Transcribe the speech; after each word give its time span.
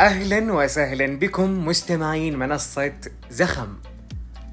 أهلا 0.00 0.52
وسهلا 0.52 1.18
بكم 1.18 1.66
مستمعين 1.66 2.38
منصة 2.38 2.92
زخم. 3.30 3.68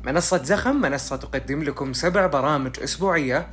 منصة 0.04 0.43
زخم 0.43 0.75
منصة 0.75 1.15
تقدم 1.15 1.63
لكم 1.63 1.93
سبع 1.93 2.27
برامج 2.27 2.79
أسبوعية 2.79 3.47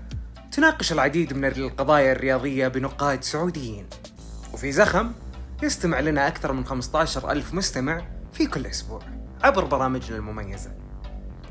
تناقش 0.52 0.92
العديد 0.92 1.32
من 1.32 1.44
القضايا 1.44 2.12
الرياضية 2.12 2.68
بنقاد 2.68 3.24
سعوديين. 3.24 3.86
وفي 4.52 4.72
زخم 4.72 5.12
يستمع 5.62 6.00
لنا 6.00 6.28
أكثر 6.28 6.52
من 6.52 6.64
15 6.64 7.30
ألف 7.30 7.54
مستمع 7.54 8.02
في 8.32 8.46
كل 8.46 8.66
أسبوع 8.66 9.00
عبر 9.42 9.64
برامجنا 9.64 10.16
المميزة. 10.16 10.70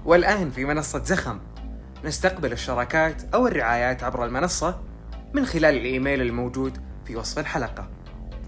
والآن 0.05 0.52
في 0.52 0.66
منصة 0.66 1.04
زخم 1.04 1.40
نستقبل 2.05 2.52
الشراكات 2.52 3.22
أو 3.34 3.48
الرعايات 3.48 4.04
عبر 4.04 4.26
المنصة 4.26 4.81
من 5.34 5.45
خلال 5.45 5.76
الإيميل 5.77 6.22
الموجود 6.22 6.77
في 7.05 7.16
وصف 7.16 7.40
الحلقة. 7.40 7.90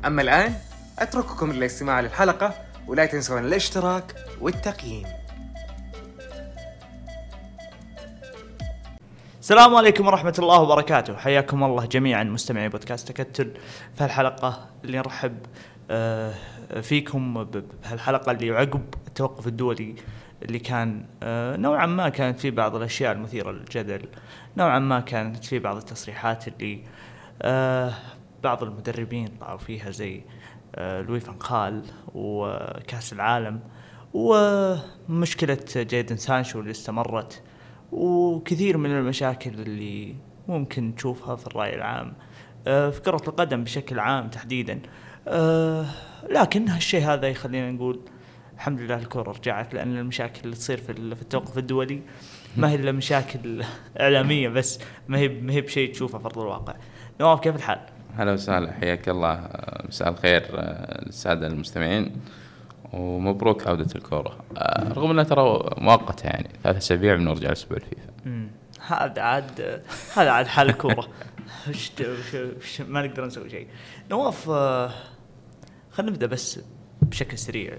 أما 0.06 0.22
الآن 0.22 0.54
أترككم 1.00 1.52
للاستماع 1.52 2.00
للحلقة 2.00 2.54
ولا 2.88 3.06
تنسون 3.06 3.46
الاشتراك 3.46 4.16
والتقييم. 4.42 5.04
السلام 9.40 9.76
عليكم 9.76 10.08
ورحمة 10.08 10.36
الله 10.40 10.62
وبركاته. 10.62 11.18
حياكم 11.18 11.64
الله 11.64 11.86
جميعا 11.86 12.24
مستمعي 12.24 12.70
بودكاست 12.70 13.12
تكتل. 13.12 13.52
في 13.98 14.04
هالحلقة 14.04 14.70
اللي 14.84 14.98
نرحب 14.98 15.38
آه، 15.92 16.34
فيكم 16.82 17.44
بهالحلقة 17.44 18.32
اللي 18.32 18.52
عقب 18.52 18.94
التوقف 19.08 19.48
الدولي 19.48 19.96
اللي 20.42 20.60
كان 20.60 21.06
آه، 21.24 21.56
نوعا 21.58 21.86
ما 21.86 22.10
كانت 22.10 22.40
فيه 22.40 22.52
بعض 22.52 22.76
الأشياء 22.76 23.12
المثيرة 23.12 23.52
للجدل 23.52 24.02
نوعا 24.58 24.80
ما 24.80 25.00
كانت 25.00 25.46
فيه 25.46 25.60
بعض 25.60 25.78
التصريحات 25.78 26.48
اللي 26.48 26.84
آه، 27.42 27.94
بعض 28.44 28.64
المدربين 28.64 29.28
طلعوا 29.42 29.58
فيها 29.58 29.92
زي 29.92 30.22
لوي 30.78 31.20
فان 31.20 31.40
خال 31.40 31.84
وكأس 32.16 33.14
العالم 33.14 33.60
ومشكلة 34.14 35.58
جيدن 35.76 36.18
سانشو 36.18 36.60
اللي 36.60 36.72
استمرت 36.72 37.44
وكثير 37.92 38.78
من 38.78 38.92
المشاكل 38.92 39.50
اللي 39.50 40.16
ممكن 40.48 40.96
تشوفها 40.96 41.36
في 41.36 41.48
الرأي 41.48 41.76
العام 41.76 42.14
آه، 42.68 42.90
في 42.90 43.02
كرة 43.02 43.22
القدم 43.28 43.64
بشكل 43.64 44.00
عام 44.00 44.30
تحديدا 44.30 44.82
آه، 45.28 45.86
لكن 46.30 46.68
هالشيء 46.68 47.02
هذا 47.02 47.28
يخلينا 47.28 47.72
نقول 47.72 48.00
الحمد 48.56 48.80
لله 48.80 48.96
الكرة 48.96 49.32
رجعت 49.32 49.74
لأن 49.74 49.98
المشاكل 49.98 50.42
اللي 50.44 50.56
تصير 50.56 50.78
في 50.78 50.92
التوقف 50.92 51.58
الدولي 51.58 52.02
ما 52.58 52.70
هي 52.70 52.76
إلا 52.76 52.92
مشاكل 52.92 53.64
إعلامية 54.00 54.50
بس 54.50 54.80
ما 55.08 55.18
هي 55.18 55.28
ما 55.28 55.54
هي 55.54 55.62
بشيء 55.62 55.92
تشوفه 55.92 56.18
في 56.18 56.26
أرض 56.26 56.40
الواقع 56.40 56.76
نواف 57.22 57.40
كيف 57.40 57.56
الحال؟ 57.56 57.99
هلا 58.18 58.32
وسهلا 58.34 58.72
حياك 58.72 59.10
الله. 59.10 59.32
آه، 59.34 59.88
مساء 59.88 60.10
الخير 60.10 60.44
آه، 60.56 61.06
للسادة 61.06 61.48
المستمعين 61.48 62.22
ومبروك 62.94 63.68
عودة 63.68 63.88
الكورة. 63.96 64.38
آه، 64.58 64.94
رغم 64.94 65.12
إنها 65.12 65.24
ترى 65.24 65.70
مؤقتة 65.78 66.26
يعني 66.28 66.50
ثلاث 66.64 66.78
أسابيع 66.78 67.16
بنرجع 67.16 67.48
الأسبوع 67.48 67.78
الفيفا. 67.78 68.50
هذا 68.88 69.22
عاد 69.22 69.82
هذا 70.16 70.30
عاد 70.32 70.48
حال 70.48 70.76
وش- 71.70 72.82
ما 72.82 73.08
نقدر 73.08 73.26
نسوي 73.26 73.50
شيء. 73.50 73.68
نواف 74.12 74.50
آه، 74.50 74.92
خلينا 75.92 76.12
نبدأ 76.12 76.26
بس 76.28 76.60
بشكل 77.02 77.38
سريع. 77.38 77.78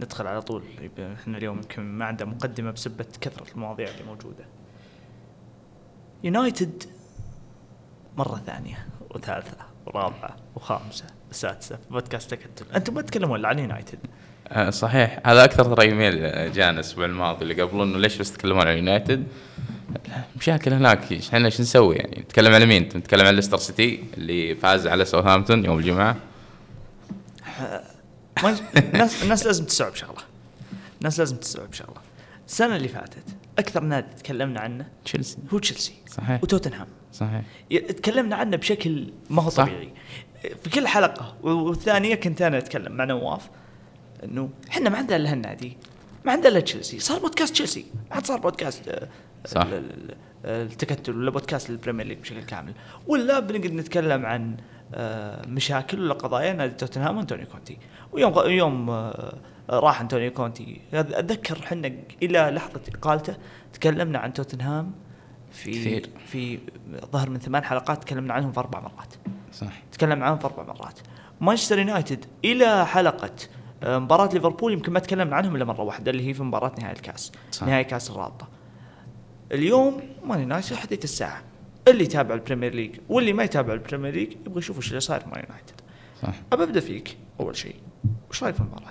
ندخل 0.00 0.26
على 0.26 0.42
طول. 0.42 0.62
إحنا 0.98 1.38
اليوم 1.38 1.56
يمكن 1.56 1.82
ما 1.82 2.04
عندنا 2.04 2.30
مقدمة 2.30 2.70
بسبة 2.70 3.06
كثرة 3.20 3.46
المواضيع 3.54 3.88
اللي 3.88 4.04
موجودة. 4.04 4.44
يونايتد 6.24 6.82
مرة 8.18 8.36
ثانية. 8.46 8.86
وثالثة 9.10 9.56
ورابعة 9.86 10.36
وخامسة 10.56 11.04
وسادسة. 11.30 11.76
في 11.76 11.82
بودكاست 11.90 12.30
تكتل 12.30 12.66
أنتم 12.74 12.94
ما 12.94 13.02
تتكلمون 13.02 13.38
الا 13.40 13.48
عن 13.48 13.58
يونايتد؟ 13.58 13.98
آه، 14.48 14.70
صحيح. 14.70 15.20
هذا 15.26 15.44
أكثر 15.44 15.74
ترى 15.74 15.86
إيميل 15.86 16.52
جانا 16.52 16.70
الأسبوع 16.70 17.04
الماضي 17.04 17.42
اللي 17.42 17.62
قبله 17.62 17.84
إنه 17.84 17.98
ليش 17.98 18.16
بس 18.16 18.32
تتكلمون 18.32 18.66
عن 18.66 18.76
يونايتد؟ 18.76 19.26
مشاكل 20.36 20.72
هناك. 20.72 21.12
إحنا 21.12 21.46
إيش 21.46 21.60
نسوي 21.60 21.96
يعني؟ 21.96 22.20
نتكلم 22.20 22.54
على 22.54 22.66
مين؟ 22.66 22.82
نتكلم 22.82 23.26
عن 23.26 23.34
ليستر 23.34 23.56
سيتي 23.56 24.04
اللي 24.16 24.54
فاز 24.54 24.86
على 24.86 25.04
ساوثهامبتون 25.04 25.64
يوم 25.64 25.78
الجمعة. 25.78 26.16
الناس 28.76 29.22
الناس 29.22 29.46
لازم 29.46 29.64
تستوعب 29.64 29.94
شغلة. 29.94 30.22
الناس 30.98 31.18
لازم 31.18 31.36
تستوعب 31.36 31.72
شغلة. 31.72 32.00
السنة 32.48 32.76
اللي 32.76 32.88
فاتت 32.88 33.24
أكثر 33.58 33.80
نادي 33.80 34.14
تكلمنا 34.22 34.60
عنه 34.60 34.86
تشيلسي. 35.04 35.38
هو 35.52 35.58
تشيلسي 35.58 35.92
صحيح. 36.08 36.42
وتوتنهام. 36.42 36.86
صحيح. 37.12 37.42
تكلمنا 37.70 38.36
عنه 38.36 38.56
بشكل 38.56 39.12
ما 39.30 39.42
هو 39.42 39.48
صح. 39.48 39.64
طبيعي. 39.64 39.92
في 40.62 40.70
كل 40.70 40.86
حلقة 40.86 41.36
والثانية 41.42 42.14
كنت 42.14 42.42
أنا 42.42 42.58
أتكلم 42.58 42.92
مع 42.92 43.04
نواف 43.04 43.48
إنه 44.24 44.50
إحنا 44.70 44.90
ما 44.90 44.98
عندنا 44.98 45.16
إلا 45.16 45.32
هالنادي 45.32 45.76
ما 46.24 46.32
عندنا 46.32 46.48
إلا 46.48 46.60
تشيلسي. 46.60 46.98
صار 46.98 47.18
بودكاست 47.18 47.52
تشيلسي. 47.52 47.84
ما 48.10 48.14
عاد 48.16 48.26
صار 48.26 48.38
بودكاست 48.38 48.88
آه، 48.88 49.08
صح. 49.46 49.62
ال- 49.62 49.72
ال- 49.74 50.14
التكتل 50.44 51.16
ولا 51.16 51.30
بودكاست 51.30 51.70
للبريمير 51.70 52.06
ليج 52.06 52.18
بشكل 52.18 52.42
كامل. 52.42 52.72
ولا 53.06 53.40
بنقعد 53.40 53.72
نتكلم 53.72 54.26
عن 54.26 54.56
آه، 54.94 55.46
مشاكل 55.46 56.00
ولا 56.00 56.14
قضايا 56.14 56.52
نادي 56.52 56.74
توتنهام 56.74 57.16
وانتوني 57.16 57.44
كونتي. 57.44 57.78
ويوم 58.12 58.34
يوم 58.46 58.90
آه، 58.90 59.38
راح 59.70 60.00
انتوني 60.00 60.30
كونتي. 60.30 60.80
اتذكر 60.92 61.58
إحنا 61.64 61.92
إلى 62.22 62.38
لحظة 62.54 62.80
إقالته 62.94 63.36
تكلمنا 63.72 64.18
عن 64.18 64.32
توتنهام 64.32 64.92
في 65.58 65.70
كثير. 65.70 66.08
في 66.26 66.58
ظهر 67.12 67.30
من 67.30 67.38
ثمان 67.38 67.64
حلقات 67.64 68.02
تكلمنا 68.04 68.34
عنهم 68.34 68.52
في 68.52 68.60
أربع 68.60 68.80
مرات. 68.80 69.14
صح. 69.52 69.82
تكلم 69.92 70.22
عنهم 70.22 70.38
في 70.38 70.44
أربع 70.44 70.62
مرات. 70.62 70.98
مانشستر 71.40 71.78
يونايتد 71.78 72.24
إلى 72.44 72.86
حلقة 72.86 73.30
آه، 73.82 73.98
مباراة 73.98 74.28
ليفربول 74.32 74.72
يمكن 74.72 74.92
ما 74.92 75.00
تكلمنا 75.00 75.36
عنهم 75.36 75.56
إلا 75.56 75.64
مرة 75.64 75.82
واحدة 75.82 76.10
اللي 76.10 76.28
هي 76.28 76.34
في 76.34 76.42
مباراة 76.42 76.72
نهائي 76.78 76.96
الكاس 76.96 77.32
صح. 77.52 77.66
نهائي 77.66 77.84
كاس 77.84 78.10
الرابطة. 78.10 78.48
اليوم 79.52 80.00
مان 80.24 80.40
يونايتد 80.40 80.76
حديث 80.76 81.04
الساعة. 81.04 81.42
اللي 81.88 82.04
يتابع 82.04 82.34
البريمير 82.34 82.74
ليج 82.74 82.96
واللي 83.08 83.32
ما 83.32 83.42
يتابع 83.44 83.72
البريمير 83.74 84.14
ليج 84.14 84.32
يبغى 84.46 84.58
يشوف 84.58 84.76
إيش 84.76 84.88
اللي 84.88 85.00
صاير 85.00 85.20
في 85.20 85.26
مان 85.28 85.44
يونايتد. 85.48 85.80
صح. 86.22 86.34
أبى 86.52 86.62
أبدأ 86.62 86.80
فيك 86.80 87.16
أول 87.40 87.56
شيء. 87.56 87.76
وش 88.30 88.42
رأيك 88.42 88.54
في 88.54 88.60
المباراة؟ 88.60 88.90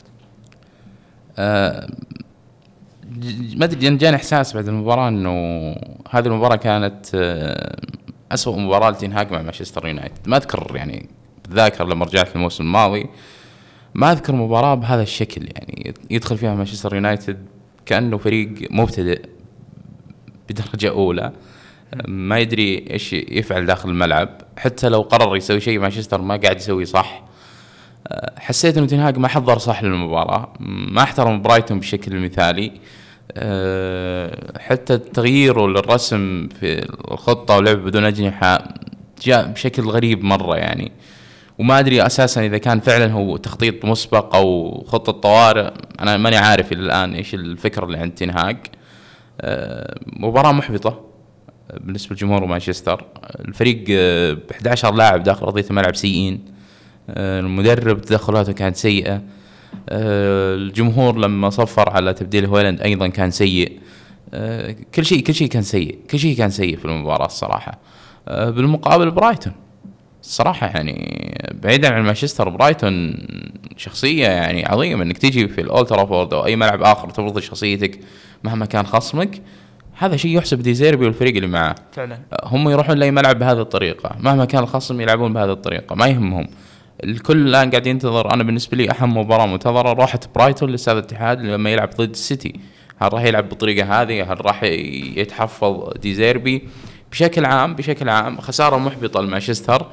ج- 1.38 1.92
ما 3.56 3.66
أدري 3.66 3.98
جاني 3.98 4.16
إحساس 4.16 4.54
بعد 4.54 4.68
المباراة 4.68 5.08
إنه 5.08 5.32
هذه 6.10 6.26
المباراة 6.26 6.56
كانت 6.56 7.06
آه، 7.16 7.78
اسوء 8.32 8.60
مباراة 8.60 8.90
لتنهاج 8.90 9.32
مع 9.32 9.42
مانشستر 9.42 9.88
يونايتد. 9.88 10.28
ما 10.28 10.38
أذكر 10.38 10.72
يعني 10.76 11.10
بالذاكره 11.48 11.86
لما 11.86 12.06
رجعت 12.06 12.36
الموسم 12.36 12.64
الماضي 12.64 13.10
ما 13.94 14.12
أذكر 14.12 14.36
مباراة 14.36 14.76
بهذا 14.76 15.02
الشكل 15.02 15.42
يعني 15.56 15.94
يدخل 16.10 16.38
فيها 16.38 16.56
مانشستر 16.56 16.96
يونايتد 16.96 17.38
كأنه 17.86 18.18
فريق 18.18 18.72
مبتدئ 18.72 19.22
بدرجة 20.50 20.90
أولى 20.90 21.32
ما 22.08 22.40
يدري 22.40 22.86
إيش 22.92 23.14
يفعل 23.14 23.66
داخل 23.66 23.90
الملعب. 23.90 24.42
حتى 24.58 24.90
لو 24.90 25.02
قرر 25.02 25.36
يسوي 25.36 25.60
شيء 25.60 25.80
مانشستر 25.80 26.22
ما 26.22 26.36
قاعد 26.36 26.58
يسوي 26.58 26.86
صح. 26.86 27.27
حسيت 28.38 28.78
إنه 28.78 28.88
تنهاج 28.88 29.18
ما 29.18 29.28
حضر 29.28 29.58
صح 29.58 29.84
للمباراة. 29.84 30.54
ما 30.60 31.04
احترم 31.04 31.42
برايتون 31.42 31.80
بشكل 31.80 32.20
مثالي. 32.20 32.72
أه، 33.34 34.60
حتى 34.60 34.98
تغييره 34.98 35.68
للرسم 35.68 36.48
في 36.60 36.86
الخطة 37.12 37.58
ولعب 37.58 37.78
بدون 37.78 38.06
أجنحة 38.06 38.68
جاء 39.24 39.48
بشكل 39.48 39.84
غريب 39.84 40.24
مرة 40.24 40.58
يعني. 40.58 40.92
وما 41.58 41.80
أدري 41.80 42.06
أساسا 42.06 42.46
إذا 42.46 42.58
كان 42.58 42.80
فعلا 42.80 43.12
هو 43.12 43.38
تخطيط 43.38 43.86
مسبق 43.86 44.36
أو 44.36 44.84
خطة 44.88 45.12
طوارئ. 45.12 45.72
أنا 46.00 46.18
ماني 46.18 46.38
عارف 46.38 46.72
إلى 46.72 46.82
الآن 46.82 47.14
إيش 47.14 47.34
الفكرة 47.34 47.86
اللي 47.86 47.98
عند 47.98 48.12
تنهاج 48.12 48.58
أه، 49.42 50.00
مباراة 50.06 50.52
محبطة 50.52 51.02
بالنسبة 51.80 52.16
لجمهور 52.16 52.46
مانشستر. 52.46 53.06
الفريق 53.40 53.84
ب 54.48 54.52
11 54.52 54.94
لاعب 54.94 55.24
داخل 55.24 55.46
أرضية 55.46 55.66
الملعب 55.70 55.96
سيئين. 55.96 56.46
آه، 56.48 56.57
المدرب 57.10 58.02
تدخلاته 58.02 58.52
كانت 58.52 58.76
سيئة. 58.76 59.22
آه، 59.90 60.56
الجمهور 60.56 61.18
لما 61.18 61.50
صفر 61.50 61.90
على 61.90 62.14
تبديل 62.14 62.46
هويلاند 62.46 62.82
أيضا 62.82 63.08
كان 63.08 63.32
سيء. 63.32 63.80
آه، 64.34 64.76
كل 64.96 65.06
شيء 65.06 65.24
كل 65.24 65.34
شيء 65.34 65.48
كان 65.48 65.62
سيء. 65.62 66.00
كل 66.12 66.20
شيء 66.20 66.38
كان 66.38 66.50
سيء 66.50 66.78
في 66.78 66.86
المباراة 66.86 67.26
الصراحة. 67.26 67.80
آه، 68.28 68.50
بالمقابل 68.50 69.12
برايتون. 69.12 69.54
الصراحة 70.22 70.68
يعني 70.68 71.38
بعيدا 71.64 71.94
عن 71.94 72.04
مانشستر 72.04 72.50
برايتون 72.50 73.18
شخصية 73.78 74.28
يعني 74.28 74.66
عظيمة. 74.66 75.04
إنك 75.04 75.18
تيجي 75.18 75.48
في 75.48 75.62
الاولد 75.62 75.88
ترافورد 75.88 76.34
أو 76.34 76.46
أي 76.46 76.56
ملعب 76.56 76.82
آخر 76.82 77.10
تفرض 77.10 77.40
شخصيتك 77.40 78.00
مهما 78.44 78.66
كان 78.66 78.86
خصمك 78.86 79.42
هذا 79.98 80.16
شيء 80.16 80.38
يحسب 80.38 80.62
ديزيربي 80.62 81.06
والفريق 81.06 81.36
اللي 81.36 81.48
معاه. 81.48 81.76
فعلا. 81.92 82.20
هم 82.44 82.70
يروحون 82.70 82.98
لأي 82.98 83.12
ملعب 83.12 83.40
بهذه 83.40 83.62
الطريقة. 83.62 84.16
مهما 84.20 84.46
كان 84.46 84.64
الخصم 84.64 85.02
يلعبون 85.02 85.34
بهذه 85.34 85.52
الطريقة. 85.52 85.96
ما 85.96 86.08
يهمهم. 86.08 86.48
الكل 87.04 87.48
الآن 87.48 87.70
قاعد 87.70 87.88
ينتظر. 87.88 88.34
أنا 88.34 88.44
بالنسبة 88.44 88.78
لي 88.78 88.92
أهم 88.92 89.18
مباراة 89.18 89.46
منتظرة 89.46 89.94
روحة 89.94 90.20
برايتون 90.36 90.70
لاستاد 90.70 90.98
الاتحاد 90.98 91.42
لما 91.42 91.70
يلعب 91.70 91.90
ضد 91.90 92.10
السيتي 92.10 92.60
هل 93.02 93.14
راح 93.14 93.24
يلعب 93.24 93.50
بالطريقة 93.50 94.02
هذه؟ 94.02 94.34
هل 94.34 94.46
راح 94.46 94.64
يتحفظ 94.64 95.94
ديزيربي 96.02 96.68
بشكل 97.12 97.46
عام 97.46 97.76
بشكل 97.76 98.10
عام 98.10 98.42
خسارة 98.42 98.78
محبطة 98.78 99.22
لمانشستر. 99.22 99.88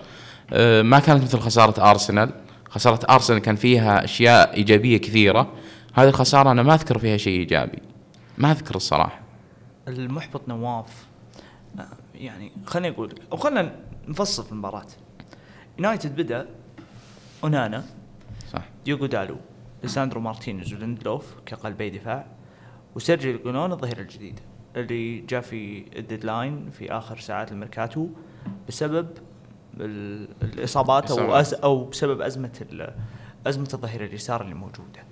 آه، 0.53 0.83
ما 0.83 0.99
كانت 0.99 1.23
مثل 1.23 1.39
خسارة 1.39 1.91
أرسنال. 1.91 2.31
خسارة 2.71 3.15
أرسنال 3.15 3.39
كان 3.39 3.57
فيها 3.57 4.05
أشياء 4.05 4.55
إيجابية 4.55 4.97
كثيرة. 4.97 5.53
هذه 5.95 6.09
الخسارة 6.09 6.51
أنا 6.51 6.63
ما 6.63 6.75
أذكر 6.75 6.99
فيها 6.99 7.17
شيء 7.17 7.39
إيجابي. 7.39 7.79
ما 8.39 8.51
أذكر 8.51 8.75
الصراحة. 8.75 9.21
المحبط 9.89 10.49
نواف. 10.49 11.07
آه، 11.79 11.87
يعني 12.15 12.53
خليني 12.67 12.95
أقول 12.95 13.15
أو 13.33 13.37
خلينا 13.37 13.73
نفصل 14.09 14.45
في 14.45 14.53
المباراة. 14.53 14.87
يونايتد 15.79 16.17
بدأ 16.17 16.47
اونانا 17.45 17.85
صح 18.53 18.65
ديوغو 18.85 19.07
دالوت 19.07 19.37
ليساندرو 19.83 20.21
مارتينيز 20.21 20.73
وليندلوف 20.75 21.35
كقلبي 21.47 21.91
دفاع 21.91 22.27
وسيرجيو 22.97 23.33
ريجيلون 23.33 23.73
الظهير 23.73 23.99
الجديد 24.01 24.41
اللي 24.77 25.19
جاء 25.21 25.41
في 25.41 25.85
ال 25.99 26.07
deadline 26.07 26.71
في 26.71 26.93
آخر 26.93 27.19
ساعات 27.19 27.53
الميركاتو 27.53 28.09
بسبب 28.69 29.09
ال- 29.81 30.29
الإصابات 30.43 31.11
أو 31.11 31.35
أز 31.35 31.55
أو 31.55 31.85
بسبب 31.85 32.21
أزمة 32.21 32.67
أزمة 33.47 33.69
الظهير 33.75 34.05
اليسار 34.05 34.43
اللي 34.43 34.55
موجودة. 34.55 35.03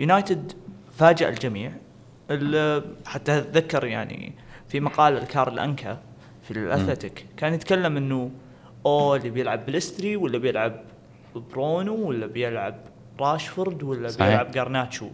يونايتد 0.00 0.52
فاجأ 0.98 1.28
الجميع 1.28 1.72
ال- 2.30 2.96
حتى 3.06 3.38
أتذكر 3.38 3.84
يعني 3.84 4.32
في 4.68 4.80
مقال 4.80 5.16
لكارل 5.18 5.58
أنكا 5.58 5.98
في 6.42 6.50
ذا 6.50 6.67
أثلتيك 6.67 7.26
كان 7.36 7.54
يتكلم 7.54 7.96
إنه 7.96 8.30
أوه 8.86 9.16
اللي 9.16 9.30
بيلعب 9.30 9.66
بلستري 9.66 10.16
ولا 10.16 10.38
بيلعب 10.38 10.82
برونو 11.40 11.94
ولا 12.08 12.26
بيلعب 12.26 12.74
راشفورد 13.20 13.82
ولا 13.82 14.08
صحيح. 14.08 14.28
بيلعب 14.28 14.50
جارناتشو 14.50 15.08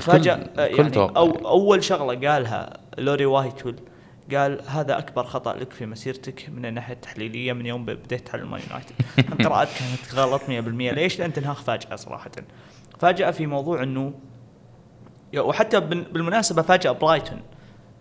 فجأة 0.00 0.34
الكل 0.34 0.78
يعني 0.78 0.90
توقع. 0.90 1.16
أو 1.20 1.30
أول 1.48 1.84
شغلة 1.84 2.28
قالها 2.30 2.76
لوري 2.98 3.26
ويتويل 3.26 3.76
قال 4.34 4.60
هذا 4.66 4.98
أكبر 4.98 5.24
خطأ 5.24 5.54
لك 5.56 5.72
في 5.72 5.86
مسيرتك 5.86 6.48
من 6.56 6.66
الناحية 6.66 6.94
التحليلية 6.94 7.52
من 7.52 7.66
يوم 7.66 7.84
بديت 7.84 8.26
تحلل 8.26 8.46
مان 8.46 8.60
يونايتد 8.68 8.92
القراءات 9.40 9.68
كانت 9.68 10.14
غلط 10.14 10.42
100% 10.42 10.48
ليش؟ 10.48 11.18
لأن 11.18 11.32
تنهاخ 11.32 11.62
فاجأ 11.62 11.96
صراحة 11.96 12.30
فاجأ 12.98 13.30
في 13.30 13.46
موضوع 13.46 13.82
يا- 15.32 15.40
وحتى 15.40 15.80
بال- 15.80 16.04
بالمناسبة 16.12 16.62
فاجأ 16.62 16.92
برايتون 16.92 17.38
آه، 17.38 17.42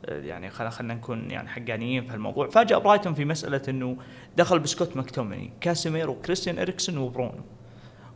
يعني 0.07 0.49
خلينا 0.49 0.93
نكون 0.93 1.31
يعني 1.31 1.49
حقانيين 1.49 2.03
في 2.05 2.13
الموضوع 2.15 2.47
فاجأ 2.49 2.77
برايتون 2.77 3.13
في 3.13 3.25
مسألة 3.25 3.61
أنه 3.69 3.97
دخل 4.37 4.59
بسكوت 4.59 4.97
ماكتوميني 4.97 5.51
كاسيميرو 5.61 6.09
وكريستيان 6.09 6.59
إريكسون 6.59 6.97
وبرونو. 6.97 7.41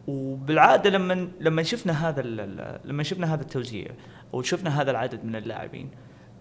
وبالعادة 0.08 0.90
لما 0.90 1.28
لما 1.40 1.64
شفنا 1.64 2.10
هذا 2.10 2.22
لما 2.86 3.04
شفنا 3.04 3.34
هذا 3.34 3.42
التوزيع 3.42 3.88
أو 4.34 4.42
شفنا 4.42 4.82
هذا 4.82 4.92
العدد 4.92 5.26
من 5.26 5.36
اللاعبين 5.36 5.90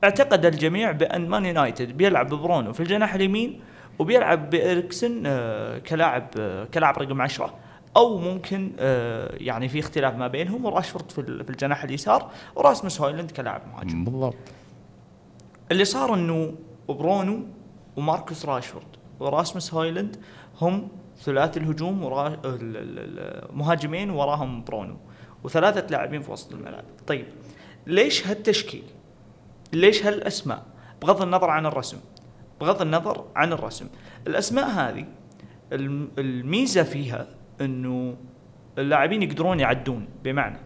اعتقد 0.04 0.46
الجميع 0.46 0.93
بأن 0.93 1.28
مان 1.28 1.44
يونايتد 1.46 1.96
بيلعب 1.96 2.26
ببرونو 2.28 2.72
في 2.72 2.81
الجناح 2.81 3.14
اليمين 3.14 3.60
وبيلعب 3.99 4.50
بإريكسن 4.50 5.22
آه، 5.26 5.78
كلاعب 5.78 6.26
آه، 6.38 6.64
كلاعب 6.64 6.99
رقم 6.99 7.22
10 7.22 7.54
أو 7.96 8.19
ممكن 8.19 8.72
آه، 8.78 9.34
يعني 9.40 9.69
في 9.69 9.78
اختلاف 9.78 10.14
ما 10.14 10.28
بينهم 10.28 10.64
وراشفورد 10.64 11.10
في 11.10 11.19
ال- 11.20 11.44
في 11.44 11.50
الجناح 11.50 11.84
اليسار 11.84 12.31
وراسموس 12.56 13.00
هويلاند 13.00 13.31
كلاعب 13.31 13.62
مهاجم. 13.72 14.04
بالضبط. 14.04 14.34
اللي 15.70 15.84
صار 15.84 16.14
إنه 16.14 16.54
برونو 16.88 17.46
وماركوس 17.96 18.44
راشفورد 18.46 18.86
وراسموس 19.20 19.74
هويلاند 19.74 20.16
هم 20.60 20.88
ثلاثي 21.18 21.60
الهجوم 21.60 22.04
ورا 22.04 22.28
ال- 22.28 22.38
ال- 22.44 23.50
المهاجمين 23.50 24.10
وراهم 24.10 24.64
برونو 24.64 24.96
وثلاثة 25.44 25.86
لاعبين 25.90 26.20
في 26.22 26.32
وسط 26.32 26.52
الملعب. 26.52 26.84
طيب 27.06 27.26
ليش 27.86 28.26
هالتشكيل؟ 28.26 28.84
ليش 29.72 30.06
هالأسماء؟ 30.06 30.62
بغض 31.02 31.22
النظر 31.22 31.50
عن 31.50 31.66
الرسم. 31.66 31.98
بغض 32.60 32.82
النظر 32.82 33.24
عن 33.36 33.52
الرسم. 33.52 33.88
الأسماء 34.26 34.68
هذه 34.68 35.04
الم- 35.72 36.10
الميزة 36.18 36.82
فيها 36.82 37.26
إنه 37.60 38.16
اللاعبين 38.78 39.22
يقدرون 39.22 39.60
يعدون 39.60 40.08
بمعنى 40.24 40.58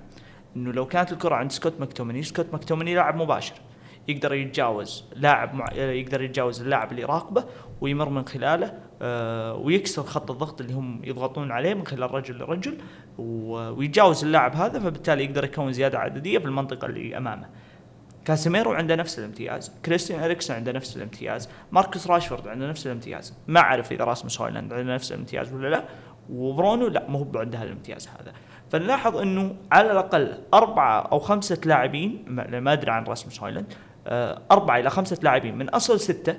إنه 0.56 0.72
لو 0.72 0.86
كانت 0.86 1.12
الكرة 1.12 1.34
عند 1.34 1.52
سكوت 1.52 1.74
ماكتوميني 1.80 2.22
سكوت 2.22 2.46
ماكتوميني 2.52 2.94
لاعب 2.94 3.16
مباشر. 3.16 3.54
يقدر 4.10 4.34
يتجاوز 4.34 5.04
لاعب 5.16 5.54
مع... 5.54 5.72
يقدر 5.72 6.22
يتجاوز 6.22 6.60
اللاعب 6.60 6.90
اللي 6.90 7.02
يراقبه 7.02 7.44
ويمر 7.80 8.08
من 8.08 8.26
خلاله 8.26 8.72
آه 9.02 9.54
ويكسر 9.54 10.02
خط 10.02 10.30
الضغط 10.30 10.60
اللي 10.60 10.72
هم 10.72 11.00
يضغطون 11.04 11.52
عليه 11.52 11.74
من 11.74 11.86
خلال 11.86 12.14
رجل 12.14 12.38
لرجل 12.38 12.78
ويتجاوز 13.18 14.24
اللاعب 14.24 14.56
هذا 14.56 14.78
فبالتالي 14.78 15.24
يقدر 15.24 15.44
يكون 15.44 15.72
زيادة 15.72 15.98
عددية 15.98 16.38
في 16.38 16.44
المنطقة 16.44 16.86
اللي 16.86 17.16
أمامه. 17.16 17.46
كاسيميرو 18.24 18.72
عنده 18.72 18.96
نفس 18.96 19.18
الامتياز، 19.18 19.72
كريستيان 19.84 20.20
إريكسون 20.20 20.56
عنده 20.56 20.72
نفس 20.72 20.96
الامتياز، 20.96 21.48
ماركوس 21.72 22.06
راشفورد 22.06 22.48
عنده 22.48 22.68
نفس 22.68 22.86
الامتياز، 22.86 23.34
ما 23.48 23.60
أعرف 23.60 23.92
إذا 23.92 24.04
راسموس 24.04 24.40
هويلاند 24.40 24.72
عنده 24.72 24.94
نفس 24.94 25.12
الامتياز 25.12 25.52
ولا 25.52 25.68
لا، 25.68 25.84
وبرونو 26.30 26.86
لا 26.86 27.06
مو 27.08 27.18
هو 27.18 27.38
عنده 27.38 27.62
الامتياز 27.62 28.08
هذا. 28.08 28.32
فنلاحظ 28.70 29.16
إنه 29.16 29.56
على 29.72 29.92
الأقل 29.92 30.38
أربعة 30.54 31.00
أو 31.00 31.18
خمسة 31.18 31.60
لاعبين 31.64 32.24
ما 32.26 32.60
ما 32.60 32.72
أدري 32.72 32.90
عن 32.90 33.04
راسموس 33.04 33.40
هويلاند 33.40 33.74
آه، 34.06 34.42
أربعة 34.50 34.78
إلى 34.78 34.90
خمسة 34.90 35.18
لاعبين 35.22 35.58
من 35.58 35.68
أصل 35.68 36.00
ستة 36.00 36.36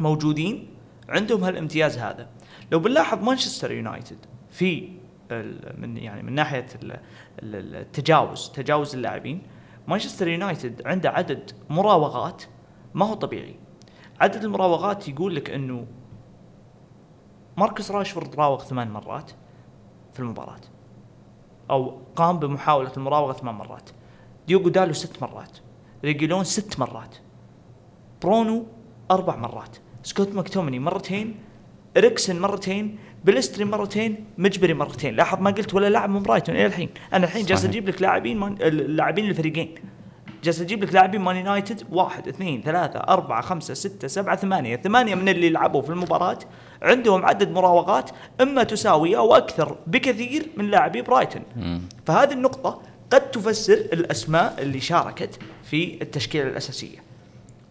موجودين 0.00 0.68
عندهم 1.08 1.44
هالامتياز 1.44 1.98
هذا. 1.98 2.28
لو 2.72 2.78
بنلاحظ 2.78 3.22
مانشستر 3.22 3.72
يونايتد 3.72 4.18
في 4.50 4.92
من 5.78 5.96
يعني 5.96 6.22
من 6.22 6.32
ناحية 6.32 6.66
ال- 6.82 6.92
ال- 7.42 7.76
التجاوز 7.76 8.50
تجاوز 8.50 8.94
اللاعبين 8.94 9.42
مانشستر 9.88 10.28
يونايتد 10.28 10.86
عنده 10.86 11.10
عدد 11.10 11.50
مراوغات 11.70 12.42
ما 12.94 13.06
هو 13.06 13.14
طبيعي. 13.14 13.54
عدد 14.20 14.44
المراوغات 14.44 15.08
يقول 15.08 15.34
لك 15.36 15.50
إنه 15.50 15.86
ماركوس 17.56 17.90
راشفورد 17.90 18.34
راوغ 18.34 18.64
ثمان 18.64 18.90
مرات 18.90 19.30
في 20.12 20.20
المباراة 20.20 20.60
أو 21.70 21.98
قام 22.16 22.38
بمحاولة 22.38 22.92
المراوغة 22.96 23.32
ثمان 23.32 23.54
مرات. 23.54 23.90
ديوغو 24.46 24.68
دالوت 24.68 24.92
ست 24.92 25.22
مرات. 25.22 25.58
ريجيلون 26.04 26.44
ست 26.44 26.78
مرات. 26.78 27.16
برونو 28.22 28.66
أربع 29.10 29.36
مرات. 29.36 29.76
سكوت 30.02 30.34
ماكتوميني 30.34 30.78
مرتين 30.78 31.36
إريكسن 31.96 32.40
مرتين 32.40 32.98
بلستري 33.24 33.64
مرتين 33.64 34.24
مجبري 34.38 34.74
مرتين. 34.74 35.16
لاحظ 35.16 35.40
ما 35.40 35.50
قلت 35.50 35.74
ولا 35.74 35.88
لاعب 35.88 36.10
من 36.10 36.22
برايتون 36.22 36.54
إلى 36.54 36.66
الحين. 36.66 36.88
أنا 37.12 37.24
الحين 37.24 37.44
جالس. 37.44 37.64
أجيب 37.64 37.88
لك 37.88 38.02
لاعبين 38.02 38.38
مان... 38.38 38.56
اللاعبين 38.60 39.24
الفريقين. 39.24 39.74
جالس 40.44 40.60
أجيب 40.60 40.84
لك 40.84 40.94
لاعبين 40.94 41.20
مان 41.20 41.36
يونايتد. 41.36 41.82
واحد 41.90 42.28
اثنين 42.28 42.62
ثلاثة 42.62 42.98
أربعة 42.98 43.42
خمسة 43.42 43.74
ستة 43.74 44.08
سبعة 44.08 44.36
ثمانية. 44.36 44.76
ثمانية 44.76 45.14
من 45.14 45.28
اللي 45.28 45.50
لعبوا 45.50 45.82
في 45.82 45.90
المباراة. 45.90 46.38
عندهم 46.82 47.24
عدد 47.24 47.50
مراوغات 47.50 48.10
إما 48.40 48.62
تساوي 48.62 49.16
أو 49.16 49.34
أكثر 49.34 49.76
بكثير 49.86 50.48
من 50.56 50.70
لاعبي 50.70 51.02
برايتون. 51.02 51.42
فهذه 52.06 52.32
النقطة 52.32 52.82
قد 53.10 53.30
تفسر 53.30 53.74
الأسماء 53.74 54.54
اللي 54.58 54.80
شاركت 54.80 55.38
في 55.70 56.02
التشكيلة 56.02 56.48
الأساسية. 56.48 56.98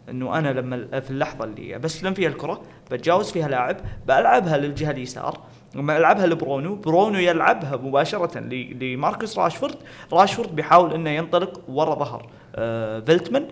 إنه 0.10 0.38
أنا 0.38 0.48
لما 0.54 1.00
في 1.00 1.12
اللحظة 1.12 1.44
اللي 1.44 1.80
بستلم 1.80 2.14
فيها 2.14 2.30
الكرة 2.30 2.62
بتجاوز 2.92 3.32
فيها 3.32 3.48
لاعب 3.48 3.78
بلعبها 4.08 4.58
للجهة 4.58 4.92
اليسار. 4.92 5.40
لما 5.76 5.98
ألعبها 5.98 6.28
لبرونو 6.28 6.76
برونو 6.76 7.20
يلعبها 7.20 7.76
مباشرة 7.78 8.40
لماركوس 8.40 9.40
راشفورد. 9.40 9.76
راشفورد 10.14 10.56
بيحاول 10.56 10.94
إنه 10.94 11.10
ينطلق 11.10 11.62
ورا 11.70 11.96
ظهر 11.96 12.30
آه 12.56 13.00
فيلتمان 13.00 13.48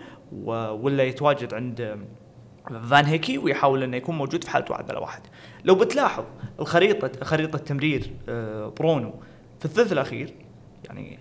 ولا 0.82 1.02
يتواجد 1.02 1.54
عند 1.54 1.80
آه، 1.80 1.98
فان 2.90 3.04
هيكي 3.04 3.38
ويحاول 3.38 3.82
إنه 3.82 3.96
يكون 3.96 4.18
موجود 4.18 4.44
في 4.44 4.50
حالة 4.50 4.64
واحد 4.70 4.90
على 4.90 5.00
واحد. 5.00 5.20
لو 5.64 5.74
بتلاحظ 5.74 6.24
الخريطة 6.60 7.24
خريطة 7.24 7.58
تمرير 7.58 8.10
آه 8.28 8.72
برونو 8.78 9.14
في 9.58 9.64
الثلث 9.64 9.92
الأخير 9.92 10.34
يعني 10.84 11.18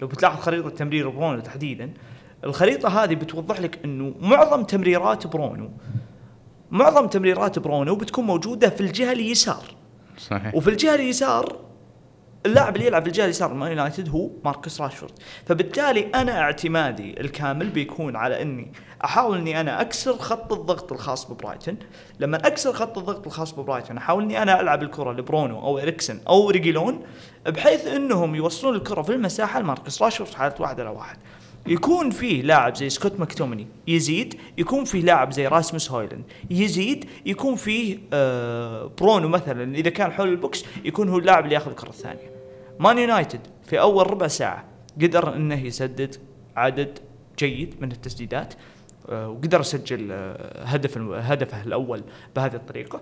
لو 0.00 0.06
بتلاحظ 0.06 0.40
خريطة 0.40 0.70
تمرير 0.70 1.08
برونو 1.08 1.40
تحديدا 1.40 1.90
الخريطة 2.44 3.04
هذه 3.04 3.14
بتوضح 3.14 3.60
لك 3.60 3.78
إنه 3.84 4.14
معظم 4.20 4.62
تمريرات 4.62 5.26
برونو 5.26 5.70
معظم 6.70 7.06
تمريرات 7.06 7.58
برونو 7.58 7.94
بتكون 7.94 8.24
موجودة 8.24 8.70
في 8.70 8.80
الجهة 8.80 9.12
اليسار. 9.12 9.64
صحيح. 10.18 10.54
وفي 10.54 10.70
الجهة 10.70 10.94
اليسار 10.94 11.56
اللاعب 12.46 12.76
اللي 12.76 12.86
يلعب 12.86 13.02
في 13.02 13.08
الجهة 13.08 13.24
اليسار 13.24 13.54
مان 13.54 13.70
يونايتد 13.70 14.08
هو 14.08 14.30
ماركوس 14.44 14.80
راشفورد. 14.80 15.12
فبالتالي 15.46 16.10
أنا 16.14 16.40
اعتمادي 16.40 17.20
الكامل 17.20 17.68
بيكون 17.68 18.16
على 18.16 18.42
إني 18.42 18.72
أحاول 19.04 19.38
إني 19.38 19.60
أنا 19.60 19.80
أكسر 19.80 20.12
خط 20.12 20.52
الضغط 20.52 20.92
الخاص 20.92 21.30
ببرايتون. 21.30 21.76
لما 22.20 22.36
أكسر 22.36 22.72
خط 22.72 22.98
الضغط 22.98 23.26
الخاص 23.26 23.52
ببرايتون 23.52 23.96
أحاول 23.96 24.22
إني 24.22 24.42
أنا 24.42 24.60
ألعب 24.60 24.82
الكرة 24.82 25.12
لبرونو 25.12 25.58
أو 25.58 25.78
اريكسن 25.78 26.20
أو 26.28 26.50
ريجيلون 26.50 27.02
بحيث 27.46 27.86
إنهم 27.86 28.34
يوصلون 28.34 28.74
الكرة 28.74 29.02
في 29.02 29.12
المساحة 29.12 29.60
لماركوس 29.60 30.02
راشفورد 30.02 30.34
حالة 30.34 30.54
واحد 30.60 30.80
على 30.80 30.90
واحد. 30.90 31.16
يكون 31.68 32.10
فيه 32.10 32.42
لاعب 32.42 32.76
زي 32.76 32.88
سكوت 32.88 33.20
ماكتوميني 33.20 33.66
يزيد 33.88 34.34
يكون 34.58 34.84
فيه 34.84 35.02
لاعب 35.02 35.32
زي 35.32 35.46
راسموس 35.46 35.90
هويلاند 35.90 36.24
يزيد 36.50 37.04
يكون 37.26 37.56
فيه 37.56 37.98
آه 38.12 38.90
برونو 39.00 39.28
مثلا 39.28 39.74
إذا 39.74 39.90
كان 39.90 40.12
حول 40.12 40.28
ال 40.28 40.37
box 40.37 40.64
يكون 40.84 41.08
هو 41.08 41.18
اللاعب 41.18 41.44
اللي 41.44 41.54
ياخذ 41.54 41.70
الكرة 41.70 41.88
الثانية. 41.88 42.30
مان 42.80 42.98
يونايتد 42.98 43.40
في 43.66 43.80
أول 43.80 44.10
ربع 44.10 44.26
ساعة 44.26 44.64
قدر 45.02 45.36
إنه 45.36 45.64
يسدد 45.64 46.16
عدد 46.56 46.98
جيد 47.38 47.74
من 47.80 47.92
التسديدات 47.92 48.54
آه 49.08 49.28
وقدر 49.28 49.60
يسجل 49.60 50.08
آه 50.12 50.64
هدف 50.64 50.98
هدفه 50.98 51.62
الأول 51.62 52.02
بهذه 52.36 52.54
الطريقة. 52.54 53.00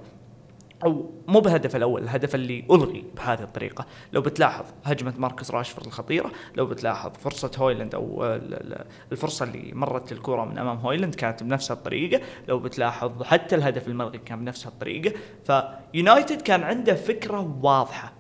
أو 0.85 1.11
مو 1.29 1.41
بالهدف 1.41 1.76
الأول 1.76 2.03
الهدف 2.03 2.35
اللي 2.35 2.64
ألغي 2.71 3.05
بهذه 3.17 3.43
الطريقة. 3.43 3.87
لو 4.12 4.21
بتلاحظ 4.21 4.64
هجمة 4.85 5.14
ماركوس 5.19 5.50
راشفورد 5.50 5.87
الخطيرة 5.87 6.33
لو 6.57 6.67
بتلاحظ 6.67 7.11
فرصة 7.21 7.50
هويلاند 7.59 7.95
أو 7.95 8.25
ال- 8.25 8.55
ال- 8.55 8.85
الفرصة 9.12 9.45
اللي 9.45 9.73
مرت 9.75 10.12
الكره 10.12 10.45
من 10.45 10.59
أمام 10.59 10.76
هويلاند 10.79 11.14
كانت 11.14 11.43
بنفس 11.43 11.71
الطريقة. 11.71 12.21
لو 12.49 12.59
بتلاحظ 12.59 13.23
حتى 13.23 13.55
الهدف 13.55 13.88
الملغي 13.88 14.19
كان 14.19 14.38
بنفس 14.45 14.67
الطريقة. 14.67 15.14
فيونايتد 15.45 16.43
كان 16.43 16.62
عنده 16.62 16.95
فكرة 16.95 17.59
واضحة 17.62 18.12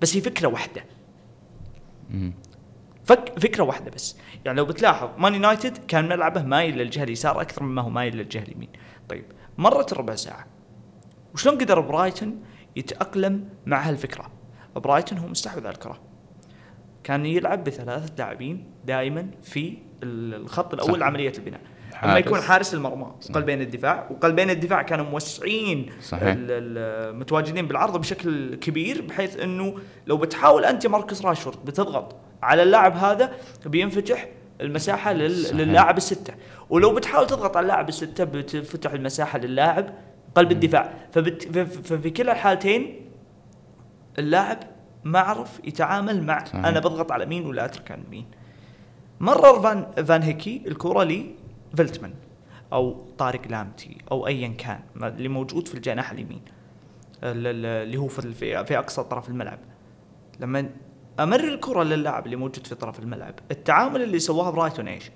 بس 0.00 0.16
هي 0.16 0.20
فكرة 0.20 0.48
واحدة. 0.48 0.84
فك 3.04 3.38
فكرة 3.38 3.64
واحدة 3.64 3.90
بس. 3.90 4.16
يعني 4.44 4.58
لو 4.58 4.64
بتلاحظ 4.64 5.08
مان 5.18 5.34
يونايتد 5.34 5.78
كان 5.78 6.08
ملعبه 6.08 6.42
مايل 6.42 6.78
للجهة 6.78 7.04
اليسار 7.04 7.40
أكثر 7.40 7.62
مما 7.62 7.82
هو 7.82 7.90
مايل 7.90 8.16
للجهة 8.16 8.42
اليمين. 8.42 8.68
طيب 9.08 9.24
مرت 9.58 9.92
الربع 9.92 10.14
ساعة. 10.14 10.46
وشلون 11.34 11.58
قدر 11.58 11.80
برايتون 11.80 12.42
يتأقلم 12.76 13.48
مع 13.66 13.88
هالفكرة 13.88 14.30
برايتون 14.76 15.18
هو 15.18 15.26
مستحوذ 15.26 15.66
على 15.66 15.74
الكرة 15.74 16.00
كان 17.04 17.26
يلعب 17.26 17.64
بثلاثة 17.64 18.14
لاعبين 18.18 18.70
دائما 18.84 19.30
في 19.42 19.76
الخط 20.02 20.74
الأول 20.74 20.92
صح. 20.92 20.98
لعمليه 20.98 21.32
البناء 21.38 21.60
لما. 22.02 22.18
يكون 22.18 22.40
حارس 22.40 22.74
المرمى 22.74 23.06
وقلبين 23.30 23.60
الدفاع 23.60 24.08
وقلبين 24.10 24.50
الدفاع 24.50 24.82
كانوا 24.82 25.04
موسعين 25.04 25.92
صحيح. 26.02 26.36
متواجدين 27.14 27.66
بالعرض 27.66 28.00
بشكل 28.00 28.54
كبير 28.54 29.02
بحيث 29.02 29.40
إنه 29.40 29.74
لو 30.06 30.16
بتحاول 30.16 30.64
أنت 30.64 30.86
ماركوس 30.86 31.24
راشفورد 31.24 31.64
بتضغط 31.64 32.16
على 32.42 32.62
اللاعب 32.62 32.96
هذا 32.96 33.32
بينفتح 33.66 34.28
المساحة 34.60 35.12
لل... 35.12 35.56
للاعب 35.56 35.96
الستة 35.96 36.34
ولو 36.70 36.94
بتحاول 36.94 37.26
تضغط 37.26 37.56
على 37.56 37.64
اللاعب 37.64 37.88
الستة 37.88 38.24
بتفتح 38.24 38.92
المساحة 38.92 39.38
للاعب 39.38 39.94
قلب 40.34 40.52
الدفاع. 40.52 40.94
فبت... 41.12 41.58
ففي 41.86 42.10
كلا 42.10 42.32
الحالتين 42.32 43.00
اللاعب 44.18 44.58
ما 45.04 45.18
عرف 45.18 45.60
يتعامل 45.64 46.22
مع 46.22 46.44
صحيح. 46.44 46.64
أنا 46.66 46.80
بضغط 46.80 47.12
على 47.12 47.26
مين 47.26 47.46
ولا 47.46 47.64
أترك 47.64 47.90
عن 47.90 48.04
مين. 48.10 48.26
مرر 49.20 49.60
فان 49.62 50.04
فان 50.04 50.22
هيكي 50.22 50.62
الكرة 50.66 51.04
لفيلتمان 51.04 52.14
أو 52.72 53.04
طارق 53.18 53.40
لامتي 53.48 53.98
أو 54.10 54.26
ايا 54.26 54.48
كان 54.48 54.80
اللي 55.02 55.28
موجود 55.28 55.68
في 55.68 55.74
الجناح 55.74 56.10
اليمين 56.10 56.40
ال- 57.22 57.46
ال- 57.46 57.66
اللي 57.66 57.96
هو 57.96 58.08
في 58.08 58.32
في, 58.32 58.64
في 58.64 58.78
أقصى 58.78 59.02
طرف 59.02 59.28
الملعب. 59.28 59.58
لما 60.40 60.70
أمر 61.20 61.40
الكرة 61.40 61.82
للاعب 61.82 62.24
اللي 62.26 62.36
موجود 62.36 62.66
في 62.66 62.74
طرف 62.74 62.98
الملعب 63.00 63.34
التعامل 63.50 64.02
اللي 64.02 64.18
سواه 64.18 64.50
برايتون 64.50 64.88
إيش؟ 64.88 65.10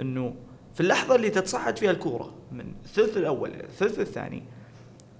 إنه 0.00 0.34
في 0.74 0.80
اللحظة 0.80 1.14
اللي 1.16 1.30
تتصعد 1.30 1.78
فيها 1.78 1.90
الكرة 1.90 2.34
من 2.52 2.72
الثلث 2.84 3.16
الأول 3.16 3.50
إلى 3.50 3.64
الثلث 3.64 3.98
الثاني. 3.98 4.42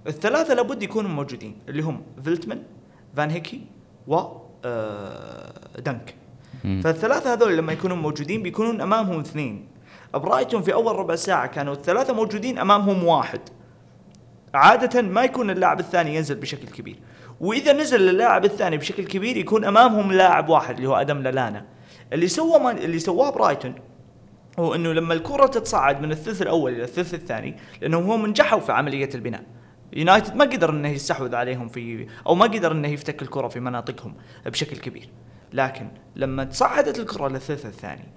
الثلاثة 0.07 0.53
لابد 0.53 0.83
يكونوا 0.83 1.09
موجودين 1.09 1.55
اللي 1.69 1.81
هم 1.81 2.01
فيلتمان 2.23 2.63
فان 3.17 3.29
هيكي 3.29 3.61
و 4.07 4.15
آه، 4.65 5.53
دانك. 5.79 6.15
فالثلاثة 6.83 7.33
هذول 7.33 7.57
لما 7.57 7.73
يكونوا 7.73 7.97
موجودين 7.97 8.43
بيكونون 8.43 8.81
أمامهم 8.81 9.19
اثنين. 9.19 9.67
برايتون 10.13 10.61
في 10.61 10.73
أول 10.73 10.95
ربع 10.95 11.15
ساعة 11.15 11.47
كانوا 11.47 11.73
الثلاثة 11.73 12.13
موجودين 12.13 12.57
أمامهم 12.59 13.03
واحد. 13.03 13.41
عادة 14.53 15.01
ما 15.01 15.23
يكون 15.23 15.49
اللاعب 15.49 15.79
الثاني 15.79 16.15
ينزل 16.15 16.35
بشكل 16.35 16.67
كبير. 16.67 16.99
وإذا 17.41 17.73
نزل 17.73 18.09
اللاعب 18.09 18.45
الثاني 18.45 18.77
بشكل 18.77 19.05
كبير 19.05 19.37
يكون 19.37 19.65
أمامهم 19.65 20.11
لاعب 20.11 20.49
واحد 20.49 20.75
اللي 20.75 20.89
هو 20.89 20.95
أدم 20.95 21.17
لالانا 21.17 21.65
اللي 22.13 22.27
سوى 22.27 22.59
ما 22.59 22.71
اللي 22.71 22.99
سواه 22.99 23.29
برايتون 23.29 23.75
هو 24.59 24.75
إنه 24.75 24.93
لما 24.93 25.13
الكرة 25.13 25.47
تتصعد 25.47 26.01
من 26.01 26.11
الثلث 26.11 26.41
الأول 26.41 26.73
إلى 26.73 26.83
الثلث 26.83 27.13
الثاني 27.13 27.57
لأنهم 27.81 28.11
هم 28.11 28.25
نجحوا 28.25 28.59
في 28.59 28.71
عملية 28.71 29.09
البناء. 29.15 29.43
يونايتد 29.93 30.35
ما 30.35 30.45
قدر 30.45 30.69
إنه 30.69 30.89
يستحوذ 30.89 31.35
عليهم 31.35 31.67
في 31.67 32.07
أو 32.27 32.35
ما 32.35 32.45
قدر 32.45 32.71
إنه 32.71 32.87
يفتك 32.87 33.21
الكرة 33.21 33.47
في 33.47 33.59
مناطقهم 33.59 34.13
بشكل 34.45 34.77
كبير. 34.77 35.09
لكن 35.53 35.87
لما 36.15 36.43
تصعدت 36.43 36.99
الكرة 36.99 37.27
للثلث 37.27 37.65
الثاني 37.65 38.07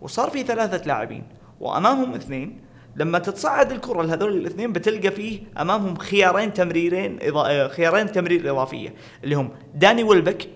وصار 0.00 0.30
في 0.30 0.42
ثلاثة 0.42 0.86
لاعبين 0.86 1.24
وأمامهم 1.60 2.14
اثنين 2.14 2.60
لما 2.96 3.18
تتصعد 3.18 3.72
الكرة 3.72 4.02
لهذول 4.02 4.36
الاثنين 4.36 4.72
بتلقى 4.72 5.10
فيه 5.10 5.40
أمامهم 5.58 5.96
خيارين 5.96 6.52
تمريرين 6.52 7.18
إضا... 7.22 7.68
خيارين 7.68 8.12
تمرير 8.12 8.50
إضافية 8.50 8.94
اللي 9.24 9.34
هم 9.34 9.50
داني 9.74 10.02
ويلبك 10.02 10.48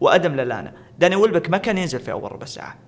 وأدم 0.00 0.34
لالانا 0.34 0.72
داني 0.98 1.16
ويلبك 1.16 1.50
ما 1.50 1.58
كان 1.58 1.78
ينزل 1.78 2.00
في 2.00 2.12
أول 2.12 2.32
ربع 2.32 2.46
ساعة. 2.46 2.85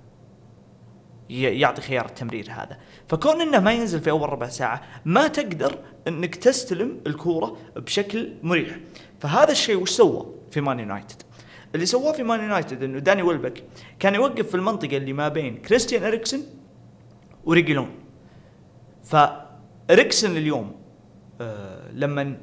يعطي 1.30 1.82
خيار 1.82 2.06
التمرير 2.06 2.46
هذا. 2.50 2.78
فكون 3.08 3.40
إنه 3.40 3.60
ما 3.60 3.72
ينزل 3.72 4.00
في 4.00 4.10
أول 4.10 4.30
ربع 4.30 4.48
ساعة 4.48 4.82
ما 5.04 5.28
تقدر 5.28 5.78
إنك 6.08 6.34
تستلم 6.34 7.00
الكورة 7.06 7.56
بشكل 7.76 8.32
مريح. 8.42 8.78
فهذا 9.20 9.52
الشيء 9.52 9.82
وش 9.82 9.90
سوى 9.90 10.26
في 10.50 10.60
مان 10.60 10.80
يونايتد 10.80 11.22
اللي 11.74 11.86
سواه 11.86 12.12
في 12.12 12.22
مان 12.22 12.40
يونايتد 12.40 12.82
إنه 12.82 12.98
داني 12.98 13.22
ويلبك 13.22 13.64
كان 13.98 14.14
يوقف 14.14 14.48
في 14.48 14.54
المنطقة 14.54 14.96
اللي 14.96 15.12
ما 15.12 15.28
بين 15.28 15.56
كريستيان 15.56 16.04
اريكسن 16.04 16.42
وريجيلون. 17.44 17.90
فاريكسن 19.04 20.36
اليوم 20.36 20.72
آه 21.40 21.92
لما 21.92 22.36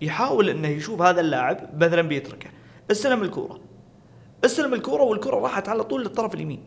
يحاول 0.00 0.48
إنه 0.48 0.68
يشوف 0.68 1.02
هذا 1.02 1.20
اللاعب 1.20 1.84
مثلا 1.84 2.02
بيتركه. 2.02 2.50
استلم 2.90 3.22
الكورة. 3.22 3.60
استلم 4.44 4.74
الكورة 4.74 5.02
والكوره 5.02 5.36
راحت 5.36 5.68
على 5.68 5.84
طول 5.84 6.02
للطرف 6.02 6.34
اليمين. 6.34 6.62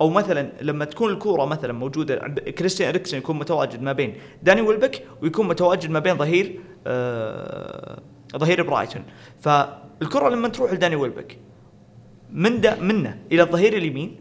أو 0.00 0.10
مثلا 0.10 0.52
لما 0.60 0.84
تكون 0.84 1.12
الكورة 1.12 1.44
مثلا 1.44 1.72
موجودة 1.72 2.16
كريستيان 2.58 2.88
اريكسن 2.88 3.18
يكون 3.18 3.38
متواجد 3.38 3.82
ما 3.82 3.92
بين 3.92 4.14
داني 4.42 4.60
ويلبك 4.60 5.02
ويكون 5.22 5.48
متواجد 5.48 5.90
ما 5.90 5.98
بين 5.98 6.16
ظهير 6.16 6.60
آه 6.86 8.00
ظهير 8.36 8.62
برايتون. 8.62 9.02
فالكرة 9.40 10.28
لما 10.28 10.48
تروح 10.48 10.72
لداني 10.72 10.96
ويلبك 10.96 11.38
من 12.32 12.60
دا 12.60 12.80
منه 12.80 13.18
إلى 13.32 13.42
الظهير 13.42 13.76
اليمين 13.76 14.20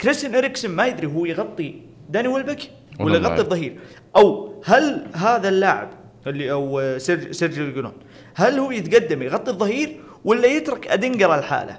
كريستيان 0.00 0.34
اريكسن 0.34 0.70
ما 0.70 0.86
يدري 0.86 1.06
هو 1.06 1.24
يغطي 1.24 1.82
داني 2.10 2.28
ويلبك 2.28 2.70
ولا 3.00 3.16
يغطي. 3.16 3.40
الظهير. 3.40 3.78
أو 4.16 4.54
هل 4.64 5.06
هذا 5.14 5.48
اللاعب 5.48 5.90
اللي 6.26 6.52
أو 6.52 6.98
سيرج 6.98 7.30
سيرجيو 7.30 7.64
ريجولون 7.64 7.92
هل 8.34 8.58
هو 8.58 8.70
يتقدم 8.70 9.22
يغطي 9.22 9.50
الظهير 9.50 10.00
ولا 10.24 10.46
يترك 10.46 10.88
ادينجرا 10.88 11.34
لحاله 11.34 11.78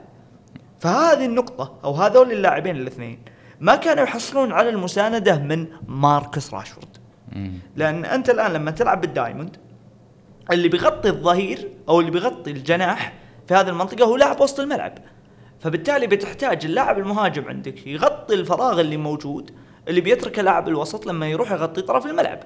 فهذه 0.83 1.25
النقطة 1.25 1.79
أو 1.83 1.93
هذول 1.93 2.31
اللاعبين 2.31 2.75
الاثنين 2.75 3.19
ما 3.59 3.75
كانوا 3.75 4.03
يحصلون 4.03 4.51
على 4.51 4.69
المساندة 4.69 5.37
من 5.37 5.67
ماركوس 5.87 6.53
راشفورد. 6.53 6.97
لأن 7.75 8.05
أنت 8.05 8.29
الآن 8.29 8.53
لما 8.53 8.71
تلعب 8.71 9.01
بالدايموند 9.01 9.57
اللي 10.51 10.67
بيغطي 10.67 11.09
الظهير 11.09 11.69
أو 11.89 11.99
اللي 11.99 12.11
بيغطي 12.11 12.51
الجناح 12.51 13.13
في 13.47 13.53
هذه 13.53 13.69
المنطقة 13.69 14.05
هو 14.05 14.17
لاعب 14.17 14.41
وسط 14.41 14.59
الملعب. 14.59 14.97
فبالتالي 15.59 16.07
بتحتاج 16.07 16.65
اللاعب 16.65 16.99
المهاجم 16.99 17.47
عندك 17.47 17.87
يغطي 17.87 18.33
الفراغ 18.33 18.81
اللي 18.81 18.97
موجود 18.97 19.51
اللي 19.87 20.01
بيتركه 20.01 20.41
لاعب 20.41 20.67
الوسط 20.67 21.05
لما 21.05 21.27
يروح 21.27 21.51
يغطي 21.51 21.81
طرف 21.81 22.05
الملعب. 22.05 22.39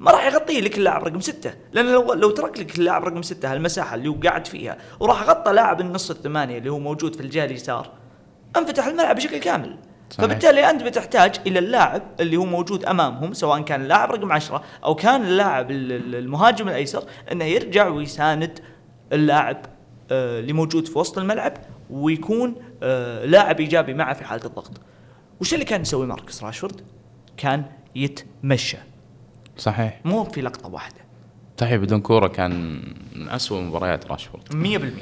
ما 0.00 0.10
راح 0.10 0.26
يغطيه 0.26 0.60
لك 0.60 0.78
اللاعب 0.78 1.04
رقم 1.04 1.20
ستة 1.20 1.54
لأن 1.72 1.86
لو 1.92 2.12
لو 2.12 2.30
ترك 2.30 2.58
لك 2.60 2.78
اللاعب 2.78 3.04
رقم 3.04 3.22
ستة 3.22 3.52
هالمساحة 3.52 3.94
اللي 3.94 4.08
هو 4.08 4.14
قاعد 4.24 4.46
فيها 4.46 4.76
وراح 5.00 5.22
غطى 5.22 5.52
لاعب 5.52 5.80
النص 5.80 6.10
الثمانية 6.10 6.58
اللي 6.58 6.70
هو 6.70 6.78
موجود 6.78 7.14
في 7.14 7.20
الجهة 7.20 7.44
اليسار 7.44 7.90
انفتح 8.56 8.86
الملعب 8.86 9.16
بشكل 9.16 9.38
كامل 9.38 9.76
صحيح. 10.10 10.24
فبالتالي 10.24 10.70
أنت 10.70 10.82
بتحتاج 10.82 11.40
إلى 11.46 11.58
اللاعب 11.58 12.02
اللي 12.20 12.36
هو 12.36 12.44
موجود 12.44 12.84
أمامهم 12.84 13.32
سواء 13.32 13.60
كان 13.60 13.82
اللاعب 13.82 14.12
رقم 14.12 14.32
عشرة 14.32 14.62
أو 14.84 14.94
كان 14.94 15.22
اللاعب 15.22 15.70
ال- 15.70 15.92
ال- 15.92 16.14
المهاجم 16.14 16.68
الأيسر 16.68 17.04
إنه 17.32 17.44
يرجع 17.44 17.88
ويساند 17.88 18.58
اللاعب 19.12 19.56
آه، 20.10 20.40
اللي 20.40 20.52
موجود 20.52 20.88
في 20.88 20.98
وسط 20.98 21.18
الملعب 21.18 21.52
ويكون 21.90 22.54
آه، 22.82 23.24
لاعب 23.24 23.60
إيجابي 23.60 23.94
معه 23.94 24.14
في 24.14 24.24
حالة 24.24 24.44
الضغط. 24.46 24.72
وش 25.40 25.54
اللي 25.54 25.64
كان 25.64 25.80
يسوي 25.82 26.06
ماركوس 26.06 26.42
راشفورد؟ 26.44 26.80
كان 27.36 27.64
يتمشى 27.94 28.76
صحيح. 29.58 30.00
مو 30.04 30.24
في 30.24 30.40
لقطة 30.40 30.68
واحدة. 30.68 30.96
صحيح 31.60 31.76
بدون 31.76 32.00
كورة 32.00 32.28
كان 32.28 32.82
من 33.16 33.28
أسوأ 33.28 33.60
مباريات 33.60 34.06
راشفورد. 34.06 34.42
100% 34.52 35.00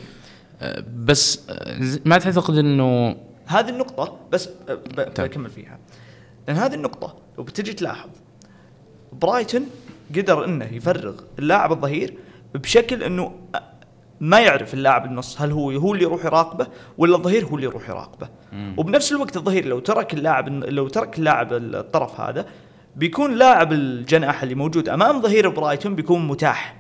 أه، 0.63 0.85
بس 0.97 1.51
أه، 1.51 1.99
ما 2.05 2.19
تعتقد 2.19 2.55
إنه 2.59 3.17
هذه 3.47 3.69
النقطة 3.69 4.17
بس 4.33 4.49
أه، 4.69 4.75
ب- 4.75 5.15
تمام. 5.15 5.29
بكمل 5.29 5.51
فيها. 5.51 5.79
لأن 6.49 6.57
هذه 6.57 6.75
النقطة 6.75 7.15
لو 7.39 7.45
بتجي 7.45 7.73
تلاحظ 7.73 8.09
برايتون 9.13 9.67
قدر 10.17 10.45
إنه 10.45 10.65
يفرغ 10.65 11.15
اللاعب 11.39 11.73
الظهير 11.73 12.15
بشكل 12.55 13.03
إنه 13.03 13.33
ما 14.21 14.41
يعرف 14.41 14.75
اللاعب 14.75 15.05
النص 15.05 15.41
هل 15.41 15.53
هو 15.53 15.71
هو 15.71 15.93
اللي 15.93 16.05
يروح 16.05 16.25
يراقبه 16.25 16.67
ولا 16.99 17.17
الظهير 17.17 17.45
هو 17.47 17.55
اللي 17.57 17.67
يروح 17.67 17.89
يراقبه. 17.89 18.29
وبنفس 18.77 19.13
الوقت 19.13 19.37
الظهير 19.37 19.65
لو 19.67 19.79
ترك 19.79 20.15
اللاعب 20.15 20.49
لو 20.49 20.89
ترك 20.89 21.19
اللاعب 21.19 21.53
الطرف 21.53 22.21
هذا 22.21 22.47
بيكون 22.97 23.35
لاعب 23.35 23.73
الجناح 23.73 24.43
اللي 24.43 24.55
موجود 24.55 24.89
أمام 24.89 25.23
ظهير 25.23 25.49
برايتون 25.49 25.95
بيكون 25.95 26.27
متاح. 26.29 26.77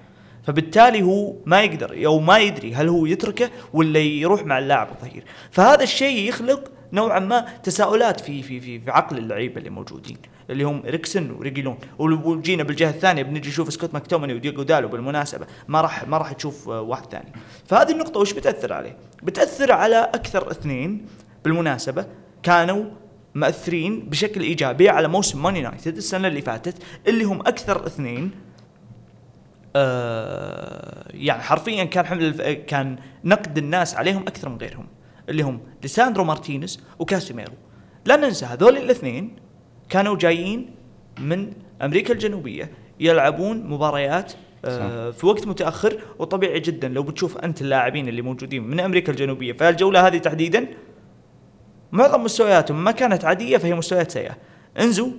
فبالتالي 0.46 1.02
هو 1.02 1.34
ما 1.46 1.62
يقدر 1.62 2.06
أو 2.06 2.20
ما 2.20 2.38
يدري 2.38 2.74
هل 2.74 2.88
هو 2.88 3.06
يتركه 3.06 3.50
ولا 3.72 3.98
يروح 3.98 4.44
مع 4.44 4.58
اللاعب 4.58 4.88
الظهير. 4.90 5.24
فهذا 5.50 5.82
الشيء 5.82 6.28
يخلق 6.28 6.72
نوعا 6.92 7.18
ما 7.18 7.46
تساؤلات 7.62 8.20
في 8.20 8.42
في 8.42 8.60
في, 8.60 8.80
في 8.80 8.90
عقل 8.90 9.18
اللعيبة 9.18 9.58
اللي 9.58 9.70
موجودين 9.70 10.16
اللي 10.50 10.64
هم 10.64 10.82
اريكسن 10.86 11.30
وريجيلون. 11.30 11.78
وجينا 11.98 12.62
بالجهة 12.62 12.90
الثانية 12.90 13.22
بنجي 13.22 13.48
نشوف 13.48 13.72
سكوت 13.72 13.94
ماكتومني 13.94 14.34
وديجو 14.34 14.62
دالو 14.62 14.88
بالمناسبة. 14.88 15.46
ما 15.68 15.80
راح 15.80 16.08
ما 16.08 16.18
راح 16.18 16.32
تشوف 16.32 16.68
آه، 16.68 16.80
واحد 16.80 17.06
ثاني. 17.10 17.32
فهذه 17.66 17.92
النقطة 17.92 18.20
وش 18.20 18.32
بتأثر 18.32 18.72
عليه؟ 18.72 18.96
بتأثر 19.22 19.72
على 19.72 20.10
أكثر 20.14 20.50
اثنين 20.50 21.06
بالمناسبة 21.44 22.06
كانوا 22.42 22.84
مأثرين 23.34 24.00
بشكل 24.00 24.40
إيجابي 24.40 24.88
على 24.88 25.08
موسم 25.08 25.42
مان 25.42 25.56
يونايتد 25.56 25.96
السنة 25.96 26.28
اللي 26.28 26.42
فاتت 26.42 26.82
اللي 27.08 27.24
هم 27.24 27.40
أكثر 27.40 27.86
اثنين 27.86 28.30
آه 29.76 31.08
يعني 31.14 31.42
حرفيا 31.42 31.84
كان 31.84 32.06
حمل 32.06 32.24
الف... 32.24 32.40
كان 32.42 32.96
نقد 33.24 33.58
الناس 33.58 33.94
عليهم 33.94 34.22
أكثر 34.22 34.48
من 34.48 34.56
غيرهم 34.56 34.86
اللي 35.28 35.42
هم 35.42 35.60
ليساندرو 35.82 36.24
مارتينيز 36.24 36.80
وكاسيميرو. 36.98 37.52
لا 38.04 38.16
ننسى 38.16 38.46
هذول 38.46 38.76
الاثنين 38.76 39.36
كانوا 39.88 40.16
جايين 40.16 40.70
من 41.20 41.52
أمريكا 41.82 42.14
الجنوبية 42.14 42.70
يلعبون 43.00 43.66
مباريات 43.66 44.32
آه 44.64 45.10
في 45.10 45.26
وقت 45.26 45.46
متأخر 45.46 45.98
وطبيعي 46.18 46.60
جدا. 46.60 46.88
لو 46.88 47.02
بتشوف 47.02 47.38
أنت 47.38 47.62
اللاعبين 47.62 48.08
اللي 48.08 48.22
موجودين 48.22 48.62
من 48.62 48.80
أمريكا 48.80 49.12
الجنوبية 49.12 49.52
في 49.52 49.68
الجوله 49.68 50.06
هذه 50.06 50.18
تحديدا 50.18 50.66
معظم 51.94 52.24
مستوياتهم 52.24 52.84
ما 52.84 52.90
كانت 52.90 53.24
عادية 53.24 53.56
فهي 53.56 53.74
مستويات 53.74 54.10
سيئة. 54.10 54.36
إنزو 54.80 55.10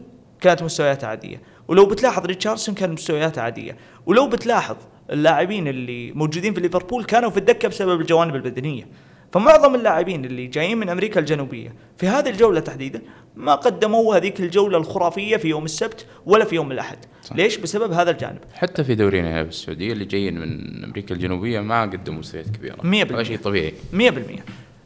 كانت 0.41 0.63
مستوياتها 0.63 1.07
عادية. 1.07 1.41
ولو 1.67 1.85
بتلاحظ 1.85 2.25
ريتشاردسون 2.25 2.75
كان 2.75 2.91
مستوياته 2.91 3.41
عادية. 3.41 3.77
ولو 4.05 4.27
بتلاحظ 4.27 4.75
اللاعبين 5.11 5.67
اللي 5.67 6.11
موجودين 6.11 6.53
في 6.53 6.61
ليفربول 6.61 7.03
كانوا 7.03 7.29
في 7.29 7.37
الدكة 7.37 7.67
بسبب 7.67 8.01
الجوانب 8.01 8.35
البدنية. 8.35 8.87
فمعظم 9.31 9.75
اللاعبين 9.75 10.25
اللي 10.25 10.47
جايين 10.47 10.77
من 10.77 10.89
أمريكا 10.89 11.19
الجنوبية 11.19 11.75
في 11.97 12.07
هذه 12.07 12.29
الجولة 12.29 12.59
تحديدا 12.59 13.01
ما 13.35 13.55
قدموا 13.55 14.15
هذيك 14.15 14.39
الجولة 14.39 14.77
الخرافية 14.77 15.37
في 15.37 15.47
يوم 15.47 15.65
السبت 15.65 16.05
ولا 16.25 16.45
في 16.45 16.55
يوم 16.55 16.71
الأحد. 16.71 16.97
صح. 17.23 17.35
ليش؟ 17.35 17.57
بسبب 17.57 17.91
هذا 17.91 18.11
الجانب. 18.11 18.39
حتى 18.53 18.83
في 18.83 18.95
دورينا 18.95 19.29
هنا 19.31 19.43
بالسعودية 19.43 19.93
اللي 19.93 20.05
جايين 20.05 20.39
من 20.39 20.83
أمريكا 20.83 21.15
الجنوبية 21.15 21.59
ما 21.59 21.81
قدموا 21.81 22.19
مستويات 22.19 22.49
كبيرة. 22.49 22.75
100% 22.75 23.15
هذا 23.15 23.23
شيء 23.23 23.37
طبيعي. 23.37 23.73
100% 23.93 24.43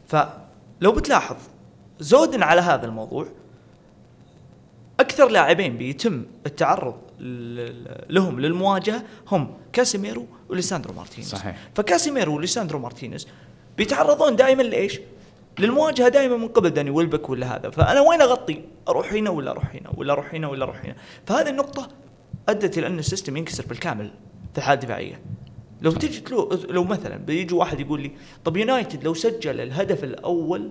فلو 0.08 0.92
بتلاحظ 0.92 1.36
زودا 2.00 2.44
على 2.44 2.60
هذا 2.60 2.86
الموضوع 2.86 3.26
أكثر 5.00 5.28
لاعبين 5.28 5.76
بيتم 5.76 6.24
التعرض 6.46 6.94
لهم 8.10 8.40
للمواجهة 8.40 9.02
هم 9.28 9.54
كاسيميرو 9.72 10.26
وليساندرو 10.48 10.94
مارتينيز. 10.94 11.28
صحيح. 11.30 11.56
فكاسيميرو 11.74 12.36
وليساندرو 12.36 12.78
مارتينيز 12.78 13.28
بيتعرضون 13.78 14.36
دائما 14.36 14.62
لإيش؟ 14.62 15.00
للمواجهة 15.58 16.08
دائما 16.08 16.36
من 16.36 16.48
قبل 16.48 16.70
داني 16.70 16.90
ويلبك 16.90 17.30
ولا 17.30 17.56
هذا. 17.56 17.70
فأنا 17.70 18.00
وين 18.00 18.22
أغطي؟ 18.22 18.62
أروح 18.88 19.12
هنا 19.12 19.30
ولا 19.30 19.50
أروح 19.50 19.74
هنا 19.74 19.90
ولا 19.96 20.12
أروح 20.12 20.34
هنا 20.34 20.48
ولا 20.48 20.64
أروح 20.64 20.84
هنا؟ 20.84 20.94
فهذه 21.26 21.48
النقطة 21.48 21.88
أدت 22.48 22.78
إلى 22.78 22.86
أن 22.86 22.98
ال 22.98 23.03
system 23.03 23.36
ينكسر 23.36 23.66
بالكامل 23.66 24.10
في 24.52 24.58
الحالة 24.58 24.80
الدفاعية. 24.80 25.20
لو 25.82 25.92
تجي 25.92 26.24
لو, 26.30 26.50
لو 26.68 26.84
مثلا 26.84 27.16
بيجي 27.16 27.54
واحد 27.54 27.80
يقول 27.80 28.00
لي 28.00 28.10
طب 28.44 28.56
يونايتد 28.56 29.04
لو 29.04 29.14
سجل 29.14 29.60
الهدف 29.60 30.04
الأول 30.04 30.70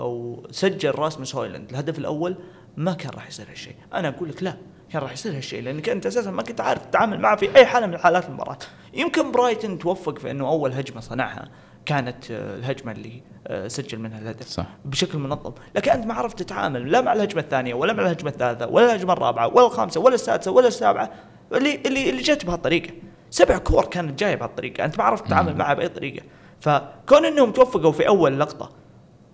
أو 0.00 0.46
سجل 0.50 0.90
راسمس 0.90 1.34
هويلاند. 1.34 1.70
الهدف 1.70 1.98
الأول 1.98 2.36
ما 2.76 2.92
كان 2.92 3.10
راح 3.14 3.28
يصير 3.28 3.50
هالشيء. 3.50 3.74
أنا 3.94 4.08
أقول 4.08 4.28
لك 4.28 4.42
لا 4.42 4.56
كان 4.92 5.02
راح 5.02 5.12
يصير 5.12 5.36
هالشيء 5.36 5.62
لأنك 5.62 5.88
أنت 5.88 6.06
أساسا 6.06 6.30
ما 6.30 6.42
كنت 6.42 6.60
عارف 6.60 6.86
تتعامل 6.86 7.20
معه 7.20 7.36
في 7.36 7.56
أي 7.56 7.66
حالة 7.66 7.86
من 7.86 7.98
حالات 7.98 8.28
المباراة. 8.28 8.58
يمكن 8.94 9.32
برايتن 9.32 9.78
توفق 9.78 10.18
في 10.18 10.30
إنه 10.30 10.48
أول 10.48 10.72
هجمة 10.72 11.00
صنعها 11.00 11.48
كانت 11.86 12.30
آه، 12.30 12.56
الهجمة 12.56 12.92
اللي 12.92 13.22
آه، 13.46 13.68
سجل 13.68 13.98
منها 13.98 14.18
الهدف 14.18 14.46
صح. 14.46 14.66
بشكل 14.84 15.18
منظم. 15.18 15.52
لكن 15.76 15.90
أنت 15.90 16.06
ما 16.06 16.14
عرفت 16.14 16.42
تتعامل 16.42 16.90
لا 16.90 17.00
مع 17.00 17.12
الهجمة 17.12 17.40
الثانية 17.40 17.74
ولا 17.74 17.92
مع 17.92 18.02
الهجمة 18.02 18.30
الثالثة 18.30 18.66
ولا 18.66 18.86
الهجمة 18.86 19.12
الرابعة 19.12 19.48
ولا 19.54 19.66
الخامسة 19.66 20.00
ولا 20.00 20.14
السادسة 20.14 20.50
ولا 20.50 20.68
السابعة 20.68 21.10
اللي 21.52 21.74
اللي 21.86 22.10
اللي 22.10 22.22
جت 22.22 22.44
بهالطريقة. 22.44 22.90
سبع 23.30 23.58
كور 23.58 23.84
كانت 23.84 24.18
جاية 24.18 24.34
بهالطريقة. 24.34 24.84
أنت 24.84 24.98
ما 24.98 25.04
عرفت 25.04 25.26
تتعامل 25.26 25.56
معها 25.56 25.74
بأي 25.74 25.88
طريقة. 25.88 26.22
فكون 26.60 27.24
إنهم 27.24 27.52
توفقوا 27.52 27.92
في 27.92 28.08
أول 28.08 28.40
لقطة 28.40 28.70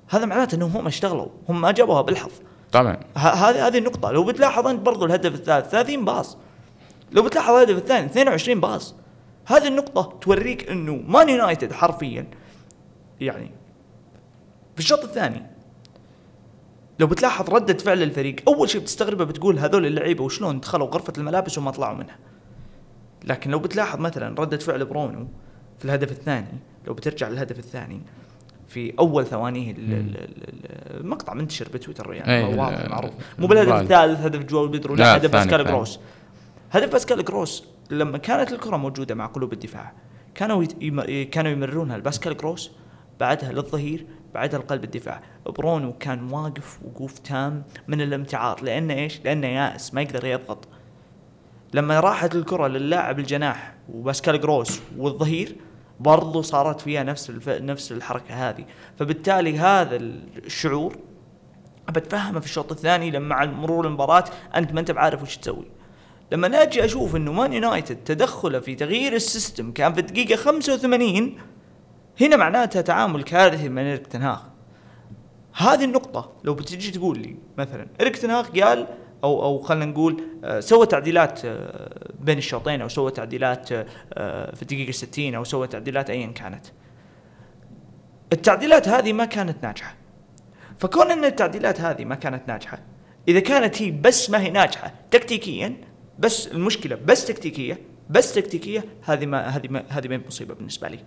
هذا 0.09 0.25
معناته 0.27 0.55
إنهم 0.55 0.71
هم 0.71 0.87
اشتغلوا 0.87 1.27
هم 1.49 1.61
ما 1.61 1.71
جابوها 1.71 2.03
بالحظ. 2.03 2.33
طبعا. 2.73 3.01
هذه 3.17 3.67
هذه 3.67 3.79
النقطة. 3.79 4.11
لو 4.11 4.25
بتلاحظ 4.25 4.67
أنت 4.67 4.81
برضو 4.81 5.05
الهدف 5.05 5.35
الثالث 5.35 5.69
30 5.69 6.05
باص. 6.05 6.37
لو 7.13 7.23
بتلاحظ 7.23 7.55
الهدف 7.55 7.77
الثاني 7.77 8.07
22 8.07 8.61
باص. 8.61 8.95
هذه 9.47 9.69
النقطة 9.69 10.19
توريك 10.21 10.71
إنه 10.71 10.97
مان 10.97 11.29
يونايتد 11.29 11.73
حرفيا 11.73 12.27
يعني 13.21 13.51
في 14.75 14.81
الشوط 14.81 15.05
الثاني 15.05 15.43
لو 16.99 17.07
بتلاحظ 17.07 17.51
ردة 17.51 17.75
فعل 17.75 18.03
الفريق 18.03 18.37
أول 18.49 18.71
شيء 18.71 18.81
بتستغربه 18.81 19.25
بتقول 19.25 19.59
هذول 19.59 19.87
اللعيبة 19.87 20.25
وشلون 20.25 20.61
دخلوا 20.61 20.87
غرفة 20.87 21.13
الملابس 21.19 21.59
وما 21.59 21.71
طلعوا 21.71 21.95
منها. 21.97 22.19
لكن 23.25 23.51
لو 23.51 23.59
بتلاحظ 23.59 23.99
مثلا 24.01 24.41
ردة 24.41 24.59
فعل 24.59 24.85
برونو 24.85 25.29
في 25.79 25.85
الهدف 25.85 26.11
الثاني 26.11 26.59
لو 26.87 26.95
بترجع 26.95 27.29
للهدف 27.29 27.59
الثاني 27.59 28.01
في 28.69 28.95
أول 28.99 29.27
ثوانيه 29.27 29.75
المقطع 29.79 31.35
منتشر 31.35 31.69
بتويتر 31.75 32.15
يعني. 32.15 32.59
واضح 32.59 32.89
معروف. 32.91 33.11
مو 33.39 33.47
بالهدف 33.47 33.73
الثالث 33.73 34.21
هدف 34.21 34.45
جواو 34.45 34.69
بيدرو 34.69 34.95
لا 34.95 35.17
هدف 35.17 35.33
باسكال 35.33 35.65
جروس. 35.65 36.01
هدف 36.71 36.93
باسكال 36.93 37.25
جروس 37.25 37.65
لما 37.91 38.19
كانت 38.19 38.53
الكرة 38.53 38.77
موجودة 38.77 39.15
مع 39.15 39.27
قلوب 39.27 39.53
الدفاع 39.53 39.93
كانوا 40.35 40.65
كانوا 41.25 41.51
يمررونها 41.53 41.99
لباسكال 41.99 42.37
جروس 42.37 42.71
بعدها 43.21 43.53
للظهير 43.53 44.07
بعدها 44.35 44.61
لقلب 44.61 44.85
الدفاع. 44.85 45.23
برونو 45.47 45.93
كان 45.93 46.33
واقف 46.33 46.79
وقوف 46.85 47.19
تام 47.19 47.65
من 47.89 48.01
الامتعاض 48.01 48.65
لأنه 48.65 48.95
إيش؟ 48.95 49.21
لأنه 49.25 49.47
يائس 49.47 49.95
ما 49.95 50.03
يقدر 50.03 50.27
يضغط. 50.27 50.69
لما 51.75 52.01
راحت 52.01 52.35
الكرة 52.35 52.67
للاعب 52.67 53.19
الجناح 53.19 53.75
وباسكال 53.93 54.41
جروس 54.41 54.81
والظهير 54.97 55.57
برضو 56.01 56.43
صارت 56.43 56.81
فيها 56.81 57.03
نفس 57.03 57.31
الف... 57.31 57.49
نفس 57.49 57.93
الحركة 57.93 58.49
هذه. 58.49 58.65
فبالتالي 58.99 59.59
هذا 59.59 59.97
الشعور 59.97 60.97
بتفهمه 61.89 62.41
في 62.41 62.47
الشوط 62.47 62.73
الثاني 62.73 63.11
لما 63.11 63.29
مع 63.29 63.45
مرور 63.45 63.87
المباراة 63.87 64.25
أنت 64.57 64.73
ما 64.73 64.81
أنت 64.81 64.91
بعارف 64.91 65.23
وش 65.23 65.37
تسوي. 65.37 65.67
لما 66.33 66.49
نجي 66.49 66.85
أشوف 66.85 67.17
إنه 67.17 67.33
مان 67.33 67.53
يونايتد 67.53 67.97
تدخله 67.97 68.61
في 68.61 68.75
تغيير 68.75 69.13
ال 69.13 69.21
system 69.21 69.73
كان 69.73 69.93
في 69.93 70.01
الدقيقة 70.01 70.37
85 70.37 71.39
هنا 72.21 72.37
معناتها 72.37 72.83
تعامل 72.83 73.23
كارثي 73.23 73.69
من 73.69 73.83
ايريك 73.83 74.07
تنهاخ 74.07 74.41
هذه 75.55 75.85
النقطة 75.85 76.33
لو 76.45 76.55
بتجي 76.55 76.91
تقول 76.91 77.19
لي 77.19 77.37
مثلا 77.59 77.87
ايريك 78.01 78.17
تنهاخ 78.17 78.51
قال 78.51 78.87
أو 79.25 79.43
أو 79.43 79.59
خلينا 79.59 79.85
نقول 79.85 80.23
آه، 80.45 80.61
سوى 80.61 80.87
تعديلات 80.87 81.45
آه، 81.45 82.11
بين 82.21 82.39
الشوطين 82.39 82.83
أو 82.83 82.89
سوى 82.89 83.11
تعديلات 83.11 83.73
آه، 83.73 84.55
في 84.55 84.63
الدقيقة 84.63 84.93
60 84.93 85.35
أو 85.35 85.45
سوى 85.45 85.67
تعديلات 85.67 86.11
ايا 86.11 86.27
كانت. 86.27 86.67
التعديلات 88.33 88.89
هذه 88.89 89.13
ما 89.13 89.25
كانت 89.25 89.65
ناجحة. 89.65 89.95
فكون 90.79 91.11
إن 91.11 91.25
التعديلات 91.25 91.81
هذه 91.81 92.05
ما 92.05 92.15
كانت 92.15 92.49
ناجحة 92.49 92.79
إذا 93.29 93.41
كانت 93.41 93.83
هي 93.83 93.91
بس 93.91 94.31
ما 94.31 94.41
هي 94.41 94.51
ناجحة 94.51 94.93
تكتيكيا 95.11 95.77
بس 96.19 96.47
المشكلة 96.47 96.97
بس 96.97 97.27
تكتيكية 97.27 97.79
بس 98.11 98.35
تكتيكية 98.35 98.85
هذه 99.03 99.27
ما 99.27 99.47
هذه 99.47 99.69
ما 99.69 99.85
هذه 99.89 100.09
ما 100.09 100.15
هي 100.15 100.21
مصيبة 100.27 100.55
بالنسبة 100.55 100.89
لي. 100.89 100.99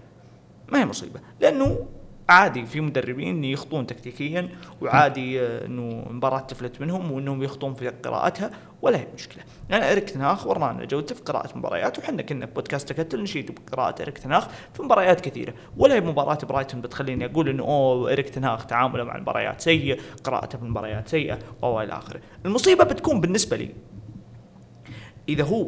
ما 0.70 0.82
هي 0.82 0.86
مصيبة 0.86 1.20
لأنه 1.40 1.88
عادي 2.30 2.66
في 2.66 2.82
مدربين 2.82 3.44
يخطون 3.44 3.88
تكتيكيا 3.88 4.50
وعادي 4.82 5.42
إنه 5.42 6.06
مباراة 6.10 6.40
تفلت 6.40 6.82
منهم 6.82 7.12
وإنهم 7.12 7.44
يخطون 7.44 7.74
في 7.74 7.90
قراءتها 7.90 8.52
ولا 8.82 8.98
هي 8.98 9.08
مشكلة. 9.16 9.44
يعني 9.70 9.92
إريك 9.92 10.10
تناخ 10.10 10.48
ورانا 10.48 10.86
جودته 10.86 11.16
في 11.16 11.22
قراءة 11.22 11.58
مباريات 11.58 12.00
وحنا 12.00 12.22
كنا 12.22 12.46
بودكاست 12.46 12.90
تكتل 12.90 13.24
نشيد 13.24 13.52
بقراءة 13.52 14.02
إريك 14.02 14.18
تناخ 14.18 14.48
في 14.74 14.84
مباريات 14.84 15.22
كثيرة. 15.22 15.54
ولا 15.78 15.96
هي 15.96 16.02
مباراة 16.02 16.38
برايتون 16.50 16.82
بتخليني 16.82 17.26
أقول 17.26 17.50
إنه 17.50 17.64
أوه 17.64 18.12
إريك 18.12 18.30
تناخ 18.30 18.66
تعامله 18.66 19.04
مع 19.04 19.16
المباريات 19.16 19.62
سيء 19.62 20.02
قراءته 20.24 20.58
في 20.58 20.64
المباريات 20.64 21.08
سيئة 21.08 21.40
وإلى 21.62 21.94
آخره. 21.94 22.20
المصيبة 22.46 22.84
بتكون 22.84 23.22
بالنسبة 23.22 23.58
لي 23.58 23.70
إذا 25.30 25.44
هو 25.44 25.68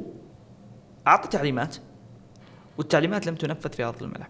أعطى 1.08 1.28
تعليمات 1.28 1.76
والتعليمات 2.78 3.28
لم 3.28 3.36
تنفذ 3.36 3.70
في 3.74 3.84
أرض 3.84 4.04
الملعب. 4.04 4.30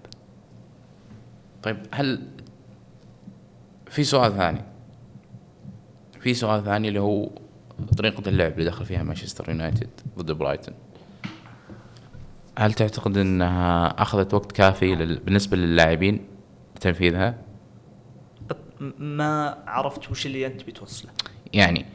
طيب 1.63 1.77
هل 1.91 2.27
في 3.89 4.03
سؤال 4.03 4.37
ثاني؟ 4.37 4.61
في 6.19 6.33
سؤال 6.33 6.63
ثاني 6.63 6.87
اللي 6.87 6.99
هو 6.99 7.29
طريقة 7.97 8.29
اللعب 8.29 8.51
اللي 8.51 8.65
دخل 8.65 8.85
فيها 8.85 9.03
مانشستر 9.03 9.49
يونايتد 9.49 9.89
ضد 10.17 10.31
برايتون. 10.31 10.73
هل 12.57 12.73
تعتقد 12.73 13.17
إنها 13.17 13.87
أخذت 14.01 14.33
وقت 14.33 14.51
كافي 14.51 14.95
لل... 14.95 15.19
بالنسبة 15.19 15.57
للاعبين 15.57 16.25
لتنفيذها؟ 16.75 17.35
ما 18.97 19.57
عرفت 19.67 20.11
وش 20.11 20.25
اللي 20.25 20.45
أنت 20.47 20.63
بتوصله. 20.63 21.11
يعني 21.53 21.85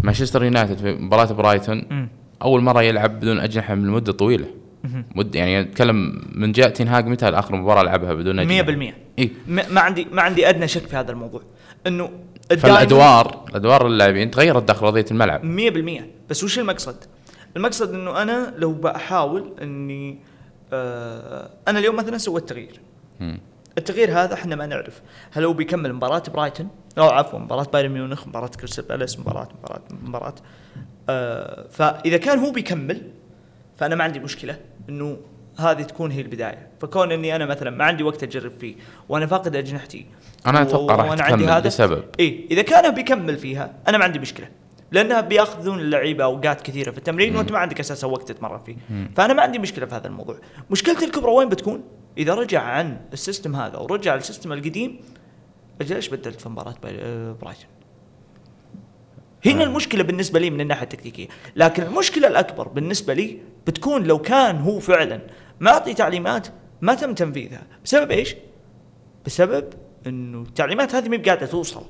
مانشستر 0.00 0.44
يونايتد 0.44 0.76
في 0.76 0.94
مباراة 0.94 1.32
برايتون 1.32 2.08
أول 2.42 2.62
مرة 2.62 2.82
يلعب 2.82 3.20
بدون 3.20 3.38
أجنحة 3.40 3.74
من 3.74 3.90
مدة 3.90 4.12
طويلة. 4.12 4.48
مد 5.14 5.34
يعني 5.34 5.60
أتكلم 5.60 6.22
من 6.32 6.52
جاء 6.52 6.68
تنهاج 6.68 7.06
متى 7.06 7.28
آخر 7.28 7.56
مباراة 7.56 7.82
لعبها 7.82 8.14
بدون 8.14 8.36
نجم 8.36 8.90
100% 8.90 8.94
إي؟ 9.18 9.30
ما 9.46 9.80
عندي 9.80 10.06
ما 10.12 10.22
عندي 10.22 10.48
أدنى 10.48 10.68
شك 10.68 10.86
في 10.86 10.96
هذا 10.96 11.10
الموضوع. 11.10 11.42
إنه 11.86 12.10
فالادوار 12.58 13.44
ادوار 13.54 13.86
اللاعبين 13.86 14.30
تغيرت 14.30 14.62
داخل 14.62 14.86
ارضيه 14.86 15.04
الملعب. 15.10 15.42
100% 15.42 16.02
بس 16.30 16.44
وش 16.44 16.58
المقصد؟ 16.58 16.96
المقصد 17.56 17.94
إنه 17.94 18.22
أنا 18.22 18.54
لو 18.56 18.72
بحاول 18.72 19.54
إني 19.62 20.18
آه 20.72 21.50
أنا 21.68 21.78
اليوم 21.78 21.96
مثلا 21.96 22.18
سويت 22.18 22.48
تغيير. 22.48 22.80
التغيير 23.78 24.10
هذا 24.10 24.34
إحنا 24.34 24.56
ما 24.56 24.66
نعرف. 24.66 25.02
هل 25.30 25.44
هو 25.44 25.52
بيكمل 25.52 25.92
مباراة 25.92 26.22
برايتون؟ 26.34 26.68
أو 26.98 27.08
عفوا 27.08 27.38
مباراة 27.38 27.64
بايرن 27.72 27.90
ميونخ 27.90 28.28
مباراة 28.28 28.48
كريستال 28.48 28.84
بالاس 28.84 29.18
مباراة 29.18 29.48
مباراة 29.58 29.82
مباراة. 30.02 30.34
آه 31.08 31.66
فإذا 31.70 32.16
كان 32.16 32.38
هو 32.38 32.50
بيكمل 32.50 33.02
فأنا 33.78 33.94
ما 33.94 34.04
عندي 34.04 34.18
مشكلة 34.18 34.58
إنه 34.88 35.16
هذه 35.58 35.82
تكون 35.82 36.10
هي 36.10 36.20
البداية. 36.20 36.68
فكون 36.80 37.12
إني 37.12 37.36
أنا 37.36 37.46
مثلا 37.46 37.70
ما 37.70 37.84
عندي 37.84 38.02
وقت 38.02 38.22
أجرب 38.22 38.52
فيه 38.60 38.74
وأنا 39.08 39.26
فاقد 39.26 39.56
أجنحتي 39.56 40.06
أنا 40.46 40.62
أتوقع 40.62 40.94
راح 40.94 41.14
تكمل 41.14 41.44
هذا- 41.50 41.68
لسبب 41.68 42.04
اي 42.20 42.46
إذا 42.50 42.62
كان 42.62 42.94
بيكمل 42.94 43.36
فيها 43.36 43.74
أنا 43.88 43.98
ما 43.98 44.04
عندي 44.04 44.18
مشكلة 44.18 44.48
لأنها 44.92 45.20
بيأخذون 45.20 45.78
اللعيبة 45.80 46.24
أوقات 46.24 46.60
كثيرة 46.62 46.90
في 46.90 46.98
التمرين 46.98 47.36
وأنت 47.36 47.52
ما 47.52 47.58
عندك 47.58 47.80
أساسا 47.80 48.06
وقت 48.06 48.28
تتمرن 48.32 48.58
فيه. 48.58 48.76
فأنا 49.16 49.32
ما 49.34 49.42
عندي 49.42 49.58
مشكلة 49.58 49.86
في 49.86 49.94
هذا 49.94 50.06
الموضوع. 50.06 50.36
مشكلتي 50.70 51.04
الكبرى 51.04 51.30
وين 51.32 51.48
بتكون؟ 51.48 51.82
إذا 52.18 52.34
رجع 52.34 52.62
عن 52.62 52.96
ال 53.12 53.18
system 53.18 53.56
هذا 53.56 53.78
ورجع 53.78 54.14
لل 54.14 54.23
system 54.23 54.52
القديم 54.52 55.00
أجل 55.80 55.96
إيش 55.96 56.08
بدلت 56.08 56.40
في 56.40 56.48
مباراة 56.48 56.74
آه، 56.84 57.32
برايتون. 57.32 57.64
هنا 59.46 59.64
المشكلة 59.64 60.02
بالنسبة 60.02 60.40
لي 60.40 60.50
من 60.50 60.60
الناحية 60.60 60.82
التكتيكية. 60.82 61.28
لكن 61.56 61.82
المشكلة 61.82 62.28
الأكبر 62.28 62.68
بالنسبة 62.68 63.14
لي 63.14 63.38
بتكون 63.66 64.04
لو 64.04 64.18
كان 64.18 64.56
هو 64.56 64.78
فعلا 64.78 65.20
معطي 65.60 65.94
تعليمات 65.94 66.48
ما 66.80 66.94
تم 66.94 67.14
تنفيذها. 67.14 67.62
بسبب 67.84 68.10
إيش؟ 68.10 68.36
بسبب 69.26 69.64
إنه 70.06 70.42
التعليمات 70.42 70.94
هذه 70.94 71.08
ما 71.08 71.22
قاعدة 71.26 71.46
توصل. 71.46 71.82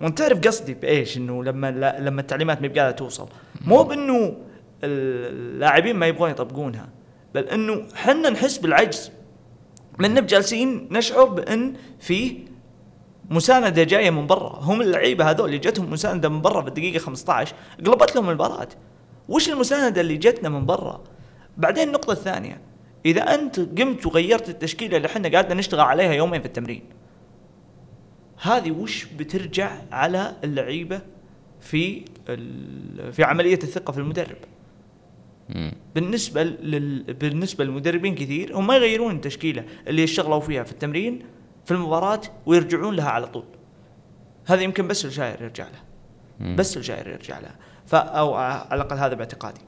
وأنت 0.00 0.18
تعرف 0.18 0.40
قصدي 0.40 0.74
بإيش؟ 0.74 1.16
إنه 1.16 1.44
لما 1.44 1.70
لا 1.70 2.00
لما 2.00 2.20
التعليمات 2.20 2.62
ما 2.62 2.68
قاعدة 2.68 2.90
توصل. 2.90 3.28
مو 3.60 3.82
بإنه 3.82 4.36
اللاعبين 4.84 5.96
ما 5.96 6.06
يبغون 6.06 6.30
يطبقونها 6.30 6.88
بل 7.34 7.42
إنه 7.42 7.86
حنا 7.94 8.30
نحس 8.30 8.58
بالعجز. 8.58 9.10
من 9.98 10.26
جالسين 10.26 10.88
نشعر 10.90 11.24
بإن 11.24 11.74
في 11.98 12.38
مساندة 13.30 13.84
جاية 13.84 14.10
من 14.10 14.26
برا. 14.26 14.58
هم 14.62 14.82
اللعيبة 14.82 15.30
هذول 15.30 15.46
اللي 15.46 15.58
جتهم 15.58 15.90
مساندة 15.90 16.28
من 16.28 16.40
برا 16.40 16.62
في 16.62 16.68
الدقيقة 16.68 16.98
15 16.98 17.54
قلبت 17.86 18.16
لهم 18.16 18.28
المباراة. 18.28 18.68
وش 19.28 19.48
المساندة 19.48 20.00
اللي 20.00 20.16
جتنا 20.16 20.48
من 20.48 20.66
برا؟ 20.66 21.04
بعدين 21.56 21.88
النقطة 21.88 22.12
الثانية 22.12 22.60
إذا 23.06 23.34
أنت 23.34 23.60
قمت 23.60 24.06
وغيرت 24.06 24.48
التشكيلة 24.48 24.96
اللي 24.96 25.06
إحنا 25.08 25.28
قاعدين 25.28 25.56
نشتغل 25.56 25.80
عليها 25.80 26.12
يومين 26.12 26.40
في 26.40 26.46
التمرين 26.46 26.82
هذه 28.42 28.70
وش 28.70 29.04
بترجع 29.04 29.70
على 29.92 30.36
اللعيبة 30.44 31.00
في 31.60 32.02
في 33.12 33.24
عملية 33.24 33.58
الثقة 33.62 33.92
في 33.92 33.98
المدرب. 33.98 34.36
بالنسبة 35.94 36.42
لل... 36.42 37.02
بالنسبة 37.14 37.64
للمدربين 37.64 38.14
كثير 38.14 38.56
هم 38.56 38.66
ما 38.66 38.76
يغيرون 38.76 39.16
التشكيلة 39.16 39.64
اللي 39.88 40.04
اشتغلوا 40.04 40.40
فيها 40.40 40.62
في 40.62 40.72
التمرين 40.72 41.22
في 41.70 41.76
المباراة 41.76 42.20
ويرجعون 42.46 42.94
لها 42.96 43.10
على 43.10 43.26
طول. 43.26 43.44
هذا 44.46 44.62
يمكن 44.62 44.88
بس 44.88 45.04
الجاير 45.04 45.42
يرجع 45.42 45.66
له. 45.68 46.54
بس 46.54 46.76
الجاير 46.76 47.08
يرجع 47.08 47.38
لها 47.38 47.54
ف 47.86 47.94
أو 47.94 48.34
على 48.34 48.66
الأقل 48.72 48.96
هذا 48.96 49.14
باعتقادي. 49.14 49.60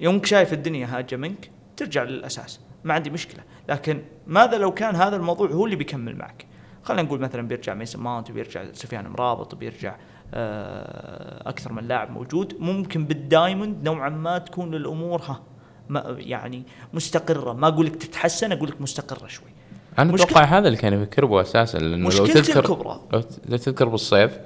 يومك 0.00 0.26
شايف 0.26 0.52
الدنيا 0.52 0.86
هاجة 0.86 1.16
منك 1.16 1.50
ترجع 1.76 2.02
للأساس. 2.02 2.60
ما 2.84 2.94
عندي 2.94 3.10
مشكلة. 3.10 3.42
لكن 3.68 4.02
ماذا 4.26 4.58
لو 4.58 4.74
كان 4.74 4.96
هذا 4.96 5.16
الموضوع 5.16 5.50
هو 5.50 5.64
اللي 5.64 5.76
بيكمل 5.76 6.16
معك؟ 6.16 6.46
خلينا 6.82 7.02
نقول 7.02 7.20
مثلا 7.20 7.48
بيرجع 7.48 7.74
ميسن 7.74 8.00
ماونت 8.00 8.30
وبيرجع 8.30 8.72
سفيان 8.72 9.08
مرابط 9.08 9.54
وبيرجع 9.54 9.96
آه، 10.34 11.48
أكثر 11.48 11.72
من 11.72 11.88
لاعب 11.88 12.10
موجود. 12.10 12.56
ممكن 12.60 13.04
بال 13.04 13.23
diamond 13.23 13.88
نوعا 13.88 14.08
ما 14.08 14.38
تكون 14.38 14.74
الأمور 14.74 15.22
ها 15.22 15.42
ما 15.88 16.16
يعني 16.18 16.62
مستقرة. 16.92 17.52
ما 17.52 17.68
أقول 17.68 17.86
لك 17.86 17.96
تتحسن 17.96 18.52
أقول 18.52 18.68
لك 18.68 18.80
مستقرة 18.80 19.26
شوي. 19.26 19.57
أنا 19.98 20.14
أتوقع 20.14 20.44
هذا 20.44 20.66
اللي 20.68 20.78
كان 20.78 20.92
يفكر 20.92 21.24
به 21.24 21.40
أساسا 21.40 21.78
لأنه 21.78 22.10
لو 22.10 22.26
تذكر 22.26 22.58
الكبرى. 22.58 23.00
لو 23.48 23.56
تذكر 23.56 23.88
بالصيف 23.88 24.38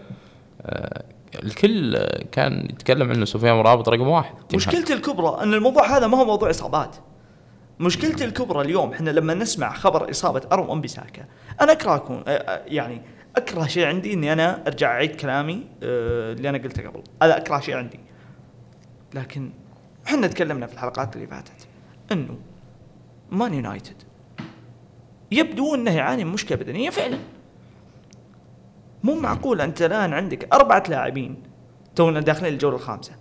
آه، 0.63 1.05
الكل 1.43 1.97
آه، 1.97 2.25
كان 2.33 2.69
يتكلم 2.71 3.11
إنه 3.11 3.25
سفيان 3.25 3.55
مرابط 3.55 3.89
رقم 3.89 4.09
واحد 4.09 4.35
مشكلتي 4.55 4.93
الكبرى 4.93 5.43
إن 5.43 5.55
الموضوع 5.55 5.97
هذا 5.97 6.07
ما 6.07 6.19
هو 6.19 6.25
موضوع 6.25 6.51
إصابات. 6.51 6.97
مشكلتي 7.81 8.25
الكبرى 8.25 8.61
اليوم 8.61 8.93
إحنا 8.93 9.11
لما 9.11 9.35
نسمع 9.35 9.73
خبر 9.73 10.11
إصابة 10.11 10.43
أرون 10.53 10.71
ام 10.71 10.81
بيساكا 10.81 11.25
أنا 11.61 11.73
أكره 11.73 11.97
اكون 11.97 12.23
آه، 12.27 12.31
آه، 12.31 12.63
يعني 12.67 13.03
أكره 13.37 13.67
شيء 13.67 13.87
عندي 13.87 14.13
إني 14.13 14.33
أنا 14.33 14.67
أرجع 14.67 14.91
أعيد 14.91 15.17
كلامي 15.17 15.67
آه، 15.83 16.33
اللي 16.33 16.49
أنا 16.49 16.59
قلته 16.59 16.89
قبل. 16.89 17.03
هذا 17.23 17.37
أكره 17.37 17.61
شيء 17.61 17.77
عندي. 17.77 18.01
لكن 19.15 19.51
إحنا 20.07 20.27
تكلمنا 20.27 20.67
في 20.67 20.75
الحلقات 20.75 21.17
اللي 21.17 21.27
فاتت 21.27 21.67
إنه 22.13 22.39
مان 23.31 23.55
يونايتد 23.55 24.03
يبدو 25.33 25.75
إنه 25.75 25.91
يعاني 25.97 26.25
من 26.25 26.33
مشكلة 26.33 26.59
بدنية 26.59 26.91
فعلا. 26.91 27.19
مو 29.05 29.15
معقول 29.15 29.61
أنت 29.61 29.83
الآن 29.83 30.13
عندك 30.13 30.55
أربعة 30.55 30.83
لاعبين 30.89 31.43
تونا 31.97 32.21
داخلين 32.21 32.53
الجولة 32.53 32.77
الخامسة. 32.77 33.13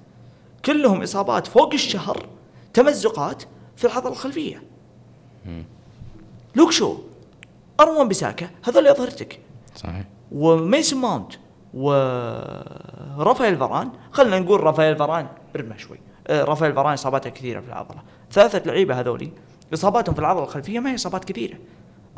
كلهم 0.66 1.02
إصابات 1.02 1.48
فوق 1.48 1.74
الشهر 1.74 2.26
تمزقات 2.74 3.44
في 3.76 3.86
العضله 3.86 4.12
الخلفية. 4.12 4.64
لوك 6.56 6.72
شو؟ 6.72 6.98
وان 7.80 8.08
بيساكا 8.08 8.50
هذول 8.64 8.88
اظهرتك 8.88 9.40
صحيح. 9.76 10.06
وميسن 10.32 10.98
ماونت 10.98 11.34
ورافائيل 11.74 13.58
فاران 13.58 13.90
خلينا 14.12 14.40
نقول 14.40 14.64
رافائيل 14.64 14.96
فاران 14.96 15.28
ارمى 15.56 15.78
شوي. 15.78 15.98
آه، 16.28 16.44
رافائيل 16.44 16.76
فاران 16.76 16.94
إصاباته 16.94 17.30
كثيرة 17.30 17.60
في 17.60 17.68
العضله 17.68 18.02
ثلاثة 18.32 18.62
لعيبة 18.66 19.00
هذولي 19.00 19.32
إصاباتهم 19.74 20.16
في 20.16 20.22
العضله 20.22 20.44
الخلفية 20.44 20.80
ما 20.80 20.92
هي 20.92 20.96
إصابات 20.96 21.26
كثيرة. 21.26 21.58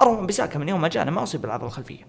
وان 0.03 0.25
بيساكا 0.25 0.59
من 0.59 0.69
يوم 0.69 0.81
ما 0.81 0.87
جانا 0.87 1.11
ما 1.11 1.23
أصيب 1.23 1.41
بالعضلة 1.41 1.67
الخلفية. 1.67 2.07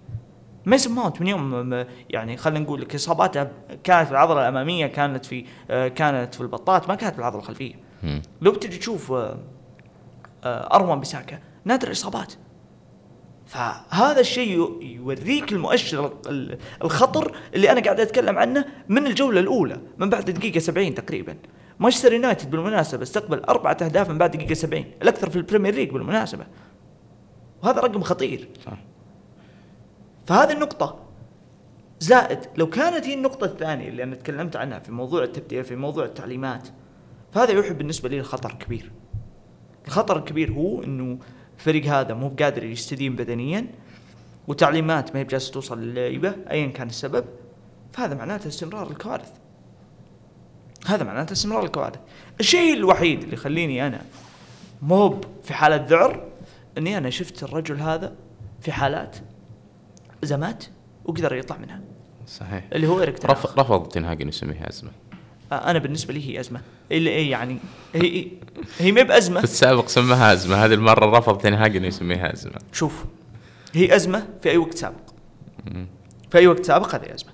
ميسن 0.65 0.91
ماونت 0.91 1.21
من 1.21 1.27
يوم 1.27 1.85
يعني 2.09 2.37
خلينا 2.37 2.59
نقول 2.59 2.81
لك 2.81 2.95
إصاباته 2.95 3.47
كانت 3.83 4.05
في 4.05 4.11
العضلة 4.11 4.41
الأمامية 4.41 4.87
كانت 4.87 5.25
في 5.25 5.45
آه، 5.69 5.87
كانت 5.87 6.35
في 6.35 6.41
البطات 6.41 6.87
ما 6.89 6.95
كانت 6.95 7.13
في 7.13 7.19
العضله 7.19 7.39
الخلفيه. 7.39 7.73
لو 8.41 8.51
بتجي 8.51 8.77
تشوف 8.77 9.11
آه، 9.11 9.37
آه، 10.43 10.75
وان 10.75 10.99
بيساكا 10.99 11.39
نادر 11.65 11.87
الإصابات. 11.87 12.33
فهذا 13.47 14.19
الشيء 14.19 14.51
يو- 14.51 14.79
يوريك 14.81 15.51
المؤشر 15.51 16.13
ال- 16.27 16.57
الخطر 16.83 17.35
اللي 17.55 17.71
أنا 17.71 17.81
قاعد 17.81 17.99
أتكلم 17.99 18.37
عنه 18.37 18.65
من 18.89 19.07
الجولة 19.07 19.39
الأولى 19.39 19.79
من 19.97 20.09
بعد 20.09 20.27
الدقيقه 20.29 20.59
70 20.59 20.95
تقريبا. 20.95 21.35
مانشستر 21.79 22.13
يونايتد 22.13 22.51
بالمناسبة 22.51 23.03
استقبل 23.03 23.39
أربعة 23.39 23.77
أهداف 23.81 24.09
من 24.09 24.17
بعد 24.17 24.31
دقيقة 24.31 24.53
70 24.53 24.85
الأكثر 25.01 25.29
في 25.29 25.35
البريمير 25.35 25.75
ليج 25.75 25.89
بالمناسبة. 25.89 26.45
وهذا 27.63 27.81
رقم 27.81 28.01
خطير. 28.01 28.49
صح. 28.65 28.77
فهذه 30.27 30.51
النقطة 30.51 31.05
زائد 31.99 32.39
لو 32.57 32.69
كانت 32.69 33.05
هي 33.05 33.13
النقطة 33.13 33.45
الثانية 33.45 33.89
اللي 33.89 34.03
أنا 34.03 34.15
تكلمت 34.15 34.55
عنها 34.55 34.79
في 34.79 34.91
موضوع 34.91 35.23
التبديل 35.23 35.63
في 35.63 35.75
موضوع 35.75 36.05
التعليمات 36.05 36.67
فهذا 37.31 37.51
يوحي 37.51 37.73
بالنسبة 37.73 38.09
لي 38.09 38.19
الخطر 38.19 38.51
كبير. 38.51 38.91
الخطر 39.87 40.17
الكبير 40.17 40.51
هو 40.51 40.83
إنه 40.83 41.17
الفريق 41.57 41.85
هذا 41.85 42.13
مو 42.13 42.29
بقادر 42.29 42.63
يستدين 42.63 43.15
بدنيا 43.15 43.67
وتعليمات 44.47 45.13
ما 45.13 45.19
هي 45.19 45.23
بجالسه 45.23 45.51
توصل 45.51 45.81
للعيبة 45.81 46.35
ايا 46.51 46.67
كان 46.67 46.87
السبب 46.87 47.25
فهذا 47.93 48.15
معناته 48.15 48.47
استمرار 48.47 48.91
الكوارث. 48.91 49.31
هذا 50.85 51.03
معناته 51.03 51.33
استمرار 51.33 51.63
الكوارث. 51.63 51.99
الشيء 52.39 52.73
الوحيد 52.73 53.23
اللي 53.23 53.33
يخليني 53.33 53.87
أنا 53.87 54.01
موب 54.81 55.25
في 55.43 55.53
حالة 55.53 55.75
ذعر 55.75 56.27
إني 56.77 56.97
أنا 56.97 57.09
شفت 57.09 57.43
الرجل 57.43 57.79
هذا 57.81 58.15
في 58.61 58.71
حالات 58.71 59.17
ازمات 60.23 60.65
وقدر 61.05 61.35
يطلع 61.35 61.57
منها. 61.57 61.81
صحيح. 62.27 62.63
اللي 62.73 62.87
هو 62.87 62.99
إيريك. 62.99 63.25
رفض 63.25 63.59
رفض 63.59 63.87
تنهاج 63.87 64.21
انه 64.21 64.29
يسميها 64.29 64.69
أزمة. 64.69 64.91
آه، 65.51 65.71
أنا 65.71 65.79
بالنسبة 65.79 66.13
لي 66.13 66.29
هي 66.29 66.39
أزمة. 66.39 66.61
اللي 66.91 67.09
إيه 67.09 67.31
يعني 67.31 67.57
هي 67.93 68.27
هي 68.79 68.91
ما 68.91 69.03
بازمه 69.03 69.37
في 69.37 69.43
السابق 69.43 69.87
سماها 69.87 70.33
أزمة. 70.33 70.55
هذه 70.55 70.73
المرة 70.73 71.17
رفض 71.17 71.37
تنهاج 71.37 71.75
انه 71.75 71.87
يسميها 71.87 72.33
أزمة. 72.33 72.59
شوف 72.71 73.05
هي 73.73 73.95
أزمة 73.95 74.27
في 74.41 74.49
أي 74.49 74.57
وقت 74.57 74.77
سابق. 74.77 75.09
في 76.31 76.37
أي 76.37 76.47
وقت 76.47 76.65
سابق 76.65 76.95
هذه 76.95 77.13
أزمة. 77.13 77.31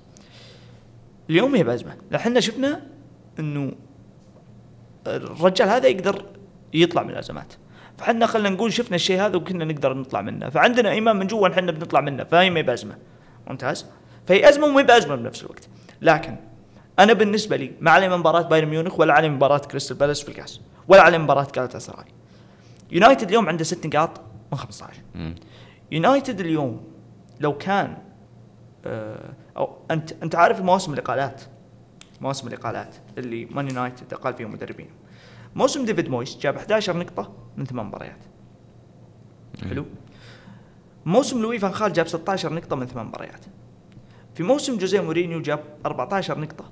اليوم 1.29 1.55
هي 1.55 1.63
بأزمة. 1.63 1.97
إحنا 2.15 2.39
شفنا 2.39 2.81
إنه 3.39 3.71
الرجال 5.07 5.69
هذا 5.69 5.87
يقدر 5.87 6.25
يطلع 6.73 7.03
من 7.03 7.09
الأزمات. 7.09 7.53
فحنا 8.01 8.25
خلينا 8.25 8.49
نقول 8.49 8.73
شفنا 8.73 8.95
الشيء 8.95 9.21
هذا 9.21 9.37
وكنا 9.37 9.65
نقدر 9.65 9.93
نطلع 9.93 10.21
منه. 10.21 10.49
فعندنا 10.49 10.91
إيمان 10.91 11.15
من 11.15 11.27
جوا 11.27 11.47
إحنا 11.47 11.71
بنطلع 11.71 12.01
منه. 12.01 12.23
فهي 12.23 12.49
ما 12.49 12.61
بازمه 12.61 12.97
ممتاز؟ 13.47 13.85
فهي 14.27 14.49
أزمة 14.49 14.65
وما 14.65 14.81
بأزمة 14.81 15.15
بنفس 15.15 15.43
الوقت. 15.43 15.69
لكن 16.01 16.35
أنا 16.99 17.13
بالنسبة 17.13 17.55
لي 17.55 17.71
ما 17.79 17.91
علي 17.91 18.17
مباراة 18.17 18.41
بايرن 18.41 18.67
ميونخ 18.67 18.99
ولا 18.99 19.13
علي 19.13 19.29
مباراة 19.29 19.57
كريستال 19.57 19.97
بالاس 19.97 20.21
في 20.21 20.29
الكاس 20.29 20.61
ولا 20.87 21.01
علي 21.01 21.17
مباراة 21.17 21.47
جالاتا 21.55 21.79
سراي 21.79 22.05
يونايتد 22.91 23.27
اليوم 23.27 23.49
عنده 23.49 23.63
ست 23.63 23.87
نقاط 23.87 24.21
من 24.51 24.57
15 24.57 24.93
مم. 25.15 25.35
يونايتد 25.91 26.39
اليوم 26.39 26.83
لو 27.39 27.57
كان 27.57 27.97
آه، 28.85 29.33
أو 29.57 29.77
أنت 29.91 30.11
أنت 30.23 30.35
عارف 30.35 30.61
مواسم 30.61 30.93
الإقالات؟ 30.93 31.41
مواسم 32.21 32.47
الإقالات 32.47 32.95
اللي 33.17 33.45
مان 33.45 33.67
يونايتد 33.67 34.13
اقال 34.13 34.33
فيهم 34.33 34.51
مدربين 34.51 34.89
موسم 35.55 35.85
ديفيد 35.85 36.09
مويس 36.09 36.37
جاب 36.37 36.55
11 36.55 36.97
نقطة 36.97 37.31
من 37.57 37.65
ثمان 37.65 37.85
مباريات. 37.85 38.19
حلو. 39.69 39.85
موسم 41.05 41.41
لوي 41.41 41.59
فان 41.59 41.71
خال 41.71 41.93
جاب 41.93 42.07
16 42.07 42.53
نقطة 42.53 42.75
من 42.75 42.85
ثمان 42.85 43.05
مباريات. 43.05 43.45
في 44.35 44.43
موسم 44.43 44.77
جوزيه 44.77 45.01
مورينيو 45.01 45.41
جاب 45.41 45.63
14 45.85 46.39
نقطة. 46.39 46.71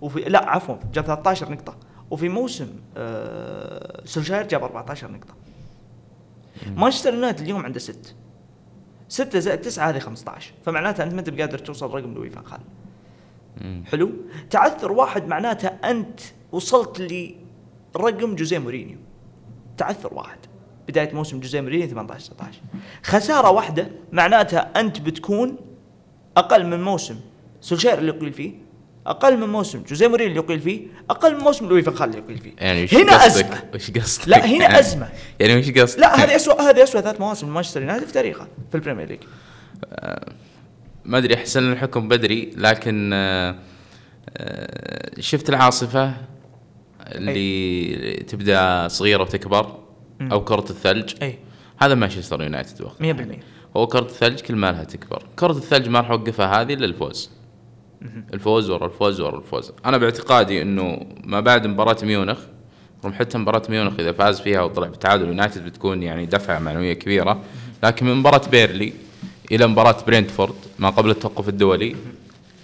وفي 0.00 0.20
لا 0.20 0.50
عفوا 0.50 0.76
جاب 0.92 1.04
13 1.04 1.52
نقطة. 1.52 1.76
وفي 2.10 2.28
موسم 2.28 2.68
آه 2.96 4.04
سولشاير 4.04 4.48
جاب 4.48 4.62
14 4.62 5.10
نقطة. 5.10 5.34
مانشستر 6.76 7.14
يونايتد 7.14 7.40
اليوم 7.40 7.64
عنده 7.64 7.78
ست. 7.78 8.14
ستة 9.08 9.38
زائد 9.38 9.60
تسعة 9.60 9.88
هذه 9.90 9.98
15 9.98 10.52
فمعناتها 10.64 11.04
أنت 11.04 11.12
ما 11.12 11.20
أنت 11.20 11.30
بقادر 11.30 11.58
توصل 11.58 11.90
رقم 11.90 12.14
لوي 12.14 12.30
فان 12.30 12.44
خال. 12.44 12.60
حلو. 13.86 14.10
تعثر 14.50 14.92
واحد 14.92 15.26
معناته 15.28 15.68
أنت 15.68 16.20
وصلت 16.52 17.00
لرقم 17.94 18.34
جوزيه 18.34 18.58
مورينيو. 18.58 18.98
تعثر 19.76 20.14
واحد. 20.14 20.38
بداية 20.88 21.12
موسم 21.12 21.40
جوزيه 21.40 21.60
مورينيو 21.60 21.88
18 21.88 22.32
19 22.32 22.58
خسارة 23.02 23.50
واحدة 23.50 23.88
معناتها 24.12 24.80
أنت 24.80 25.00
بتكون 25.00 25.56
أقل 26.36 26.66
من 26.66 26.82
موسم 26.82 27.16
سولشير 27.60 27.98
اللي 27.98 28.12
يقيل 28.12 28.32
فيه 28.32 28.52
أقل 29.06 29.36
من 29.36 29.48
موسم 29.48 29.82
جوزيه 29.82 30.08
مورينيو 30.08 30.30
اللي 30.30 30.44
يقيل 30.44 30.60
فيه 30.60 30.86
أقل 31.10 31.34
من 31.36 31.40
موسم 31.40 31.68
لوي 31.68 31.82
فان 31.82 31.94
خال 31.94 32.08
اللي 32.08 32.18
يقيل 32.18 32.38
فيه. 32.38 32.52
يعني 32.58 32.88
هنا؟ 32.92 33.26
أزمة. 33.26 33.62
وش 33.74 33.90
قصدك؟ 33.90 34.28
لا 34.28 34.46
هنا 34.46 34.78
أزمة. 34.78 35.08
يعني 35.40 35.56
وش 35.56 35.70
قصدك؟ 35.70 36.00
لا 36.00 36.24
هذه 36.24 36.36
اسوء 36.36 36.62
هذه 36.62 36.82
اسوء 36.82 37.00
ثلاث 37.00 37.20
مواسم 37.20 37.46
لمانشستر 37.46 37.80
يونايتد 37.80 38.06
في 38.06 38.12
تاريخه 38.12 38.48
في 38.70 38.74
البريمير 38.74 39.08
ليج. 39.08 39.20
ما 41.04 41.18
أدري 41.18 41.34
أحس 41.34 41.62
إن 41.62 41.72
الحكم 41.72 42.08
بدري 42.08 42.50
لكن 42.56 43.10
آه، 43.12 43.56
آه، 44.36 45.20
شفت 45.20 45.48
العاصفة؟ 45.48 46.14
اللي 47.06 48.24
تبدأ 48.28 48.88
صغيرة 48.88 49.22
وتكبر 49.22 49.78
أو 50.32 50.44
كرة 50.44 50.66
الثلج. 50.70 51.14
أي. 51.22 51.38
هذا 51.76 51.94
مانشستر 51.94 52.42
يونايتد 52.42 52.82
وقت 52.82 53.02
100% 53.02 53.04
هو 53.76 53.86
كرة 53.86 54.00
الثلج 54.00 54.40
كل 54.40 54.56
ما 54.56 54.72
لها 54.72 54.84
تكبر. 54.84 55.22
كرة 55.38 55.52
الثلج 55.52 55.88
ما 55.88 56.00
راح 56.00 56.10
أوقفها 56.10 56.60
هذه 56.60 56.74
إلا 56.74 56.84
الفوز. 56.84 57.30
الفوز 58.34 58.70
ورا 58.70 58.86
الفوز 58.86 59.20
ورا 59.20 59.38
الفوز. 59.38 59.72
أنا 59.86 59.98
باعتقادي 59.98 60.62
إنه 60.62 61.06
ما 61.24 61.40
بعد 61.40 61.66
مباراة 61.66 61.96
ميونخ 62.02 62.38
رغم 63.04 63.12
حتى 63.12 63.38
مباراة 63.38 63.62
ميونخ 63.68 64.00
إذا 64.00 64.12
فاز 64.12 64.40
فيها 64.40 64.62
وطلع 64.62 64.86
بتعادل 64.86 65.28
يونايتد 65.28 65.64
بتكون 65.64 66.02
يعني 66.02 66.26
دفعة 66.26 66.58
معنوية 66.58 66.92
كبيرة. 66.92 67.40
لكن 67.84 68.06
من 68.06 68.14
مباراة 68.14 68.48
بيرنلي 68.48 68.92
إلى 69.52 69.66
مباراة 69.66 69.96
برينتفورد 70.06 70.54
ما 70.78 70.90
قبل 70.90 71.10
التوقف 71.10 71.48
الدولي 71.48 71.96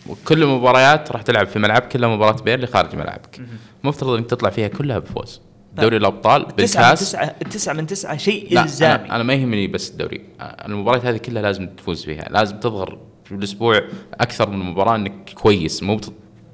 وكل 0.07 0.43
المباريات 0.43 1.13
راح 1.13 1.23
تلعب 1.23 1.47
في 1.47 1.59
ملعب 1.59 1.83
كلها 1.83 2.09
مباراة 2.09 2.43
بيرلي 2.43 2.67
خارج 2.67 2.97
ملعبك. 2.97 3.41
مفترض 3.85 4.11
إنك 4.11 4.27
تطلع 4.27 4.51
فيها 4.51 4.69
كلها 4.69 4.99
بفوز. 4.99 5.41
دوري 5.75 5.97
الأبطال 5.97 6.47
تسعة 6.57 6.83
من 6.83 6.89
بالكاس 6.91 7.01
تسعة 7.01 7.37
التسعة 7.43 7.73
من 7.75 7.87
تسعة 7.87 8.17
شيء 8.17 8.63
الزامي 8.63 9.05
أنا, 9.05 9.17
أنا 9.17 9.23
ما 9.23 9.35
يهمني 9.35 9.67
بس 9.67 9.91
الدوري. 9.91 10.21
المباريات 10.41 11.05
هذه 11.05 11.17
كلها 11.17 11.43
لازم 11.43 11.67
تفوز 11.67 12.05
فيها. 12.05 12.29
لازم 12.31 12.57
تظهر 12.57 12.99
في 13.25 13.35
الأسبوع 13.35 13.81
أكثر 14.15 14.51
من 14.51 14.59
مباراة 14.59 14.97
إنك 14.97 15.31
كويس. 15.35 15.83
مو 15.83 16.01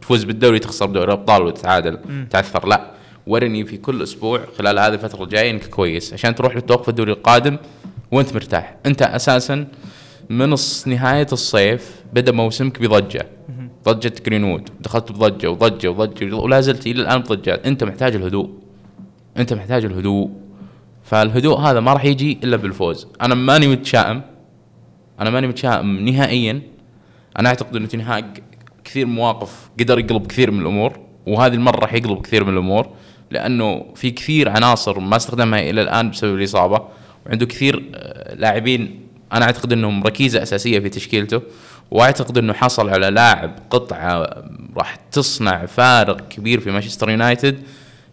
تفوز 0.01 0.25
بالدوري 0.25 0.59
تخسر 0.59 0.87
دوري 0.87 1.07
الأبطال 1.07 1.43
وتتعادل 1.43 1.99
تعثر. 2.31 2.69
لا 2.69 2.91
ورني 3.27 3.65
في 3.65 3.77
كل 3.77 4.03
أسبوع 4.03 4.41
خلال 4.59 4.79
هذه 4.79 4.95
الفترة 4.95 5.25
الجاية 5.25 5.51
إنك 5.51 5.67
كويس. 5.67 6.13
عشان 6.13 6.35
تروح 6.35 6.55
للتوقف 6.55 6.89
الدوري 6.89 7.13
القادم 7.13 7.57
وأنت 8.13 8.35
مرتاح. 8.35 8.77
أنت 8.87 9.03
أساسا 9.03 9.67
من 10.31 10.55
نهاية 10.87 11.27
الصيف 11.33 12.03
بدأ 12.13 12.33
موسمك 12.33 12.81
بضجة. 12.81 13.27
ضجة 13.89 14.13
جرينوود 14.27 14.71
دخلت 14.81 15.13
بضجة 15.13 15.51
وضجة 15.51 15.89
وضجة 15.91 16.35
ولا 16.37 16.61
زلت 16.61 16.87
إلى 16.87 17.03
الآن 17.03 17.21
بضجات. 17.21 17.67
أنت 17.67 17.85
محتاج 17.85 18.15
الهدوء. 18.15 18.51
أنت 19.37 19.53
محتاج 19.53 19.85
الهدوء. 19.85 20.31
فالهدوء 21.05 21.59
هذا 21.59 21.81
ما 21.81 21.93
راح 21.93 22.05
يجي 22.05 22.39
إلا 22.45 22.57
بالفوز. 22.57 23.07
أنا 23.23 23.35
ماني 23.35 23.69
متشائم. 23.69 24.23
أنا 25.21 25.31
ماني 25.31 25.47
متشائم 25.47 26.09
نهائيا. 26.09 26.63
أنا 27.39 27.49
أعتقد 27.49 27.77
إنه 27.77 27.87
تنهاج 27.87 28.25
كثير 28.85 29.07
مواقف 29.07 29.71
قدر 29.81 29.99
يقلب 29.99 30.27
كثير 30.27 30.51
من 30.51 30.61
الأمور. 30.61 31.01
وهذه 31.27 31.55
المرة 31.55 31.79
راح 31.79 31.95
يقلب 31.95 32.21
كثير 32.23 32.45
من 32.45 32.53
الأمور. 32.53 32.89
لأنه 33.31 33.87
في 33.95 34.11
كثير 34.11 34.49
عناصر 34.49 35.01
ما 35.01 35.17
استخدمها 35.17 35.71
إلى 35.71 35.83
الآن 35.83 36.11
بسبب 36.11 36.35
الإصابة. 36.35 36.81
وعنده 37.27 37.47
كثير 37.47 37.91
آه، 37.95 38.35
لاعبين 38.35 39.01
أنا 39.33 39.45
أعتقد 39.45 39.73
إنهم 39.73 40.03
ركيزة 40.03 40.43
أساسية 40.43 40.79
في 40.79 40.89
تشكيلته. 40.89 41.43
واعتقد 41.91 42.39
إنه 42.39 42.53
حصل 42.53 42.91
على 42.91 43.11
لاعب 43.11 43.51
قطعة 43.71 44.45
راح 44.77 44.97
تصنع 45.13 45.67
فارق 45.67 46.29
كبير 46.29 46.61
في 46.61 46.71
مانشستر 46.71 47.11
يونايتد 47.11 47.63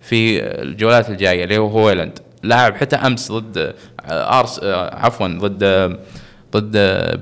في 0.01 0.43
الجولات 0.43 1.09
الجاية 1.09 1.43
اللي 1.43 1.57
هو 1.57 1.67
هويلاند. 1.67 2.19
لاعب 2.43 2.75
حتى 2.75 2.95
أمس 2.95 3.31
ضد 3.31 3.75
ارس 4.09 4.59
عفوا 4.93 5.27
ضد 5.27 5.97
ضد 6.53 6.77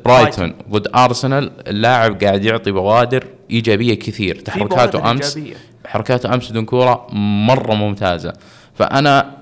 برايتون 0.05 0.53
ضد 0.69 0.87
أرسنال. 0.95 1.51
اللاعب 1.67 2.23
قاعد 2.23 2.45
يعطي 2.45 2.71
بوادر 2.71 3.23
إيجابية 3.51 3.93
كثير. 3.93 4.35
تحركاته 4.35 5.11
أمس 5.11 5.37
إيجابية. 5.37 5.57
حركاته 5.85 6.33
أمس 6.33 6.51
بدون 6.51 6.65
كورة 6.65 7.07
مرة 7.47 7.73
ممتازة. 7.73 8.33
فأنا 8.73 9.37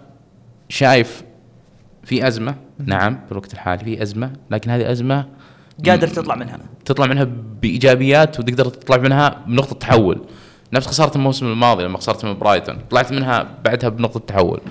شايف 0.69 1.23
في 2.03 2.27
أزمة 2.27 2.55
نعم 2.85 3.19
في 3.25 3.31
الوقت 3.31 3.53
الحالي 3.53 3.83
في 3.83 4.01
أزمة 4.01 4.33
لكن 4.51 4.71
هذه 4.71 4.91
أزمة 4.91 5.25
قادر 5.85 6.07
تطلع 6.07 6.35
منها. 6.35 6.59
تطلع 6.85 7.05
منها 7.05 7.23
بإيجابيات 7.61 8.39
وتقدر 8.39 8.65
تطلع 8.65 8.97
منها 8.97 9.43
بنقطة 9.47 9.75
تحول. 9.75 10.25
نفس 10.73 10.87
خسارة 10.87 11.15
الموسم 11.15 11.45
الماضي 11.45 11.83
لما 11.83 11.97
خسرت 11.97 12.25
من 12.25 12.39
برايتون. 12.39 12.77
طلعت 12.89 13.11
منها 13.11 13.57
بعدها 13.65 13.89
بنقطة 13.89 14.19
تحول. 14.19 14.61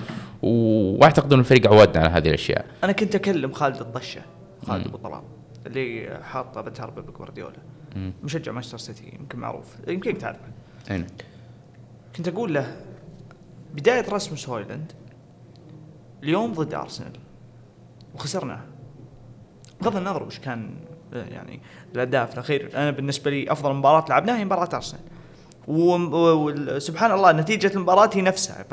واعتقد 0.41 1.33
ان 1.33 1.39
الفريق 1.39 1.67
عودنا 1.67 2.03
على 2.03 2.09
هذه 2.09 2.27
الأشياء. 2.27 2.65
أنا 2.83 2.91
كنت 2.91 3.15
أكلم 3.15 3.51
خالد 3.51 3.81
الطشه 3.81 4.21
خالد 4.67 4.87
أبو 4.87 4.97
طلال 4.97 5.21
اللي 5.65 6.19
حاط 6.23 6.57
بتهرب 6.57 6.99
بجوارديولا 6.99 7.57
مشجع 8.23 8.51
مانشستر 8.51 8.77
سيتي 8.77 9.13
يمكن 9.19 9.39
معروف. 9.39 9.65
يمكن 9.87 10.17
تعرفه. 10.17 10.39
أين؟ 10.91 11.07
كنت 12.15 12.27
أقول 12.27 12.53
له 12.53 12.75
بداية 13.75 14.09
راسموس 14.09 14.49
هويلاند 14.49 14.91
اليوم 16.23 16.53
ضد 16.53 16.73
أرسنال 16.73 17.11
وخسرنا 18.15 18.61
بغض 19.81 19.95
النظر 19.95 20.23
وش 20.23 20.39
كان 20.39 20.69
يعني 21.13 21.59
الاداء 21.95 22.25
في 22.25 22.33
الأخير 22.33 22.69
أنا 22.75 22.91
بالنسبة 22.91 23.31
لي 23.31 23.51
أفضل 23.51 23.73
مباراة 23.73 24.05
لعبناها 24.09 24.37
هي 24.37 24.45
مباراة 24.45 24.69
أرسنال 24.73 25.01
وسبحان 25.67 27.11
الله 27.11 27.31
نتيجة 27.31 27.71
المباراة 27.75 28.09
هي 28.13 28.21
نفسها 28.21 28.65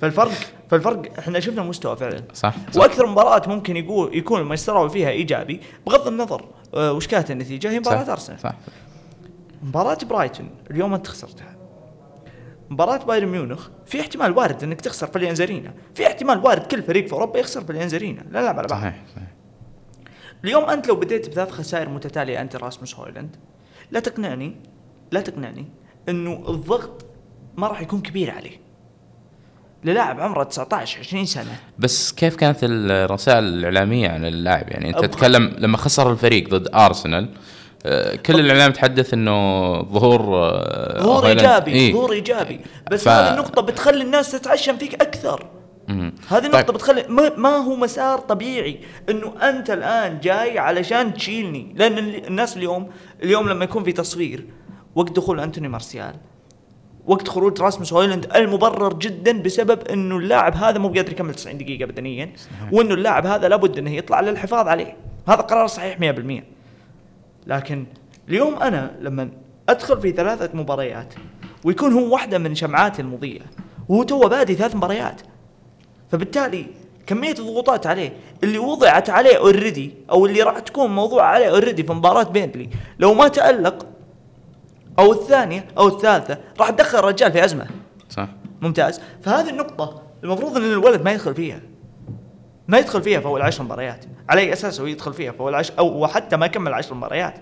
فالفرق 0.00 0.32
فالفرق 0.70 1.18
إحنا 1.18 1.40
شفنا 1.40 1.62
مستوى 1.62 1.96
فعلا 1.96 2.22
صح, 2.34 2.54
صح. 2.72 2.80
وأكثر 2.80 3.06
مباراة 3.06 3.48
ممكن 3.48 3.76
يقول 3.76 4.16
يكون 4.16 4.40
المستوى 4.40 4.90
فيها 4.90 5.10
إيجابي 5.10 5.60
بغض 5.86 6.06
النظر 6.06 6.44
آه، 6.74 6.92
وش 6.92 7.06
كانت 7.06 7.30
النتيجة 7.30 7.70
هي 7.70 7.80
مباراة. 7.80 8.12
أرسنال 8.12 8.40
صح 8.40 8.52
مباراة 9.62 9.98
برايتون 10.08 10.50
اليوم 10.70 10.94
أنت 10.94 11.06
خسرتها. 11.06 11.56
مباراة 12.70 13.04
بايرن 13.04 13.28
ميونخ 13.28 13.68
في 13.86 14.00
احتمال 14.00 14.38
وارد 14.38 14.62
إنك 14.62 14.80
تخسر 14.80 15.06
في 15.06 15.16
اليانزارينا، 15.16 15.74
في 15.94 16.06
احتمال 16.06 16.38
وارد 16.44 16.62
كل 16.66 16.82
فريق 16.82 17.06
في 17.06 17.12
أوروبا 17.12 17.38
يخسر 17.38 17.64
في 17.64 17.70
اليانزارينا، 17.70 18.20
لا 18.30 18.40
نلعب 18.40 18.58
على 18.58 18.68
بعض. 18.68 18.80
صحيح 18.80 19.02
صحيح 19.14 19.28
اليوم 20.44 20.64
أنت 20.64 20.88
لو 20.88 20.96
بديت 20.96 21.28
بثلاث 21.28 21.50
خسائر 21.50 21.88
متتالية 21.88 22.40
أنت 22.40 22.56
راسموس 22.56 22.94
هويلاند 22.94 23.36
لا 23.90 24.00
تقنعني 24.00 24.56
لا 25.12 25.20
تقنعني 25.20 25.64
إنه 26.08 26.44
الضغط 26.48 27.06
ما 27.56 27.66
راح 27.66 27.80
يكون 27.80 28.00
كبير 28.00 28.30
عليه. 28.30 28.60
للاعب 29.84 30.20
عمره 30.20 30.42
19 30.44 30.98
20 31.00 31.26
سنة 31.26 31.56
بس 31.78 32.12
كيف 32.12 32.36
كانت 32.36 32.58
الرسائل 32.62 33.44
الإعلامية 33.44 34.08
عن 34.08 34.24
اللاعب 34.24 34.68
يعني 34.68 34.88
أنت 34.88 34.98
تتكلم 35.04 35.54
لما 35.58 35.76
خسر 35.76 36.12
الفريق 36.12 36.48
ضد 36.48 36.68
أرسنال 36.74 37.28
آه، 37.86 38.16
كل 38.16 38.40
الإعلام 38.40 38.72
تحدث 38.72 39.14
إنه 39.14 39.32
ظهور 39.82 40.20
آه، 40.44 41.02
ظهور 41.02 41.26
إيجابي 41.26 41.72
إيه. 41.72 41.92
ظهور 41.92 42.12
إيجابي 42.12 42.60
بس 42.90 43.04
ف- 43.04 43.08
هذه 43.08 43.32
النقطة 43.32 43.62
بتخلي 43.62 44.02
الناس 44.04 44.32
تتعشم 44.32 44.76
فيك 44.76 44.94
أكثر. 44.94 45.46
مم. 45.88 46.12
هذه 46.28 46.46
النقطة 46.46 46.62
طيب. 46.62 46.74
بتخلي 46.74 47.04
ما, 47.08 47.32
ما 47.36 47.48
هو 47.56 47.76
مسار 47.76 48.18
طبيعي 48.18 48.80
إنه 49.10 49.32
أنت 49.48 49.70
الآن 49.70 50.20
جاي 50.20 50.58
علشان 50.58 51.14
تشيلني 51.14 51.72
لأن 51.76 51.98
ال- 51.98 52.26
الناس 52.26 52.56
اليوم 52.56 52.88
اليوم 53.22 53.48
لما 53.48 53.64
يكون 53.64 53.84
في 53.84 53.92
تصوير 53.92 54.44
وقت 54.94 55.12
دخول 55.12 55.40
أنتوني 55.40 55.68
مارسيال 55.68 56.14
وقت 57.06 57.28
خروج 57.28 57.60
راسموس 57.60 57.92
هويلاند 57.92 58.36
المبرر 58.36 58.92
جدا 58.92 59.42
بسبب 59.42 59.88
إنه 59.88 60.16
اللاعب 60.16 60.54
هذا 60.56 60.78
مو 60.78 60.88
بقادر 60.88 61.12
يكمل 61.12 61.34
90 61.34 61.58
دقيقة 61.58 61.86
بدنيا 61.86 62.32
وإنه 62.72 62.94
اللاعب 62.94 63.26
هذا 63.26 63.48
لابد 63.48 63.78
إنه 63.78 63.90
يطلع 63.90 64.20
للحفاظ 64.20 64.68
عليه 64.68 64.96
هذا 65.28 65.40
قرار 65.40 65.66
صحيح 65.66 65.98
100% 65.98 66.42
لكن 67.46 67.86
اليوم 68.28 68.54
أنا 68.54 68.96
لما 69.00 69.28
أدخل 69.68 70.00
في 70.00 70.12
ثلاثة 70.12 70.50
مباريات 70.56 71.14
ويكون 71.64 71.92
هو 71.92 72.12
واحدة 72.12 72.38
من 72.38 72.54
شمعاتي 72.54 73.02
المضيئة 73.02 73.44
وهو 73.88 74.02
تو 74.02 74.28
بادي 74.28 74.54
ثلاث 74.54 74.74
مباريات 74.76 75.20
فبالتالي 76.10 76.66
كمية 77.06 77.30
الضغوطات 77.30 77.86
عليه 77.86 78.12
اللي 78.42 78.58
وضعت 78.58 79.10
عليه 79.10 79.38
already 79.38 79.94
أو 80.10 80.26
اللي 80.26 80.42
راح 80.42 80.58
تكون 80.58 80.94
موضوع 80.94 81.22
عليه 81.22 81.50
already 81.50 81.82
في 81.82 81.92
مباراة 81.92 82.22
بيرنلي 82.22 82.68
لو 82.98 83.14
ما 83.14 83.28
تألق 83.28 83.86
أو 84.98 85.12
الثانية 85.12 85.68
أو 85.78 85.88
الثالثة 85.88 86.38
راح 86.60 86.70
تدخل 86.70 86.98
الرجال 86.98 87.32
في 87.32 87.44
أزمة. 87.44 87.66
صح. 88.10 88.28
ممتاز. 88.60 89.00
فهذه 89.22 89.50
النقطة 89.50 90.02
المفروض 90.24 90.56
إن 90.56 90.64
الولد 90.64 91.02
ما 91.02 91.12
يدخل 91.12 91.34
فيها. 91.34 91.60
ما 92.68 92.78
يدخل 92.78 93.02
فيها 93.02 93.20
في 93.20 93.26
أول 93.26 93.42
عشر 93.42 93.62
مباريات 93.64 94.04
على 94.28 94.40
أي 94.40 94.52
أساس 94.52 94.80
هو 94.80 94.86
يدخل 94.86 95.12
فيها 95.12 95.32
في 95.32 95.40
أول 95.40 95.54
عشر 95.54 95.74
أو 95.78 96.06
حتى 96.06 96.36
ما 96.36 96.46
يكمل 96.46 96.74
عشر 96.74 96.94
مباريات. 96.94 97.34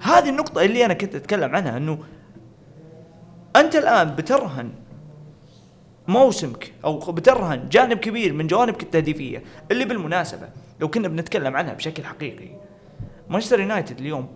هذه 0.00 0.28
النقطة 0.28 0.62
اللي 0.62 0.84
أنا 0.84 0.94
كنت 0.94 1.14
أتكلم 1.14 1.56
عنها 1.56 1.76
إنه 1.76 1.98
أنت 3.56 3.76
الآن 3.76 4.14
بترهن 4.14 4.70
موسمك 6.08 6.72
أو 6.84 6.98
بترهن 6.98 7.68
جانب 7.68 7.98
كبير 7.98 8.32
من 8.32 8.46
جوانبك 8.46 8.82
التهديفية 8.82 9.42
اللي 9.70 9.84
بالمناسبة 9.84 10.48
لو 10.80 10.88
كنا 10.88 11.08
بنتكلم 11.08 11.56
عنها 11.56 11.74
بشكل 11.74 12.04
حقيقي. 12.04 12.48
مانشستر 13.28 13.60
يونايتد 13.60 13.98
اليوم 13.98 14.28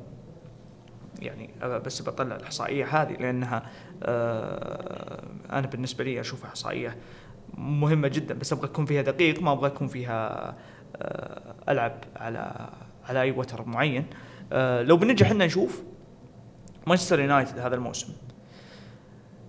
يعني 1.18 1.50
بس 1.62 2.02
بطلع 2.02 2.37
الإحصائية 2.37 2.85
هذه 3.02 3.12
لأنها 3.12 3.62
آه 4.02 5.22
أنا 5.52 5.66
بالنسبة 5.66 6.04
لي 6.04 6.20
أشوفها 6.20 6.48
إحصائية 6.48 6.96
مهمة 7.54 8.09
جدا 8.09 8.35
بس 8.35 8.52
أبغى 8.52 8.66
اكون 8.66 8.85
فيها 8.87 9.02
دقيق 9.02 9.42
ما 9.42 9.52
أبغى 9.52 9.66
اكون 9.66 9.88
فيها 9.88 10.54
آه 10.96 11.54
ألعب 11.68 11.94
على 12.16 12.68
على 13.04 13.22
أي 13.22 13.31
وتر 13.31 13.64
معين. 13.68 14.07
آه 14.52 14.83
لو 14.83 14.96
بنجي 14.96 15.24
إحنا 15.24 15.46
نشوف 15.46 15.83
مانشستر 16.87 17.20
يونايتد 17.20 17.59
هذا 17.59 17.74
الموسم. 17.74 18.12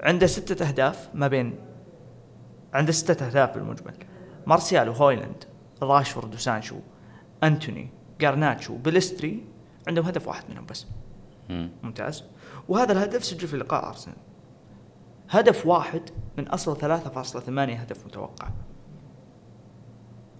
عنده 0.01 0.27
ستة 0.27 0.67
أهداف 0.67 1.09
ما 1.13 1.27
بين 1.27 1.55
عنده 2.73 2.91
ستة 2.91 3.27
أهداف 3.27 3.53
بالمجمل 3.53 3.93
مارسيال 4.47 4.89
وهويلاند 4.89 5.43
راشفورد 5.81 6.33
وسانشو 6.33 6.75
أنتوني 7.43 7.89
جارناتشو 8.21 8.77
بلستري 8.77 9.45
عندهم 9.87 10.05
هدف 10.05 10.27
واحد 10.27 10.43
منهم 10.49 10.65
بس. 10.65 10.87
مم. 11.49 11.69
ممتاز. 11.83 12.23
وهذا 12.69 12.91
الهدف 12.91 13.25
سجل 13.25 13.47
في 13.47 13.57
لقاء 13.57 13.87
أرسنال. 13.87 14.17
هدف 15.29 15.65
واحد 15.65 16.01
من 16.37 16.47
أصل 16.47 16.77
3.8 16.77 17.49
هدف 17.59 18.05
متوقع. 18.05 18.47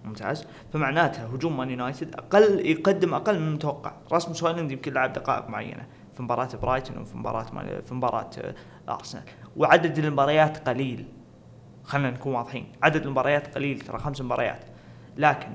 ممتاز. 0.04 0.46
فمعناتها 0.72 1.26
هجوم 1.26 1.56
مان 1.56 1.70
يونايتد 1.70 2.14
أقل 2.14 2.66
يقدم 2.66 3.14
أقل 3.14 3.40
من 3.40 3.48
المتوقع. 3.48 3.92
راسموس 4.12 4.44
هويلاند 4.44 4.72
يمكن 4.72 4.92
لعب 4.92 5.12
دقائق 5.12 5.48
معينة 5.48 5.86
في 6.14 6.22
مباراة 6.22 6.48
برايتون 6.62 6.98
وفي 6.98 7.16
مباراة 7.16 7.80
في 7.80 7.94
مباراة 7.94 8.30
أرسنال. 8.88 9.24
وعدد 9.56 9.98
المباريات 9.98 10.68
قليل. 10.68 11.08
خلينا 11.90 12.10
نكون 12.10 12.34
واضحين. 12.34 12.72
عدد 12.82 13.02
المباريات 13.02 13.54
قليل 13.54 13.80
ترى 13.80 13.98
خمس 13.98 14.20
مباريات. 14.20 14.64
لكن 15.16 15.48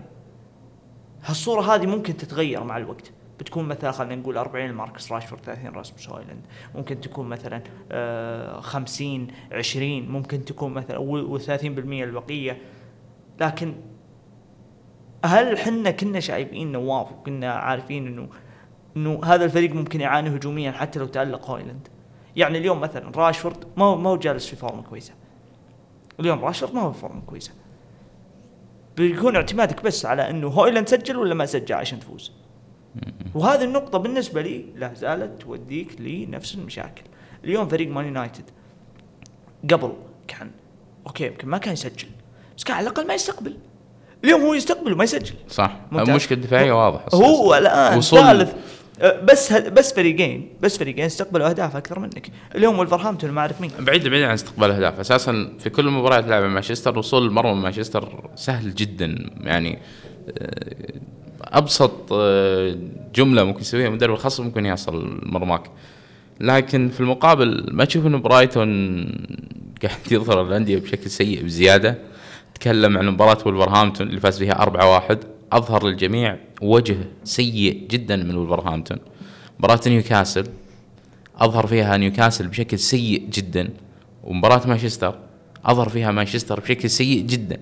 هالصورة 1.24 1.76
هذه 1.76 1.86
ممكن 1.86 2.18
تتغير 2.18 2.64
مع 2.64 2.78
الوقت. 2.78 3.12
بتكون 3.40 3.66
مثلا 3.66 3.92
خلينا 3.92 4.16
نقول 4.16 4.38
40 4.38 4.72
ماركس 4.72 5.12
راشفورد 5.12 5.42
30 5.42 5.70
راسموس 5.70 6.10
هويلاند 6.10 6.46
ممكن 6.76 7.02
تكون 7.02 7.30
مثلا 7.30 7.62
آه 7.92 8.60
50 8.60 9.28
20 9.52 10.10
ممكن 10.10 10.46
تكون 10.46 10.74
مثلا 10.74 10.98
و30% 10.98 11.66
البقية. 11.66 12.58
لكن 13.40 13.76
هل 15.26 15.58
حنا 15.58 15.92
كنا 15.92 16.20
شايفين 16.20 16.72
نواف 16.72 17.12
وكنا 17.12 17.54
عارفين 17.54 18.08
إنه 18.08 18.30
إنه 18.98 19.22
هذا 19.26 19.46
الفريق 19.46 19.76
ممكن 19.76 20.02
يعاني 20.02 20.30
هجوميا 20.30 20.72
حتى 20.72 21.00
لو 21.00 21.06
تألق 21.06 21.50
هويلاند؟ 21.50 21.88
يعني 22.36 22.58
اليوم 22.58 22.82
مثلا 22.82 23.12
راشفورد 23.16 23.66
ما 23.78 23.96
ما 23.96 24.10
هو 24.10 24.18
جالس 24.18 24.48
في 24.48 24.56
form 24.56 24.82
كويسة. 24.82 25.14
اليوم 26.20 26.46
راشفورد 26.46 26.74
ما 26.74 26.82
هو 26.82 26.92
form 26.92 27.22
كويسة. 27.22 27.52
بيكون 28.98 29.36
اعتمادك 29.36 29.84
بس 29.84 30.06
على 30.06 30.30
إنه 30.30 30.48
هويلاند 30.48 30.90
سجل 30.90 31.18
ولا 31.18 31.34
ما 31.34 31.46
سجل 31.46 31.76
عشان 31.76 32.00
تفوز. 32.00 32.32
وهذه 33.36 33.64
النقطة 33.64 33.98
بالنسبة 33.98 34.42
لي 34.42 34.66
لا 34.76 34.94
زالت 34.94 35.42
توديك 35.42 36.02
لنفس 36.02 36.56
المشاكل. 36.56 37.04
اليوم 37.44 37.68
فريق 37.68 37.90
مان 37.90 38.06
يونايتد 38.06 38.44
قبل 39.72 39.94
كان 40.28 40.52
okay 41.08 41.26
يمكن 41.26 41.48
ما 41.48 41.58
كان 41.58 41.74
يسجل 41.74 42.08
بس 42.58 42.64
كان 42.64 42.78
على 42.78 42.84
الأقل 42.84 43.08
ما 43.08 43.14
يستقبل. 43.14 43.58
اليوم 44.24 44.42
هو 44.42 44.54
يستقبل 44.54 44.94
وما 44.94 45.04
يسجل. 45.04 45.36
صح. 45.48 45.76
ممتاز. 45.92 46.10
المشكلة 46.10 46.38
الدفاعية 46.38 46.72
واضحة. 46.72 47.06
هو 47.14 47.56
الآن 47.56 48.02
ثالث 48.02 48.54
بس 49.02 49.52
هل- 49.52 49.70
بس 49.72 49.94
فريقين 49.94 50.50
بس 50.62 50.78
فريقين 50.78 51.06
استقبلوا 51.06 51.50
أهداف 51.50 51.76
أكثر 51.76 52.00
منك. 52.00 52.28
اليوم 52.56 52.80
ولفرهامبتون 52.80 53.32
ما 53.32 53.42
اعرف 53.42 53.62
مين؟ 53.62 53.72
بعيد 53.80 54.08
بعيد 54.08 54.24
عن 54.24 54.34
استقبال 54.34 54.66
الاهداف 54.70 55.00
أساسا 55.00 55.54
في 55.60 55.70
كل 55.70 55.90
مباراة 55.90 56.20
لعبها 56.22 56.48
مانشستر 56.48 57.00
وصول 57.00 57.26
المرمى 57.28 57.54
مانشستر 57.62 58.30
سهل 58.36 58.76
جدا. 58.76 59.30
يعني 59.42 59.80
آه، 60.38 60.94
أبسط 61.42 61.92
آه، 62.14 62.76
جملة 63.16 63.44
ممكن 63.44 63.62
يسويها 63.62 63.90
مدرب 63.90 64.14
الخصم 64.14 64.44
ممكن 64.44 64.66
يصل 64.66 65.20
مرماك. 65.24 65.64
لكن 66.42 66.90
في 66.90 67.00
المقابل 67.00 67.66
ما 67.72 67.86
تشوف 67.86 68.06
إنه 68.06 68.18
برايتون 68.18 68.68
قاعد 69.84 70.12
يظهر 70.12 70.42
الأندية 70.48 70.78
بشكل 70.80 71.10
سيء 71.10 71.44
بزيادة. 71.44 71.98
تكلم 72.56 72.98
عن 72.98 73.08
مباراة 73.08 73.38
ولفرهامبتون 73.46 74.08
اللي 74.08 74.20
فاز 74.20 74.38
فيها 74.40 74.54
4-1 75.12 75.18
أظهر 75.52 75.88
للجميع 75.88 76.38
وجه 76.62 76.98
سيء 77.24 77.88
جدا 77.90 78.16
من 78.16 78.36
ولفرهامبتون 78.36 78.98
مباراة 79.60 79.80
نيوكاسل 79.88 80.48
أظهر 81.38 81.68
فيها 81.68 81.98
نيوكاسل 81.98 82.48
بشكل 82.48 82.80
سيء 82.80 83.28
جدا 83.30 83.70
ومباراة 84.24 84.68
مانشستر 84.68 85.16
أظهر 85.66 85.90
فيها 85.90 86.12
مانشستر 86.12 86.60
بشكل 86.60 86.90
سيء 86.90 87.22
جدا. 87.22 87.58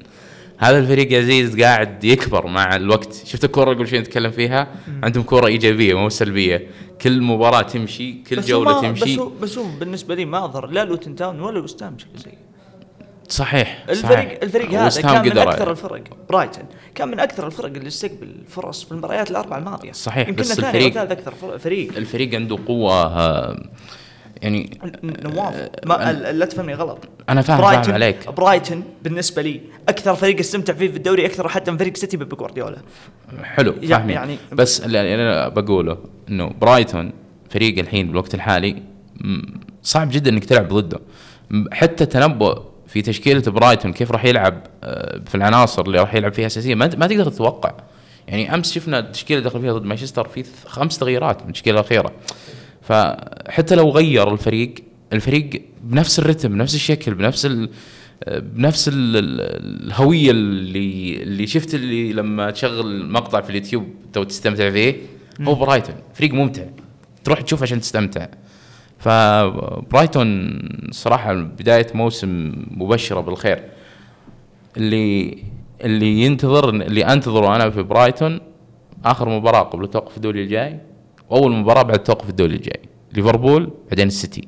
هذا 0.57 0.77
الفريق 0.79 1.11
يا 1.13 1.17
عزيز 1.19 1.61
قاعد 1.61 2.03
يكبر 2.03 2.47
مع 2.47 2.75
الوقت. 2.75 3.13
شفت 3.25 3.43
الكوره 3.43 3.73
قبل 3.73 3.87
شوي 3.87 3.99
نتكلم 3.99 4.31
فيها؟ 4.31 4.67
عندهم 5.03 5.23
كورة 5.23 5.47
إيجابية 5.47 5.93
مو 5.93 6.09
سلبية. 6.09 6.67
كل 7.01 7.21
مباراة 7.21 7.61
تمشي 7.61 8.13
كل 8.13 8.35
بس 8.35 8.47
جولة 8.47 8.81
ما- 8.81 8.81
تمشي. 8.81 9.13
بس 9.13 9.19
هو 9.19 9.29
بس 9.29 9.57
هو 9.57 9.65
بالنسبة 9.79 10.15
لي 10.15 10.25
ما 10.25 10.45
أظهر 10.45 10.67
لا 10.67 10.85
لوتن 10.85 11.15
تاون 11.15 11.39
ولا 11.39 11.59
وست 11.59 11.81
هام 11.81 11.95
بشكل 11.95 12.19
سيء. 12.23 12.37
صحيح 13.29 13.83
الفريق 13.89 14.11
صحيح. 14.15 14.39
الفريق 14.43 14.69
هذا 14.71 15.01
كان 15.01 15.21
من 15.25 15.29
قدر- 15.31 15.49
أكثر 15.51 15.71
الفرق. 15.71 16.01
برايتون 16.29 16.63
كان 16.95 17.07
من 17.07 17.19
أكثر 17.19 17.47
الفرق 17.47 17.65
اللي 17.65 17.87
استقبل 17.87 18.35
فرص 18.49 18.83
في 18.83 18.91
المباريات 18.91 19.31
الاربع 19.31 19.57
الماضية. 19.57 19.91
صحيح، 19.91 20.27
يمكن 20.27 20.41
بس 20.41 20.59
الفريق- 20.59 20.93
ثالث 20.93 21.11
أكثر 21.11 21.31
فر- 21.35 21.57
فريق 21.57 21.97
الفريق 21.97 22.35
عنده 22.35 22.57
قوة 22.67 22.93
آه، 22.93 23.63
يعني 24.41 24.79
نواف. 25.03 25.69
ما 25.85 26.09
ال- 26.11 26.39
لا 26.39 26.45
تفهمني 26.45 26.73
غلط. 26.73 26.97
أنا 27.29 27.41
فاهم 27.41 27.57
برايتون 27.61 27.83
فاهم 27.83 27.93
عليك. 27.93 28.29
برايتون 28.29 28.83
بالنسبة 29.03 29.41
لي 29.41 29.61
أكثر 29.89 30.15
فريق 30.15 30.39
استمتع 30.39 30.73
فيه 30.73 30.87
في 30.91 30.97
الدوري 30.97 31.25
أكثر 31.25 31.47
حتى 31.47 31.71
من 31.71 31.77
فريق 31.77 31.97
سيتي 31.97 32.17
بيب 32.17 32.29
جوارديولا. 32.29 32.77
حلو 33.43 33.71
يعني- 33.71 33.87
فاهمين. 33.87 34.09
يعني- 34.15 34.37
بس 34.51 34.81
اللي 34.81 35.15
أنا 35.15 35.47
بقوله 35.47 35.97
إنه 36.29 36.49
برايتون 36.61 37.11
فريق 37.49 37.79
الحين 37.79 38.07
بالوقت 38.07 38.33
الحالي 38.33 38.83
صعب 39.83 40.09
جدا 40.11 40.31
إنك 40.31 40.45
تلعب 40.45 40.67
ضده. 40.73 40.99
حتى 41.71 42.05
تنبؤ 42.05 42.61
في 42.93 43.01
تشكيلة 43.01 43.41
برايتون 43.41 43.93
كيف 43.93 44.11
راح 44.11 44.25
يلعب 44.25 44.63
آه، 44.83 45.21
في 45.25 45.35
العناصر 45.35 45.81
اللي 45.81 45.99
راح 45.99 46.15
يلعب 46.15 46.33
فيها 46.33 46.45
أساسية 46.45 46.75
ما, 46.75 46.89
ما 46.97 47.07
تقدر 47.07 47.29
تتوقع. 47.29 47.73
يعني 48.27 48.55
أمس 48.55 48.73
شفنا 48.73 48.99
التشكيلة 48.99 49.37
اللي 49.39 49.49
دخل 49.49 49.61
فيها 49.61 49.73
ضد 49.73 49.85
مانشستر 49.85 50.27
في 50.27 50.43
خمس 50.65 50.97
تغييرات 50.97 51.41
من 51.41 51.47
التشكيلة 51.47 51.79
الأخيرة. 51.79 52.11
فحتى 52.81 53.75
لو 53.75 53.89
غير 53.89 54.33
الفريق 54.33 54.73
الفريق 55.13 55.61
بنفس 55.83 56.19
الرتم 56.19 56.49
بنفس 56.49 56.75
الشكل 56.75 57.13
بنفس 57.13 57.45
ال 57.45 57.69
بنفس 58.27 58.87
ال 58.87 58.93
الهوية 59.85 60.31
اللي 60.31 61.23
اللي 61.23 61.47
شفت 61.47 61.75
اللي 61.75 62.13
لما 62.13 62.51
تشغل 62.51 63.09
مقطع 63.09 63.41
في 63.41 63.49
اليوتيوب 63.49 63.87
تو 64.13 64.23
تستمتع 64.23 64.69
فيه 64.69 64.95
هو 65.41 65.55
برايتون. 65.55 65.95
فريق 66.13 66.33
ممتع. 66.33 66.63
تروح 67.23 67.41
تشوف 67.41 67.61
عشان 67.61 67.81
تستمتع. 67.81 68.27
فبرايتون 69.03 70.59
صراحة 70.91 71.33
بداية 71.33 71.87
موسم 71.93 72.53
مبشرة 72.71 73.19
بالخير 73.19 73.63
اللي 74.77 75.37
اللي 75.81 76.21
ينتظر 76.21 76.69
اللي 76.69 77.13
أنتظره 77.13 77.55
أنا 77.55 77.69
في 77.69 77.83
برايتون 77.83 78.39
آخر 79.05 79.29
مباراة 79.29 79.61
قبل 79.61 79.87
توقف 79.87 80.17
الدوري 80.17 80.43
الجاي 80.43 80.79
وأول 81.29 81.51
مباراة 81.51 81.81
بعد 81.81 82.03
توقف 82.03 82.29
الدوري 82.29 82.55
الجاي 82.55 82.81
ليفربول 83.13 83.71
بعدين 83.89 84.07
السيتي 84.07 84.47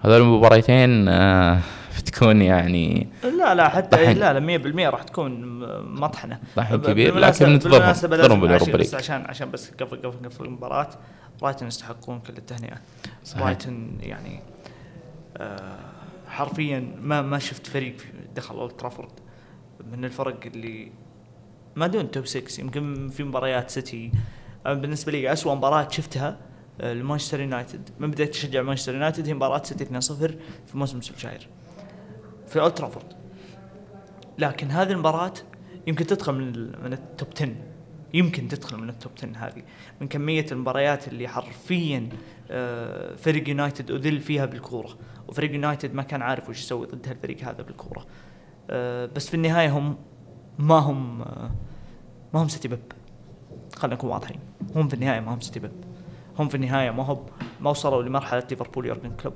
هذول 0.00 0.20
المباراتين 0.20 1.08
آه 1.08 1.58
بتكون 1.98 2.42
يعني 2.42 3.08
لا 3.38 3.54
لا 3.54 3.68
حتى 3.68 3.96
طحن. 3.96 4.18
لا 4.18 4.40
لا 4.40 4.58
100% 4.90 4.92
راح 4.92 5.02
تكون 5.02 5.58
مطحنة 6.00 6.38
طحن 6.56 6.76
كبير، 6.76 7.18
لكن 7.18 7.48
ننتظرهم. 7.48 7.88
ننتظرهم 7.88 8.40
بس 8.46 8.68
ليج. 8.68 8.94
عشان 8.94 9.24
عشان 9.28 9.50
بس 9.50 9.70
قبل 9.70 9.96
قبل 9.96 10.28
قبل 10.28 10.46
المباراة 10.46 10.88
برايتون 11.40 11.68
يستحقون 11.68 12.20
كل 12.20 12.36
التهنئة. 12.36 12.80
صحيح. 13.24 13.42
برايتون 13.42 13.98
يعني 14.00 14.40
آه 15.36 15.78
حرفيا 16.26 16.94
ما 17.00 17.22
ما 17.22 17.38
شفت 17.38 17.66
فريق 17.66 17.96
دخل 18.36 18.54
أولد 18.54 18.72
ترافورد. 18.72 19.12
من 19.92 20.04
الفرق 20.04 20.40
اللي 20.46 20.92
ما 21.76 21.86
دون 21.86 22.10
top 22.10 22.26
6 22.26 22.60
يمكن 22.60 23.08
في 23.08 23.24
مباريات 23.24 23.70
سيتي. 23.70 24.12
بالنسبة 24.66 25.12
لي 25.12 25.32
اسوء 25.32 25.54
مباراة 25.54 25.88
شفتها 25.90 26.36
آه، 26.80 26.92
لمانشستر 26.94 27.40
يونايتد. 27.40 27.90
من 27.98 28.10
بديت 28.10 28.30
اشجع 28.30 28.62
مانشستر 28.62 28.94
يونايتد 28.94 29.26
هي 29.26 29.34
مباراة 29.34 29.62
سيتي 29.62 29.84
2-0 29.84 29.88
في 30.66 30.78
موسم 30.78 31.00
سولشاير 31.00 31.48
في 32.46 32.60
أولد 32.60 32.74
ترافورد. 32.74 33.06
لكن 34.38 34.70
هذه 34.70 34.92
المباراة 34.92 35.32
يمكن 35.86 36.06
تدخل 36.06 36.32
من 36.32 36.72
من 36.84 36.92
ال 36.92 37.01
top 37.01 37.28
10 37.36 37.54
يمكن 38.14 38.48
تدخل 38.48 38.76
من 38.76 38.88
ال 38.88 38.94
top 38.94 39.12
10 39.16 39.30
هذه. 39.36 39.62
من 40.00 40.08
كمية 40.08 40.46
المباريات 40.52 41.08
اللي 41.08 41.28
حرفيا 41.28 42.08
آه، 42.50 43.14
فريق 43.16 43.48
يونايتد 43.48 43.90
أذل 43.90 44.20
فيها 44.20 44.46
بالكورة. 44.46 44.98
وفريق 45.28 45.52
يونايتد 45.52 45.94
ما 45.94 46.02
كان 46.02 46.22
عارف 46.22 46.48
وش 46.48 46.58
يسوي 46.58 46.86
ضد 46.86 47.08
هالفريق 47.08 47.40
هذا 47.44 47.62
بالكورة. 47.62 48.06
آه، 48.70 49.06
بس 49.06 49.28
في 49.28 49.34
النهاية 49.34 49.78
هم 49.78 49.96
ما 50.58 50.78
هم 50.78 51.22
آه، 51.22 51.50
ما 52.34 52.42
هم 52.42 52.48
سيتي 52.48 52.68
بيب 52.68 52.92
خلينا 53.76 53.96
نكون 53.96 54.10
واضحين. 54.10 54.40
هم 54.76 54.88
في 54.88 54.94
النهاية 54.94 55.20
ما 55.20 55.34
هم 55.34 55.40
سيتي 55.40 55.60
بيب 55.60 55.72
هم 56.38 56.48
في 56.48 56.54
النهاية 56.54 56.90
ما 56.90 57.02
هم 57.02 57.26
ما 57.60 57.70
وصلوا 57.70 58.02
لمرحلة 58.02 58.44
ليفربول 58.50 58.86
يورجن 58.86 59.10
كلوب 59.10 59.34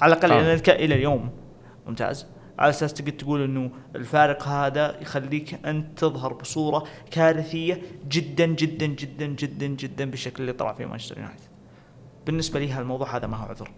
على 0.00 0.12
الأقل 0.12 0.32
آه. 0.32 0.54
إلى 0.68 0.94
اليوم. 0.94 1.30
ممتاز. 1.86 2.26
على 2.58 2.70
أساس 2.70 2.94
تقدر 2.94 3.10
تقول 3.10 3.42
إنه 3.42 3.70
الفارق 3.96 4.48
هذا 4.48 5.00
يخليك 5.00 5.66
انت 5.66 5.98
تظهر 5.98 6.32
بصورة 6.32 6.84
كارثية 7.10 7.82
جدا 8.08 8.46
جدا 8.46 8.86
جدا 8.86 9.26
جدا 9.26 9.66
جدا 9.66 10.10
بالشكل 10.10 10.42
اللي 10.42 10.52
طلع 10.52 10.72
فيه 10.72 10.86
مانشستر 10.86 11.18
يونايتد. 11.18 11.40
بالنسبة 12.26 12.60
لي 12.60 12.70
هالموضوع 12.70 13.16
هذا 13.16 13.26
ما 13.26 13.36
هو 13.36 13.48
عذر. 13.48 13.70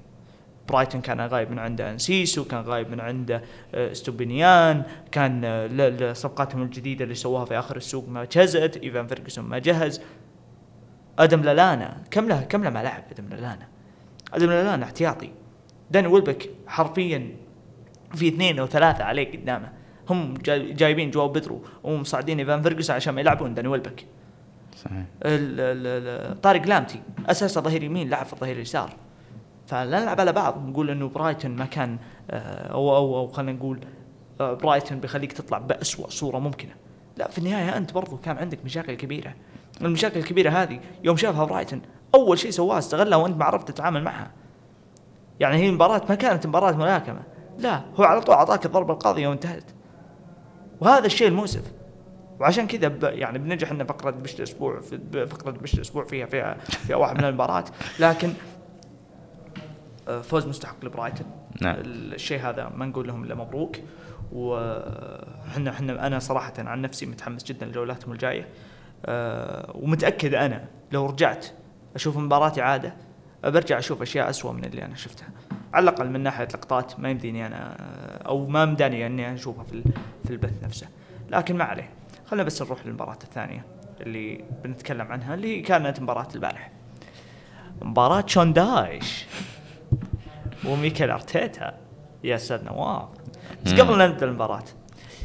برايتون 0.69 1.01
كان 1.01 1.21
غايب 1.21 1.51
من 1.51 1.59
عنده 1.59 1.91
أنسيسو 1.91 2.45
كان 2.45 2.61
غايب 2.61 2.91
من 2.91 3.01
عنده 3.01 3.43
آه، 3.75 3.93
استوبينيان 3.93 4.83
كان 5.13 5.43
آه، 5.45 6.13
صفقاتهم 6.13 6.63
الجديدة 6.63 7.05
اللي 7.05 7.15
سووها 7.15 7.45
في 7.45 7.59
آخر 7.59 7.77
السوق 7.77 8.09
ما 8.09 8.25
جهزت 8.33 8.77
إيفان 8.77 9.07
فيرجسون 9.07 9.45
ما 9.45 9.59
جهز 9.59 10.01
أدم 11.19 11.43
لالانا 11.43 11.97
كم 12.11 12.29
له 12.29 12.43
كم 12.43 12.65
له 12.65 12.71
ما 12.71 12.83
لعب 12.83 13.05
أدم 13.13 13.29
لالانا 13.29 13.69
أدم 14.33 14.47
لالانا 14.47 14.85
احتياطي 14.85 15.31
داني 15.91 16.07
ويلبك 16.07 16.51
حرفيا 16.67 17.37
في 18.15 18.29
اثنين 18.29 18.59
أو 18.59 18.67
ثلاثة 18.67 19.05
عليه 19.05 19.33
قدامه. 19.33 19.73
هم 20.11 20.35
جاي- 20.35 20.73
جايبين 20.73 21.11
جواو 21.11 21.29
بيدرو 21.29 21.63
ومصعدين 21.85 22.39
إيفان 22.39 22.63
فيرجسون 22.63 22.97
عشان 22.97 23.15
ما 23.15 23.21
يلعبون. 23.21 23.55
داني 23.55 23.69
ويلبك. 23.69 24.07
صحيح. 24.77 25.05
طارق 26.43 26.67
لامتي 26.67 27.03
أساسا 27.27 27.61
ظهير 27.61 27.83
يمين 27.83 28.11
لعب 28.11 28.27
في 28.27 28.33
الظهير 28.33 28.57
اليسار 28.57 28.91
فلا 29.67 30.01
نلعب 30.01 30.21
على 30.21 30.33
بعض. 30.33 30.69
نقول 30.69 30.91
إنه 30.91 31.09
برايتون 31.09 31.51
ما 31.57 31.65
كان 31.65 31.99
آه، 32.31 32.73
أو 32.73 32.97
أو 32.97 33.19
أو 33.19 33.29
خلينا 33.29 33.53
نقول 33.53 33.81
آه، 34.41 34.53
برايتون 34.55 35.01
بيخليك 35.01 35.33
تطلع 35.33 35.59
بأسوأ 35.59 36.11
صورة 36.11 36.39
ممكنة. 36.39 36.73
لا 37.17 37.29
في 37.31 37.39
النهاية 37.39 37.77
أنت 37.77 37.93
برضو 37.93 38.17
كان 38.17 38.37
عندك 38.39 38.59
مشاكل 38.65 38.95
كبيرة. 38.95 39.35
المشاكل 39.81 40.19
الكبيرة 40.21 40.51
هذه 40.51 40.81
يوم 41.05 41.17
شافها 41.17 41.45
برايتون 41.45 41.83
أول 42.15 42.39
شيء 42.39 42.51
سواها 42.51 42.79
استغلها 42.79 43.19
وأنت 43.19 43.37
ما 43.37 43.45
عرفت 43.45 43.69
تتعامل 43.69 44.03
معها. 44.05 44.31
يعني 45.41 45.57
هي 45.57 45.69
المباراه 45.69 46.03
ما 46.09 46.15
كانت 46.15 46.47
مباراة 46.47 46.73
ملاكمة. 46.73 47.21
لا 47.59 47.83
هو 47.97 48.05
على 48.05 48.21
طول 48.21 48.35
أعطاك 48.35 48.67
الضربة 48.67 48.93
القاضية 48.95 49.29
وانتهت. 49.29 49.65
وهذا 50.81 51.07
الشيء 51.07 51.29
المؤسف. 51.29 51.63
وعشان 52.41 52.67
كذا 52.67 53.11
يعني 53.11 53.39
بنجح 53.39 53.71
إن 53.71 53.85
فقرة 53.85 54.11
بش 54.11 54.35
الأسبوع 54.35 54.81
في 54.81 55.27
فقرة 55.27 55.51
بش 55.51 55.75
الأسبوع 55.75 56.05
فيها 56.05 56.27
فيها 56.27 56.55
فيها 56.55 56.97
واحد 56.97 57.19
من 57.19 57.25
المباريات 57.25 57.69
لكن 58.01 58.33
آه، 60.09 60.21
فوز 60.21 60.47
مستحق 60.47 60.85
لبرايتون. 60.85 61.27
نعم. 61.61 61.77
الشيء 61.81 62.41
هذا 62.41 62.73
ما 62.77 62.87
نقول 62.87 63.09
لهم 63.09 63.25
إلا 63.25 63.35
مبروك. 63.35 63.77
وحنا 64.33 65.73
حنا 65.73 66.07
أنا 66.07 66.19
صراحة 66.19 66.53
عن 66.59 66.83
نفسي 66.83 67.07
متحمس 67.07 67.45
جدا 67.45 67.67
لجولاتهم 67.67 68.13
الجاية. 68.13 68.49
آه، 69.07 69.73
ومتأكد 69.75 70.35
أنا 70.35 70.65
لو 70.93 71.07
رجعت 71.07 71.47
أشوف 71.95 72.17
مباراة 72.17 72.53
إعادة 72.59 72.95
برجع 73.45 73.79
أشوف 73.79 74.03
أشياء 74.03 74.31
اسوء 74.31 74.53
من 74.53 74.65
اللي 74.65 74.85
أنا 74.85 74.95
شفتها. 74.95 75.29
على 75.75 75.83
الأقل 75.83 76.11
من 76.11 76.21
ناحية 76.21 76.45
لقطات 76.45 77.01
ما 77.01 77.11
يمديني 77.11 77.47
أنا 77.47 77.77
أو 78.27 78.47
ما 78.47 78.65
مداني 78.65 79.07
إني 79.07 79.35
أشوفها 79.35 79.65
في 79.65 79.83
في 80.25 80.31
البث 80.31 80.65
نفسه. 80.65 80.89
لكن 81.31 81.57
ما 81.57 81.65
عليه. 81.65 81.91
خلينا 82.27 82.45
بس 82.45 82.63
نروح 82.63 82.87
للمباراة 82.87 83.19
الثانية 83.25 83.65
اللي 84.01 84.45
بنتكلم 84.65 85.13
عنها 85.13 85.35
اللي 85.35 85.61
كانت 85.61 86.01
مباراة 86.01 86.29
البارح. 86.35 86.71
مباراة 87.83 88.25
شون 88.27 88.53
دايش. 88.53 89.27
وميكل 90.69 91.11
أرتيتا. 91.11 91.75
يا 92.25 92.37
أستاذ 92.37 92.65
نواف 92.65 93.09
بس. 93.65 93.73
قبل 93.73 93.99
لا 93.99 94.07
نبدأ 94.07 94.27
المباراة 94.27 94.65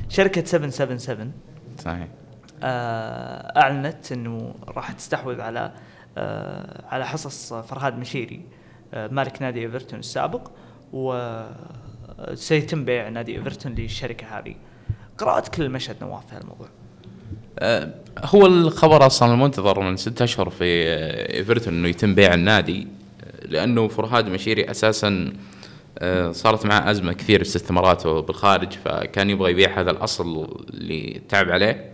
شركة 0.09 0.45
777 0.45 1.31
صحيح. 1.79 2.07
آه، 2.63 3.59
أعلنت 3.59 4.11
إنه 4.11 4.55
راح 4.67 4.91
تستحوذ 4.91 5.41
على 5.41 5.71
آه، 6.17 6.85
على 6.87 7.05
حصص 7.05 7.53
فرهاد 7.53 7.97
مشيري. 7.97 8.45
مالك 8.93 9.41
نادي 9.41 9.59
إيفرتون 9.61 9.99
السابق 9.99 10.51
وسيتم 10.93 12.85
بيع 12.85 13.09
نادي 13.09 13.35
إيفرتون 13.35 13.75
للشركة 13.75 14.27
هذه. 14.39 14.55
قرأت 15.17 15.47
كل 15.47 15.63
المشهد 15.63 15.95
نواف 16.01 16.25
في 16.25 16.35
هالموضوع. 16.35 16.67
آه، 17.59 17.93
هو 18.17 18.45
الخبر 18.45 19.05
أصلا 19.05 19.33
المنتظر 19.33 19.79
من 19.79 19.97
ستة 19.97 20.23
أشهر 20.23 20.49
في 20.49 20.87
آه، 20.87 21.33
إيفرتون 21.33 21.73
إنه 21.73 21.87
يتم 21.87 22.15
بيع 22.15 22.33
النادي 22.33 22.87
آه، 23.23 23.47
لأنه 23.47 23.87
فرهاد 23.87 24.29
مشيري 24.29 24.71
أساسا 24.71 25.33
آه، 25.99 26.31
صارت 26.31 26.65
معه 26.65 26.91
أزمة 26.91 27.13
كثير 27.13 27.41
استثماراته 27.41 28.19
بالخارج 28.19 28.73
فكان 28.73 29.29
يبغى 29.29 29.51
يبيع 29.51 29.79
هذا 29.79 29.91
الأصل 29.91 30.47
اللي 30.73 31.21
تعب 31.29 31.49
عليه 31.49 31.91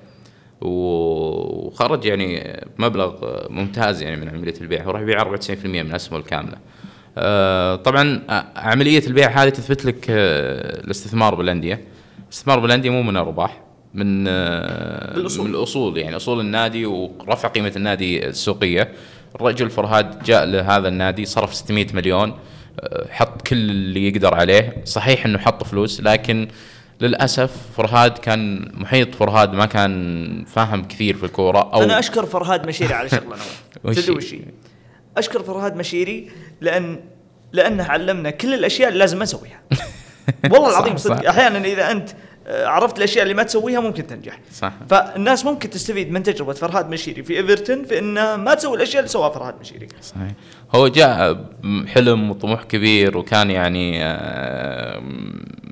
وخرج 0.61 2.05
يعني 2.05 2.61
مبلغ 2.77 3.25
آه، 3.25 3.47
ممتاز 3.49 4.01
يعني 4.01 4.15
من 4.21 4.29
عملية 4.29 4.53
البيع. 4.61 4.83
هو 4.83 4.91
راح 4.91 5.01
يبيع 5.01 5.19
94% 5.19 5.65
من 5.65 5.95
أسهمه 5.95 6.19
الكاملة. 6.19 6.57
آه، 7.17 7.75
طبعا 7.75 8.21
آه، 8.29 8.45
عملية 8.55 9.07
البيع 9.07 9.43
هذه 9.43 9.49
تثبت 9.49 9.85
لك 9.85 10.05
آه، 10.09 10.79
الاستثمار 10.79 11.35
بالأندية. 11.35 11.81
الاستثمار 12.23 12.59
بالأندية 12.59 12.89
مو 12.89 13.03
من 13.03 13.09
الارباح 13.09 13.61
من 13.93 14.23
بالأصول. 14.23 15.47
من 15.47 15.55
الأصول 15.55 15.97
يعني 15.97 16.15
أصول 16.15 16.39
النادي 16.39 16.85
ورفع 16.85 17.49
قيمة 17.49 17.73
النادي 17.75 18.27
السوقية. 18.27 18.91
الرجل 19.35 19.69
فرهاد 19.69 20.23
جاء 20.23 20.45
لهذا 20.45 20.87
النادي 20.87 21.25
صرف 21.25 21.53
600 21.53 21.87
مليون 21.93 22.33
حط 23.09 23.41
كل 23.41 23.55
اللي 23.55 24.07
يقدر 24.07 24.33
عليه، 24.35 24.81
صحيح 24.85 25.25
إنه 25.25 25.37
حط 25.37 25.63
فلوس 25.63 26.01
لكن 26.01 26.47
للأسف 27.01 27.51
فرهاد 27.77 28.17
كان 28.17 28.71
محيط 28.73 29.15
فرهاد 29.15 29.53
ما 29.53 29.65
كان 29.65 30.45
فاهم 30.47 30.83
كثير 30.83 31.17
في 31.17 31.25
الكورة 31.25 31.69
أو 31.73 31.83
أنا 31.83 31.99
أشكر 31.99 32.25
فرهاد 32.25 32.67
مشيري 32.67 32.93
على 32.93 33.09
شغله 33.09 33.35
تدري؟ 33.93 34.11
وش؟ 34.11 34.35
أشكر 35.19 35.43
فرهاد 35.43 35.75
مشيري 35.75 36.29
لأن 36.61 36.99
لأنه 37.53 37.83
علمنا 37.83 38.29
كل 38.29 38.53
الأشياء 38.53 38.87
اللي 38.89 38.99
لازم 38.99 39.17
ما 39.17 39.23
نسويها. 39.23 39.61
والله 40.51 40.69
العظيم 40.69 40.97
صدق. 40.97 41.29
أحيانا 41.29 41.57
إذا 41.65 41.91
أنت 41.91 42.09
آه، 42.47 42.67
عرفت 42.67 42.97
الأشياء 42.97 43.23
اللي 43.23 43.33
ما 43.33 43.43
تسويها 43.43 43.79
ممكن 43.79 44.07
تنجح. 44.07 44.39
صح. 44.53 44.73
فالناس 44.89 45.45
ممكن 45.45 45.69
تستفيد 45.69 46.11
من 46.11 46.23
تجربة 46.23 46.53
فرهاد 46.53 46.89
مشيري 46.89 47.23
في 47.23 47.37
إيفرتون 47.37 47.85
في 47.85 47.99
إنه 47.99 48.35
ما 48.35 48.53
تسوي 48.53 48.77
الأشياء 48.77 48.99
اللي 48.99 49.09
سواها 49.09 49.29
فرهاد 49.29 49.55
مشيري. 49.61 49.87
صحيح. 50.01 50.31
هو 50.75 50.87
جاء 50.87 51.33
بحلم 51.63 52.29
وطموح 52.31 52.63
كبير 52.63 53.17
وكان 53.17 53.51
يعني 53.51 54.03
آه، 54.05 55.01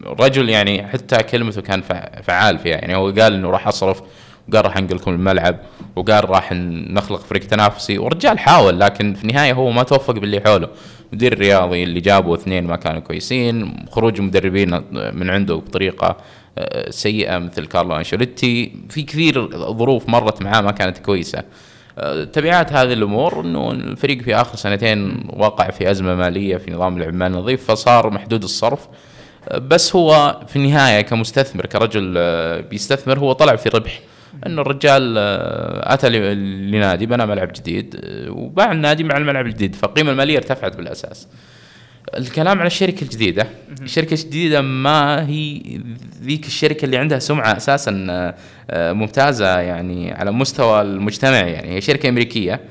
رجل 0.06 0.50
يعني 0.50 0.88
حتى 0.88 1.18
كلمته 1.18 1.62
كان 1.62 1.82
فع- 1.82 2.22
فعال 2.22 2.60
فيها. 2.60 2.76
يعني 2.76 2.96
هو 2.96 3.06
قال 3.06 3.34
إنه 3.34 3.50
راح 3.50 3.68
أصرف 3.68 4.02
وقال 4.50 4.66
راح 4.66 4.78
انقل 4.78 4.96
لكم 4.96 5.14
الملعب 5.14 5.58
وقال 5.96 6.30
راح 6.30 6.54
نخلق 6.54 7.20
فريق 7.20 7.44
تنافسي. 7.44 7.98
ورجال 7.98 8.40
حاول 8.40 8.80
لكن 8.80 9.14
في 9.14 9.24
النهاية 9.24 9.54
هو 9.54 9.72
ما 9.72 9.84
توفق 9.84 10.14
باللي 10.14 10.42
حوله. 10.42 10.70
المدير 11.12 11.34
الرياضي 11.34 11.84
اللي 11.84 12.00
جابوا 12.00 12.36
اثنين 12.36 12.68
ما 12.68 12.76
كانوا 12.76 13.00
كويسين 13.00 13.86
خروج 13.92 14.22
مدربين 14.22 14.82
من 14.92 15.30
عنده 15.30 15.56
بطريقة 15.56 16.18
آه، 16.58 16.90
سيئة 16.90 17.38
مثل 17.38 17.66
كارلو 17.66 17.96
أنشيلوتي. 17.98 18.72
في 18.90 19.04
كثير 19.04 19.50
ظروف 19.58 20.10
مرت 20.10 20.42
معاه 20.42 20.62
ما 20.62 20.72
كانت 20.72 20.98
كويسة. 20.98 21.44
آه، 22.00 22.24
تبعات 22.24 22.74
هذه 22.74 22.94
الأمور 22.94 23.42
إنه 23.42 23.72
الفريق 23.72 24.22
في 24.22 24.36
آخر 24.36 24.56
سنتين 24.56 25.28
وقع 25.34 25.70
في 25.70 25.92
أزمة 25.92 26.16
مالية 26.16 26.58
في 26.58 26.72
نظام 26.72 26.98
العمال 26.98 27.28
النظيف 27.32 27.72
فصار 27.72 28.10
محدود 28.10 28.44
الصرف. 28.44 28.88
آه، 29.50 29.58
بس 29.58 29.96
هو 29.96 30.42
في 30.48 30.56
النهاية 30.56 31.02
كمستثمر 31.02 31.66
كرجل 31.66 32.14
بيستثمر 32.62 33.20
هو 33.20 33.32
طلع 33.34 33.56
في 33.56 33.70
ربح. 33.70 34.00
إنه 34.46 34.62
الرجال 34.62 35.16
آه، 35.18 35.94
أتى 35.94 36.10
لنادي 36.10 37.06
بنى 37.06 37.26
ملعب 37.26 37.54
جديد 37.54 38.02
آه، 38.04 38.32
وباع 38.32 38.72
النادي 38.72 39.04
مع 39.04 39.18
الملعب 39.18 39.46
الجديد 39.46 39.76
فالقيمه 39.76 40.12
المالية 40.12 40.38
ارتفعت 40.38 40.76
بالأساس. 40.76 41.28
الكلام 42.18 42.60
عن 42.60 42.68
الشركة 42.68 43.04
الجديدة 43.04 43.48
الشركة 43.82 44.14
الجديدة 44.14 44.62
ما 44.62 45.28
هي 45.28 45.62
ذيك 46.24 46.46
الشركة 46.46 46.86
اللي 46.86 46.98
عندها 46.98 47.20
سمعة 47.20 47.58
أساسا 47.58 48.08
آه، 48.70 48.94
ممتازة 48.94 49.60
يعني 49.60 50.12
على 50.12 50.32
مستوى 50.32 50.82
المجتمع 50.82 51.38
يعني 51.38 51.76
هي 51.76 51.82
شركة 51.82 52.10
أمريكية. 52.10 52.62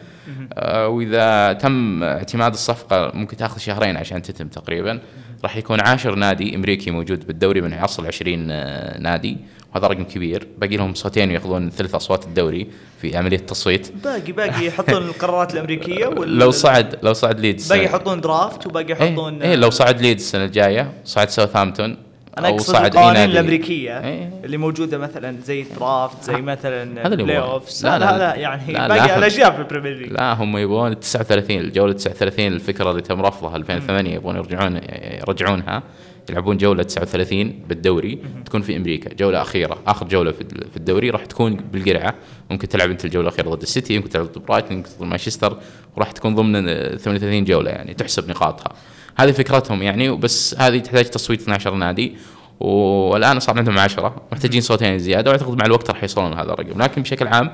وإذا 0.67 1.53
تم 1.53 2.03
اعتماد 2.03 2.53
الصفقة 2.53 3.12
ممكن 3.15 3.37
تأخذ 3.37 3.59
شهرين 3.59 3.97
عشان 3.97 4.23
تتم 4.23 4.49
تقريبا. 4.49 5.01
راح 5.45 5.57
يكون 5.57 5.81
عاشر 5.81 6.15
نادي 6.15 6.57
أمريكي 6.57 6.91
موجود 6.91 7.27
بالدوري 7.27 7.61
من 7.61 7.73
اصل 7.73 8.07
20 8.07 8.51
آه، 8.51 8.99
نادي. 8.99 9.37
وهذا 9.75 9.87
رقم 9.87 10.05
كبير 10.05 10.47
باقي 10.59 10.77
لهم 10.77 10.95
صوتين 10.95 11.31
وياخذون 11.31 11.70
ثلث 11.70 11.95
أصوات 11.95 12.25
الدوري 12.25 12.66
في 13.01 13.16
عملية 13.16 13.37
التصويت 13.37 13.93
باقي 14.05 14.33
باقي 14.33 14.66
يحطون 14.66 15.03
القرارات 15.03 15.55
الأمريكية 15.55 16.07
وال 16.07 16.39
لو 16.39 16.51
صعد 16.51 16.99
لو 17.03 17.12
صعد 17.12 17.41
ليدز 17.41 17.72
باقي 17.72 17.85
يحطون 17.85 18.20
درافت 18.20 18.66
وباقي 18.66 18.93
يحطون 18.93 19.43
إيه, 19.43 19.51
إيه 19.51 19.57
لو 19.57 19.70
صعد 19.70 20.01
ليدز 20.01 20.22
السنة 20.22 20.45
الجاية 20.45 20.93
صعد 21.05 21.29
ساوثهامبتون 21.29 21.97
أنا 22.39 22.49
أقصد 22.49 22.75
القوانين 22.75 23.12
نادي. 23.14 23.33
الأمريكية 23.33 24.01
إيه. 24.01 24.31
اللي 24.45 24.57
موجودة 24.57 24.99
مثلا 24.99 25.37
زي 25.45 25.62
ال 25.62 25.73
draft 25.73 26.25
زي 26.25 26.37
مثلا 26.43 27.07
هذا 27.07 27.14
ال 27.15 27.39
playoffs 27.39 27.85
لا، 27.85 27.99
لا 27.99 28.05
لا، 28.05 28.18
لا, 28.18 28.35
يعني 28.35 28.72
لا، 28.72 28.89
باقي 28.89 29.07
لا. 29.07 29.18
الاشياء 29.18 29.51
في 29.53 29.59
البريمير 29.59 29.93
ليج 29.93 30.12
لا 30.12 30.33
هم 30.33 30.57
يبغون 30.57 30.93
ال 30.93 31.01
39 31.01 31.59
الجولة 31.59 31.93
39 31.93 32.47
الفكرة 32.47 32.91
اللي 32.91 33.03
تم 33.03 33.20
رفضها 33.20 33.57
2008 33.57 34.11
يبغون 34.14 34.37
يرجعون 34.37 34.81
يرجعونها 35.29 35.83
يلعبون 36.31 36.57
جولة 36.57 36.83
39 36.83 37.53
بالدوري 37.68 38.18
تكون 38.45 38.62
في 38.62 38.77
أمريكا. 38.77 39.14
جولة 39.14 39.43
أخيرة 39.43 39.79
آخر 39.87 40.09
جولة 40.09 40.33
في 40.33 40.45
في 40.70 40.77
الدوري 40.77 41.11
راح 41.11 41.27
تكون 41.27 41.57
بالقرعة. 41.57 42.14
ممكن 42.51 42.68
تلعب 42.68 42.91
أنت 42.91 43.05
الجولة 43.05 43.29
الأخيرة 43.29 43.49
ضد 43.49 43.62
السيتي 43.62 43.97
ممكن 43.99 44.09
تلعب 44.09 44.27
ضد 44.27 44.39
برايتون 44.39 44.77
ممكن 44.77 44.91
ضد 44.99 45.07
مانشستر 45.07 45.59
وراح 45.97 46.11
تكون 46.11 46.35
ضمن 46.35 46.64
38 46.97 47.45
جولة 47.45 47.70
يعني 47.70 47.95
تحسب 47.95 48.31
نقاطها. 48.31 48.72
هذه 49.16 49.31
فكرتهم 49.31 49.83
يعني 49.83 50.16
بس 50.16 50.55
هذه 50.59 50.79
تحتاج 50.79 51.05
تصويت 51.05 51.41
12 51.41 51.75
نادي. 51.75 52.16
والآن 52.61 53.41
صار 53.41 53.59
عندهم 53.59 53.79
10 53.79 54.22
محتاجين 54.33 54.61
صوتين 54.61 54.99
زيادة 54.99 55.31
وأعتقد 55.31 55.59
مع 55.59 55.66
الوقت 55.66 55.91
راح 55.91 56.03
يوصلون 56.03 56.33
هذا 56.33 56.53
الرقم. 56.53 56.83
لكن 56.83 57.03
بشكل 57.03 57.27
عام 57.27 57.51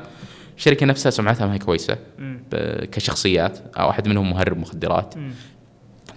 الشركة 0.56 0.86
نفسها 0.86 1.10
سمعتها 1.10 1.46
ما 1.46 1.54
هي 1.54 1.58
كويسة 1.58 1.98
كشخصيات 2.92 3.58
أو 3.78 3.86
واحد 3.86 4.08
منهم 4.08 4.30
مهرب 4.30 4.58
مخدرات. 4.58 5.14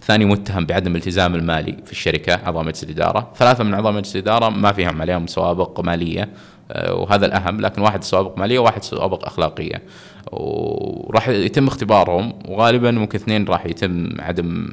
الثاني 0.04 0.26
متهم 0.26 0.66
بعدم 0.66 0.91
الالتزام 0.91 1.36
المالي 1.36 1.78
في 1.86 1.91
الشركة 1.91 2.34
اعضاء 2.34 2.64
مجلس 2.64 2.84
الإدارة، 2.84 3.34
ثلاثة 3.36 3.64
من 3.64 3.74
اعضاء 3.74 3.91
مجلس 3.91 4.16
الإدارة 4.16 4.49
ما 4.49 4.72
فيهم 4.72 5.01
عليهم 5.01 5.28
سوابق 5.28 5.80
مالية 5.80 6.30
آه، 6.72 6.93
وهذا 6.93 7.26
الأهم 7.26 7.62
لكن 7.62 7.82
واحد 7.82 8.04
سوابق 8.04 8.38
مالية 8.38 8.60
وواحد 8.60 8.84
سوابق 8.84 9.26
أخلاقية. 9.26 9.82
وراح 10.32 11.28
يتم 11.28 11.68
اختبارهم 11.68 12.34
وغالبا 12.47 12.91
ممكن 12.91 13.20
اثنين 13.20 13.45
راح 13.45 13.66
يتم 13.66 14.10
عدم 14.20 14.68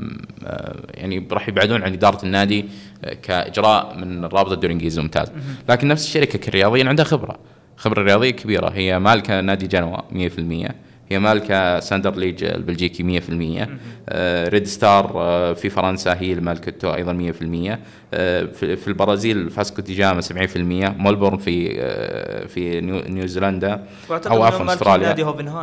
آه، 0.45 0.77
يعني 0.95 1.29
راح 1.33 1.49
يبعدون 1.49 1.83
عن 1.83 1.93
إدارة 1.93 2.25
النادي 2.25 2.65
آه، 3.05 3.15
كإجراء 3.15 3.97
من 3.97 4.25
الرابطه 4.25 4.53
الدوري 4.53 4.67
الانجليزي 4.67 4.99
الممتاز، 4.99 5.33
لكن 5.69 5.89
نفس 5.89 6.07
الشركة 6.07 6.39
كرياضيا 6.39 6.89
عندها 6.89 7.05
خبرة، 7.05 7.39
خبرة 7.77 8.03
رياضية 8.03 8.31
كبيرة. 8.31 8.69
هي 8.69 8.99
مالكة 8.99 9.41
نادي 9.41 9.67
جنوا 9.67 9.97
100% 10.13 10.90
هي 11.11 11.19
مالكة 11.19 11.81
ستاندرد 11.81 12.17
لييج 12.17 12.45
البلجيكي 12.45 13.03
100% 13.03 13.69
آه، 14.09 14.49
ريد 14.49 14.67
ستار 14.67 15.13
آه، 15.17 15.53
في 15.53 15.71
فرنسا 15.71 16.15
هي 16.21 16.31
اللي 16.31 16.43
مالكته 16.43 16.95
أيضا 16.95 17.13
100% 17.13 17.73
آه، 17.73 17.79
في 18.47 18.77
في 18.77 18.89
البرازيل 18.89 19.51
فاسكو 19.51 19.83
دي 19.83 19.95
جاما 19.95 20.21
70% 20.21 20.57
ملبورن 20.99 21.39
في 21.39 21.69
آه، 21.81 22.47
في 22.47 22.81
نيو- 22.81 23.03
نيوزيلندا 23.09 23.85
أو 24.31 24.43
عفوا 24.43 24.59
أستراليا. 24.75 25.07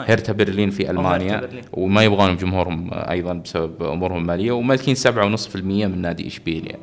هيرتا 0.10 0.34
برلين 0.34 0.70
في 0.70 0.90
ألمانيا 0.92 1.40
برلين. 1.42 1.64
وما 1.74 2.04
يبغون 2.04 2.38
جمهورهم 2.38 2.90
أيضا 2.94 3.34
بسبب 3.34 3.84
أمورهم 3.84 4.18
المالية 4.22 4.52
ومالكين 4.52 4.96
7.5% 4.96 5.56
من 5.88 6.02
نادي 6.02 6.28
إشبيليا. 6.28 6.76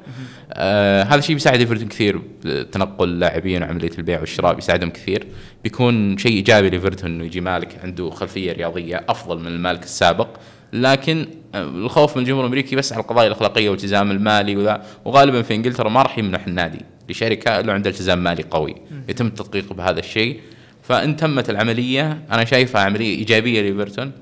آه 0.53 1.03
هذا 1.03 1.15
الشيء 1.15 1.35
بيساعد 1.35 1.59
ايفرتون 1.61 1.89
كثير 1.89 2.21
بتنقل 2.45 3.09
اللاعبين 3.09 3.62
وعملية 3.62 3.91
البيع 3.99 4.21
والشراء 4.21 4.55
بيساعدهم 4.55 4.91
كثير 4.91 5.27
بيكون 5.65 6.19
شيء 6.19 6.33
إيجابي 6.33 6.71
لايفرتون 6.71 7.11
إنه 7.11 7.25
يجي 7.25 7.41
مالك 7.41 7.79
عنده 7.85 8.11
خلفية 8.11 8.53
رياضية 8.53 9.05
أفضل 9.09 9.39
من 9.41 9.47
المالك 9.47 9.83
السابق 9.83 10.29
لكن 10.73 11.19
آه، 11.19 11.27
الخوف 11.55 12.17
من 12.17 12.23
الجمهور 12.23 12.45
الأمريكي 12.45 12.77
بس 12.77 12.93
على 12.93 13.03
القضايا 13.03 13.27
الأخلاقية 13.27 13.69
والالتزام 13.69 14.11
المالي 14.11 14.57
وذا. 14.57 14.83
وغالبا 15.05 15.43
في 15.43 15.55
إنجلترا 15.55 15.89
ما 15.89 16.03
راح 16.03 16.19
يمنح 16.19 16.47
النادي. 16.47 16.81
لشركة 17.09 17.61
الا 17.61 17.73
عندها 17.73 17.93
التزام 17.93 18.19
مالي 18.19 18.43
قوي. 18.51 18.75
يتم 19.09 19.27
التدقيق 19.27 19.73
بهذا 19.73 19.99
الشيء. 19.99 20.41
فإن 20.83 21.17
تمت 21.17 21.51
العملية 21.51 22.25
أنا 22.33 22.45
شايفها 22.45 22.83
عملية 22.83 23.17
إيجابية 23.19 23.61
لإيفرتون. 23.61 24.13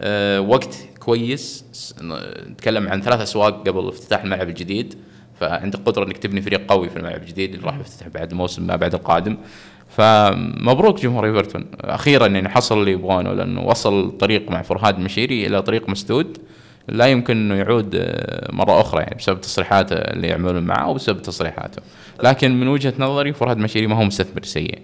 أه 0.00 0.40
وقت 0.40 0.78
كويس. 0.98 1.64
نتكلم 2.46 2.88
عن 2.88 3.02
ثلاث 3.02 3.20
أسواق 3.20 3.68
قبل 3.68 3.88
افتتاح 3.88 4.22
الملعب 4.22 4.48
الجديد. 4.48 4.94
فعندك 5.40 5.78
قدرة 5.78 6.04
إنك 6.04 6.16
تبني 6.18 6.42
فريق 6.42 6.66
قوي 6.68 6.90
في 6.90 6.96
الملعب 6.96 7.22
الجديد 7.22 7.54
اللي 7.54 7.66
راح 7.66 7.78
يفتتح 7.78 8.08
بعد 8.08 8.30
الموسم 8.30 8.66
ما 8.66 8.76
بعد 8.76 8.94
القادم. 8.94 9.36
فمبروك 9.88 11.00
جمهور 11.00 11.26
إيفرتون. 11.26 11.66
أخيرا 11.80 12.26
يعني 12.26 12.48
حصل 12.48 12.78
اللي 12.80 12.92
يبغونه 12.92 13.32
لأنه 13.32 13.66
وصل 13.66 14.06
الطريق 14.06 14.50
مع 14.50 14.62
فرهاد 14.62 14.98
مشيري 14.98 15.46
إلى 15.46 15.62
طريق 15.62 15.88
مسدود. 15.88 16.38
لا 16.88 17.06
يمكن 17.06 17.36
إنه 17.36 17.54
يعود 17.54 17.90
آه، 17.94 18.52
مرة 18.52 18.80
أخرى 18.80 19.02
يعني 19.02 19.14
بسبب 19.14 19.40
تصريحاته 19.40 19.94
اللي 19.94 20.28
يعملون 20.28 20.62
معه 20.62 20.84
أو 20.84 20.94
بسبب 20.94 21.22
تصريحاته. 21.22 21.82
لكن 22.22 22.60
من 22.60 22.68
وجهة 22.68 22.94
نظري 22.98 23.32
فرهاد 23.32 23.58
مشيري 23.58 23.86
ما 23.86 23.96
هو 23.96 24.04
مستثمر 24.04 24.42
سيء. 24.44 24.78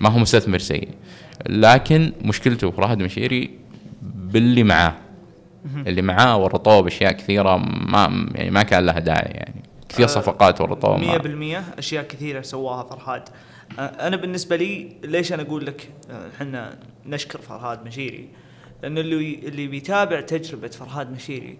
ما 0.00 0.08
هو 0.08 0.18
مستثمر 0.18 0.58
سيء. 0.58 0.88
لكن 1.48 2.12
مشكلته 2.22 2.70
فرهاد 2.70 2.98
مشيري 3.02 3.50
باللي 4.02 4.62
معاه. 4.62 4.94
اللي 5.86 6.02
معاه 6.02 6.36
ورطوه 6.42 6.80
باشياء 6.80 7.12
كثيرة 7.12 7.56
ما 7.86 8.28
يعني 8.34 8.50
ما 8.50 8.62
كان 8.62 8.86
لها 8.86 8.98
داعي 8.98 9.30
يعني. 9.30 9.62
كثير 9.88 10.04
آه، 10.04 10.08
صفقات 10.08 10.60
ورطوه 10.60 10.98
مية 10.98 11.06
ما- 11.06 11.16
بالمية 11.18 11.64
أشياء 11.78 12.04
كثيرة 12.04 12.42
سواها 12.42 12.82
فرهاد. 12.82 13.22
آه، 13.78 13.82
أنا 13.82 14.16
بالنسبة 14.16 14.56
لي 14.56 14.96
ليش 15.04 15.32
أنا 15.32 15.42
أقول 15.42 15.66
لك 15.66 15.88
إحنا 16.36 16.76
نشكر 17.06 17.38
فرهاد 17.40 17.84
مشيري؟ 17.86 18.28
لأن 18.84 18.98
اللي 18.98 19.34
اللي 19.34 19.66
بيتابع 19.66 20.20
تجربة 20.20 20.68
فرهاد 20.68 21.12
مشيري 21.12 21.58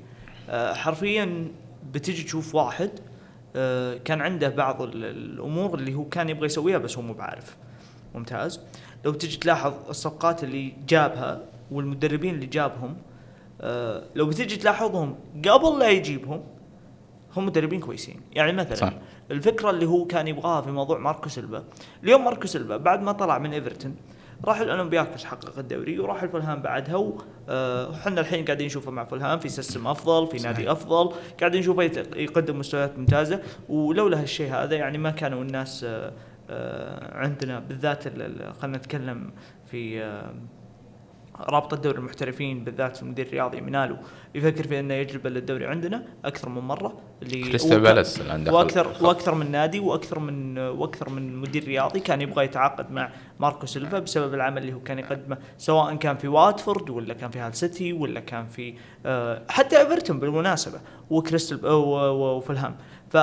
آه، 0.51 0.75
حرفيا 0.75 1.49
بتجي 1.93 2.23
تشوف 2.23 2.55
واحد 2.55 2.91
آه، 3.57 3.97
كان 4.05 4.21
عنده 4.21 4.49
بعض 4.49 4.83
ال- 4.83 5.05
الأمور 5.05 5.75
اللي 5.79 5.95
هو 5.95 6.05
كان 6.05 6.29
يبغى 6.29 6.47
يسويها 6.47 6.79
بس 6.79 6.97
هو 6.97 7.03
مو 7.03 7.13
بعارف 7.13 7.57
ممتاز 8.15 8.61
لو 9.05 9.13
تجي 9.13 9.37
تلاحظ 9.37 9.73
الصفقات 9.89 10.45
اللي 10.45 10.73
جابها 10.89 11.41
والمدربين 11.71 12.35
اللي 12.35 12.47
جابهم 12.47 12.97
آه، 13.61 14.03
لو 14.15 14.27
بتجي 14.27 14.57
تلاحظهم 14.57 15.17
قبل 15.49 15.79
لا 15.79 15.89
يجيبهم 15.91 16.43
هم 17.37 17.47
مدربين 17.47 17.81
كويسين 17.81 18.21
يعني 18.33 18.53
مثلا. 18.53 18.75
صح. 18.75 18.93
الفكرة 19.31 19.71
اللي 19.71 19.87
هو 19.87 20.05
كان 20.05 20.29
يبغاها 20.29 20.61
في 20.63 20.71
موضوع 20.71 20.99
ماركو 20.99 21.29
سيلفا 21.29 21.65
اليوم 22.03 22.25
ماركو 22.25 22.47
سيلفا 22.47 22.77
بعد 22.77 23.03
ما 23.03 23.13
طلع 23.13 23.39
من 23.39 23.53
إيفرتون 23.53 23.97
راح 24.45 24.61
الاولمبياكوس 24.61 25.25
حقق 25.25 25.59
الدوري 25.59 25.99
وراح 25.99 26.23
الفولهام 26.23 26.63
بعدها 26.63 26.97
وحنا 26.97 28.21
الحين 28.21 28.45
قاعدين 28.45 28.67
نشوفه 28.67 28.91
مع 28.91 29.05
فولهام 29.05 29.39
في 29.39 29.49
system 29.49 29.87
أفضل 29.87 30.27
في 30.27 30.37
نادي 30.47 30.73
أفضل 30.73 31.15
قاعدين 31.41 31.61
نشوفه 31.61 31.83
يقدم 32.17 32.59
مستويات 32.59 32.99
ممتازة 32.99 33.41
ولولا 33.69 34.21
هالشيء 34.23 34.53
هذا 34.55 34.77
يعني 34.77 34.99
ما 34.99 35.11
كانوا 35.11 35.43
الناس 35.43 35.85
آه، 35.85 36.13
آه، 36.51 37.17
عندنا 37.19 37.59
بالذات 37.61 38.07
ال- 38.07 38.23
ال- 38.23 38.55
خلينا 38.55 38.77
نتكلم 38.79 39.31
في 39.71 40.01
آه، 41.37 41.43
رابطة 41.51 41.77
دوري 41.77 41.99
المحترفين 41.99 42.65
بالذات 42.65 43.03
المدير 43.03 43.27
الرياضي 43.27 43.61
إيمينالو 43.61 43.97
يفكر 44.35 44.67
في 44.67 44.81
أنه 44.81 44.95
يجلب 44.95 45.27
للدوري 45.27 45.67
عندنا 45.67 46.05
أكثر 46.25 46.49
من 46.49 46.63
مرة 46.63 47.01
اللي 47.23 47.43
كريستال 47.43 47.81
بالاس 47.81 48.21
وأكثر. 48.49 48.93
وأكثر 49.01 49.35
من 49.35 49.51
نادي 49.51 49.81
وأكثر 49.81 50.19
من 50.19 50.59
وأكثر 50.59 51.11
من 51.11 51.37
مدير 51.37 51.65
رياضي 51.65 52.01
كان 52.01 52.21
يبغى 52.21 52.45
يتعاقد 52.45 52.91
مع 52.91 53.11
ماركو 53.41 53.67
سيلفا 53.67 53.99
بسبب 53.99 54.35
العمل 54.35 54.63
اللي 54.63 54.73
هو 54.73 54.81
كان 54.81 54.99
يقدمه 54.99 55.39
سواء 55.59 55.95
كان 55.95 56.17
في 56.17 56.29
واتفورد 56.29 56.91
ولا 56.91 57.15
كان 57.15 57.31
في 57.31 57.39
هال 57.39 57.55
سيتي 57.55 57.93
ولا 57.93 58.21
كان 58.21 58.47
في 58.47 58.75
آه، 59.07 59.43
حتى 59.49 59.79
إيفرتون 59.79 60.19
بالمناسبة 60.19 60.81
وكريستال 61.11 61.67
وفلهام 61.67 62.77
ف 63.11 63.17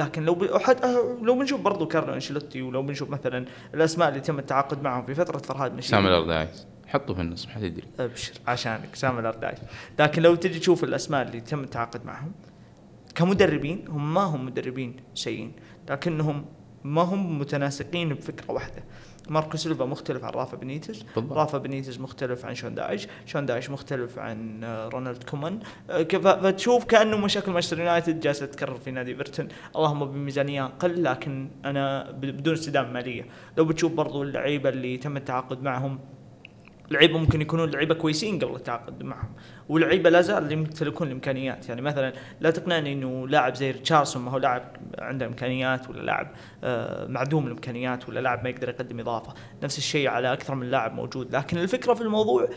لكن 0.00 0.24
لو 0.24 0.34
ب... 0.34 0.56
حتى 0.56 0.92
لو 1.22 1.38
بنشوف 1.38 1.60
برضو 1.60 1.86
كارلو 1.86 2.14
أنشيلوتي 2.14 2.62
ولو 2.62 2.82
بنشوف 2.82 3.10
مثلا 3.10 3.44
الأسماء 3.74 4.08
اللي 4.08 4.20
تم 4.20 4.38
التعاقد 4.38 4.82
معهم 4.82 5.04
في 5.04 5.14
فترة 5.14 5.38
فرهاد 5.38 5.74
مشيري 5.74 6.02
سام 6.02 6.08
ألاردايس 6.08 6.66
حطه 6.86 7.14
في 7.14 7.20
النص 7.20 7.46
ما 7.46 7.52
حد 7.52 7.62
يدري. 7.62 7.86
أبشر 8.00 8.32
عشانك 8.46 8.94
سام 8.94 9.18
ألاردايس 9.18 9.54
لكن 9.98 10.22
لو 10.22 10.34
تجي 10.34 10.58
تشوف 10.58 10.84
الأسماء 10.84 11.22
اللي 11.22 11.40
تم 11.40 11.60
التعاقد 11.60 12.06
معهم 12.06 12.32
كمدربين 13.14 13.84
هم 13.88 14.14
ما 14.14 14.20
هم 14.20 14.46
مدربين 14.46 14.96
سيئين 15.14 15.52
لكنهم 15.90 16.44
ما 16.84 17.02
هم 17.02 17.38
متناسقين 17.38 18.08
بفكرة 18.08 18.52
واحدة. 18.52 18.84
ماركو 19.28 19.56
سيلفا 19.56 19.84
مختلف 19.84 20.24
عن 20.24 20.32
رافا 20.32 20.56
بنيتز 20.56 21.04
بالضبط. 21.16 21.32
رافا 21.32 21.58
بنيتز 21.58 22.00
مختلف 22.00 22.44
عن 22.44 22.54
شون 22.54 22.74
دايش 22.74 23.08
شون 23.26 23.46
دايش 23.46 23.70
مختلف 23.70 24.18
عن 24.18 24.64
آه، 24.64 24.88
رونالد 24.88 25.24
كومان. 25.24 25.60
آه، 25.90 26.02
فتشوف 26.02 26.84
كأنه 26.84 27.16
مشاكل 27.16 27.52
مانشستر 27.52 27.78
يونايتد 27.78 28.20
جالسة 28.20 28.46
تتكرر 28.46 28.76
في 28.78 28.90
نادي 28.90 29.10
إيفرتون. 29.10 29.48
اللهم 29.76 30.04
بميزانية 30.04 30.64
أقل 30.64 31.04
لكن 31.04 31.50
أنا 31.64 32.10
بدون 32.10 32.54
استدامه 32.54 32.92
مالية. 32.92 33.26
لو 33.58 33.64
بتشوف 33.64 33.92
برضو 33.92 34.22
اللعيبة 34.22 34.68
اللي 34.68 34.96
تم 34.96 35.16
التعاقد 35.16 35.62
معهم 35.62 35.98
لعيبة 36.90 37.18
ممكن 37.18 37.40
يكونون 37.40 37.70
لعيبة 37.70 37.94
كويسين 37.94 38.38
قبل 38.38 38.54
التعاقد 38.54 39.02
معهم. 39.02 39.28
ولعيبه 39.70 40.10
لا 40.10 40.20
زال 40.20 40.52
يمتلكون 40.52 41.06
الإمكانيات. 41.06 41.68
يعني 41.68 41.82
مثلا 41.82 42.12
لا 42.40 42.50
تقنعني 42.50 42.92
إنه 42.92 43.28
لاعب 43.28 43.54
زي 43.54 43.70
ريتشاردسون 43.70 44.22
ما 44.22 44.30
هو 44.30 44.38
لاعب 44.38 44.62
عنده 44.98 45.26
إمكانيات 45.26 45.90
ولا 45.90 46.02
لاعب 46.02 46.28
آه، 46.64 47.06
معدوم 47.06 47.46
الإمكانيات 47.46 48.08
ولا 48.08 48.20
لاعب 48.20 48.44
ما 48.44 48.50
يقدر 48.50 48.68
يقدم 48.68 49.00
إضافة. 49.00 49.34
نفس 49.62 49.78
الشيء 49.78 50.08
على 50.08 50.32
أكثر 50.32 50.54
من 50.54 50.70
لاعب 50.70 50.94
موجود. 50.94 51.36
لكن 51.36 51.58
الفكرة 51.58 51.94
في 51.94 52.00
الموضوع 52.00 52.48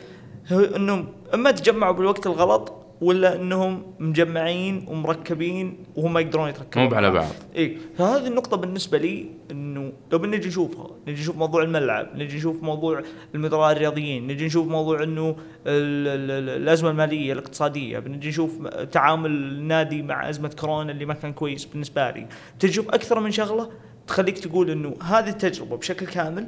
انهم 0.51 1.13
أما 1.33 1.51
تجمعوا 1.51 1.93
بالوقت 1.93 2.27
الغلط 2.27 2.82
ولا 3.03 3.35
إنهم 3.35 3.83
مجمعين 3.99 4.85
ومركبين 4.87 5.77
وهم 5.95 6.13
ما 6.13 6.19
يقدرون 6.19 6.49
يتركبون؟ 6.49 6.83
مو 6.89 6.95
على 6.95 7.11
بعض. 7.11 7.31
اي 7.55 7.77
فهذه 7.97 8.27
النقطة 8.27 8.57
بالنسبة 8.57 8.97
لي 8.97 9.25
إنه 9.51 9.91
لو 10.11 10.17
بنجي 10.19 10.47
نشوفها، 10.47 10.87
نجي 11.07 11.21
نشوف 11.21 11.37
موضوع 11.37 11.63
الملعب، 11.63 12.07
نجي 12.15 12.37
نشوف 12.37 12.63
موضوع 12.63 13.01
المدراء 13.35 13.71
الرياضيين، 13.71 14.27
نجي 14.27 14.45
نشوف 14.45 14.67
موضوع 14.67 15.03
إنه 15.03 15.29
ال- 15.29 16.07
ال- 16.07 16.31
ال- 16.31 16.61
الأزمة 16.61 16.89
المالية 16.89 17.33
الاقتصادية، 17.33 17.99
بنجي 17.99 18.29
نشوف 18.29 18.67
تعامل 18.67 19.31
النادي 19.31 20.01
مع 20.01 20.29
أزمة 20.29 20.49
كورونا 20.59 20.91
اللي 20.91 21.05
ما 21.05 21.13
كان 21.13 21.33
كويس 21.33 21.65
بالنسبة 21.65 22.11
لي، 22.11 22.27
تشوف 22.59 22.89
أكثر 22.89 23.19
من 23.19 23.31
شغلة 23.31 23.69
تخليك 24.07 24.39
تقول 24.39 24.69
إنه 24.69 24.95
هذه 25.03 25.29
التجربة 25.29 25.77
بشكل 25.77 26.05
كامل 26.05 26.47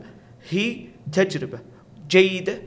هي 0.50 0.78
تجربة 1.12 1.60
جيدة 2.10 2.62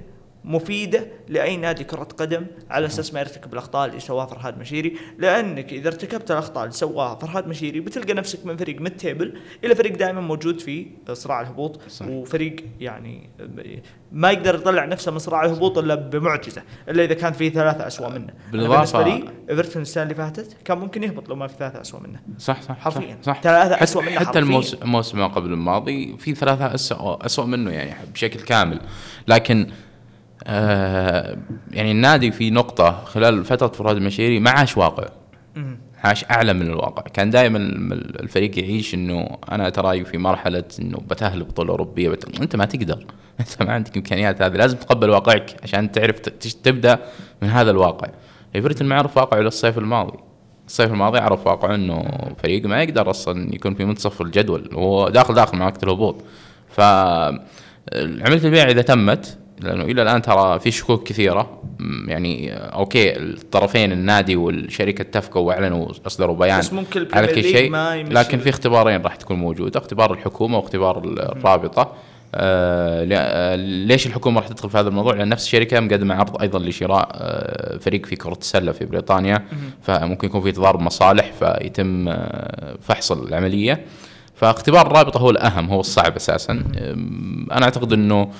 مفيدة 0.49 1.07
لأي 1.29 1.57
نادي 1.57 1.85
كرة 1.85 2.03
قدم 2.19 2.47
على 2.71 2.87
أساس 2.87 3.15
ما 3.15 3.21
يرتكب 3.21 3.53
الأخطاء 3.53 3.89
اللي 3.89 4.01
سواها 4.01 4.27
فرهاد 4.27 4.59
مشيري 4.59 4.97
لأنك 5.19 5.73
إذا 5.73 5.89
ارتكبت 5.89 6.31
الأخطاء 6.31 6.65
اللي 6.65 6.75
سواها 6.75 7.15
فرهاد 7.15 7.47
مشيري 7.49 7.81
بتلقى 7.81 8.15
نفسك 8.15 8.47
من 8.47 8.57
فريق 8.57 8.81
mid 8.81 8.97
table 8.97 9.39
إلى 9.65 9.75
فريق 9.75 9.97
دائما 9.97 10.21
موجود 10.21 10.61
في 10.61 10.87
صراع 11.13 11.41
الهبوط 11.41 11.81
صح. 11.89 12.07
وفريق 12.09 12.57
يعني 12.81 13.31
ما 14.13 14.31
يقدر 14.31 14.55
يطلع 14.55 14.85
نفسه 14.85 15.13
من 15.13 15.19
صراع 15.19 15.45
الهبوط 15.45 15.79
إلا 15.79 15.95
بمعجزة 15.95 16.63
إلا 16.89 17.05
إذا 17.05 17.15
كان 17.15 17.33
في 17.33 17.51
ثلاثة 17.51 17.87
أسوأ 17.87 18.09
منه 18.09 18.33
أنا 18.55 18.63
بالإضافة- 18.69 18.71
بالنسبة 18.71 19.03
لي 19.05 19.25
إيفرتون 19.51 19.83
السنة 19.83 20.03
اللي 20.03 20.15
فاتت 20.15 20.57
كان 20.65 20.79
ممكن 20.79 21.03
يهبط 21.03 21.29
لو 21.29 21.37
ما 21.37 21.47
في 21.47 21.55
ثلاثة 21.59 21.81
أسوأ 21.81 22.01
منه 22.01 22.21
صح 22.39 22.63
صح 22.63 22.79
حرفياً. 22.79 23.19
صح, 23.23 23.35
صح. 23.35 23.41
ثلاثة 23.43 23.75
حتى, 23.75 23.85
أسوأ 23.85 24.03
منه 24.03 24.19
حتى. 24.19 24.39
الموسم 24.39 24.79
الموسم 24.83 25.19
ما 25.19 25.27
قبل 25.27 25.53
الماضي 25.53 26.17
في 26.19 26.35
ثلاثة 26.35 26.75
أسوأ 26.75 27.27
أسوأ 27.27 27.45
منه 27.45 27.71
يعني 27.71 27.95
بشكل 28.15 28.41
كامل 28.41 28.81
لكن 29.29 29.67
آه 30.47 31.37
يعني 31.71 31.91
النادي 31.91 32.31
في 32.33 32.51
نقطة 32.51 33.05
خلال 33.05 33.45
فترة 33.45 33.67
فراد 33.69 33.97
المشيري 33.97 34.41
ما 34.41 34.51
عاش 34.51 34.77
واقع. 34.77 35.09
عاش 36.05 36.25
أعلى 36.25 36.53
من 36.53 36.63
الواقع. 36.63 37.03
كان 37.03 37.31
دائما 37.31 37.59
الفريق 38.21 38.59
يعيش 38.59 38.95
إنه 38.95 39.29
أنا 39.53 39.69
تراي 39.71 40.05
في 40.05 40.19
مرحلة 40.19 40.65
إنه 40.81 40.99
بتأهل 41.11 41.45
بطولة 41.45 41.71
أوروبية 41.71 42.09
بت... 42.09 42.41
أنت 42.41 42.57
ما 42.57 42.65
تقدر. 42.65 43.05
أنت 43.41 43.63
ما 43.63 43.73
عندك 43.73 43.97
إمكانيات 43.97 44.43
هذه. 44.43 44.53
لازم 44.57 44.77
تقبل 44.77 45.11
واقعك 45.11 45.57
عشان 45.63 45.93
تعرف 45.93 46.19
ت- 46.19 46.29
تش- 46.29 46.55
تبدأ 46.55 46.99
من 47.43 47.49
هذا 47.49 47.71
الواقع. 47.71 48.09
ايفرتون 48.57 48.89
ما 48.89 48.95
عرف 48.97 49.17
واقعه 49.17 49.41
الصيف 49.41 49.79
الماضي. 49.79 50.19
الصيف 50.67 50.93
الماضي 50.93 51.19
عرف 51.19 51.47
واقعه 51.47 51.75
إنه 51.75 52.05
فريق 52.43 52.67
ما 52.67 52.83
يقدر 52.83 53.11
أصلا 53.11 53.55
يكون 53.55 53.75
في 53.75 53.85
منتصف 53.85 54.21
الجدول. 54.23 54.71
وهو 54.73 55.09
داخل 55.09 55.35
داخل 55.35 55.59
معركه 55.59 55.85
الهبوط. 55.85 56.17
ف 56.69 56.81
عمليه 58.01 58.45
البيع 58.45 58.65
إذا 58.71 58.83
تمت 58.83 59.39
لأنه 59.61 59.85
إلى 59.85 60.03
الآن 60.03 60.23
ترى 60.23 60.59
في 60.61 60.71
شكوك 60.71 61.03
كثيرة. 61.09 61.63
يعني 62.07 62.53
آه، 62.53 62.57
أوكي 62.57 63.17
الطرفين 63.17 63.93
النادي 63.93 64.37
والشركة 64.37 65.03
اتفقوا 65.03 65.43
وأعلنوا 65.43 65.89
اصدروا 66.07 66.37
بيان 66.37 66.59
بس 66.59 66.73
ممكن 66.73 67.07
على 67.13 67.27
كل 67.27 67.43
شيء 67.43 67.77
لكن 68.13 68.39
في 68.39 68.49
اختبارين 68.49 69.03
راح 69.03 69.17
تكون 69.17 69.39
موجودة 69.39 69.81
اختبار 69.81 70.13
الحكومة 70.13 70.59
واختبار 70.59 71.03
الرابطة. 71.05 71.93
آه 72.35 73.09
آه، 73.13 73.57
ليش 73.57 74.07
الحكومة 74.07 74.41
راح 74.41 74.49
تدخل 74.49 74.71
في 74.71 74.79
هذا 74.79 74.89
الموضوع؟ 74.89 75.15
لأن 75.15 75.29
نفس 75.29 75.45
الشركة 75.45 75.81
مقدمة 75.81 76.15
عرض 76.15 76.43
أيضا 76.43 76.59
لشراء 76.59 77.09
آه 77.13 77.79
فريق 77.79 78.07
في 78.07 78.17
كره 78.17 78.39
السله 78.41 78.73
في 78.73 78.85
بريطانيا. 78.85 79.45
فممكن 79.83 80.29
يكون 80.29 80.41
في 80.41 80.53
تضارب 80.53 80.81
مصالح 80.81 81.33
فيتم 81.33 82.09
آه 82.09 82.77
فحص 82.83 83.13
العملية. 83.13 83.85
فاختبار 84.35 84.87
الرابطة 84.87 85.19
هو 85.21 85.31
الأهم 85.31 85.69
هو 85.71 85.81
الصعب 85.81 86.17
أساسا. 86.17 86.53
أنا 87.53 87.65
أعتقد 87.65 87.93
إنه 87.93 88.31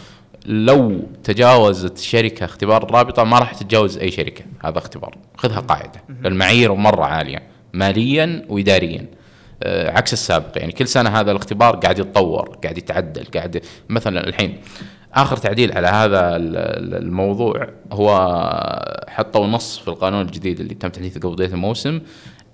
لو 0.49 1.01
تجاوزت 1.25 1.99
شركة 1.99 2.45
اختبار 2.45 2.83
الرابطه 2.83 3.25
ما 3.25 3.39
راح 3.39 3.55
تتجاوز 3.55 3.99
أي 3.99 4.11
شركة 4.11 4.45
هذا 4.65 4.79
اختبار. 4.79 5.15
خذها 5.37 5.61
قاعدة. 5.61 6.03
المعايير 6.25 6.75
مرة 6.75 7.05
عالية 7.05 7.43
ماليا 7.73 8.45
واداريا. 8.49 9.07
آه، 9.63 9.91
عكس 9.91 10.13
السابق 10.13 10.59
يعني 10.59 10.73
كل 10.73 10.89
سنة 10.89 11.11
هذا 11.11 11.31
الاختبار 11.31 11.77
قاعد 11.77 11.99
يتطور 11.99 12.59
قاعد 12.63 12.79
يتعدل 12.79 13.25
قاعد 13.25 13.63
مثلا 13.89 14.29
الحين 14.29 14.59
آخر 15.15 15.37
تعديل 15.37 15.73
على 15.73 15.87
هذا 15.87 16.37
ال- 16.37 16.57
ال- 16.57 16.95
الموضوع 17.03 17.69
هو 17.93 18.11
حطوا 19.09 19.47
نص 19.47 19.79
في 19.79 19.89
القانون 19.89 20.21
الجديد 20.23 20.61
اللي 20.61 20.75
تم 20.75 20.89
تحديثه 20.89 21.21
قبل 21.21 21.33
بداية 21.35 21.49
الموسم. 21.49 22.01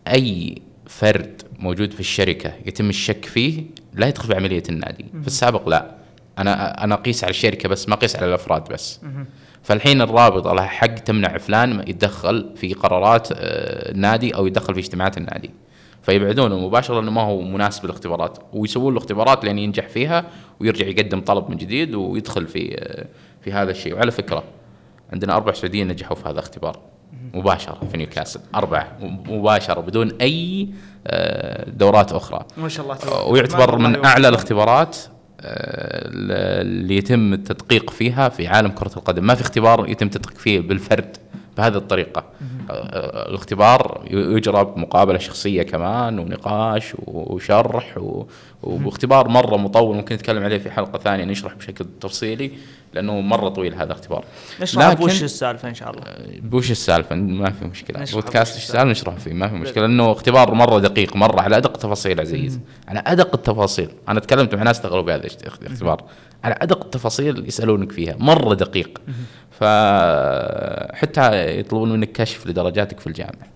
أي 0.08 0.62
فرد 0.86 1.42
موجود 1.58 1.92
في 1.92 2.00
الشركة 2.00 2.52
يتم 2.66 2.88
الشك 2.88 3.24
فيه 3.24 3.62
لا 3.94 4.06
يدخل 4.06 4.28
في 4.28 4.34
عملية 4.34 4.62
النادي. 4.68 5.04
في 5.20 5.26
السابق 5.26 5.68
لا. 5.68 6.03
أنا 6.38 6.84
أنا 6.84 6.94
أقيس 6.94 7.24
على 7.24 7.30
الشركة 7.30 7.68
بس 7.68 7.88
ما 7.88 7.94
أقيس 7.94 8.16
على 8.16 8.26
الأفراد 8.26 8.72
بس. 8.72 9.00
فالحين 9.62 10.00
الرابطه 10.00 10.52
لها 10.52 10.66
حق 10.66 10.94
تمنع 10.94 11.38
فلان 11.38 11.84
يتدخل 11.88 12.50
في 12.56 12.74
قرارات 12.74 13.28
آه، 13.32 13.92
النادي 13.92 14.34
أو 14.34 14.46
يتدخل 14.46 14.74
في 14.74 14.80
اجتماعات 14.80 15.18
النادي. 15.18 15.50
فيبعدونه 16.02 16.58
مباشرة 16.58 16.94
لأنه 16.94 17.10
ما 17.10 17.20
هو 17.20 17.40
مناسب 17.40 17.84
للاختبارات. 17.84 18.38
ويسوون 18.52 18.94
له 18.94 18.98
اختبارات 18.98 19.44
لين 19.44 19.58
ينجح 19.58 19.88
فيها 19.88 20.24
ويرجع 20.60 20.86
يقدم 20.86 21.20
طلب 21.20 21.50
من 21.50 21.56
جديد 21.56 21.94
ويدخل 21.94 22.46
في 22.46 22.76
آه، 22.78 23.06
في 23.40 23.52
هذا 23.52 23.70
الشيء. 23.70 23.94
وعلى 23.94 24.10
فكرة 24.10 24.44
عندنا 25.12 25.36
أربع 25.36 25.52
سعوديين 25.52 25.88
نجحوا 25.88 26.16
في 26.16 26.22
هذا 26.22 26.30
الاختبار. 26.30 26.78
مباشرة 27.34 27.78
في 27.90 27.96
نيوكاسل. 27.96 28.40
اربعه 28.54 28.98
مباشرة 29.00 29.80
بدون 29.80 30.12
أي 30.20 30.68
آه، 31.06 31.70
دورات 31.70 32.12
أخرى. 32.12 32.44
ما 32.56 32.68
شاء 32.68 32.84
الله 32.84 33.24
ويعتبر 33.28 33.78
من. 33.78 34.04
أعلى 34.04 34.28
الاختبارات 34.28 34.96
اللي 35.40 36.96
يتم 36.96 37.32
التدقيق 37.32 37.90
فيها 37.90 38.28
في 38.28 38.46
عالم 38.46 38.68
كرة 38.68 38.92
القدم. 38.96 39.26
ما 39.26 39.34
في 39.34 39.40
اختبار 39.40 39.88
يتم 39.88 40.06
التدقيق 40.06 40.38
فيه 40.38 40.60
بالفرد. 40.60 41.16
بهذه 41.58 41.76
الطريقة. 41.76 42.24
آه، 42.70 43.28
الاختبار 43.28 44.04
يجرى 44.10 44.64
بمقابلة 44.64 45.18
شخصية 45.18 45.62
كمان 45.62 46.18
ونقاش 46.18 46.92
وشرح 47.06 47.98
واختبار 48.62 49.28
مرة 49.28 49.56
مطول 49.56 49.96
ممكن 49.96 50.14
نتكلم 50.14 50.44
عليه 50.44 50.58
في 50.58 50.70
حلقة 50.70 50.98
ثانية 50.98 51.24
نشرح 51.24 51.54
بشكل 51.54 51.86
تفصيلي 52.00 52.50
لأنه 52.94 53.20
مرة 53.20 53.48
طويل 53.48 53.74
هذا 53.74 53.84
الاختبار. 53.84 54.24
نشرح 54.60 54.88
لكن- 54.88 55.04
وش 55.04 55.22
السالفة 55.22 55.68
إن 55.68 55.74
شاء 55.74 55.90
الله. 55.90 56.02
بوش 56.40 56.70
السالفة؟ 56.70 57.16
ما 57.16 57.50
في 57.50 57.64
مشكلة. 57.64 57.98
بودكاست 58.12 58.52
بوش 58.52 58.56
إيش 58.56 58.64
السالفة. 58.64 58.84
نشرح 58.84 59.14
فيه 59.14 59.32
ما 59.32 59.48
في 59.48 59.54
مشكلة. 59.54 59.86
لأنه 59.86 60.12
اختبار 60.12 60.54
مرة 60.54 60.78
دقيق 60.78 61.16
مرة 61.16 61.40
على 61.40 61.56
أدق 61.56 61.72
التفاصيل 61.74 62.20
عزيز. 62.20 62.60
على 62.88 63.02
أدق 63.06 63.34
التفاصيل. 63.34 63.88
أنا 64.08 64.20
تكلمت 64.20 64.54
مع 64.54 64.62
ناس 64.62 64.76
اشتغلوا 64.76 65.02
بهذا 65.02 65.26
الاخت- 65.26 65.62
الاختبار. 65.62 66.04
على 66.44 66.54
أدق 66.62 66.84
التفاصيل 66.84 67.46
يسألونك 67.48 67.92
فيها. 67.92 68.16
مرة 68.18 68.54
دقيق. 68.54 69.00
فحتى 69.64 71.58
يطلبون 71.58 71.92
منك 71.92 72.12
كشف 72.12 72.46
لدرجاتك 72.46 73.00
في 73.00 73.06
الجامعة. 73.06 73.48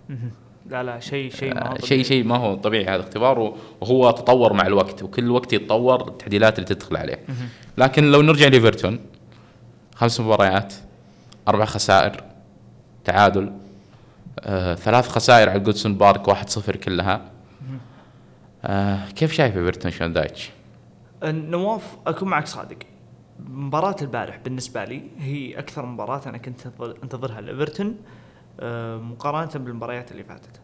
لا 0.66 0.82
لا 0.82 1.00
شيء 1.00 1.30
شيء 1.30 1.54
ما 1.54 1.68
هو 1.68 1.72
آه، 1.72 1.78
شيء. 1.84 2.02
شيء 2.02 2.24
ما 2.24 2.36
هو 2.36 2.54
طبيعي 2.54 2.84
هذا 2.84 3.00
اختبار 3.00 3.54
وهو 3.80 4.11
تطور 4.11 4.52
مع 4.52 4.66
الوقت 4.66 5.02
وكل 5.02 5.30
وقت 5.30 5.52
يتطور 5.52 6.09
التعديلات 6.09 6.59
اللي 6.59 6.66
تدخل 6.66 6.96
عليه. 6.96 7.24
لكن 7.78 8.11
لو 8.11 8.22
نرجع 8.22 8.48
ليفرتون 8.48 8.98
خمس 9.94 10.20
مباريات 10.20 10.74
أربع 11.48 11.64
خسائر 11.64 12.24
تعادل 13.04 13.52
آه، 14.40 14.74
ثلاث 14.74 15.09
خسائر 15.09 15.48
على 15.50 15.61
جوديسون 15.61 15.94
بارك 15.94 16.28
1-0 16.28 16.76
كلها. 16.76 17.22
آه، 18.64 19.09
كيف 19.16 19.32
شايف 19.32 19.56
إيفرتون؟ 19.56 19.90
شون 19.90 20.12
دايش؟ 20.12 20.50
نواف 21.24 21.96
أكون 22.06 22.28
معك 22.28 22.46
صادق. 22.46 22.78
مباراة 23.47 23.97
البارح 24.03 24.36
بالنسبة 24.36 24.84
لي 24.84 25.03
هي 25.18 25.59
أكثر 25.59 25.86
مباراة 25.86 26.20
أنا 26.26 26.39
كنت 26.39 26.61
أنتظر- 26.61 27.03
أنتظرها. 27.03 27.41
لإيفرتون 27.41 27.97
آه، 28.61 28.97
مقارنة 28.97 29.64
بالمباريات 29.64 30.12
اللي 30.12 30.24
فاتت. 30.24 30.61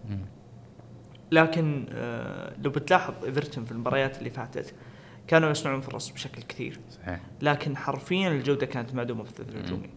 لكن 1.33 1.87
آه، 1.93 2.53
لو 2.63 2.71
بتلاحظ 2.71 3.15
إيفرتون 3.25 3.65
في 3.65 3.73
المباريات 3.73 4.19
اللي 4.19 4.31
فاتت 4.31 4.75
كانوا 5.27 5.51
يصنعون 5.51 5.81
فرص 5.81 6.11
بشكل 6.11 6.43
كثير. 6.43 6.81
صحيح. 6.91 7.21
لكن 7.43 7.77
حرفيا 7.77 8.29
الجودة 8.29 8.67
كانت 8.67 8.95
معدومة 8.95 9.25
في 9.25 9.31
الثلث 9.31 9.49
الهجومي. 9.57 9.91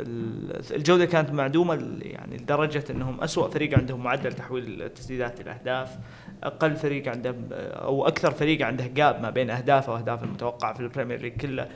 ال- 0.00 0.74
الجودة 0.76 1.04
كانت 1.04 1.30
معدومة 1.30 1.74
يعني 2.00 2.36
لدرجة 2.36 2.84
أنهم 2.90 3.20
أسوأ 3.20 3.48
فريق 3.48 3.78
عندهم 3.78 4.02
معدل 4.04 4.32
تحويل 4.32 4.82
التسديدات 4.82 5.40
إلى 5.40 5.50
أهداف. 5.50 5.98
أقل 6.42 6.76
فريق 6.76 7.08
عنده 7.08 7.34
أو 7.52 8.06
أكثر 8.08 8.30
فريق 8.30 8.66
عنده 8.66 8.86
gap 8.86 9.22
ما 9.22 9.30
بين 9.30 9.50
أهدافه 9.50 9.92
وأهداف 9.92 10.22
المتوقعة 10.24 10.74
في 10.74 10.80
البريمير 10.80 11.20
ليج 11.20 11.32
كله. 11.40 11.68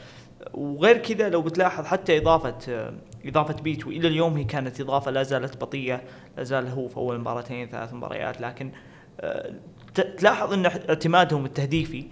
وغير 0.55 0.99
كذا 0.99 1.29
لو 1.29 1.43
بتلاحظ 1.43 1.85
حتى 1.85 2.19
إضافة 2.19 2.93
إضافة 3.25 3.55
بيتو 3.55 3.91
إلى 3.91 4.09
اليوم 4.09 4.37
هي 4.37 4.45
كانت 4.45 4.81
إضافة 4.81 5.11
لا 5.11 5.23
زالت 5.23 5.61
بطيئة 5.61 6.01
لا 6.37 6.45
زال 6.45 6.69
هو 6.69 6.89
في 6.89 6.97
أول 6.97 7.21
مباراتين 7.21 7.69
ثلاث 7.69 7.95
مباريات 7.95 8.41
لكن 8.41 8.73
آه، 9.21 9.53
تلاحظ 9.95 10.53
أن 10.53 10.67
اعتمادهم 10.67 11.45
التهديفي 11.45 12.07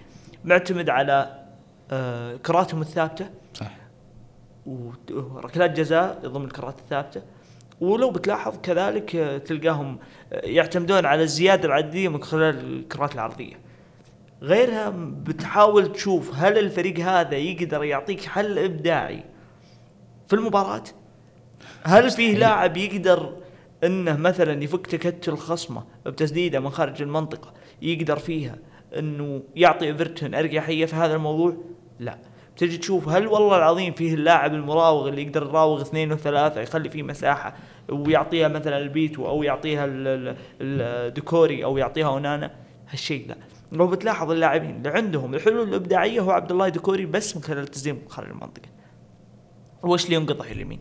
معتمد 0.44 0.90
على 0.90 1.44
آه، 1.90 2.36
كراتهم 2.36 2.80
الثابتة. 2.80 3.30
صح. 3.54 3.72
وركلات 5.10 5.70
جزاء 5.70 6.20
ضمن 6.24 6.44
الكرات 6.44 6.78
الثابتة. 6.78 7.22
ولو 7.80 8.10
بتلاحظ 8.10 8.56
كذلك 8.62 9.16
آه، 9.16 9.38
تلقاهم 9.38 9.98
آه، 10.32 10.46
يعتمدون 10.46 11.06
على 11.06 11.22
الزيادة 11.22 11.68
العدديه 11.68 12.08
من 12.08 12.22
خلال 12.22 12.78
الكرات 12.78 13.14
العرضية. 13.14 13.54
غيرها 14.42 14.92
بتحاول 14.96 15.92
تشوف 15.92 16.34
هل 16.34 16.58
الفريق 16.58 16.98
هذا 16.98 17.36
يقدر 17.36 17.84
يعطيك 17.84 18.24
حل 18.24 18.58
إبداعي 18.58 19.24
في 20.28 20.32
المباراة؟ 20.36 20.82
هل 21.84 22.10
فيه 22.10 22.36
لاعب 22.36 22.76
يقدر 22.76 23.32
إنه 23.84 24.16
مثلا 24.16 24.64
يفك 24.64 24.86
تكتل 24.86 25.36
خصمه 25.36 25.84
بتسديده 26.06 26.60
من 26.60 26.70
خارج 26.70 27.02
المنطقة 27.02 27.52
يقدر 27.82 28.18
فيها 28.18 28.56
إنه 28.98 29.42
يعطي 29.56 29.86
إيفرتون 29.86 30.34
أريحية 30.34 30.86
في 30.86 30.96
هذا 30.96 31.14
الموضوع؟ 31.14 31.56
لا. 32.00 32.18
تجي 32.56 32.76
تشوف 32.78 33.08
هل 33.08 33.26
والله 33.26 33.56
العظيم 33.56 33.92
فيه 33.92 34.14
اللاعب 34.14 34.54
المراوغ 34.54 35.08
اللي 35.08 35.22
يقدر 35.22 35.42
يراوغ 35.42 35.80
اثنين 35.82 36.12
وثلاثة 36.12 36.60
يخلي 36.60 36.90
فيه 36.90 37.02
مساحة 37.02 37.54
ويعطيها 37.88 38.48
مثلا 38.48 38.78
البيتو 38.78 39.28
أو 39.28 39.42
يعطيها 39.42 39.84
ال- 39.84 40.08
ال- 40.08 40.36
الديكوري 40.60 41.64
أو 41.64 41.76
يعطيها 41.78 42.06
أونانا؟ 42.08 42.50
هالشيء 42.90 43.28
لا. 43.28 43.36
لو 43.72 43.86
بتلاحظ 43.86 44.30
اللاعبين 44.30 44.76
اللي 44.76 44.88
عندهم 44.88 45.34
الحلول 45.34 45.68
الإبداعية 45.68 46.20
هو 46.20 46.30
عبد 46.30 46.50
الله 46.50 46.68
ديكوري 46.68 47.06
بس 47.06 47.36
من 47.36 47.42
خلال 47.42 47.58
التسديد 47.58 47.98
خارج 48.08 48.28
المنطقة. 48.28 48.68
وش 49.82 50.08
لي 50.08 50.14
ينقطع 50.14 50.44
اليمين؟ 50.44 50.80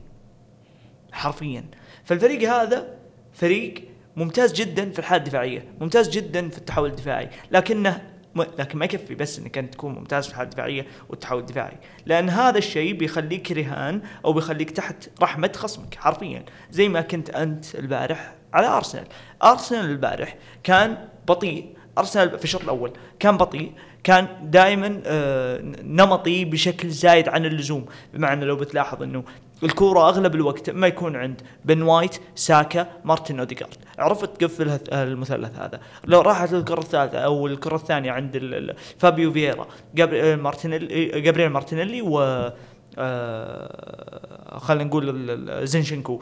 حرفيا. 1.11 1.65
فالفريق 2.03 2.49
هذا 2.49 2.97
فريق 3.33 3.83
ممتاز 4.15 4.53
جدا 4.53 4.89
في 4.91 4.99
الحالة 4.99 5.23
الدفاعية 5.23 5.65
ممتاز 5.81 6.09
جدا 6.09 6.49
في 6.49 6.57
التحول 6.57 6.89
الدفاعي. 6.89 7.29
لكنه 7.51 8.01
لكن 8.35 8.77
ما 8.77 8.85
يكفي 8.85 9.15
بس 9.15 9.39
انك 9.39 9.57
انت 9.57 9.73
تكون 9.73 9.95
ممتاز 9.95 10.25
في 10.25 10.31
الحالة 10.31 10.49
الدفاعية 10.49 10.85
والتحول 11.09 11.39
الدفاعي. 11.39 11.77
لأن 12.05 12.29
هذا 12.29 12.57
الشيء 12.57 12.93
بيخليك 12.93 13.51
رهان 13.51 14.01
أو 14.25 14.33
بيخليك 14.33 14.71
تحت 14.71 15.09
رحمة 15.21 15.51
خصمك 15.55 15.95
حرفيا. 15.95 16.45
زي 16.71 16.89
ما 16.89 17.01
كنت 17.01 17.29
أنت 17.29 17.75
البارح 17.75 18.35
على 18.53 18.67
أرسنال. 18.67 19.07
أرسنال 19.43 19.85
البارح 19.85 20.35
كان 20.63 21.07
بطيء. 21.27 21.76
ارسنال 21.97 22.37
في 22.37 22.43
الشوط 22.43 22.61
الأول. 22.61 22.91
كان 23.19 23.37
بطيء 23.37 23.71
كان 24.03 24.27
دائما 24.43 25.01
آه، 25.05 25.61
نمطي 25.83 26.45
بشكل 26.45 26.89
زايد 26.89 27.29
عن 27.29 27.45
اللزوم. 27.45 27.85
بمعنى 28.13 28.45
لو 28.45 28.55
بتلاحظ 28.55 29.03
إنه 29.03 29.23
الكورة 29.63 30.09
أغلب 30.09 30.35
الوقت 30.35 30.69
ما 30.69 30.87
يكون 30.87 31.15
عند 31.15 31.41
بن 31.65 31.81
وايت 31.81 32.19
ساكا 32.35 32.87
مارتن 33.05 33.39
اوديجارد 33.39 33.75
عرفت 33.99 34.41
تقفل 34.41 34.79
المثلث 34.91 35.59
هذا؟ 35.59 35.79
لو 36.05 36.21
راحت 36.21 36.53
الكره 36.53 36.79
الثالثة 36.79 37.17
أو 37.17 37.47
الكرة 37.47 37.75
الثانية 37.75 38.11
عند 38.11 38.75
فابيو 38.97 39.31
فييرا 39.31 39.67
جابرييل 39.95 40.39
مارتينيلي 40.39 41.21
جابرييل 41.21 41.49
مارتينيلي 41.49 42.01
و 42.01 42.51
آه، 42.99 44.57
خلينا 44.57 44.83
نقول 44.83 45.67
زينشينكو. 45.67 46.21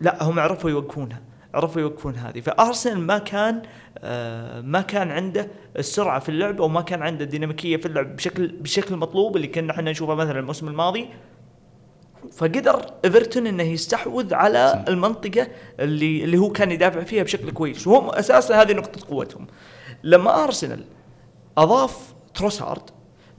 لا 0.00 0.22
هم 0.22 0.40
عرفوا 0.40 0.70
يوقفونها. 0.70 1.20
عرفوا 1.54 1.80
يوقفون 1.80 2.16
هذه. 2.16 2.40
فارسنال 2.40 2.98
ما 2.98 3.18
كان 3.18 3.62
آه، 3.98 4.60
ما 4.60 4.80
كان 4.80 5.10
عنده 5.10 5.48
السرعة 5.78 6.18
في 6.18 6.28
اللعب 6.28 6.60
أو 6.60 6.68
ما 6.68 6.80
كان 6.80 7.02
عنده 7.02 7.24
الديناميكية 7.24 7.76
في 7.76 7.86
اللعب 7.86 8.16
بشكل 8.16 8.46
بشكل 8.46 8.96
مطلوب 8.96 9.36
اللي 9.36 9.46
كنا 9.46 9.72
إحنا 9.72 9.90
نشوفه 9.90 10.14
مثلا 10.14 10.38
الموسم 10.38 10.68
الماضي. 10.68 11.08
فقدر 12.32 12.86
إيفرتون 13.04 13.46
إنه 13.46 13.62
يستحوذ 13.62 14.34
على 14.34 14.84
المنطقة 14.88 15.48
اللي 15.80 16.24
اللي 16.24 16.38
هو 16.38 16.50
كان 16.50 16.70
يدافع 16.70 17.00
فيها 17.02 17.22
بشكل 17.22 17.50
كويس. 17.50 17.86
وهم 17.86 18.10
أساسا 18.10 18.62
هذه 18.62 18.72
نقطة 18.72 19.08
قوتهم. 19.10 19.46
لما 20.02 20.44
أرسنال 20.44 20.84
أضاف 21.58 22.14
تروسارد 22.34 22.82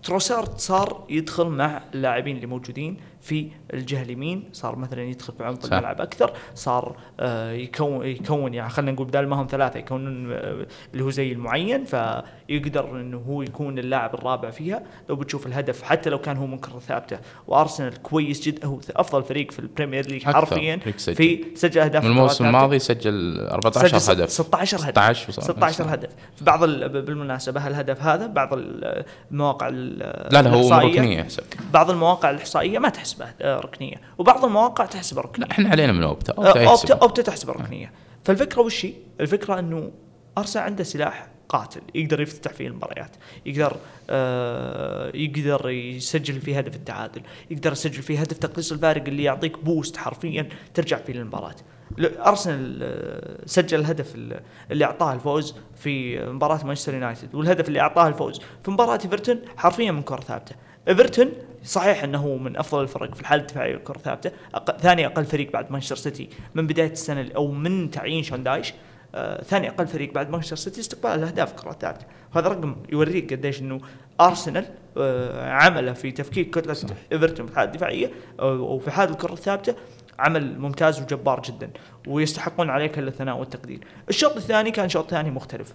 تروسارد 0.04 0.60
صار 0.60 1.06
يدخل 1.10 1.46
مع 1.46 1.82
اللاعبين 1.94 2.36
اللي 2.36 2.48
موجودين. 2.48 2.98
في 3.22 3.48
الجهة 3.74 4.02
اليمين 4.02 4.50
صار 4.54 4.76
مثلا 4.76 5.02
يدخل 5.04 5.34
في 5.38 5.44
عمق. 5.44 5.66
الملعب 5.74 6.02
أكثر 6.02 6.32
صار 6.56 6.96
آه، 7.20 7.52
يكون 7.52 8.06
يكون 8.06 8.54
يعني 8.54 8.70
خلينا 8.70 8.92
نقول 8.92 9.08
بدل 9.08 9.28
ما 9.28 9.36
هم 9.42 9.48
ثلاثة 9.52 9.80
يكونون 9.80 10.32
آه، 10.32 10.66
اللي 10.94 11.04
هو 11.04 11.10
زي 11.10 11.32
المعين 11.32 11.84
فيقدر 11.86 12.92
إنه 13.02 13.18
هو 13.18 13.42
يكون 13.42 13.80
اللاعب 13.80 14.14
الرابع 14.16 14.50
فيها. 14.50 14.84
لو 15.10 15.16
بتشوف 15.16 15.48
الهدف 15.48 15.84
حتى 15.84 16.10
لو 16.10 16.18
كان 16.20 16.38
هو 16.38 16.48
من 16.48 16.58
كره 16.58 16.80
ثابته 16.80 17.18
وأرسنال 17.48 18.02
كويس 18.02 18.42
جدا 18.42 18.68
هو 18.68 18.80
أفضل 18.96 19.24
فريق 19.24 19.52
في 19.52 19.60
البريمير 19.60 20.08
ليج 20.08 20.24
حرفيا. 20.24 20.76
في 20.98 21.46
سجل 21.56 21.82
أهداف 21.82 22.06
الموسم. 22.06 22.46
الماضي 22.46 22.80
سجل 22.80 23.40
14 23.52 23.98
سجل 23.98 24.22
هدف. 24.22 24.30
16 24.30 24.78
هدف. 24.78 24.90
16 24.90 25.30
وصل. 25.30 25.42
16 25.42 25.94
هدف. 25.94 26.10
في 26.36 26.46
بعض 26.46 26.64
ال- 26.64 26.90
بالمناسبة 27.02 27.68
الهدف 27.68 28.02
هذا؟ 28.02 28.28
بعض 28.28 28.50
المواقع 28.54 29.68
ال- 29.68 30.00
لا 30.34 30.42
لا 30.42 30.50
هو 30.50 30.74
ركنيه 30.74 31.20
يحسب 31.20 31.44
بعض 31.74 31.90
المواقع 31.92 32.30
الإحصائية 32.30 32.80
ما 32.80 32.90
تحسبه 33.12 33.34
آه، 33.42 33.60
ركنية. 33.60 33.96
وبعض 34.18 34.46
المواقع 34.46 34.86
تحسبه 34.86 35.22
ركنية. 35.22 35.46
لا 35.46 35.52
إحنا 35.52 35.70
علينا 35.70 35.92
من 35.92 36.04
أوبتا. 36.04 36.34
آه، 36.34 36.36
أوبتا 36.36 36.60
اوبتا 36.60 36.64
يحسب. 36.64 36.92
أوبتا 36.92 37.22
تحسبه 37.22 37.54
ركنية. 37.54 37.92
فالفكرة 38.26 38.62
وش 38.62 38.86
هي؟ 38.86 38.94
الفكرة 39.20 39.60
إنه 39.60 39.92
ارسنال 40.38 40.66
عنده 40.66 40.84
سلاح 40.84 41.28
قاتل 41.50 41.82
يقدر 41.96 42.22
يفتح 42.22 42.54
فيه 42.54 42.68
المباريات 42.68 43.12
يقدر 43.46 43.78
آه 44.10 45.12
يقدر 45.16 45.70
يسجل 45.70 46.42
فيه 46.42 46.58
هدف 46.58 46.76
التعادل 46.76 47.22
يقدر 47.52 47.72
يسجل 47.72 48.02
فيه 48.04 48.20
هدف 48.20 48.38
تقليص 48.38 48.72
الفارق 48.72 49.04
اللي 49.08 49.24
يعطيك 49.24 49.64
boost 49.64 49.98
حرفيا 49.98 50.50
ترجع 50.74 50.98
فيه 50.98 51.14
للمباراة. 51.14 51.56
أرسنال 52.00 52.80
آه، 52.84 53.46
سجل 53.46 53.80
الهدف 53.80 54.16
ال- 54.16 54.40
اللي 54.72 54.86
أعطاه 54.86 55.14
الفوز 55.14 55.56
في 55.76 56.20
مباراة 56.26 56.66
مانشستر 56.66 56.94
يونايتد 56.94 57.36
والهدف 57.36 57.68
اللي 57.68 57.80
أعطاه 57.80 58.08
الفوز 58.08 58.42
في 58.64 58.72
مباراة 58.72 59.00
إيفرتون 59.06 59.40
حرفيا 59.58 59.92
من 59.92 60.02
كرة 60.02 60.20
ثابتة. 60.22 60.56
إيفرتون 60.88 61.32
صحيح 61.64 62.04
أنه 62.04 62.18
هو 62.18 62.38
من 62.38 62.58
أفضل 62.58 62.84
الفرق 62.84 63.14
في 63.16 63.22
الحالة 63.22 63.42
الدفاعية 63.42 63.76
والكره 63.76 63.96
الثابته 63.96 64.32
أق... 64.56 64.78
ثاني 64.78 65.06
أقل 65.06 65.26
فريق 65.26 65.52
بعد 65.52 65.72
مانشستر 65.72 65.96
سيتي 65.96 66.30
من 66.56 66.68
بداية 66.68 66.92
السنة 66.92 67.30
أو 67.36 67.52
من 67.52 67.92
تعيين 67.92 68.24
شون 68.24 68.44
دايش 68.44 68.74
آه 69.16 69.44
ثاني 69.44 69.70
أقل 69.70 69.88
فريق 69.88 70.14
بعد 70.14 70.30
مانشستر 70.30 70.56
سيتي 70.56 70.80
استقبال 70.80 71.12
الأهداف 71.12 71.54
كرة 71.54 71.72
ثابتة 71.72 72.06
وهذا 72.36 72.48
رقم 72.48 72.76
يوريك 72.92 73.34
قديش 73.34 73.62
إنه 73.62 73.82
أرسنال 74.22 74.66
آه 74.98 75.52
عمله 75.52 75.94
في 75.94 76.12
تفكيك 76.12 76.60
كتلة 76.60 76.96
إيفرتون 77.12 77.46
في 77.46 77.52
الحالة 77.52 77.72
الدفاعية 77.72 78.12
أو 78.40 78.48
أو 78.50 78.80
في 78.80 78.92
حاله 78.92 79.12
الكرة 79.12 79.34
الثابتة 79.34 79.76
عمل 80.20 80.60
ممتاز 80.60 81.02
وجبار 81.02 81.42
جدا 81.42 81.70
ويستحقون 82.08 82.70
عليه 82.70 82.88
كل 82.88 83.08
الثناء 83.08 83.38
والتقدير. 83.38 83.80
الشوط 84.10 84.36
الثاني 84.36 84.72
كان 84.72 84.90
شوط 84.90 85.10
ثاني 85.10 85.32
مختلف. 85.32 85.74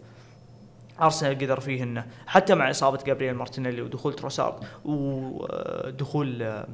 ارسنال 1.03 1.39
قدر 1.39 1.61
فيه 1.61 1.83
انه 1.83 2.07
حتى 2.27 2.55
مع 2.55 2.71
إصابة 2.71 2.99
جابرييل 3.07 3.35
مارتينيلي 3.35 3.83
ودخول 3.83 4.13
تروسارد 4.15 4.55
ودخول 4.85 6.43
آه، 6.43 6.67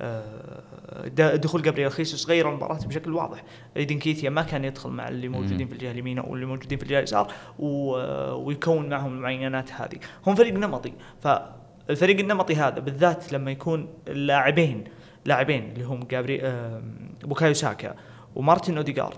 آه، 0.00 1.08
د- 1.08 1.40
دخول 1.40 1.62
جابرييل 1.62 1.90
خيسوس 1.90 2.28
غير 2.28 2.48
المباراة 2.48 2.78
بشكل 2.86 3.12
واضح. 3.14 3.44
إيدي 3.76 3.98
نكيتيا 3.98 4.30
ما 4.30 4.42
كان 4.42 4.64
يدخل 4.64 4.90
مع 4.90 5.08
اللي 5.08 5.28
موجودين 5.28 5.66
في 5.66 5.72
الجهة 5.72 5.90
اليمين 5.90 6.18
أو 6.18 6.34
اللي 6.34 6.46
موجودين 6.46 6.78
في 6.78 6.84
الجهة 6.84 6.98
اليسار 6.98 7.32
آه، 7.62 8.34
ويكون 8.34 8.88
معهم 8.88 9.12
المعينات 9.12 9.72
هذه. 9.72 9.96
هم 10.26 10.34
فريق 10.34 10.54
نمطي. 10.54 10.92
فالفريق 11.22 12.18
النمطي 12.20 12.54
هذا 12.56 12.78
بالذات 12.80 13.32
لما 13.32 13.50
يكون 13.50 13.88
اللاعبين 14.08 14.84
لاعبين 15.24 15.72
اللي 15.72 15.84
هم 15.84 16.00
جابري 16.00 16.42
آه، 16.42 16.82
بوكايو 17.24 17.54
ساكا 17.54 17.94
ومارتن 18.34 18.76
أوديغارد 18.76 19.16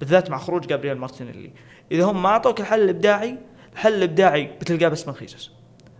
بالذات 0.00 0.30
مع 0.30 0.38
خروج 0.38 0.66
جابرييل 0.66 0.98
مارتينيلي. 0.98 1.50
إذا 1.92 2.04
هم 2.04 2.22
ما 2.22 2.28
أعطوك 2.28 2.60
الحل 2.60 2.80
الإبداعي 2.84 3.38
الحل 3.72 3.94
الإبداعي 3.94 4.50
بتلقاه 4.60 4.88
بس 4.88 5.08
من 5.08 5.14
خيسوس. 5.14 5.52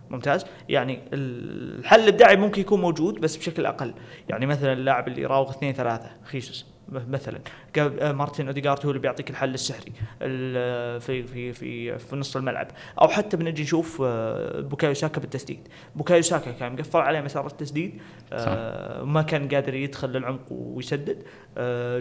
ممتاز؟ 0.09 0.45
يعني 0.69 0.99
الحل 1.13 1.99
الإبداعي 1.99 2.35
ممكن 2.35 2.61
يكون 2.61 2.81
موجود 2.81 3.21
بس 3.21 3.37
بشكل 3.37 3.65
أقل. 3.65 3.93
يعني 4.29 4.45
مثلا 4.45 4.73
اللاعب 4.73 5.07
اللي 5.07 5.21
يراوغ 5.21 5.49
اثنين 5.49 5.73
ثلاثة 5.73 6.11
خيسوس. 6.23 6.65
مثلا. 6.91 7.39
آه، 7.77 8.11
مارتن 8.11 8.47
اوديجارد 8.47 8.85
هو 8.85 8.89
اللي 8.89 9.01
بيعطيك 9.01 9.29
الحل 9.29 9.53
السحري 9.53 9.91
ال- 10.21 11.01
في 11.01 11.23
في 11.23 11.53
في 11.53 11.97
في 11.97 12.15
نص 12.15 12.35
الملعب. 12.35 12.67
أو 13.01 13.07
حتى 13.07 13.37
بنجي 13.37 13.63
نشوف 13.63 14.01
آه، 14.05 14.59
بوكايو 14.61 14.93
ساكا 14.93 15.21
بالتسديد. 15.21 15.67
بوكايو 15.95 16.21
ساكا 16.21 16.51
كان 16.51 16.73
مقفل 16.73 16.99
عليه 16.99 17.21
مسار 17.21 17.47
التسديد 17.47 18.01
آه، 18.33 19.03
ما 19.03 19.21
كان 19.21 19.47
قادر 19.47 19.73
يدخل 19.73 20.09
للعمق 20.09 20.45
ويسدد. 20.51 21.23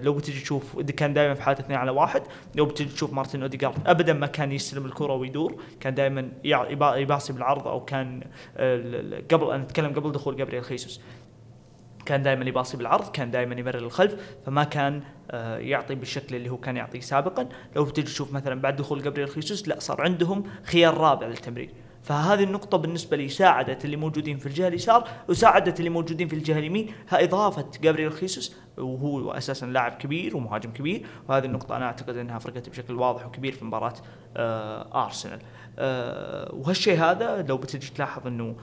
لو 0.05 0.15
بتجي 0.15 0.41
تشوف 0.41 0.81
كان 0.81 1.15
دائما 1.15 1.35
في 1.35 1.43
حالة 1.43 1.59
اثنين 1.61 1.79
على 1.79 1.91
واحد 1.91 2.23
لو 2.55 2.65
بتجي 2.67 2.89
تشوف 2.89 3.13
مارتن 3.13 3.43
اوديجارد 3.43 3.75
ابدا 3.87 4.13
ما 4.13 4.27
كان 4.27 4.53
يستلم 4.53 4.85
الكرة 4.87 5.13
ويدور 5.15 5.63
كان 5.81 5.95
دائما 5.95 6.29
يباصي 6.45 7.33
بالعرض 7.33 7.69
أو 7.69 7.85
كان 7.85 8.21
قبل 9.33 9.51
أنا 9.51 9.63
أتكلم 9.63 9.93
قبل 9.93 10.13
دخول 10.13 10.37
جابرييل 10.37 10.65
خيسوس. 10.65 11.01
كان 12.09 12.23
دائما 12.23 12.45
يباصي 12.45 12.77
بالعرض 12.77 13.11
كان 13.11 13.31
دائما 13.31 13.55
يمرر 13.61 13.81
للخلف 13.81 14.37
فما 14.47 14.65
كان 14.65 15.03
آه، 15.31 15.59
يعطي 15.59 15.95
بالشكل 15.95 16.37
اللي 16.37 16.49
هو 16.51 16.57
كان 16.57 16.77
يعطيه 16.77 17.01
سابقا. 17.01 17.49
لو 17.77 17.85
بتجي 17.85 18.03
تشوف 18.03 18.33
مثلا 18.33 18.61
بعد 18.61 18.77
دخول 18.77 19.03
جابرييل 19.03 19.29
خيسوس 19.29 19.69
لا 19.69 19.81
صار 19.81 20.03
عندهم 20.03 20.45
خيار 20.65 20.97
رابع 20.97 21.27
للتمرير. 21.27 21.71
فهذه 22.03 22.43
النقطة 22.43 22.79
بالنسبة 22.79 23.17
لي 23.17 23.29
ساعدت 23.29 23.85
اللي 23.85 23.97
موجودين 23.97 24.39
في 24.39 24.47
الجهة 24.47 24.69
اليسار 24.69 25.09
وساعدت 25.29 25.79
اللي 25.79 25.91
موجودين 25.91 26.29
في 26.29 26.37
الجهة 26.37 26.59
اليمين 26.59 26.93
ها 27.09 27.25
إضافة 27.25 27.67
جابرييل 27.83 28.13
خيسوس 28.13 28.57
وهو 28.79 29.31
أساسا 29.31 29.67
لاعب 29.67 29.93
كبير 29.93 30.37
ومهاجم 30.37 30.73
كبير. 30.73 31.07
وهذه 31.29 31.45
النقطة 31.45 31.77
أنا 31.77 31.85
أعتقد 31.85 32.17
أنها 32.17 32.39
فرقت 32.39 32.69
بشكل 32.69 32.95
واضح 32.95 33.27
وكبير 33.27 33.53
في 33.53 33.65
مباراة 33.65 33.95
آه 34.37 35.05
أرسنال. 35.05 35.41
آه 35.79 36.55
وهالشيء 36.55 36.99
هذا 36.99 37.43
لو 37.43 37.57
بتجي 37.57 37.91
تلاحظ 37.91 38.27
أنه 38.27 38.57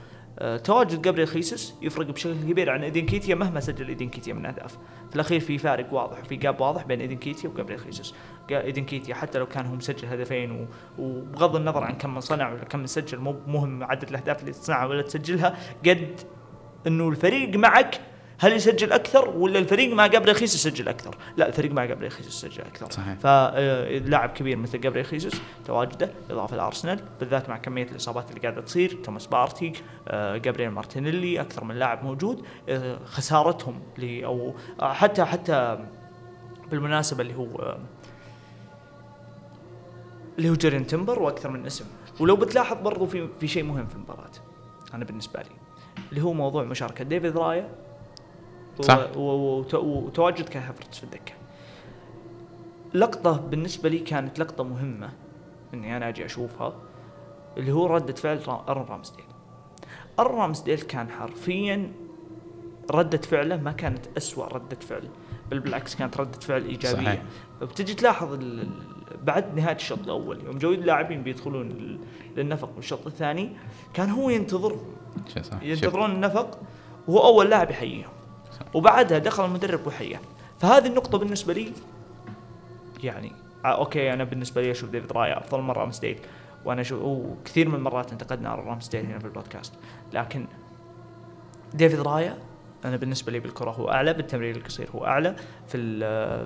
تواجد 0.64 1.02
جابريل 1.02 1.28
خيسوس 1.28 1.74
يفرق 1.82 2.06
بشكل 2.06 2.32
كبير 2.32 2.70
عن 2.70 2.82
إيدين 2.82 3.06
كيتيا 3.06 3.34
مهما 3.34 3.60
سجل 3.60 3.88
إيدين 3.88 4.08
كيتيا 4.08 4.34
من 4.34 4.46
أهداف. 4.46 4.78
في 5.08 5.14
الأخير 5.14 5.40
في 5.40 5.58
فارق 5.58 5.92
واضح 5.92 6.20
وفي 6.20 6.36
جاب 6.36 6.60
واضح 6.60 6.84
بين 6.84 7.00
إيدين 7.00 7.18
كيتيا 7.18 7.50
وجابريل 7.50 7.78
خيسوس 7.78 8.14
إيدين 8.50 8.84
كيتيا 8.84 9.14
حتى 9.14 9.38
لو 9.38 9.46
كان 9.46 9.66
هو 9.66 9.74
مسجل 9.74 10.08
هدفين 10.08 10.68
وبغض 10.98 11.56
النظر 11.56 11.84
عن 11.84 11.94
كم 11.94 12.14
من 12.14 12.20
صنع 12.20 12.52
ولا 12.52 12.64
كم 12.64 12.78
من 12.78 12.86
سجل 12.86 13.18
مو 13.18 13.36
مهم 13.46 13.84
عدد 13.84 14.08
الأهداف 14.08 14.40
اللي 14.40 14.52
تصنعها 14.52 14.86
ولا 14.86 15.02
تسجلها 15.02 15.56
قد 15.86 16.20
إنه 16.86 17.08
الفريق 17.08 17.56
معك 17.56 18.00
هل 18.38 18.52
يسجل 18.52 18.92
أكثر 18.92 19.28
ولا 19.28 19.58
الفريق 19.58 19.94
مع 19.94 20.06
جابريل 20.06 20.34
خيسوس 20.34 20.66
يسجل 20.66 20.88
أكثر؟ 20.88 21.16
لا 21.36 21.48
الفريق 21.48 21.72
مع 21.72 21.84
جابريل 21.84 22.10
خيسوس 22.10 22.44
يسجل 22.44 22.62
أكثر 22.62 22.90
صحيح. 22.90 23.18
فلاعب 23.18 24.30
كبير 24.30 24.56
مثل 24.56 24.80
جابريل 24.80 25.04
خيسوس 25.04 25.40
تواجده 25.66 26.10
إضافة 26.30 26.56
لارسنال 26.56 27.00
بالذات 27.20 27.48
مع 27.48 27.56
كمية 27.56 27.86
الإصابات 27.90 28.30
اللي 28.30 28.40
قاعدة 28.40 28.60
تصير 28.60 28.98
توماس 29.04 29.26
بارتي 29.26 29.72
آه، 30.08 30.36
جابريل 30.36 30.70
مارتينيلي 30.70 31.40
أكثر 31.40 31.64
من 31.64 31.74
لاعب 31.74 32.04
موجود 32.04 32.44
آه، 32.68 32.98
خسارتهم 33.04 33.80
أو 34.02 34.54
آه، 34.80 34.92
حتى 34.92 35.24
حتى 35.24 35.78
بالمناسبة 36.70 37.22
اللي 37.22 37.34
هو 37.34 37.56
آه، 37.56 37.78
اللي 40.38 40.50
هو 40.50 40.54
جوريان 40.54 40.86
تيمبر 40.86 41.22
وأكثر 41.22 41.50
من 41.50 41.66
اسم 41.66 41.84
ولو 42.20 42.36
بتلاحظ 42.36 42.76
برضو 42.76 43.06
في 43.06 43.28
في 43.40 43.48
شيء 43.48 43.62
مهم 43.62 43.86
في 43.86 43.94
المباراة 43.94 44.30
أنا 44.94 45.04
بالنسبة 45.04 45.40
لي 45.40 45.56
اللي 46.10 46.22
هو 46.22 46.32
موضوع 46.32 46.64
مشاركة 46.64 47.04
ديفيد 47.04 47.36
رايا 47.36 47.70
صح. 48.80 49.06
وتواجد 49.16 50.48
كاي 50.48 50.62
هافرتز 50.62 50.98
في 50.98 51.04
الدكه 51.04 51.32
لقطة 52.94 53.32
بالنسبة 53.40 53.88
لي 53.88 53.98
كانت 53.98 54.38
لقطة 54.38 54.64
مهمة 54.64 55.10
إني 55.74 55.96
أنا 55.96 56.08
أجي 56.08 56.24
أشوفها 56.24 56.72
اللي 57.56 57.72
هو 57.72 57.86
ردة 57.86 58.12
فعل 58.14 58.40
أرن 58.48 58.82
رامسديل. 58.88 59.24
أرن 60.18 60.34
رامسديل 60.38 60.80
كان 60.80 61.10
حرفيا 61.10 61.92
ردة 62.90 63.18
فعله 63.18 63.56
ما 63.56 63.72
كانت 63.72 64.06
أسوأ 64.16 64.46
ردة 64.46 64.76
فعل. 64.88 65.08
بل 65.50 65.60
بالعكس 65.60 65.94
كانت 65.94 66.16
ردة 66.16 66.40
فعل 66.40 66.64
إيجابية. 66.64 67.02
صحيح. 67.04 67.22
بتجي 67.62 67.94
تلاحظ 67.94 68.38
بعد 69.22 69.54
نهاية 69.56 69.76
الشوط 69.76 69.98
الأول 69.98 70.44
يوم 70.44 70.58
جو 70.58 70.72
اللاعبين 70.72 71.22
بيدخلون 71.22 71.68
لل- 71.68 71.98
للنفق 72.36 72.70
بالشوط 72.76 73.06
الثاني 73.06 73.50
كان 73.94 74.10
هو 74.10 74.30
ينتظر 74.30 74.76
شيء 75.34 75.42
صح. 75.42 75.50
شوف. 75.52 75.62
ينتظرون 75.62 76.10
النفق 76.10 76.58
وهو 77.08 77.26
أول 77.26 77.50
لاعب 77.50 77.70
يحييهم. 77.70 78.10
وبعدها 78.74 79.18
دخل 79.18 79.44
المدرب 79.44 79.86
وحياه 79.86 80.20
فهذه 80.60 80.86
النقطة 80.86 81.18
بالنسبة 81.18 81.52
لي 81.54 81.72
يعني 83.04 83.32
آه 83.64 83.68
okay 83.78 84.12
أنا 84.12 84.24
بالنسبة 84.24 84.62
لي 84.62 84.70
أشوف 84.70 84.90
ديفيد 84.90 85.12
رايا 85.12 85.38
أفضل 85.38 85.60
من 85.62 85.70
رامسديل 85.70 86.18
وأنا 86.64 86.80
أشوف 86.80 87.02
وكثير 87.02 87.68
من 87.68 87.74
المرات 87.74 88.12
انتقدنا 88.12 88.48
على 88.48 88.62
رامسديل 88.62 89.06
هنا 89.06 89.18
في 89.18 89.24
البودكاست 89.24 89.72
لكن 90.12 90.46
ديفيد 91.74 92.00
رايا 92.00 92.36
أنا 92.84 92.96
بالنسبة 92.96 93.32
لي 93.32 93.40
بالكرة 93.40 93.70
هو 93.70 93.90
أعلى 93.90 94.12
بالتمرير 94.12 94.56
القصير 94.56 94.88
هو 94.94 95.06
أعلى 95.06 95.36
في 95.68 95.76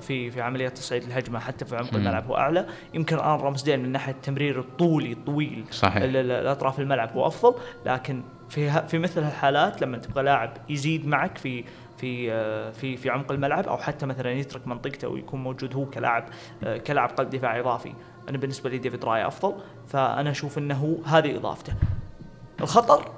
في 0.00 0.30
في 0.30 0.40
عمليات 0.40 0.78
تصعيد 0.78 1.02
الهجمة 1.02 1.38
حتى 1.38 1.64
في 1.64 1.76
عمق. 1.76 1.94
الملعب 1.94 2.26
هو 2.26 2.36
أعلى 2.36 2.66
يمكن 2.94 3.16
الآن 3.16 3.28
رامسديل 3.40 3.80
من 3.80 3.92
ناحية 3.92 4.12
التمرير 4.12 4.60
الطولي 4.60 5.12
الطويل 5.12 5.64
صحيح. 5.70 5.96
ال- 6.02 6.16
ال- 6.16 6.30
الأطراف 6.30 6.80
الملعب 6.80 7.12
هو 7.12 7.26
أفضل 7.26 7.54
لكن 7.86 8.22
في 8.48 8.88
في 8.88 8.98
مثل 8.98 9.22
هالحالات 9.22 9.82
لما 9.82 9.98
تبغى 9.98 10.22
لاعب 10.22 10.52
يزيد 10.68 11.06
معك 11.06 11.38
في 11.38 11.64
في 12.00 12.32
آه، 12.32 12.70
في 12.70 12.96
في 12.96 13.10
عمق 13.10 13.32
الملعب 13.32 13.68
أو 13.68 13.76
حتى 13.76 14.06
مثلا 14.06 14.32
يترك 14.32 14.66
منطقته 14.66 15.08
ويكون 15.08 15.42
موجود 15.42 15.74
هو 15.74 15.86
كلاعب 15.86 16.24
آه، 16.64 16.76
كلاعب 16.76 17.08
قلب 17.08 17.30
دفاع 17.30 17.60
إضافي. 17.60 17.92
أنا 18.28 18.38
بالنسبة 18.38 18.70
لي 18.70 18.78
ديفيد 18.78 19.04
راي 19.04 19.26
أفضل 19.26 19.54
فأنا 19.88 20.30
أشوف 20.30 20.58
إنه 20.58 20.98
هذه 21.04 21.36
إضافته. 21.36 21.72
الخطر 22.60 23.10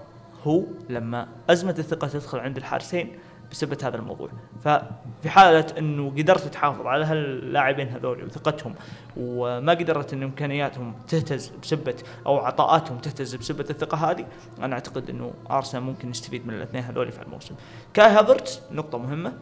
هو 0.44 0.62
لما 0.88 1.28
أزمة 1.50 1.74
الثقة 1.78 2.08
تدخل 2.08 2.38
عند 2.38 2.56
الحارسين 2.56 3.18
بسبب 3.52 3.84
هذا 3.84 3.96
الموضوع. 3.96 4.28
ففي 4.64 5.30
حالة 5.30 5.66
إنه 5.78 6.10
قدرت 6.10 6.48
تحافظ 6.48 6.86
على 6.86 7.04
هاللاعبين 7.04 7.88
هذول 7.88 8.24
وثقتهم 8.24 8.74
وما 9.16 9.72
قدرت 9.72 10.12
إن 10.12 10.22
إمكانياتهم 10.22 10.94
تهتز 11.08 11.52
بسبة 11.62 11.94
أو 12.26 12.38
عطاءاتهم 12.38 12.98
تهتز 12.98 13.34
بسبة 13.34 13.66
الثقة 13.70 14.10
هذه 14.10 14.26
أنا 14.62 14.74
أعتقد 14.74 15.10
إنه 15.10 15.32
أرسنال 15.50 15.82
ممكن 15.82 16.10
يستفيد 16.10 16.46
من 16.46 16.54
الاثنين 16.54 16.82
هذول 16.82 17.12
في 17.12 17.22
الموسم 17.22 17.54
كاي 17.94 18.06
هافرتز 18.06 18.60
نقطة 18.72 18.98
مهمة 18.98 19.32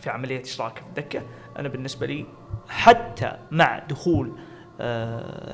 في 0.00 0.10
عملية 0.10 0.42
اشراكه 0.42 0.80
في 0.80 0.86
الدكه 0.88 1.22
أنا 1.58 1.68
بالنسبة 1.68 2.06
لي 2.06 2.26
حتى 2.68 3.32
مع 3.50 3.78
دخول 3.78 4.32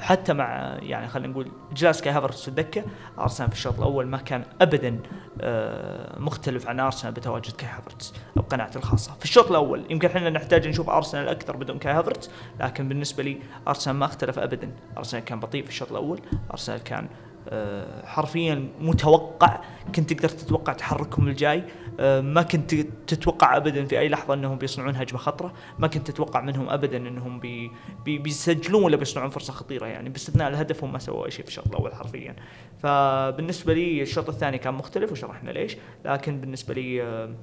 حتى 0.00 0.32
مع 0.32 0.76
يعني 0.82 1.08
خلينا 1.08 1.28
نقول 1.28 1.48
جلوس 1.72 2.02
كاي 2.02 2.12
هافرتز 2.12 2.42
في 2.42 2.48
الدكة 2.48 2.84
أرسنال 3.18 3.48
في 3.48 3.54
الشوط 3.54 3.78
الأول 3.78 4.06
ما 4.06 4.18
كان 4.18 4.44
ابدا 4.60 4.98
آه، 5.40 6.18
مختلف 6.18 6.68
عن 6.68 6.80
أرسنال 6.80 7.12
بتواجد 7.12 7.52
كاي 7.52 7.68
هافرتز 7.68 8.14
بقناعتي 8.36 8.78
الخاصة. 8.78 9.12
في 9.18 9.24
الشوط 9.24 9.48
الأول 9.48 9.84
يمكن 9.90 10.08
إحنا 10.08 10.30
نحتاج 10.30 10.68
نشوف 10.68 10.90
أرسنال 10.90 11.28
أكثر 11.28 11.56
بدون 11.56 11.78
كاي 11.78 11.92
هافرتز 11.92 12.30
لكن 12.60 12.88
بالنسبة 12.88 13.22
لي 13.22 13.38
أرسنال 13.68 13.96
ما 13.96 14.04
اختلف 14.04 14.38
ابدا. 14.38 14.70
أرسنال 14.98 15.24
كان 15.24 15.40
بطيء 15.40 15.62
في 15.62 15.68
الشوط 15.68 15.90
الأول 15.90 16.20
أرسنال 16.50 16.82
كان 16.82 17.08
آه، 17.48 18.06
حرفيا 18.06 18.68
متوقع 18.80 19.60
كنت 19.94 20.12
تقدر 20.12 20.28
تتوقع 20.28 20.72
تحركهم 20.72 21.28
الجاي. 21.28 21.58
آه، 21.58 21.64
ما 22.00 22.42
كنت 22.42 22.74
تتوقع 23.06 23.56
ابدا 23.56 23.84
في 23.84 23.98
أي 23.98 24.08
لحظة 24.08 24.34
أنهم 24.34 24.58
بيصنعون 24.58 24.96
هجمة 24.96 25.18
خطرة. 25.18 25.52
ما 25.78 25.86
كنت 25.86 26.10
تتوقع 26.10 26.40
منهم 26.40 26.70
ابدا 26.70 26.96
أنهم 26.96 27.40
بي 27.40 27.70
بي 28.04 28.18
بيسجلون 28.18 28.82
ولا 28.82 28.96
بيصنعون 28.96 29.30
فرصة 29.30 29.52
خطيرة 29.52 29.86
يعني. 29.86 30.08
باستثناء 30.08 30.48
الهدف 30.48 30.84
هم 30.84 30.92
ما 30.92 30.98
سووا 30.98 31.26
أي 31.26 31.30
شيء 31.30 31.42
في 31.42 31.48
الشوط 31.48 31.68
الأول 31.68 31.94
حرفيا. 31.94 32.36
فبالنسبة 32.82 33.74
لي 33.74 34.02
الشوط 34.02 34.28
الثاني 34.28 34.58
كان 34.58 34.74
مختلف 34.74 35.12
وشرحنا 35.12 35.50
ليش. 35.50 35.76
لكن 36.04 36.40
بالنسبة 36.40 36.74
لي 36.74 37.02
آه، 37.02 37.34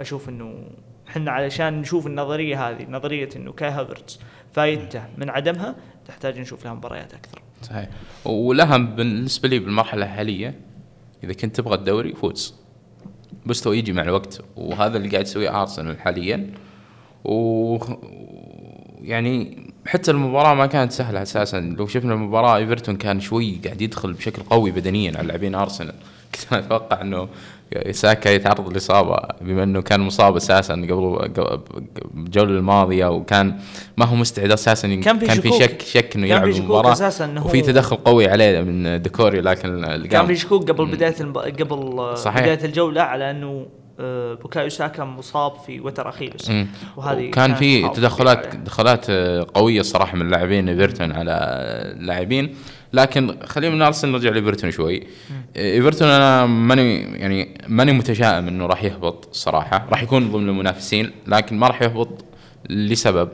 أشوف 0.00 0.28
إنه 0.28 0.64
إحنا 1.08 1.30
علشان 1.30 1.80
نشوف 1.80 2.06
النظرية 2.06 2.68
هذه 2.68 2.86
نظرية 2.90 3.28
إنه 3.36 3.52
كاي 3.52 3.68
هافرتز 3.68 4.20
فايدته 4.52 5.02
من 5.18 5.30
عدمها 5.30 5.76
تحتاج 6.06 6.40
نشوف 6.40 6.64
لها 6.64 6.74
مباريات 6.74 7.14
أكثر. 7.14 7.42
صحيح. 7.62 7.88
والاهم 8.24 8.96
بالنسبة 8.96 9.48
لي 9.48 9.58
بالمرحلة 9.58 10.04
الحالية 10.04 10.60
إذا 11.24 11.32
كنت 11.32 11.56
تبغى 11.56 11.74
الدوري 11.74 12.14
فوز. 12.14 12.67
مستوى 13.46 13.78
يجي 13.78 13.92
مع 13.92 14.02
الوقت. 14.02 14.40
وهذا 14.56 14.96
اللي 14.96 15.08
قاعد 15.08 15.24
يسويه 15.24 15.62
ارسنال 15.62 16.00
حاليا. 16.00 16.50
و 17.24 17.78
يعني 19.02 19.66
حتى 19.86 20.10
المباراة 20.10 20.54
ما 20.54 20.66
كانت 20.66 20.92
سهلة 20.92 21.22
أساسا. 21.22 21.60
لو 21.60 21.86
شفنا 21.86 22.14
المباراة 22.14 22.56
ايفرتون 22.56 22.96
كان 22.96 23.20
شوي 23.20 23.60
قاعد 23.64 23.82
يدخل 23.82 24.12
بشكل 24.12 24.42
قوي 24.42 24.70
بدنيا 24.70 25.18
على 25.18 25.26
لاعبين 25.26 25.54
ارسنال 25.54 25.94
كنت 26.34 26.52
أتوقع 26.52 27.00
إنه 27.00 27.28
ساكا 27.90 28.28
يتعرض 28.28 28.72
لإصابة 28.72 29.18
بما 29.40 29.62
إنه 29.62 29.82
كان 29.82 30.00
مصاب 30.00 30.36
أساسا 30.36 30.72
قبل 30.74 31.30
الجولة 32.16 32.50
الماضية 32.50 33.06
وكان 33.06 33.58
ما 33.96 34.04
هو 34.04 34.16
مستعد 34.16 34.50
أساسا 34.50 34.88
كان 34.94 35.18
في 35.18 35.26
كان 35.26 35.40
في. 35.40 35.50
شك 35.52 35.82
شك 35.82 36.16
إنه 36.16 36.26
يلعب 36.26 36.48
المباراة 36.48 36.92
أساساً 36.92 37.24
إنه 37.24 37.46
وفي 37.46 37.62
تدخل 37.62 37.96
قوي 37.96 38.28
عليه 38.28 38.60
من 38.60 39.02
ديكوري 39.02 39.40
لكن 39.40 40.06
كان 40.10 40.26
في 40.26 40.36
شكوك 40.36 40.70
قبل 40.70 40.86
بداية 40.86 41.14
الب... 41.20 41.38
قبل 41.38 42.12
صحيح. 42.16 42.42
بداية 42.42 42.64
الجولة 42.64 43.02
على 43.02 43.30
إنه 43.30 43.66
آه، 44.00 44.34
بوكايو 44.34 44.68
ساكا 44.68 45.04
مصاب 45.04 45.52
في 45.66 45.80
وتر 45.80 46.08
اخيلس. 46.08 46.52
وهذه 46.96 47.30
كان 47.30 47.54
في 47.54 47.88
تدخلات. 47.88 48.52
تدخلات 48.54 49.06
آه، 49.10 49.46
قوية 49.54 49.80
الصراحة 49.80 50.16
من 50.16 50.28
لاعبين 50.30 50.68
إيفرتون 50.68 51.12
على 51.12 51.32
اللاعبين 51.96 52.54
لكن 52.92 53.36
خلينا 53.44 53.74
من 53.74 53.82
ارسنال 53.82 54.12
نرجع 54.12 54.30
لإيفرتون 54.30 54.70
شوي. 54.70 55.06
إيفرتون 55.56 56.08
أنا 56.08 56.46
ماني 56.46 57.00
يعني 57.00 57.58
ماني 57.68 57.92
متشائم 57.92 58.48
إنه 58.48 58.66
راح 58.66 58.84
يهبط 58.84 59.28
الصراحه 59.30 59.86
راح 59.90 60.02
يكون 60.02 60.32
ضمن 60.32 60.48
المنافسين 60.48 61.10
لكن 61.26 61.58
ما 61.58 61.66
راح 61.66 61.82
يهبط 61.82 62.24
لسبب. 62.70 63.28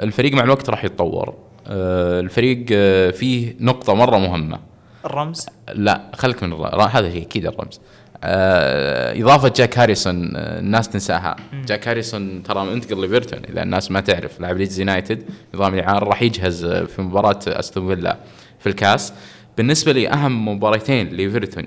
الفريق 0.00 0.32
مع 0.32 0.42
الوقت 0.44 0.70
راح 0.70 0.84
يتطور. 0.84 1.34
آه، 1.66 2.20
الفريق 2.20 2.66
آه، 2.72 3.10
فيه 3.10 3.56
نقطة 3.60 3.94
مرة 3.94 4.18
مهمة. 4.18 4.58
الرمز؟ 5.04 5.46
لا 5.74 6.02
خليك 6.14 6.42
من 6.42 6.52
الر... 6.52 6.82
هذا 6.82 7.10
شيء 7.10 7.22
أكيد 7.22 7.46
الرمز. 7.46 7.80
آه 8.24 9.22
إضافة 9.22 9.52
جاك 9.56 9.78
هاريسون 9.78 10.36
الناس 10.36 10.88
تنساها. 10.88 11.36
جاك 11.66 11.88
هاريسون 11.88 12.42
ترى 12.42 12.72
أنتقل 12.72 13.00
ليفرتون 13.00 13.40
إذا 13.48 13.62
الناس 13.62 13.90
ما 13.90 14.00
تعرف 14.00 14.40
لاعب 14.40 14.56
ليدز 14.56 14.80
يونايتد 14.80 15.22
نظام 15.54 15.74
الإعارة 15.74 16.04
راح 16.04 16.22
يجهز 16.22 16.66
في 16.66 17.02
مباراة 17.02 17.40
أستون 17.46 17.94
فيلا. 17.94 18.16
في 18.62 18.68
الكاس. 18.68 19.12
بالنسبة 19.56 19.92
لي 19.92 20.08
أهم 20.08 20.48
مباراتين 20.48 21.08
ليفرتون 21.08 21.66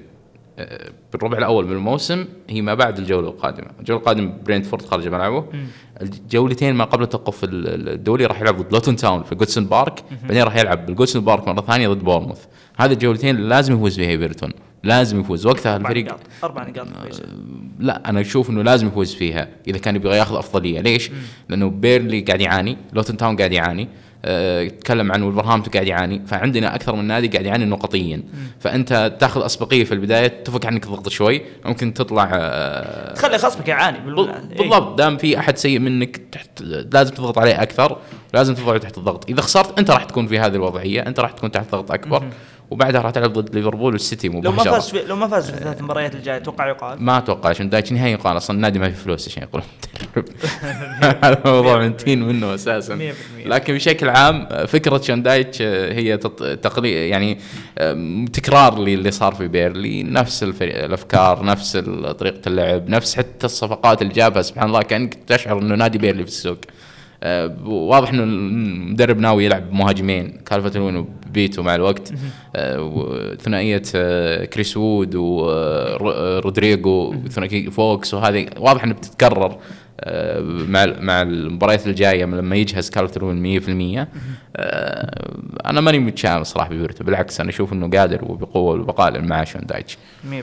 آه، 0.59 0.89
بالربع 1.13 1.37
الأول 1.37 1.65
من 1.65 1.71
الموسم 1.71 2.25
هي 2.49 2.61
ما 2.61 2.73
بعد 2.73 2.97
الجولة 2.97 3.27
القادمة، 3.27 3.67
الجولة 3.79 3.99
القادمة 3.99 4.33
برينتفورد 4.45 4.81
خارج 4.85 5.07
ملعبه 5.07 5.45
الجولتين 6.01 6.73
ما 6.75 6.83
قبل 6.83 7.03
التوقف 7.03 7.43
ال- 7.43 7.89
الدولي 7.89 8.25
راح 8.25 8.41
يلعب 8.41 8.57
ضد 8.61 8.73
لوتون 8.73 8.95
تاون 8.95 9.23
في 9.23 9.35
جودسون 9.35 9.65
بارك 9.65 10.03
بعدين 10.23 10.43
راح 10.43 10.55
يلعب 10.55 10.85
بالجودسون 10.85 11.25
بارك 11.25 11.47
مرة 11.47 11.61
ثانية 11.61 11.87
ضد 11.87 11.99
بورنموث 12.03 12.45
هذه 12.77 12.93
الجولتين 12.93 13.35
لازم 13.37 13.73
يفوز 13.75 13.95
فيها 13.95 14.09
إيفرتون 14.09 14.51
لازم 14.83 15.19
يفوز. 15.19 15.45
وقتها 15.45 15.77
الفريق 15.77 16.05
نقاط 16.05 16.19
أربع 16.43 16.63
نقاط 16.69 16.87
كويسه 17.01 17.23
لا 17.79 18.09
أنا 18.09 18.21
أشوف 18.21 18.49
إنه 18.49 18.61
لازم 18.61 18.87
يفوز 18.87 19.13
فيها 19.15 19.47
إذا 19.67 19.77
كان 19.77 19.95
يبغى 19.95 20.17
ياخذ 20.17 20.35
أفضلية. 20.35 20.81
ليش؟ 20.81 21.11
لأنه 21.49 21.69
بيرلي 21.69 22.21
قاعد 22.21 22.41
يعاني 22.41 22.77
لوتون 22.93 23.17
تاون 23.17 23.35
قاعد 23.37 23.51
يعاني. 23.53 23.87
تكلم 24.81 25.11
عن 25.11 25.21
ولفرهامبتون 25.21 25.73
قاعد 25.73 25.87
يعاني 25.87 26.21
فعندنا 26.27 26.75
أكثر 26.75 26.95
من 26.95 27.05
نادي 27.05 27.27
قاعد 27.27 27.45
يعاني 27.45 27.65
نقطيا. 27.65 28.23
فأنت 28.59 29.17
تأخذ 29.19 29.45
أسبقية 29.45 29.83
في 29.83 29.93
البداية 29.93 30.27
تفك 30.27 30.65
عنك 30.65 30.85
الضغط 30.85 31.09
شوي 31.09 31.41
ممكن 31.65 31.93
تطلع 31.93 32.29
أه، 32.33 33.13
تخلي 33.13 33.37
خصمك 33.37 33.67
يعاني 33.67 33.97
إيه. 33.97 34.57
بالضبط. 34.57 34.97
دام 34.97 35.17
في 35.17 35.39
أحد 35.39 35.57
سيء 35.57 35.79
منك 35.79 36.17
تحت 36.31 36.61
لازم 36.61 37.13
تضغط 37.13 37.37
عليه 37.37 37.61
أكثر 37.61 37.97
لازم 38.33 38.53
تضعه 38.53 38.77
تحت 38.77 38.97
الضغط. 38.97 39.29
إذا 39.29 39.41
خسرت 39.41 39.79
أنت 39.79 39.91
راح 39.91 40.03
تكون 40.03 40.27
في 40.27 40.39
هذه 40.39 40.55
الوضعية 40.55 41.01
أنت 41.01 41.19
راح 41.19 41.31
تكون 41.31 41.51
تحت 41.51 41.71
ضغط 41.71 41.91
أكبر. 41.91 42.23
وبعدها 42.71 43.01
راح 43.01 43.11
تلعب 43.11 43.33
ضد 43.33 43.55
ليفربول 43.55 43.93
والسيتي 43.93 44.27
لو 44.27 44.41
ما 44.41 44.51
مباشره 44.51 44.71
فاز 44.71 44.89
في 44.89 45.03
لو 45.07 45.15
ما 45.15 45.27
فاز 45.27 45.51
في 45.51 45.57
الثلاث 45.57 45.81
مباريات 45.81 46.15
الجاية 46.15 46.37
أتوقع 46.37 46.67
يقال؟ 46.67 47.03
ما 47.03 47.17
أتوقع 47.17 47.49
عشان 47.49 47.69
دايتش 47.69 47.91
نهائي 47.91 48.13
يقال 48.13 48.37
أصلا 48.37 48.55
النادي 48.55 48.79
ما 48.79 48.89
في 48.89 48.95
فلوس 48.95 49.27
عشان 49.27 49.43
يقول 49.43 49.63
الموضوع 51.23 51.79
منتهين 51.79 52.23
منه 52.23 52.55
أساسا. 52.55 53.13
100%. 53.43 53.47
لكن 53.47 53.73
بشكل 53.73 54.09
عام 54.09 54.47
فكرة 54.67 55.01
شون 55.01 55.28
دايتش 55.28 55.61
هي 55.61 56.17
تقليد 56.17 56.93
يعني 56.93 57.37
تكرار 58.33 58.79
للي 58.79 59.11
صار 59.11 59.35
في 59.35 59.47
بيرلي 59.47 60.03
نفس 60.03 60.43
الفريق 60.43 60.83
الأفكار 60.83 61.45
نفس 61.45 61.77
طريقة 62.19 62.41
اللعب 62.47 62.89
نفس 62.89 63.15
حتى 63.15 63.45
الصفقات 63.45 64.01
اللي 64.01 64.13
جابها 64.13 64.41
سبحان 64.41 64.67
الله 64.67 64.81
كأنك 64.81 65.13
تشعر 65.13 65.59
إنه 65.61 65.75
نادي 65.75 65.97
بيرلي 65.97 66.23
في 66.23 66.29
السوق. 66.29 66.57
أه، 67.23 67.57
واضح 67.65 68.09
إنه 68.09 68.23
المدرب 68.23 69.19
ناوي 69.19 69.45
يلعب 69.45 69.73
مهاجمين 69.73 70.41
كالفت 70.45 70.77
لوين 70.77 71.05
وبيتو 71.35 71.63
مع 71.63 71.75
الوقت. 71.75 72.13
أه، 72.55 72.81
وثنائية 72.81 73.81
أه، 73.95 74.45
كريس 74.45 74.77
وود 74.77 75.15
ورودريجيز 75.95 77.15
ثنائيه 77.29 77.69
فوكس 77.69 78.13
وهذه 78.13 78.49
واضح 78.57 78.83
إنها 78.83 78.95
بتتكرر 78.95 79.57
أه، 79.99 80.41
مع 80.41 80.85
مع 80.85 81.21
المباريات 81.21 81.87
الجاية 81.87 82.25
لما 82.25 82.55
يجهز 82.55 82.89
كالفت 82.89 83.17
لوين 83.17 83.59
100% 83.59 84.07
أه، 84.55 85.45
أنا 85.65 85.81
ماني 85.81 85.99
متشائم 85.99 86.43
صراحة 86.43 86.69
بإيفرتون 86.69 87.03
بالعكس 87.03 87.39
أنا 87.39 87.49
أشوف 87.49 87.73
إنه 87.73 87.89
قادر 87.89 88.25
وبقوة 88.25 88.71
والبقاء 88.71 89.21
مع 89.21 89.43
شون 89.43 89.61
دايتش 89.61 89.97
100% 90.23 90.35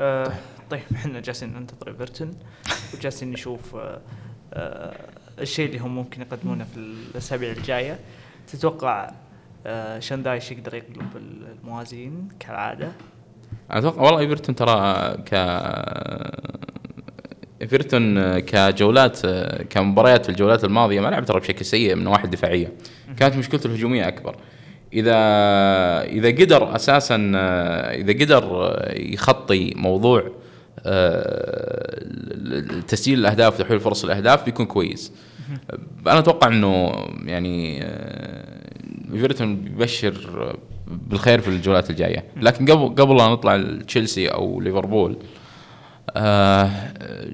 آه 0.00 0.32
طيب 0.70 0.80
إحنا 0.94 1.20
جالسين 1.20 1.52
ننتظر 1.52 1.88
إيفرتون 1.88 2.34
وجالسين 2.94 3.32
نشوف 3.32 3.76
آه 3.76 4.00
آه 4.54 4.94
الشيء 5.40 5.66
اللي 5.68 5.78
هم 5.78 5.94
ممكن 5.94 6.20
يقدمونه 6.20 6.64
في 6.64 6.76
الأسابيع 6.76 7.52
الجاية. 7.52 7.98
تتوقع 8.52 9.10
آه 9.66 9.98
شاندايش 9.98 10.52
يقدر 10.52 10.74
يقلب 10.74 11.16
الموازين 11.16 12.28
كالعادة. 12.40 12.92
أتوقع 13.70 14.02
والله 14.02 14.20
إيفرتون 14.20 14.54
ترى 14.54 15.16
ك 15.26 15.34
إيفرتون 17.62 18.38
كجولات 18.38 19.26
كمباريات 19.70 20.24
في 20.24 20.28
الجولات 20.28 20.64
الماضية 20.64 21.00
ما 21.00 21.08
لعب 21.08 21.24
ترى 21.24 21.40
بشكل 21.40 21.64
سيء 21.64 21.94
من 21.94 22.00
النواحي 22.00 22.24
الدفاعية. 22.24 22.72
كانت 23.16 23.36
مشكلته 23.36 23.66
الهجومية 23.66 24.08
أكبر. 24.08 24.36
اذا 24.92 25.16
إذا 26.02 26.28
قدر 26.28 26.76
أساسا 26.76 27.16
إذا 27.90 28.12
قدر 28.12 28.76
يخطي 28.96 29.74
موضوع 29.76 30.30
آه، 30.86 32.02
تسجيل 32.88 33.18
الأهداف 33.18 33.60
وتحويل 33.60 33.80
فرص 33.80 34.04
الأهداف 34.04 34.44
بيكون 34.44 34.66
كويس. 34.66 35.12
أنا 36.06 36.18
أتوقع 36.18 36.48
إنه 36.48 36.92
يعني 37.24 37.82
آه، 37.82 38.55
ايفرتون 39.12 39.56
بيبشر 39.56 40.56
بالخير 40.86 41.40
في 41.40 41.48
الجولات 41.48 41.90
الجاية. 41.90 42.24
لكن 42.36 42.70
قبل 42.70 42.94
قبل 43.02 43.16
لا 43.16 43.28
نطلع 43.28 43.56
لتشيلسي 43.56 44.28
أو 44.28 44.60
ليفربول 44.60 45.16
آه 46.16 46.70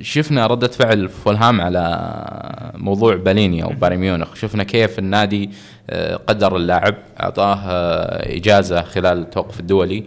شفنا 0.00 0.46
ردة 0.46 0.68
فعل 0.68 1.08
فولهام 1.08 1.60
على 1.60 2.72
موضوع 2.74 3.16
بالينيا 3.16 3.64
وبايرن 3.64 3.96
ميونخ. 3.96 4.34
شفنا 4.34 4.64
كيف 4.64 4.98
النادي 4.98 5.50
آه 5.90 6.16
قدر 6.16 6.56
اللاعب 6.56 6.94
أعطاه 7.20 7.54
آه 7.54 8.36
إجازة 8.36 8.82
خلال 8.82 9.18
التوقف 9.18 9.60
الدولي. 9.60 10.04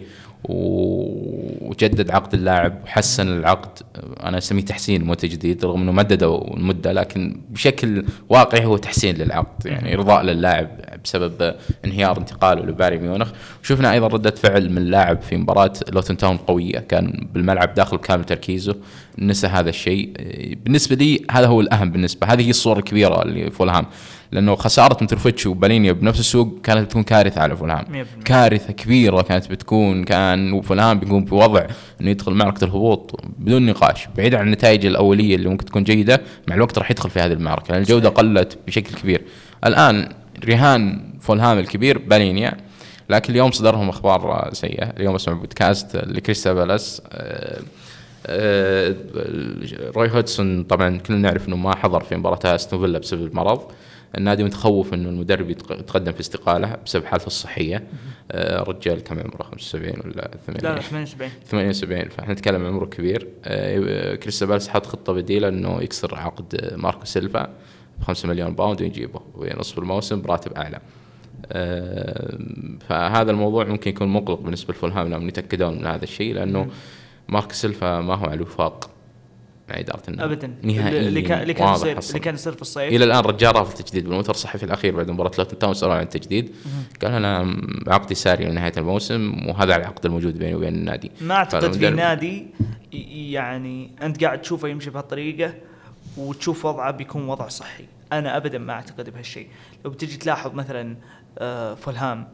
وجدد 0.48 2.10
عقد 2.10 2.34
اللاعب 2.34 2.78
وحسن 2.84 3.28
العقد. 3.28 3.82
أنا 4.22 4.38
أسميه 4.38 4.62
تحسين 4.62 5.04
مو 5.04 5.14
تجديد 5.14 5.64
رغم 5.64 5.82
إنه 5.82 5.92
مددوا 5.92 6.56
المدة 6.56 6.92
لكن 6.92 7.40
بشكل 7.50 8.04
واقعي 8.28 8.64
هو 8.64 8.76
تحسين 8.76 9.16
للعقد 9.16 9.66
يعني 9.66 9.94
ارضاء 9.94 10.22
للاعب 10.22 10.68
بسبب 11.04 11.54
انهيار 11.84 12.18
انتقاله 12.18 12.66
لبايرن 12.66 13.02
ميونخ. 13.02 13.30
شفنا 13.62 13.92
أيضا 13.92 14.06
ردة 14.06 14.30
فعل 14.30 14.70
من 14.70 14.82
لاعب 14.82 15.22
في 15.22 15.36
مباراة 15.36 15.72
لوتن 15.92 16.16
تاون 16.16 16.36
قوية 16.36 16.78
كان 16.78 17.28
بالملعب 17.32 17.74
داخل 17.74 17.96
بكامل 17.96 18.24
تركيزه 18.24 18.76
نسى 19.18 19.46
هذا 19.46 19.68
الشيء. 19.68 20.12
بالنسبة 20.64 20.96
لي 20.96 21.22
هذا 21.30 21.46
هو 21.46 21.60
الأهم 21.60 21.90
بالنسبة 21.90 22.26
هذه 22.26 22.46
هي 22.46 22.50
الصورة 22.50 22.78
الكبيرة 22.78 23.22
اللي 23.22 23.50
فولهام 23.50 23.86
لأنه 24.32 24.54
خسارة 24.54 25.04
متروفيتش 25.04 25.46
وبالينيا 25.46 25.92
بنفس 25.92 26.20
السوق 26.20 26.60
كانت 26.62 26.86
بتكون 26.86 27.02
كارثة 27.02 27.40
على 27.40 27.56
فولهام. 27.56 27.84
100%. 28.20 28.22
كارثة 28.24 28.72
كبيرة 28.72 29.22
كانت 29.22 29.50
بتكون 29.50 30.04
كان 30.04 30.60
فولهام 30.60 30.98
بيكون 30.98 31.24
بوضع 31.24 31.66
إنه 32.00 32.10
يدخل 32.10 32.32
معركه 32.32 32.64
الهبوط 32.64 33.20
بدون 33.38 33.66
نقاش 33.66 34.08
بعيد 34.16 34.34
عن 34.34 34.46
النتائج 34.46 34.86
الأولية 34.86 35.36
اللي 35.36 35.48
ممكن 35.48 35.64
تكون 35.64 35.84
جيدة 35.84 36.22
مع 36.48 36.54
الوقت 36.54 36.78
راح 36.78 36.90
يدخل 36.90 37.10
في 37.10 37.20
هذه 37.20 37.32
المعركة 37.32 37.72
لأن 37.72 37.80
الجودة 37.80 38.08
قلت 38.08 38.58
بشكل 38.66 38.94
كبير. 38.94 39.22
الآن 39.66 40.08
رهان 40.48 41.12
فولهام 41.20 41.58
الكبير 41.58 41.98
بالينيا 41.98 42.56
لكن 43.10 43.32
اليوم 43.32 43.50
صدرهم 43.50 43.88
أخبار 43.88 44.50
سيئة. 44.52 44.84
اليوم 44.84 45.14
أسمع 45.14 45.34
بودكاست 45.34 45.96
لكريستا 45.96 46.52
بالاس. 46.52 47.02
آه، 47.12 47.60
آه، 48.26 48.94
روي 49.96 50.10
هودسون 50.10 50.64
طبعا 50.64 50.98
كلنا 50.98 51.20
نعرف 51.20 51.48
إنه 51.48 51.56
ما 51.56 51.76
حضر 51.76 52.00
في 52.00 52.16
مباراة 52.16 52.54
أستون 52.54 52.80
فيلا 52.80 52.98
بسبب 52.98 53.26
المرض. 53.26 53.60
النادي 54.16 54.44
متخوف 54.44 54.94
إنه 54.94 55.08
المدرب 55.08 55.50
يتق- 55.50 55.72
يتقدم 55.72 56.12
في 56.12 56.20
استقالة 56.20 56.76
بسبب 56.86 57.04
حالته 57.04 57.26
الصحية. 57.26 57.84
آه، 58.32 58.62
رجال 58.62 59.02
كم 59.04 59.18
عمره؟ 59.18 59.42
75 59.42 60.00
ولا 60.04 60.30
80 60.46 60.62
لا 60.62 60.74
لا 60.74 60.80
78 60.80 61.30
78 61.44 62.08
فإحنا 62.08 62.32
نتكلم 62.32 62.66
عمره 62.66 62.86
كبير. 62.86 63.28
آه، 63.44 64.14
كريستال 64.14 64.48
بالاس 64.48 64.68
حط 64.68 64.86
خطة 64.86 65.12
بديلة 65.12 65.48
إنه 65.48 65.82
يكسر 65.82 66.14
عقد 66.14 66.74
ماركو 66.76 67.04
سيلفا 67.04 67.42
ب 68.00 68.02
5 68.02 68.28
مليون 68.28 68.54
باوند 68.54 68.82
ويجيبه. 68.82 69.20
بنصف 69.40 69.78
الموسم 69.78 70.22
براتب 70.22 70.52
أعلى. 70.52 70.80
آه، 71.52 72.38
فهذا 72.88 73.30
الموضوع 73.30 73.64
ممكن 73.64 73.90
يكون 73.90 74.08
مقلق 74.08 74.40
بالنسبة 74.40 74.74
لفولهام 74.74 75.08
لازم 75.08 75.28
يتأكدون 75.28 75.78
من 75.78 75.86
هذا 75.86 76.04
الشيء 76.04 76.34
لأنه 76.34 76.68
ماركو 77.28 77.52
سيلفا 77.52 78.00
ما 78.00 78.14
هو 78.14 78.24
على 78.24 78.34
الوفاق. 78.34 78.90
مع 79.68 79.78
إدارة 79.78 80.02
النادي 80.08 80.32
ابدا. 80.34 80.54
نهائيا 80.62 81.08
اللي 81.08 81.22
كان 81.22 81.42
اللي 81.42 81.54
كان 81.54 81.74
يصير. 81.74 81.98
اللي 81.98 82.18
كان 82.18 82.34
يصير 82.34 82.52
في 82.52 82.62
الصيف. 82.62 82.92
إلى 82.92 83.04
الآن 83.04 83.20
رجال 83.20 83.56
رافض 83.56 83.78
التجديد 83.78 84.04
بالمؤتمر 84.04 84.34
الصحفي 84.34 84.62
الأخير 84.62 84.96
بعد 84.96 85.10
مباراة 85.10 85.30
لوتن 85.38 85.58
تاون 85.58 85.74
سالوا 85.74 85.94
عن 85.94 86.02
التجديد. 86.02 86.54
قال 87.02 87.12
أنا 87.12 87.56
عقدي 87.86 88.14
ساري 88.14 88.44
لنهايه 88.44 88.72
الموسم 88.76 89.48
وهذا 89.48 89.76
العقد 89.76 90.06
الموجود 90.06 90.38
بيني 90.38 90.54
وبين 90.54 90.74
النادي. 90.74 91.10
ما 91.20 91.34
أعتقد 91.34 91.72
في 91.72 91.90
نادي 91.90 92.46
يعني 93.32 93.90
أنت 94.02 94.24
قاعد 94.24 94.42
تشوفه 94.42 94.68
يمشي 94.68 94.90
بهالطريقة 94.90 95.54
وتشوف 96.16 96.64
وضعه 96.64 96.90
بيكون 96.90 97.28
وضع 97.28 97.48
صحي. 97.48 97.84
أنا 98.12 98.36
ابدا 98.36 98.58
ما 98.58 98.72
أعتقد 98.72 99.10
بهالشيء. 99.10 99.48
لو 99.84 99.90
بتجي 99.90 100.16
تلاحظ 100.16 100.54
مثلا 100.54 100.96
آه، 101.38 101.74
فولهام. 101.74 102.28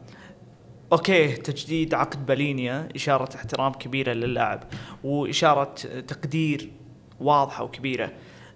أوكي 0.91 1.27
تجديد 1.27 1.93
عقد 1.93 2.25
بالينيا 2.25 2.89
إشارة 2.95 3.35
احترام 3.35 3.71
كبيرة 3.71 4.13
للاعب 4.13 4.63
وإشارة 5.03 5.73
تقدير 6.07 6.69
واضحة 7.23 7.63
وكبيرة. 7.63 8.11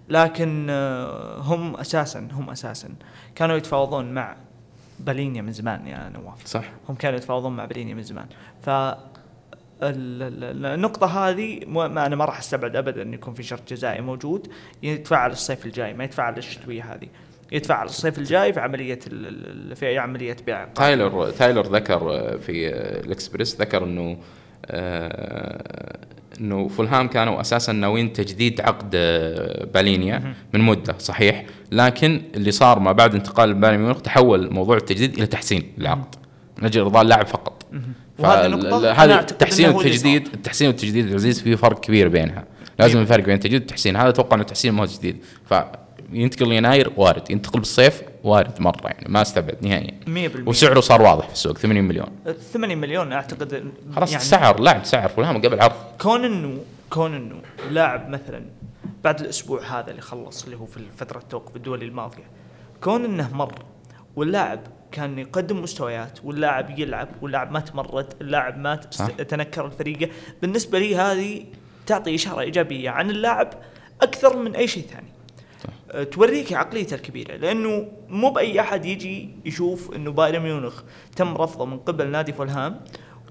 لكن 0.08 0.66
آه، 0.70 1.38
هم 1.38 1.76
أساسا 1.76 2.28
هم 2.32 2.50
أساسا 2.50 2.88
كانوا 3.34 3.56
يتفاوضون 3.56 4.14
مع 4.14 4.36
بالينيا 5.00 5.42
من 5.42 5.52
زمان 5.52 5.86
يا 5.86 6.12
نواف. 6.14 6.46
صح. 6.46 6.64
هم 6.88 6.94
كانوا 6.94 7.18
يتفاوضون 7.18 7.56
مع 7.56 7.64
بالينيا 7.64 7.94
من 7.94 8.02
زمان. 8.02 8.26
ف 8.62 8.68
ال- 8.70 8.94
ال- 9.82 10.66
النقطة 10.66 11.28
هذه 11.28 11.60
ما 11.66 12.06
أنا 12.06 12.16
ما 12.16 12.24
راح 12.24 12.38
أستبعد 12.38 12.76
أبدا 12.76 13.02
أن 13.02 13.14
يكون 13.14 13.34
في 13.34 13.42
شرط 13.42 13.68
جزائي 13.68 14.00
موجود. 14.00 14.50
يتفعل 14.82 15.30
الصيف 15.30 15.66
الجاي 15.66 15.94
ما 15.94 16.04
يتفعل 16.04 16.38
الشتوية 16.38 16.94
هذه. 16.94 17.08
يتفعل 17.52 17.86
الصيف 17.86 18.18
الجاي 18.18 18.52
في 18.52 18.60
عملية 18.60 18.98
في 19.74 19.86
أي 19.86 19.98
عملية 19.98 20.36
بيع 20.46 20.64
تايلر 20.64 21.30
تايلر 21.30 21.66
ذكر 21.66 21.98
في 22.38 22.68
الإكسبريس 23.04 23.60
ذكر 23.60 23.84
إنه 23.84 24.18
آه، 24.66 25.98
إنه 26.40 26.68
فولهام 26.68 27.08
كانوا 27.08 27.40
أساسا 27.40 27.72
ناويين 27.72 28.12
تجديد 28.12 28.60
عقد 28.60 28.90
آه، 28.94 29.64
بالينيا 29.74 30.34
من 30.54 30.60
مدة 30.60 30.94
صحيح. 30.98 31.44
لكن 31.72 32.22
اللي 32.34 32.50
صار 32.50 32.78
ما 32.78 32.92
بعد 32.92 33.14
انتقال 33.14 33.54
بايرن 33.54 33.78
ميونخ 33.78 34.02
تحول 34.02 34.52
موضوع 34.52 34.76
التجديد 34.76 35.14
إلى 35.14 35.26
تحسين 35.26 35.72
العقد. 35.78 36.14
من 36.58 36.64
أجل 36.64 36.80
إرضاء 36.80 37.02
اللاعب 37.02 37.26
فقط. 37.26 37.66
وهذه 38.18 38.46
نقطة 38.48 38.78
أنا 38.78 39.04
هذا 39.04 39.20
التحسين 39.20 39.68
والتجديد 39.68 40.28
التحسين 40.34 40.68
والتجديد 40.68 41.14
عزيز 41.14 41.42
في 41.42 41.56
فرق 41.56 41.80
كبير 41.80 42.08
بينها. 42.08 42.44
لازم 42.78 43.00
الفرق 43.00 43.24
بين 43.24 43.34
التجديد 43.34 43.60
والتحسين 43.60 43.96
هذا 43.96 44.08
أتوقع 44.08 44.36
إنه 44.36 44.44
تحسين 44.44 44.72
ما 44.72 44.82
هو 44.82 44.86
تجديد. 44.86 45.16
فينتقل 46.10 46.52
يناير 46.52 46.92
وارد 46.96 47.30
ينتقل 47.30 47.58
بالصيف 47.58 48.02
وارد 48.24 48.60
مرة 48.60 48.86
يعني 48.86 49.06
ما 49.08 49.22
استبعد 49.22 49.56
نهائيا. 49.62 50.00
100% 50.06 50.48
وسعره 50.48 50.80
صار 50.80 51.02
واضح 51.02 51.26
في 51.26 51.32
السوق 51.32 51.58
80 51.58 51.84
مليون. 51.84 52.08
80 52.52 52.78
مليون 52.78 53.12
أعتقد 53.12 53.72
خلاص 53.96 54.12
يعني 54.12 54.24
سعر 54.24 54.60
لاعب 54.60 54.84
سعر 54.84 55.08
فولهام 55.08 55.42
قبل 55.42 55.60
عرض. 55.60 55.74
كون 56.00 56.24
إنه 56.24 56.58
كون 56.90 57.14
إنه 57.14 57.36
لاعب 57.70 58.08
مثلا 58.08 58.42
بعد 59.04 59.20
الأسبوع 59.20 59.62
هذا 59.62 59.90
اللي 59.90 60.02
خلص 60.02 60.44
اللي 60.44 60.56
هو 60.56 60.66
في 60.66 60.80
فترة 60.96 61.18
التوقف 61.18 61.56
الدولي 61.56 61.84
الماضية 61.84 62.24
كون 62.82 63.04
إنه 63.04 63.34
مر 63.34 63.54
واللاعب 64.16 64.60
كان 64.92 65.18
يقدم 65.18 65.62
مستويات 65.62 66.18
واللاعب 66.24 66.78
يلعب 66.78 67.08
واللاعب 67.22 67.52
ما 67.52 67.60
تمرد 67.60 68.14
اللاعب 68.20 68.58
ما. 68.58 68.76
تنكر 69.28 69.66
الفريق 69.66 70.10
بالنسبة 70.42 70.78
لي 70.78 70.96
هذه 70.96 71.44
تعطي 71.86 72.14
إشارة 72.14 72.40
إيجابية 72.40 72.90
عن 72.90 73.10
اللاعب 73.10 73.54
أكثر 74.02 74.36
من 74.36 74.54
أي 74.54 74.68
شيء 74.68 74.86
ثاني. 74.86 75.17
توريك 76.12 76.52
عقليته 76.52 76.94
الكبيرة 76.94 77.36
لأنه 77.36 77.88
مو 78.08 78.30
بأي 78.30 78.60
أحد 78.60 78.84
يجي 78.84 79.30
يشوف 79.44 79.96
إنه 79.96 80.10
بايرن 80.10 80.42
ميونخ 80.42 80.82
تم 81.16 81.34
رفضه 81.34 81.64
من 81.64 81.78
قبل 81.78 82.10
نادي 82.10 82.32
فولهام. 82.32 82.80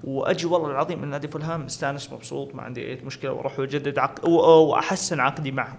وأجي 0.04 0.46
والله 0.46 0.70
العظيم 0.70 1.02
من 1.02 1.08
نادي 1.08 1.28
فولهام 1.28 1.64
مستانس 1.64 2.12
مبسوط 2.12 2.54
ما 2.54 2.62
عندي 2.62 2.88
أي 2.88 3.00
مشكلة 3.04 3.32
وأروح 3.32 3.58
وأجدد 3.58 3.98
عقد 3.98 4.28
واحسن 4.28 5.20
عقدي 5.20 5.52
معهم. 5.52 5.76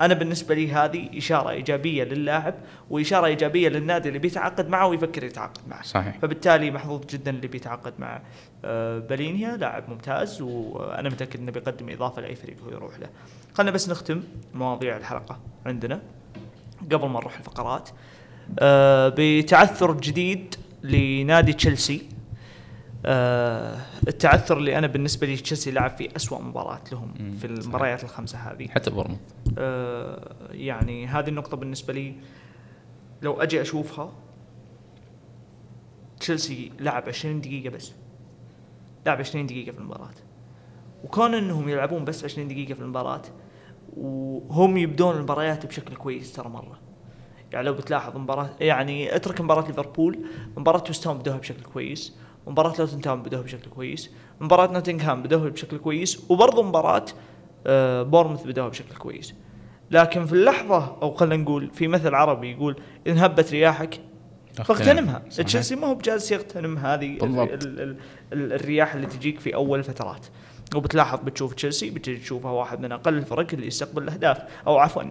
أنا 0.00 0.14
بالنسبة 0.14 0.54
لي 0.54 0.72
هذه 0.72 1.18
إشارة 1.18 1.50
إيجابية 1.50 2.04
للاعب 2.04 2.54
وإشارة 2.90 3.26
إيجابية 3.26 3.68
للنادي 3.68 4.08
اللي 4.08 4.18
بيتعاقد 4.18 4.68
معه 4.68 4.86
ويفكر 4.86 5.24
يتعاقد 5.24 5.68
معه. 5.68 5.82
صحيح. 5.82 6.18
فبالتالي 6.18 6.70
محظوظ 6.70 7.06
جدا 7.06 7.30
اللي 7.30 7.48
بيتعاقد 7.48 7.92
مع 7.98 8.22
آه، 8.64 8.98
بلينيا 8.98 9.56
لاعب 9.56 9.90
ممتاز. 9.90 10.42
وأنا 10.42 11.08
متأكد 11.08 11.40
إنه 11.40 11.52
بيقدم 11.52 11.90
إضافة 11.90 12.22
لأي 12.22 12.34
فريق 12.34 12.56
هو 12.64 12.70
يروح 12.70 12.98
له. 12.98 13.08
خلينا 13.58 13.70
بس 13.70 13.88
نختم 13.88 14.22
مواضيع 14.54 14.96
الحلقة 14.96 15.38
عندنا 15.66 16.02
قبل 16.92 17.08
ما 17.08 17.20
نروح 17.20 17.38
الفقرات. 17.38 17.90
آه، 18.58 19.12
بتعثر 19.16 19.92
جديد 19.92 20.54
لنادي 20.82 21.52
تشيلسي. 21.52 22.08
آه 23.06 23.78
التعثر 24.08 24.58
اللي 24.58 24.78
أنا 24.78 24.86
بالنسبة 24.86 25.26
لي 25.26 25.36
تشيلسي 25.36 25.70
لعب 25.70 25.90
في 25.90 26.16
أسوأ 26.16 26.38
مباراة 26.38 26.80
لهم 26.92 27.36
في 27.40 27.46
المباريات 27.46 28.04
الخمسة 28.04 28.38
هذه. 28.38 28.68
حتى 28.68 28.90
بورموث. 28.90 29.18
آه 29.58 30.34
يعني 30.50 31.06
هذه 31.06 31.28
النقطة 31.28 31.56
بالنسبة 31.56 31.92
لي 31.92 32.14
لو 33.22 33.42
أجي 33.42 33.60
أشوفها 33.60 34.12
تشيلسي 36.20 36.72
لعب 36.80 37.08
20 37.08 37.40
دقيقة 37.40 37.70
بس. 37.70 37.92
لعب 39.06 39.18
20 39.18 39.46
دقيقة 39.46 39.72
في 39.72 39.78
المباراة. 39.78 40.10
وكون 41.04 41.34
إنهم 41.34 41.68
يلعبون 41.68 42.04
بس 42.04 42.24
20 42.24 42.48
دقيقة 42.48 42.74
في 42.74 42.80
المباراة 42.80 43.22
وهم 43.96 44.76
يبدون 44.76 45.16
المباريات 45.16 45.66
بشكل 45.66 45.96
كويس 45.96 46.32
ترى 46.32 46.48
مرة 46.48 46.78
يعني 47.52 47.66
لو 47.66 47.72
بتلاحظ 47.74 48.16
مباراة 48.16 48.50
يعني 48.60 49.16
اترك 49.16 49.40
مباراة 49.40 49.66
ليفربول 49.66 50.18
مباراة 50.56 50.84
هام 51.06 51.18
بدوها 51.18 51.36
بشكل 51.36 51.62
كويس 51.62 52.16
مباراة 52.46 52.74
لوتن 52.78 53.00
تاون 53.00 53.22
بدوها 53.22 53.42
بشكل 53.42 53.70
كويس 53.70 54.10
مباراة 54.40 54.72
نوتنغهام 54.72 55.22
بدوها 55.22 55.48
بشكل 55.48 55.78
كويس 55.78 56.30
وبرضه 56.30 56.62
مباراة 56.62 57.04
آه، 57.66 58.02
بورنموث 58.02 58.44
بدوها 58.44 58.68
بشكل 58.68 58.96
كويس 58.96 59.34
لكن 59.90 60.26
في 60.26 60.32
اللحظة 60.32 60.96
أو 61.02 61.10
خلينا 61.10 61.42
نقول 61.42 61.70
في 61.70 61.88
مثل 61.88 62.14
عربي 62.14 62.50
يقول 62.52 62.76
ان 63.06 63.18
هبت 63.18 63.52
رياحك 63.52 64.00
فاغتنمها. 64.54 65.18
تشيلسي 65.18 65.76
ما 65.76 65.86
هو 65.86 65.94
بجالس 65.94 66.32
يغتنم 66.32 66.78
هذه 66.78 67.16
ال. 67.16 67.22
ال 67.24 67.80
ال 67.80 67.96
ال 68.32 68.52
الرياح 68.52 68.94
اللي 68.94 69.06
تجيك 69.06 69.40
في 69.40 69.54
أول 69.54 69.82
فترات 69.82 70.26
وبتلاحظ 70.74 71.20
بتشوف 71.24 71.54
تشيلسي 71.54 71.90
بتجي 71.90 72.16
تشوفها 72.16 72.50
واحد 72.50 72.80
من 72.80 72.92
أقل 72.92 73.14
الفرق 73.14 73.46
اللي 73.52 73.66
يستقبل 73.66 74.02
الأهداف 74.02 74.38
أو 74.66 74.78
عفوا 74.78 75.02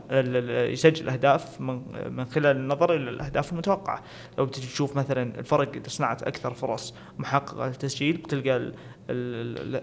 يسجل 0.72 1.10
أهداف 1.10 1.62
من 1.62 1.82
من 2.16 2.26
خلال 2.26 2.58
النظر 2.58 2.95
إلى 2.95 3.10
الأهداف 3.10 3.51
المتوقعة. 3.51 4.03
لو 4.38 4.45
بتجي 4.45 4.68
تشوف 4.68 4.97
مثلا 4.97 5.39
الفرق 5.39 5.70
اللي 5.70 5.89
صنعت 5.89 6.24
أكثر 6.24 6.53
فرص 6.53 6.95
محققة 7.18 7.68
للتسجيل 7.68 8.18
بتلقى 8.18 8.72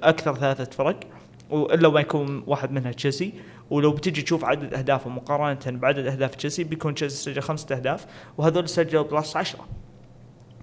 أكثر 0.08 0.34
ثلاثة 0.34 0.64
فرق 0.64 1.00
وإلا 1.50 1.88
ما 1.88 2.00
يكون 2.00 2.44
واحد 2.46 2.72
منها 2.72 2.92
تشيلسي. 2.92 3.32
ولو 3.70 3.92
بتجي 3.92 4.22
تشوف 4.22 4.44
عدد 4.44 4.74
اهدافه 4.74 5.10
مقارنة 5.10 5.78
بعدد 5.78 6.06
أهداف 6.06 6.34
تشيلسي 6.34 6.64
بيكون 6.64 6.94
تشيلسي 6.94 7.16
سجل 7.16 7.42
خمسة 7.42 7.76
أهداف 7.76 8.06
وهذول 8.38 8.68
سجلوا 8.68 9.02
بلس 9.02 9.36
10 9.36 9.66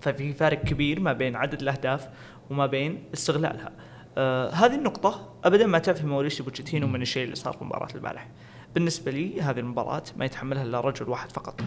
ففي 0.02 0.34
فارق 0.34 0.64
كبير 0.64 1.00
ما 1.00 1.14
بين 1.14 1.36
عدد 1.36 1.62
الأهداف 1.62 2.08
وما 2.50 2.66
بين 2.66 3.04
استغلالها. 3.14 3.72
آه 4.18 4.50
هذه 4.50 4.76
النقطة 4.76 5.34
ابدا 5.44 5.68
ما 5.68 5.80
تفهم 5.80 6.10
موريسيو 6.10 6.46
بوتشيتينو 6.46 6.88
من 6.88 7.02
الشيء 7.02 7.24
اللي 7.24 7.36
صار 7.36 7.54
في 7.54 7.64
مباراة 7.64 7.88
البارح. 7.96 8.28
بالنسبة 8.76 9.12
لي 9.12 9.42
هذه 9.42 9.60
المباراة 9.60 10.04
ما 10.18 10.26
يتحملها 10.26 10.64
إلا 10.64 10.80
رجل 10.80 11.10
واحد 11.10 11.32
فقط. 11.32 11.62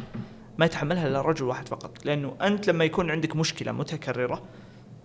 ما 0.58 0.66
يتحملها 0.66 1.06
إلا 1.06 1.20
رجل 1.20 1.44
واحد 1.44 1.68
فقط، 1.68 2.06
لأنه 2.06 2.34
أنت 2.42 2.68
لما 2.68 2.84
يكون 2.84 3.10
عندك 3.10 3.36
مشكلة 3.36 3.72
متكررة 3.72 4.42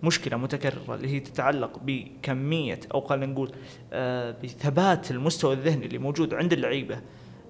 مشكلة 0.02 0.36
متكررة 0.36 0.94
اللي 0.94 1.08
هي 1.08 1.20
تتعلق 1.20 1.80
بكمية 1.82 2.80
أو 2.94 3.00
خلينا 3.00 3.26
نقول 3.26 3.52
آه 3.92 4.34
بثبات 4.44 5.10
المستوى 5.10 5.54
الذهني 5.54 5.86
اللي 5.86 5.98
موجود 5.98 6.34
عند 6.34 6.52
اللعيبة 6.52 7.00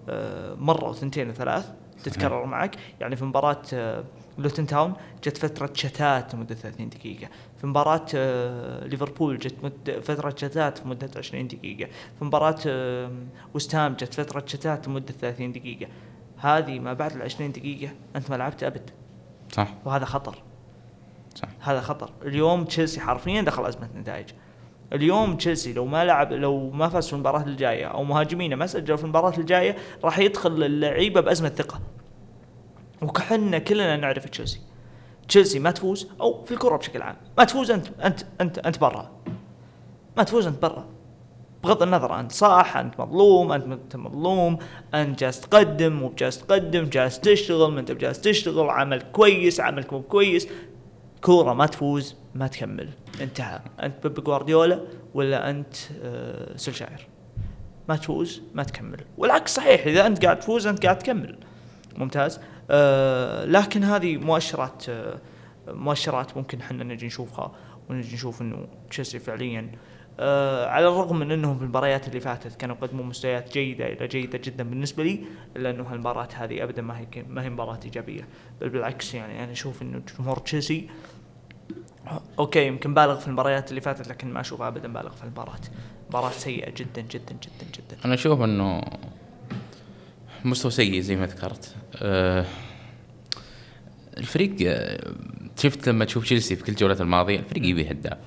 آه 0.08 0.54
مرة 0.54 0.88
وثنتين 0.88 1.28
وثلاث 1.28 1.70
تتكرر 2.04 2.46
معك 2.46 2.76
يعني 3.00 3.16
في 3.16 3.24
مباراة 3.24 3.62
آه 3.74 4.04
لوتن 4.42 4.66
تاون 4.66 4.92
جت 5.24 5.36
فترة 5.38 5.70
شتات 5.74 6.34
لمدة 6.34 6.54
30 6.54 6.88
دقيقة. 6.88 7.28
في 7.60 7.66
مباراة 7.66 8.06
آه 8.14 8.86
ليفربول 8.86 9.38
جت 9.38 9.54
فترة 10.02 10.30
شتات 10.30 10.78
في 10.78 10.88
مدة 10.88 11.10
20 11.16 11.48
دقيقة. 11.48 11.90
في 12.18 12.24
مباراة 12.24 12.58
وستهام 13.54 13.92
جت 13.92 14.14
فترة 14.14 14.42
شتات 14.46 14.88
لمدة 14.88 15.12
30 15.20 15.52
دقيقة. 15.52 15.86
هذه 16.36 16.78
ما 16.78 16.92
بعد 16.92 17.16
ال 17.16 17.22
20 17.22 17.52
دقيقة 17.52 17.92
أنت 18.16 18.30
ما 18.30 18.36
لعبت 18.36 18.62
أبد. 18.62 18.90
صح. 19.52 19.68
وهذا 19.84 20.04
خطر. 20.04 20.42
صح. 21.34 21.48
هذا 21.60 21.80
خطر. 21.80 22.10
اليوم 22.22 22.64
تشيلسي 22.64 23.00
حرفيا 23.00 23.42
دخل 23.42 23.66
أزمة 23.66 23.88
نتائج. 23.96 24.26
اليوم 24.92 25.36
تشيلسي 25.36 25.72
لو 25.72 25.86
ما 25.86 26.04
لعب 26.04 26.32
لو 26.32 26.70
ما 26.70 26.88
فاز 26.88 27.06
في 27.06 27.12
المباراة 27.12 27.42
الجاية 27.42 27.86
أو 27.86 28.04
مهاجمينه 28.04 28.56
ما 28.56 28.66
سجلوا 28.66 28.96
في 28.96 29.04
المباراة 29.04 29.38
الجاية 29.38 29.76
راح 30.04 30.18
يدخل 30.18 30.62
اللعيبة 30.62 31.20
بأزمة 31.20 31.48
ثقة. 31.48 31.80
وكحنا 33.02 33.58
كلنا 33.58 33.96
نعرف 33.96 34.24
تشيلسي. 34.24 34.60
تشيلسي 35.28 35.58
ما 35.58 35.70
تفوز 35.70 36.08
أو 36.20 36.44
في 36.44 36.54
الكره 36.54 36.76
بشكل 36.76 37.02
عام. 37.02 37.16
ما 37.38 37.44
تفوز 37.44 37.70
أنت 37.70 37.86
أنت 38.04 38.20
أنت 38.40 38.58
أنت 38.58 38.78
برا. 38.78 39.10
ما 40.16 40.22
تفوز 40.22 40.46
أنت 40.46 40.62
برا. 40.62 40.86
بغض 41.64 41.82
النظر 41.82 42.20
أنت 42.20 42.32
صح 42.32 42.76
أنت 42.76 43.00
مظلوم 43.00 43.52
أنت 43.52 43.96
مظلوم 43.96 44.58
أنت 44.94 45.20
جالس 45.20 45.40
تقدم 45.40 45.92
مو 45.92 46.12
جالس 46.18 46.38
تقدم 46.38 46.84
جالس 46.84 47.20
تشتغل 47.20 47.72
ما 47.72 47.80
أنت 47.80 47.92
جالس 47.92 48.20
تشتغل 48.20 48.70
عمل 48.70 49.02
كويس 49.12 49.60
عملك 49.60 49.92
مو 49.92 50.02
كويس. 50.02 50.48
كورة 51.22 51.52
ما 51.52 51.66
تفوز 51.66 52.16
ما 52.34 52.46
تكمل. 52.46 52.88
انتهى. 53.20 53.60
أنت 53.82 54.06
بيب 54.06 54.24
جوارديولا 54.24 54.80
ولا 55.14 55.50
أنت 55.50 55.76
آه 56.02 56.56
سولشاير 56.56 57.08
ما 57.88 57.96
تفوز 57.96 58.42
ما 58.54 58.62
تكمل. 58.62 59.00
والعكس 59.18 59.54
صحيح 59.54 59.86
إذا 59.86 60.06
أنت 60.06 60.24
قاعد 60.24 60.38
تفوز 60.38 60.66
أنت 60.66 60.82
قاعد 60.84 60.98
تكمل. 60.98 61.38
ممتاز. 61.96 62.40
لكن 63.44 63.84
هذه 63.84 64.16
مؤشرات 64.16 64.88
آه 64.88 65.18
مؤشرات 65.68 66.36
ممكن 66.36 66.60
إحنا 66.60 66.84
نجي 66.84 67.06
نشوفها 67.06 67.52
ونجي 67.90 68.14
نشوف 68.14 68.42
إنه 68.42 68.66
تشيلسي 68.90 69.18
فعليا. 69.18 69.70
آه 70.20 70.66
على 70.66 70.88
الرغم 70.88 71.18
من 71.18 71.32
إنهم 71.32 71.56
في 71.56 71.62
المباريات 71.62 72.08
اللي 72.08 72.20
فاتت 72.20 72.56
كانوا 72.56 72.76
يقدمون 72.76 73.06
مستويات 73.06 73.52
جيدة 73.52 73.86
إلى 73.86 74.08
جيدة 74.08 74.40
جدا 74.44 74.64
بالنسبة 74.64 75.04
لي 75.04 75.24
الا 75.56 75.70
انه 75.70 75.82
هالمباراة 75.82 76.28
هذه 76.34 76.62
ابدا 76.62 76.82
ما 76.82 76.98
هي 76.98 77.06
ما 77.28 77.42
هي 77.42 77.50
مباراة 77.50 77.80
إيجابية. 77.84 78.28
بل 78.60 78.68
بالعكس 78.68 79.14
يعني 79.14 79.44
أنا 79.44 79.52
أشوف 79.52 79.82
إنه 79.82 80.02
جمهور 80.18 80.38
تشيلسي 80.38 80.88
أوكي 82.38 82.66
يمكن 82.66 82.94
بالغ 82.94 83.18
في 83.18 83.28
المباريات 83.28 83.70
اللي 83.70 83.80
فاتت 83.80 84.08
لكن 84.08 84.32
ما 84.32 84.40
أشوف 84.40 84.62
ابدا 84.62 84.92
بالغ 84.92 85.10
في 85.10 85.24
المباراة. 85.24 85.60
مباراة 86.08 86.30
سيئة 86.30 86.70
جدا 86.70 87.00
جدا 87.00 87.32
جدا 87.32 87.66
جدا. 87.74 87.96
أنا 88.04 88.14
أشوف 88.14 88.40
إنه 88.42 88.82
مستوى 90.44 90.70
سيء 90.70 91.00
زي 91.00 91.16
ما 91.16 91.26
ذكرت. 91.26 91.74
أه 91.96 92.46
الفريق 94.18 94.56
آه، 94.62 95.14
شفت 95.56 95.88
لما 95.88 96.04
تشوف 96.04 96.24
تشيلسي 96.24 96.56
في 96.56 96.64
كل 96.64 96.72
الجولات 96.72 97.00
الماضية 97.00 97.38
الفريق 97.38 97.66
يبي 97.66 97.90
هداف. 97.90 98.18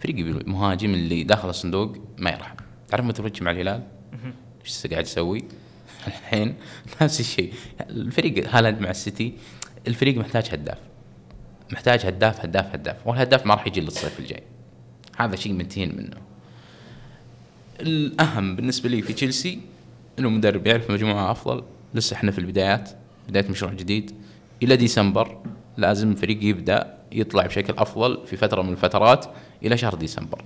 فريق 0.00 0.18
يبي 0.18 0.32
مهاجم 0.32 0.94
اللي 0.94 1.22
داخل 1.22 1.48
الصندوق 1.48 1.96
ما 2.18 2.30
يرحم. 2.30 2.56
تعرف 2.88 3.04
متروتش 3.04 3.42
مع 3.42 3.50
الهلال؟ 3.50 3.82
إيش 4.64 4.86
قاعد 4.86 5.04
يسوي؟ 5.04 5.44
الحين 6.06 6.54
نفس 7.02 7.20
الشيء. 7.20 7.52
الفريق 7.80 8.48
هالاند 8.48 8.80
مع 8.80 8.90
السيتي 8.90 9.32
الفريق 9.86 10.18
محتاج 10.18 10.48
هداف. 10.52 10.78
محتاج 11.72 12.06
هداف 12.06 12.40
هداف 12.40 12.72
هداف. 12.74 13.06
والهداف 13.06 13.46
ما 13.46 13.54
راح 13.54 13.66
يجي 13.66 13.80
للصيف 13.80 14.20
الجاي. 14.20 14.42
هذا 15.16 15.36
شيء 15.36 15.52
منتهين 15.52 15.96
منه. 15.96 16.16
الأهم 17.80 18.56
بالنسبة 18.56 18.88
لي 18.88 19.02
في 19.02 19.12
تشيلسي 19.12 19.60
إنه 20.18 20.28
مدرب 20.28 20.66
يعرف 20.66 20.90
مجموعة 20.90 21.30
أفضل. 21.30 21.62
لسه 21.94 22.14
إحنا 22.14 22.30
في 22.30 22.38
البدايات 22.38 22.90
بداية 23.28 23.48
مشروع 23.50 23.72
جديد. 23.72 24.10
إلى 24.62 24.76
ديسمبر 24.76 25.38
لازم 25.76 26.10
الفريق 26.10 26.44
يبدأ 26.44 26.96
يطلع 27.12 27.46
بشكل 27.46 27.74
أفضل 27.78 28.26
في 28.26 28.36
فترة 28.36 28.62
من 28.62 28.72
الفترات 28.72 29.26
إلى 29.62 29.76
شهر 29.76 29.94
ديسمبر. 29.94 30.42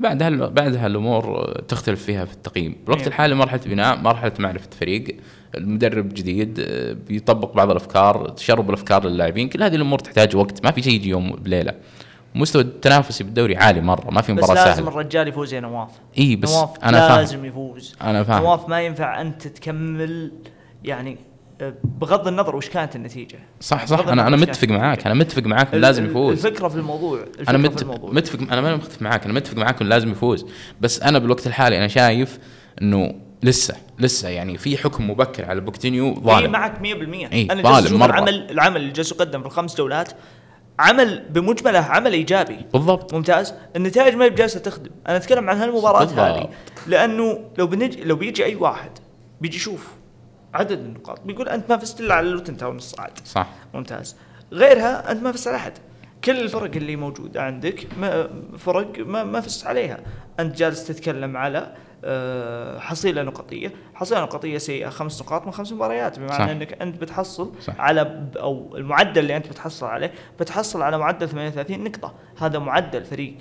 بعدها 0.00 0.30
بعدها 0.30 0.86
الأمور 0.86 1.52
تختلف 1.68 2.04
فيها 2.04 2.24
في 2.24 2.32
التقييم. 2.32 2.76
بالوقت 2.84 3.00
إيه. 3.00 3.08
الحالي 3.08 3.34
مرحلة 3.34 3.60
بناء 3.66 3.98
مرحلة 3.98 4.32
معرفة 4.38 4.70
فريق. 4.80 5.16
المدرب 5.56 6.08
جديد 6.08 6.60
آه، 6.60 6.92
بيطبق 6.92 7.54
بعض 7.54 7.70
الأفكار 7.70 8.28
تشرب 8.28 8.68
الأفكار 8.68 9.06
للاعبين. 9.08 9.48
كل 9.48 9.62
هذه 9.62 9.74
الأمور 9.74 9.98
تحتاج 9.98 10.36
وقت 10.36 10.64
ما 10.64 10.70
في 10.70 10.82
شيء 10.82 10.92
يجي 10.92 11.08
يوم 11.08 11.30
بليلة. 11.30 11.74
مستوى 12.34 12.62
التنافسي 12.62 13.24
بالدوري 13.24 13.56
عالي 13.56 13.80
مرة 13.80 14.10
ما 14.10 14.22
في 14.22 14.32
بس 14.32 14.44
مباراة 14.44 14.64
لازم 14.64 14.76
سهلة. 14.76 14.88
الرجال 14.88 15.28
يفوز 15.28 15.54
يا 15.54 15.60
نواف 15.60 15.88
إي 16.18 16.36
بس 16.36 16.50
نواف 16.52 16.70
أنا 16.84 17.08
فاهم. 17.08 17.18
لازم 17.18 17.44
يفوز. 17.44 17.94
أنا 18.02 18.22
فاهم. 18.24 18.42
نواف 18.42 18.68
ما 18.68 18.80
ينفع 18.82 19.20
أنت 19.20 19.46
تكمل 19.48 20.32
يعني 20.84 21.16
آه، 21.60 21.74
بغض 21.84 22.28
النظر 22.28 22.56
وش 22.56 22.68
كانت 22.68 22.96
النتيجة. 22.96 23.38
صح 23.60 23.86
صح. 23.86 23.98
أنا 24.08 24.26
أنا 24.26 24.36
متفق 24.36 24.68
معاك. 24.68 25.06
أنا 25.06 25.14
متفق 25.14 25.42
معاك 25.42 25.74
لازم 25.74 26.06
يفوز. 26.06 26.46
الفكرة 26.46 26.68
في 26.68 26.76
الموضوع. 26.76 27.18
الفكرة 27.22 27.50
أنا 27.50 27.58
في 27.58 27.64
مت... 27.74 27.82
الموضوع. 27.82 28.10
متفق 28.12 28.38
أنا 28.52 28.60
ما 28.60 28.76
مختلف 28.76 29.02
معاك. 29.02 29.24
أنا 29.24 29.32
متفق 29.32 29.56
معاك 29.56 29.80
إنه 29.80 29.90
لازم 29.90 30.10
يفوز. 30.10 30.46
بس 30.80 31.02
أنا 31.02 31.18
بالوقت 31.18 31.46
الحالي 31.46 31.78
أنا 31.78 31.88
شايف 31.88 32.38
إنه 32.82 33.14
لسه 33.42 33.74
لسه 33.98 34.28
يعني 34.28 34.58
في 34.58 34.76
حكم 34.78 35.10
مبكر 35.10 35.44
على 35.44 35.60
بوتشيتينو 35.60 36.08
إي 36.08 36.20
ظالم. 36.24 36.52
معك 36.52 36.78
100% 36.78 36.82
إيه، 36.84 37.52
أنا 37.52 37.62
ظالم 37.62 37.98
مرة. 37.98 38.10
العمل 38.10 38.50
العمل 38.50 38.76
اللي 38.76 38.92
جالس 38.92 39.12
يقدم 39.12 39.40
في 39.40 39.46
الخمس 39.46 39.76
جولات 39.76 40.12
عمل 40.78 41.24
بمجمله 41.30 41.78
عمل 41.78 42.12
إيجابي. 42.12 42.66
بالضبط. 42.72 43.14
ممتاز؟ 43.14 43.54
النتائج 43.76 44.14
ما 44.14 44.24
هي 44.24 44.30
بجالسه 44.30 44.60
تخدم. 44.60 44.90
أنا 45.08 45.16
أتكلم 45.16 45.50
عن 45.50 45.56
هالمباراة. 45.56 46.04
هذه 46.04 46.48
لأنه 46.86 47.50
لو 47.58 47.66
بنجي 47.66 48.04
لو 48.04 48.16
بيجي 48.16 48.44
أي 48.44 48.54
واحد 48.54 48.90
بيجي 49.40 49.56
يشوف 49.56 49.88
عدد 50.54 50.78
النقاط 50.78 51.20
بيقول 51.24 51.48
أنت 51.48 51.70
ما 51.70 51.76
فزت 51.76 52.00
إلا 52.00 52.14
على 52.14 52.28
لوتن 52.28 52.56
تاون 52.56 52.76
الصعد. 52.76 53.18
صح. 53.24 53.48
ممتاز. 53.74 54.16
غيرها 54.52 55.12
أنت 55.12 55.22
ما 55.22 55.32
فزت 55.32 55.48
على 55.48 55.56
أحد. 55.56 55.72
كل 56.24 56.40
الفرق 56.40 56.76
اللي 56.76 56.96
موجودة 56.96 57.42
عندك 57.42 57.86
ما 58.00 58.28
فرق 58.58 58.98
ما, 58.98 59.24
ما 59.24 59.40
فزت 59.40 59.66
عليها. 59.66 60.00
أنت 60.40 60.56
جالس 60.56 60.86
تتكلم 60.86 61.36
على 61.36 61.74
حصيلة 62.78 63.22
نقطية. 63.22 63.72
حصيلة 63.94 64.20
نقطية 64.22 64.58
سيئة 64.58 64.88
خمس 64.88 65.22
نقاط 65.22 65.46
من 65.46 65.52
خمس 65.52 65.72
مباريات. 65.72 66.18
بمعنى 66.18 66.32
صح. 66.32 66.48
إنك 66.48 66.82
أنت 66.82 67.00
بتحصل 67.00 67.52
صح. 67.60 67.80
على 67.80 68.28
أو 68.36 68.76
المعدل 68.76 69.18
اللي 69.20 69.36
أنت 69.36 69.48
بتحصل 69.48 69.86
عليه 69.86 70.12
بتحصل 70.40 70.82
على 70.82 70.98
معدل 70.98 71.28
38 71.28 71.84
نقطة. 71.84 72.14
هذا 72.38 72.58
معدل 72.58 73.04
فريق 73.04 73.34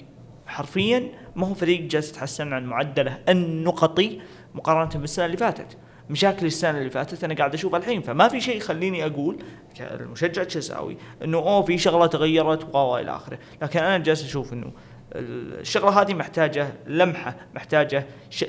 حرفيا 0.45 1.11
ما 1.35 1.47
هو 1.47 1.53
فريق 1.53 1.81
جالس 1.81 2.09
يتحسن 2.09 2.53
عن 2.53 2.65
معدله 2.65 3.19
النقطي 3.29 4.21
مقارنة 4.55 5.01
بالسنة 5.01 5.25
اللي 5.25 5.38
فاتت. 5.38 5.77
مشاكل 6.09 6.45
السنة 6.45 6.77
اللي 6.77 6.89
فاتت 6.89 7.23
أنا 7.23 7.33
قاعد 7.33 7.53
اشوفها 7.53 7.79
الحين. 7.79 8.01
فما 8.01 8.27
في 8.27 8.41
شيء 8.41 8.57
يخليني 8.57 9.05
أقول 9.05 9.38
كمشجع 9.75 10.43
تشيلساوي 10.43 10.97
إنه 11.23 11.38
أوه 11.38 11.61
في 11.61 11.77
شغلة 11.77 12.05
تغيرت 12.05 12.75
و 12.75 12.97
إلى 12.97 13.11
آخره. 13.15 13.39
لكن 13.61 13.79
أنا 13.79 13.97
جالس 13.97 14.23
أشوف 14.23 14.53
إنه 14.53 14.71
الشغلة 15.15 16.01
هذه 16.01 16.13
محتاجة 16.13 16.73
لمحة 16.88 17.35
محتاجة 17.55 18.05
ش... 18.29 18.45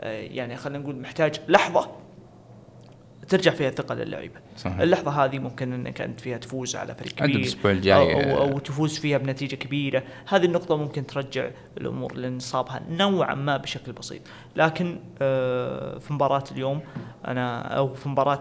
آه، 0.00 0.20
يعني 0.20 0.56
خلينا 0.56 0.78
نقول 0.78 0.96
محتاج 0.96 1.40
لحظة 1.48 1.90
ترجع 3.28 3.50
فيها 3.50 3.68
الثقة 3.68 3.94
للعيبة 3.94 4.40
صحيح. 4.56 4.80
اللحظة 4.80 5.24
هذه 5.24 5.38
ممكن 5.38 5.72
إنك 5.72 6.00
أنت 6.00 6.20
فيها 6.20 6.38
تفوز 6.38 6.76
على 6.76 6.94
فريق 6.94 7.12
كبير 7.12 7.36
الأسبوع 7.36 7.70
الجاي. 7.70 8.14
أو, 8.14 8.38
أو, 8.38 8.42
أو 8.42 8.58
تفوز 8.58 8.98
فيها 8.98 9.18
بنتيجة 9.18 9.56
كبيرة 9.56 10.02
هذه 10.28 10.44
النقطة 10.44 10.76
ممكن 10.76 11.06
ترجع 11.06 11.50
الأمور 11.78 12.16
لنصابها 12.16 12.82
نوعا 12.90 13.34
ما 13.34 13.56
بشكل 13.56 13.92
بسيط 13.92 14.22
لكن 14.56 15.00
آه، 15.22 15.98
في 15.98 16.12
مباراة 16.12 16.44
اليوم 16.52 16.80
أنا 17.26 17.60
أو 17.60 17.94
في 17.94 18.08
مباراة 18.08 18.40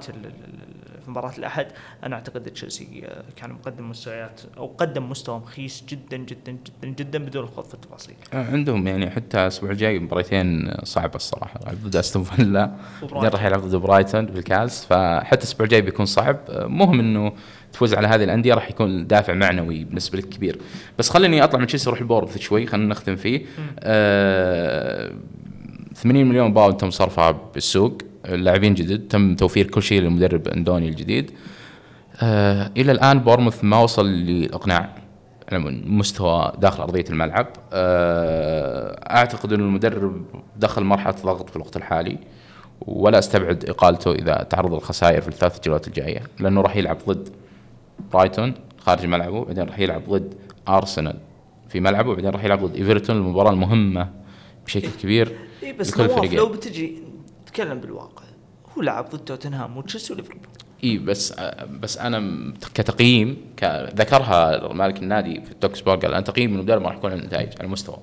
في 1.08 1.12
مباراة 1.12 1.38
الأحد. 1.38 1.68
أنا 2.04 2.16
أعتقد 2.16 2.44
تشيلسي 2.44 3.02
آه، 3.06 3.24
كان 3.36 3.52
مقدم 3.52 3.90
مستويات 3.90 4.42
أو 4.58 4.76
قدم 4.78 5.10
مستوى 5.10 5.38
مخيس 5.40 5.84
جدا 5.90 6.18
جدا 6.18 6.52
جدا 6.52 6.88
جدا 6.88 7.20
بدون 7.20 7.44
الخوض 7.44 7.66
في 7.66 7.74
التفاصيل. 7.74 8.16
عندهم 8.34 8.88
يعني 8.88 9.10
حتى 9.10 9.42
الأسبوع 9.42 9.72
الجاي 9.72 10.00
مباريتين 10.00 10.72
صعبة 10.84 11.16
الصراحة. 11.16 11.60
ضد 11.84 11.96
أستون 11.96 12.24
فيلا. 12.24 12.72
بعدين 13.12 13.30
راح 13.30 13.44
يلعب 13.46 13.60
ضد 13.60 13.76
برايتون 13.76 14.26
بالكاس. 14.26 14.86
فحتى 14.86 15.40
الأسبوع 15.40 15.66
الجاي 15.66 15.82
بيكون 15.82 16.06
صعب. 16.06 16.40
مهم 16.50 17.00
إنه 17.00 17.34
تفوز 17.74 17.94
على 17.94 18.08
هذه 18.08 18.24
الأندية. 18.24 18.54
راح 18.54 18.70
يكون 18.70 19.08
دافع 19.08 19.34
معنوي 19.34 19.84
بالنسبة 19.84 20.18
لك 20.18 20.30
كبير 20.30 20.60
بس 21.00 21.10
خليني 21.10 21.44
أطلع 21.44 21.60
من 21.60 21.68
تشيلسي 21.68 21.90
أروح 21.90 22.00
البورنموث 22.00 22.38
شوي. 22.38 22.66
خلينا 22.66 22.88
نختم 22.88 23.16
فيه. 23.16 23.46
آه 23.80 25.12
80 25.96 26.26
مليون 26.26 26.54
باوند 26.54 26.78
تم 26.78 26.90
صرفها 26.90 27.32
بالسوق. 27.32 27.98
لاعبين 28.30 28.74
جدد 28.74 29.08
تم 29.08 29.36
توفير 29.36 29.68
كل 29.68 29.84
شيء 29.84 30.02
للمدرب 30.02 30.48
أندوني 30.48 30.90
الجديد 30.90 31.32
آه 32.22 32.72
إلى 32.78 32.92
الآن 32.92 33.20
بورنموث 33.20 33.64
ما 33.64 33.78
وصل 33.78 34.08
للاقناع 34.08 34.96
على 35.52 35.60
مستوى 35.86 36.54
داخل 36.60 36.84
أرضية 36.84 37.06
الملعب 37.10 37.48
آه 37.74 39.16
أعتقد 39.16 39.54
أن 39.54 39.60
المدرب 39.60 40.26
دخل 40.58 40.84
مرحلة 40.84 41.16
ضغط 41.24 41.50
في 41.50 41.56
الوقت 41.56 41.78
الحالي 41.78 42.18
ولا 42.82 43.20
أستبعد 43.20 43.70
إقالته 43.70 44.12
إذا 44.12 44.48
تعرض 44.50 44.74
الخسائر 44.74 45.22
في 45.22 45.28
الثلاث 45.28 45.60
جولات 45.66 45.88
الجاية 45.88 46.22
لأنه 46.40 46.62
راح 46.62 46.76
يلعب 46.76 46.98
ضد 47.08 47.30
برايتون 48.14 48.54
خارج 48.80 49.06
ملعبه 49.06 49.46
بعدين 49.46 49.64
راح 49.64 49.80
يلعب 49.80 50.10
ضد 50.10 50.34
أرسنال 50.68 51.20
في 51.70 51.80
ملعبه 51.80 52.16
بعدين 52.16 52.30
راح 52.30 52.44
يلعب 52.44 52.66
ضد 52.66 52.76
إيفرتون 52.76 53.16
المباراة 53.16 53.52
المهمة 53.52 54.10
بشكل 54.66 54.90
كبير 55.02 55.36
اي 55.64 55.74
بس 55.74 56.00
لكل 56.00 56.08
نواف. 56.08 56.34
لو 56.34 56.50
بتجي 56.50 56.98
تتكلم 57.58 57.80
بالواقع 57.80 58.24
هو 58.78 58.82
لعب 58.82 59.10
ضد 59.10 59.20
توتنهام 59.20 59.78
وتشيلسي 59.78 60.14
وليفربول 60.14 60.42
إي 60.84 60.98
بس 60.98 61.34
بس 61.80 61.98
أنا 61.98 62.54
كتقييم 62.74 63.38
ذكرها 63.96 64.74
مالك 64.74 64.98
النادي 64.98 65.42
في 65.42 65.52
التوك 65.52 65.76
سبورت 65.76 65.96
قال 65.96 66.12
أنا 66.14 66.22
تقييم 66.22 66.50
من 66.54 66.60
المدرب 66.60 66.82
ما 66.82 66.88
راح 66.88 66.96
يكون 66.98 67.14
النتائج 67.14 67.50
على 67.60 67.68
مستوى 67.68 67.98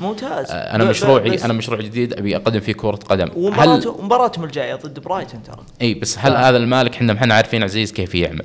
ممتاز 0.00 0.50
أنا 0.50 0.84
ب- 0.84 0.86
ب- 0.86 0.90
مشروعي 0.90 1.44
أنا 1.44 1.52
مشروع 1.52 1.80
جديد 1.80 2.12
أبي 2.12 2.36
أقدم 2.36 2.60
فيه 2.60 2.72
كرة 2.72 2.96
قدم 2.96 3.24
هل 3.26 3.32
ومباراته 3.36 4.02
مباراتهم 4.02 4.44
الجاية 4.44 4.74
ضد 4.74 5.00
برايتون 5.00 5.42
ترى 5.42 5.64
إي 5.82 5.94
بس 5.94 6.18
هل 6.18 6.32
آه. 6.32 6.48
هذا 6.48 6.56
المالك 6.56 6.94
إحنا 6.94 7.12
ما 7.12 7.18
إحنا 7.18 7.34
عارفين 7.34 7.62
عزيز 7.62 7.92
كيف 7.92 8.14
يعمل 8.14 8.44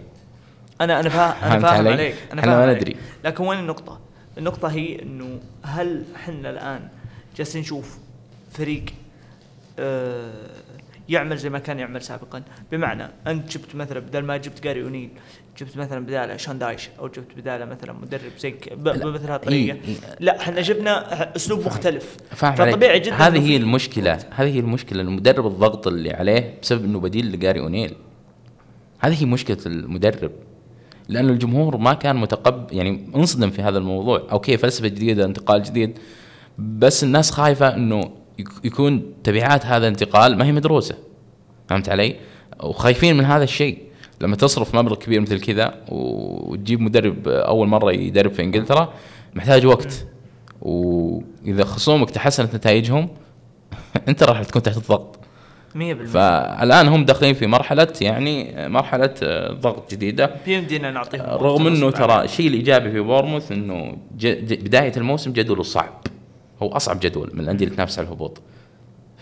أنا 0.82 1.00
أنا 1.00 1.10
فاهم 1.10 1.52
أنا 1.52 1.60
فاهم 1.60 1.78
علي؟ 1.78 1.90
عليك 1.90 2.16
أنا 2.34 2.42
فاهم 2.42 2.52
ما 2.52 2.62
عليك. 2.62 2.78
ندري. 2.78 2.96
لكن 3.26 3.44
وين 3.44 3.60
النقطة؟ 3.60 4.00
النقطة 4.38 4.68
هي 4.68 5.02
إنه 5.02 5.40
هل 5.64 6.04
إحنا 6.16 6.50
الآن 6.50 6.88
جالسين 7.38 7.62
نشوف 7.62 7.98
فريق 8.52 8.86
آه 8.86 9.01
يعمل 11.10 11.38
زي 11.38 11.50
ما 11.50 11.60
كان 11.60 11.80
يعمل 11.80 12.02
سابقا. 12.02 12.44
بمعنى 12.72 13.08
أنت 13.28 13.58
جبت 13.58 13.76
مثلا 13.76 14.00
بدل 14.00 14.22
ما 14.22 14.38
جبت 14.38 14.64
جاري 14.64 14.84
أونيل 14.84 15.10
جبت 15.60 15.78
مثلا 15.78 16.06
بداله 16.06 16.38
شون 16.38 16.60
دايش 16.60 16.90
أو 17.00 17.08
جبت 17.08 17.38
بداله 17.38 17.66
مثلا 17.66 17.94
مدرب 17.94 18.32
زي. 18.40 18.56
بمثل 18.76 19.32
هالطريقه. 19.32 19.78
لا 20.20 20.42
إحنا 20.42 20.62
جبنا 20.62 21.36
أسلوب 21.36 21.66
مختلف. 21.66 22.18
فطبيعي 22.30 23.00
جدا 23.00 23.16
هذه 23.16 23.50
هي 23.50 23.58
المشكلة. 23.58 24.20
هذه 24.36 24.56
هي 24.56 24.60
المشكلة. 24.60 25.02
المدرب 25.02 25.48
الضغط 25.48 25.88
اللي 25.88 26.14
عليه 26.14 26.60
بسبب 26.62 26.86
إنه 26.86 27.00
بديل 27.00 27.32
لجاري 27.32 27.60
أونيل. 27.60 27.96
هذه 29.00 29.22
هي 29.22 29.26
مشكلة 29.26 29.58
المدرب. 29.66 30.32
لأن 31.10 31.30
الجمهور 31.30 31.78
ما 31.78 31.94
كان 31.94 32.16
متقبل 32.16 32.78
يعني 32.78 33.10
انصدم 33.16 33.50
في 33.50 33.62
هذا 33.62 33.78
الموضوع. 33.78 34.28
أوكي 34.32 34.58
فلسفة 34.58 34.88
جديدة 34.88 35.26
انتقال 35.26 35.64
جديد 35.64 35.98
بس 36.58 37.04
الناس 37.04 37.32
خايفة 37.32 37.76
إنه 37.76 38.21
يكون 38.64 39.14
تبعات 39.24 39.66
هذا 39.66 39.78
الانتقال 39.78 40.38
ما 40.38 40.46
هي 40.46 40.52
مدروسة 40.52 40.96
فهمت 41.70 41.90
علي؟ 41.90 42.16
وخايفين 42.64 43.18
من 43.18 43.26
هذا 43.26 43.44
الشيء 43.44 43.78
لما 44.22 44.36
تصرف 44.36 44.76
مبلغ 44.76 44.96
كبير 44.96 45.22
مثل 45.22 45.40
كذا 45.40 45.74
وتجيب 45.90 46.82
مدرب 46.82 47.28
أول 47.28 47.68
مرة 47.68 47.92
يدرب 47.92 48.32
في 48.32 48.42
إنجلترا 48.42 48.94
محتاج 49.34 49.66
وقت 49.66 50.06
وإذا 50.62 51.64
خصومك 51.64 52.10
تحسنت 52.10 52.56
نتائجهم 52.56 53.10
أنت 54.08 54.24
راح 54.24 54.44
تكون 54.44 54.64
تحت 54.64 54.78
الضغط 54.78 55.20
100% 55.76 55.78
فالآن 56.06 56.88
هم 56.88 57.06
داخلين 57.06 57.34
في 57.34 57.48
مرحلة 57.48 57.88
يعني 58.02 58.54
مرحلة 58.70 59.14
آه، 59.24 59.52
ضغط 59.54 59.92
جديدة 59.92 60.36
بيمدينا 60.46 60.92
نعطيهم 60.92 61.26
رغم 61.26 61.68
إنه 61.68 61.92
ترى. 61.92 62.24
الشيء 62.24 62.48
الإيجابي 62.48 62.92
في 62.92 63.00
بورموث 63.00 63.52
إنه. 63.52 63.98
بداية 64.52 64.94
الموسم 64.98 65.34
جدوله 65.34 65.64
صعب 65.64 66.02
هو 66.62 66.68
أصعب 66.68 67.00
جدول 67.00 67.30
من 67.34 67.40
الأندية 67.40 67.66
اللي 67.66 67.76
تنافس 67.76 68.00
على 68.00 68.08
الهبوط. 68.08 68.42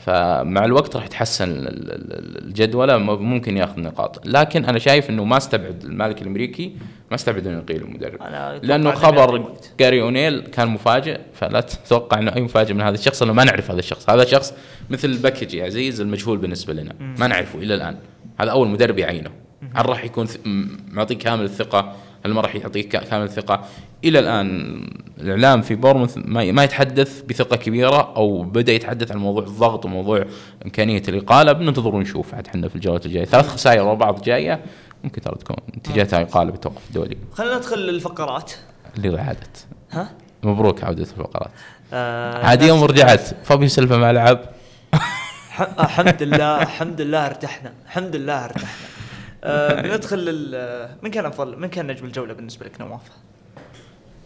فمع 0.06 0.66
الوقت 0.66 0.96
راح 0.96 1.06
يتحسن 1.06 1.50
ال- 1.50 1.68
ال- 1.68 1.92
ال- 1.92 2.48
الجدول 2.48 2.98
م- 3.00 3.24
ممكن 3.24 3.58
ياخذ 3.58 3.80
نقاط. 3.82 4.28
لكن 4.28 4.66
أنا 4.66 4.80
شايف 4.80 5.10
إنه 5.10 5.24
ما 5.24 5.38
استبعد 5.38 5.84
المالك 5.84 6.22
الأمريكي 6.22 6.76
ما 7.10 7.16
استبعد 7.16 7.48
إنه 7.48 7.58
يقيل 7.58 7.82
المدرب. 7.82 8.22
لأنه 8.64 8.92
خبر. 8.92 9.54
جاري 9.80 10.02
أونيل 10.02 10.40
كان 10.42 10.68
مفاجئ 10.68 11.20
فلا 11.34 11.62
تتوقع 11.62 12.20
إنه 12.20 12.36
أي 12.36 12.42
مفاجئ 12.42 12.74
من 12.74 12.82
هذا 12.82 12.96
الشخص 12.96 13.22
لأنه 13.22 13.34
ما 13.34 13.44
نعرف 13.44 13.72
هذا 13.72 13.80
الشخص. 13.80 14.10
هذا 14.10 14.26
شخص 14.26 14.54
مثل 14.90 15.18
package 15.18 15.54
يا 15.54 15.66
عزيز 15.66 16.02
المجهول 16.02 16.38
بالنسبة 16.38 16.74
لنا. 16.74 16.94
ما 17.00 17.28
نعرفه 17.28 17.60
إلى 17.60 17.76
الآن. 17.76 17.98
هذا 18.40 18.52
أول 18.52 18.68
مدرب 18.68 18.98
يعينه. 19.00 19.30
هل 19.74 19.90
راح 19.90 20.04
يكون 20.06 20.28
معطيه 20.92 21.16
كامل 21.16 21.44
الثقة؟ 21.44 21.96
هل 22.26 22.34
ما 22.34 22.42
راح 22.42 22.56
يعطيك 22.56 22.98
كأ- 22.98 23.04
كامل 23.04 23.24
الثقه 23.24 23.66
إلى 24.04 24.20
الآن 24.20 24.80
الإعلام 25.20 25.62
في 25.62 25.76
بورنموث 25.76 26.18
ما 26.26 26.64
يتحدث 26.64 27.22
بثقة 27.22 27.56
كبيرة 27.56 28.14
أو 28.16 28.42
بدأ 28.44 28.74
يتحدث 28.74 29.12
عن 29.12 29.18
موضوع 29.18 29.44
الضغط 29.44 29.86
وموضوع 29.86 30.26
إمكانية 30.66 31.04
الاقاله 31.08 31.52
بننتظر 31.52 31.96
ونشوف. 31.96 32.36
عاد 32.36 32.48
إحنا 32.48 32.68
في 32.68 32.76
الجولات 32.76 33.06
الجاية. 33.06 33.26
ثلاث 33.26 33.48
خسائر 33.48 33.84
ورا 33.84 33.94
بعض 33.94 34.22
جاية. 34.22 34.60
ممكن 35.04 35.22
ترى 35.22 35.36
تكون 35.36 35.56
نتيجتها 35.78 36.22
اقاله 36.22 36.52
بالتوقف 36.52 36.82
الدولي. 36.90 37.18
خلينا 37.34 37.58
ندخل 37.58 37.80
للفقرات. 37.80 38.52
اللي 38.98 39.22
عادت 39.22 39.66
ها؟ 39.92 40.10
مبروك 40.44 40.84
عودة 40.84 41.02
الفقرات. 41.04 41.52
آه 41.94 42.46
عاد 42.46 42.62
يوم 42.62 42.84
رجعت. 42.84 43.22
فابيو 43.44 43.68
سيلفا 43.68 43.98
ما 43.98 44.14
لعب 44.14 44.40
آه، 44.94 45.84
الحمد 45.84 46.24
لله 46.24 46.62
الحمد 46.62 47.02
لله 47.02 47.26
ارتحنا. 47.26 47.74
الحمد 47.86 48.16
لله 48.16 48.46
ارتحنا. 48.46 48.70
آه 49.44 49.82
بندخل 49.82 50.18
لل 50.18 50.98
من 51.04 51.12
كان 51.12 51.26
أفضل 51.26 51.60
من 51.60 51.68
كان 51.68 51.88
نجم 51.88 52.06
الجولة 52.06 52.34
بالنسبة 52.34 52.66
لك 52.66 52.82
نواف؟ 52.82 53.02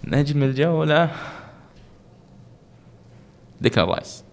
نجم 0.03 0.44
الجولة؟ 0.44 1.11
ديكلان 3.61 3.88
رايس. 3.88 4.23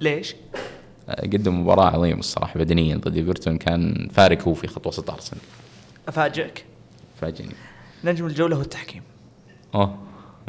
ليش؟ 0.00 0.34
آه، 1.08 1.22
قدم 1.22 1.60
مباراة 1.60 1.86
عظيمة 1.86 2.18
الصراحة 2.20 2.58
بدنيا 2.60 2.96
ضد 2.96 3.16
إيفرتون 3.16 3.58
كان 3.58 4.08
فارق 4.12 4.42
هو 4.48 4.54
في 4.54 4.66
خط 4.66 4.86
وسط 4.86 5.10
أرسنال. 5.10 5.40
أفاجئك؟ 6.08 6.64
فاجئني. 7.20 7.54
نجم 8.04 8.26
الجولة 8.26 8.56
هو 8.56 8.60
التحكيم. 8.60 9.02
أوه 9.74 9.98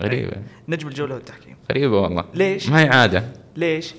غريبة. 0.01 0.37
نجم 0.67 0.87
الجولة 0.87 1.13
هو 1.13 1.17
التحكيم. 1.17 1.55
غريبة 1.71 2.01
والله. 2.01 2.25
ليش؟ 2.33 2.69
ما 2.69 2.79
هي 2.81 2.87
عادة. 2.89 3.23
ليش؟ 3.55 3.93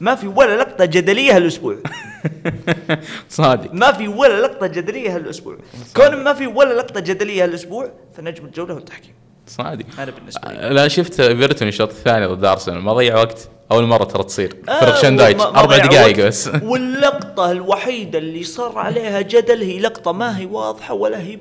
ما 0.00 0.14
في 0.14 0.26
ولا 0.26 0.56
لقطة 0.56 0.84
جدلية 0.84 1.36
هالأسبوع. 1.36 1.76
صادق. 3.28 3.74
ما 3.74 3.92
في 3.92 4.08
ولا 4.08 4.40
لقطة 4.40 4.66
جدلية 4.66 5.16
هالأسبوع. 5.16 5.56
كون 5.96 6.16
ما 6.24 6.32
في 6.34 6.46
ولا 6.46 6.74
لقطة 6.74 7.00
جدلية 7.00 7.44
هالأسبوع 7.44 7.90
فنجم 8.16 8.44
الجولة 8.44 8.74
هو 8.74 8.78
التحكيم. 8.78 9.14
صادق. 9.46 9.84
أنا 9.98 10.10
بالنسبة 10.10 10.48
لي. 10.52 10.74
لا 10.74 10.88
شفت 10.88 11.20
ايفرتون 11.20 11.68
الشوط 11.68 11.88
الثاني 11.90 12.26
ضد 12.26 12.44
أرسنال؟ 12.44 12.78
ما 12.82 12.92
ضيع 12.92 13.16
وقت. 13.16 13.48
أول 13.72 13.84
مرة 13.84 14.04
ترى 14.04 14.24
تصير. 14.24 14.56
آه، 14.68 14.80
فرق 14.80 15.10
ما 15.10 15.60
أربع 15.60 15.76
دقائق. 15.78 16.26
بس. 16.26 16.50
واللقطة 16.70 17.50
الوحيدة 17.50 18.18
اللي 18.18 18.42
صار 18.44 18.78
عليها 18.78 19.20
جدل 19.20 19.62
هي 19.62 19.80
لقطة 19.80 20.12
ما 20.12 20.38
هي 20.38 20.46
واضحة 20.46 20.94
ولا 20.94 21.20
هي 21.22 21.38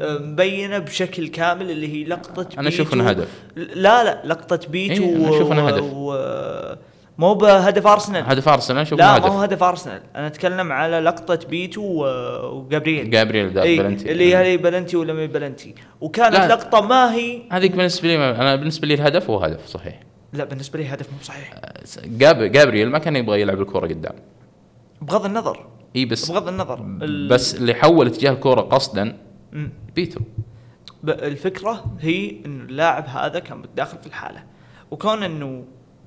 مبينة 0.00 0.78
بشكل 0.78 1.28
كامل 1.28 1.70
اللي 1.70 1.92
هي 1.94 2.04
لقطة 2.04 2.48
أنا 2.58 2.68
أشوف 2.68 2.88
بيتو- 2.90 2.92
إنه 2.94 3.08
هدف. 3.08 3.28
لا 3.56 4.04
لا 4.04 4.22
لقطة 4.24 4.60
بيتو 4.68 5.02
إيه، 5.02 5.16
أنا 5.16 5.36
أشوف 5.36 5.52
إنه 5.52 5.64
و- 5.64 5.68
هدف. 5.68 5.82
و- 5.84 6.14
مو 7.18 7.34
بهدف 7.34 7.86
ارسنال 7.86 8.24
هدف 8.26 8.48
ارسنال 8.48 8.82
أشوف 8.82 8.98
لا 8.98 9.18
ما 9.18 9.26
هو 9.26 9.40
هدف. 9.40 9.62
ارسنال 9.62 10.00
أنا 10.16 10.26
أتكلم 10.26 10.72
على 10.72 11.00
لقطة 11.00 11.48
بيتو 11.48 11.82
وجابرييل. 12.52 13.10
جابرييل 13.10 13.52
دار 13.52 13.64
إيه، 13.64 13.80
بلنتي. 13.80 14.12
اللي 14.12 14.36
هي 14.36 14.56
بلنتي 14.56 14.96
ولا 14.96 15.12
ما 15.12 15.26
بلنتي. 15.26 15.74
وكانت 16.00 16.34
لا. 16.34 16.48
لقطة 16.48 16.80
ما 16.80 17.14
هي 17.14 17.42
هذيك 17.52 17.70
بالنسبة 17.72 18.08
لي 18.08 18.30
أنا 18.30 18.56
بالنسبة 18.56 18.88
لي 18.88 18.94
الهدف 18.94 19.30
هو 19.30 19.38
هدف 19.38 19.66
صحيح. 19.66 20.00
لا 20.32 20.44
بالنسبة 20.44 20.78
لي 20.78 20.88
هدف 20.88 21.06
مو 21.12 21.18
صحيح. 21.22 21.54
جاب 22.04 22.42
جابرييل 22.42 22.90
ما 22.90 22.98
كان 22.98 23.16
يبغى 23.16 23.40
يلعب 23.40 23.60
الكره 23.60 23.86
قدام. 23.86 24.14
بغض 25.02 25.24
النظر. 25.24 25.66
إي 25.96 26.04
بس 26.04 26.30
بغض 26.30 26.48
النظر. 26.48 26.80
ال- 27.02 27.28
بس 27.28 27.54
اللي 27.54 27.74
حول 27.74 28.06
اتجاه 28.06 28.30
الكره 28.30 28.60
قصدا 28.60 29.16
مم. 29.52 29.72
بيتو. 29.96 30.20
الفكرة 31.08 31.84
هي 32.00 32.36
انه 32.46 32.64
اللاعب 32.64 33.06
هذا 33.06 33.38
كان 33.38 33.58
متداخل 33.58 33.98
في 33.98 34.06
الحالة. 34.06 34.42
وكون 34.90 35.22
إنه 35.22 35.64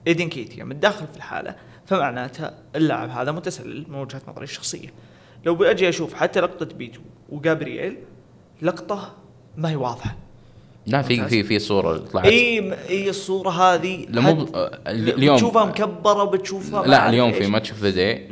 إيدي 0.07 0.29
نكيتيا 0.29 0.63
متداخل 0.63 1.07
في 1.07 1.17
الحالة 1.17 1.55
فمعناتها 1.85 2.57
اللاعب 2.75 3.09
هذا 3.09 3.31
متسلل 3.31 3.85
من 3.89 3.95
وجهة 3.95 4.21
نظري 4.27 4.43
الشخصية. 4.43 4.89
لو 5.45 5.55
باجي 5.55 5.89
أشوف 5.89 6.13
حتى 6.13 6.39
لقطة 6.39 6.75
بيتو 6.75 7.01
وجابرييل 7.29 7.97
لقطة 8.61 9.15
ما 9.57 9.69
هي 9.69 9.75
واضحة. 9.75 10.15
لا 10.87 11.01
في. 11.01 11.27
في 11.27 11.43
في 11.43 11.59
صورة 11.59 11.97
طلعت. 11.97 12.25
إي 12.25 12.73
إي 12.89 13.09
الصورة 13.09 13.49
هذه 13.49 14.05
لا 14.09 14.21
مو 14.21 14.47
آه، 14.55 14.79
اليوم. 14.87 15.35
بتشوفها 15.35 15.65
مكبرة 15.65 16.23
بتشوفها 16.23 16.87
لا 16.87 17.09
اليوم. 17.09 17.31
في 17.31 17.47
ماتش 17.47 17.71
اوف 17.71 17.81
ذا 17.83 17.89
داي 17.89 18.27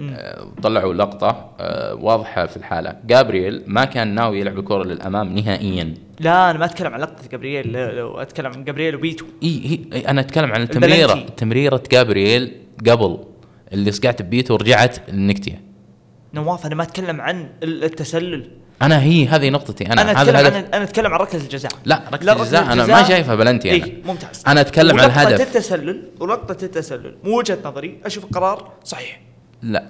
طلعوا 0.64 0.94
لقطة 0.94 1.52
آه، 1.60 1.94
واضحة 1.96 2.46
في 2.46 2.58
الحالة. 2.58 2.96
جابرييل 3.06 3.64
ما 3.68 3.86
كان 3.86 4.16
ناوي 4.16 4.40
يلعب 4.40 4.60
الكره 4.60 4.84
للأمام 4.84 5.36
نهائيا. 5.36 5.94
لا 6.20 6.50
أنا 6.52 6.60
ما 6.60 6.66
أتكلم 6.66 6.94
عن 6.94 7.00
لقطة 7.00 7.28
جابرييل. 7.32 7.72
لو 7.96 8.18
أتكلم 8.18 8.52
عن 8.52 8.64
جابرييل 8.64 8.96
وبيتو. 8.96 9.26
إي 9.44 9.62
هي 9.94 10.02
أنا 10.08 10.22
أتكلم 10.22 10.52
عن 10.52 10.62
التمريره. 10.62 11.26
تمريره 11.38 11.84
جابرييل 11.92 12.52
قبل. 12.90 13.18
اللي 13.74 13.92
سقعت 13.92 14.22
ببيته 14.22 14.54
ورجعت 14.54 15.10
للنكتيه 15.10 15.62
نواف 16.34 16.66
أنا 16.66 16.76
ما 16.76 16.84
أتكلم 16.84 17.22
عن 17.22 17.50
ال- 17.64 17.84
التسلل. 17.84 18.50
أنا 18.82 19.02
هي 19.02 19.28
هذه 19.28 19.50
نقطتي 19.50 19.86
أنا, 19.86 20.02
أنا 20.02 20.12
هذا 20.12 20.22
أتكلم 20.22 20.36
الهدف. 20.36 20.56
عن 20.56 20.74
أنا 20.74 20.84
أتكلم 20.84 21.14
عن 21.14 21.20
ركلة 21.20 21.42
الجزاء. 21.42 21.72
لا 21.86 22.04
ركلة 22.14 22.34
الجزاء 22.34 22.74
أنا 22.74 22.86
ما 22.86 23.04
شايفها 23.04 23.36
بلنتي 23.36 23.76
أنا. 23.76 23.86
إيه 23.86 23.94
ممتاز. 24.06 24.44
أنا 24.48 24.62
أتكلم 24.62 25.00
عن 25.00 25.06
الهدف. 25.06 25.42
التسلل 25.42 26.04
ولقطه 26.20 26.66
التسلل. 26.66 27.16
من 27.24 27.32
وجهة 27.32 27.58
نظري 27.66 27.98
أشوف 28.06 28.24
القرار 28.24 28.72
صحيح. 28.84 29.22
لا 29.62 29.86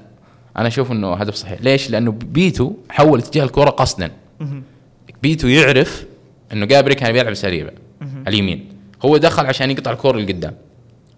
أنا 0.57 0.67
أشوف 0.67 0.91
إنه 0.91 1.13
هدف 1.13 1.35
صحيح. 1.35 1.61
ليش؟ 1.61 1.89
لأنه 1.89 2.11
بيتو 2.11 2.73
حول 2.89 3.19
اتجاه 3.19 3.43
الكرة 3.43 3.69
قصدا. 3.69 4.11
بيتو 5.21 5.47
يعرف 5.47 6.05
إنه 6.53 6.65
جابري 6.65 6.95
كان 6.95 7.11
بيلعب 7.11 7.33
سريع 7.33 7.65
على 7.65 7.73
اليمين. 8.27 8.69
هو 9.05 9.17
دخل 9.17 9.45
عشان 9.45 9.71
يقطع 9.71 9.91
الكره 9.91 10.17
لقدام. 10.17 10.55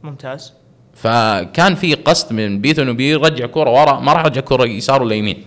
ممتاز. 0.04 0.54
فكان 0.94 1.76
في 1.76 1.94
قصد 1.94 2.34
من 2.34 2.62
بيتو 2.62 2.82
إنه 2.82 2.92
بيرجع 2.92 3.46
كرة 3.46 3.70
ورا 3.70 4.00
ما 4.00 4.14
راح 4.14 4.26
رجع 4.26 4.42
كرة 4.42 4.66
يسار 4.66 5.04
ولا 5.04 5.16
يمين. 5.16 5.44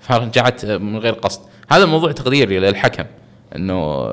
فرجعت 0.00 0.64
من 0.64 0.98
غير 0.98 1.12
قصد. 1.12 1.40
هذا 1.70 1.84
موضوع 1.86 2.12
تقديري 2.12 2.58
للحكم 2.58 3.04
إنه 3.56 4.08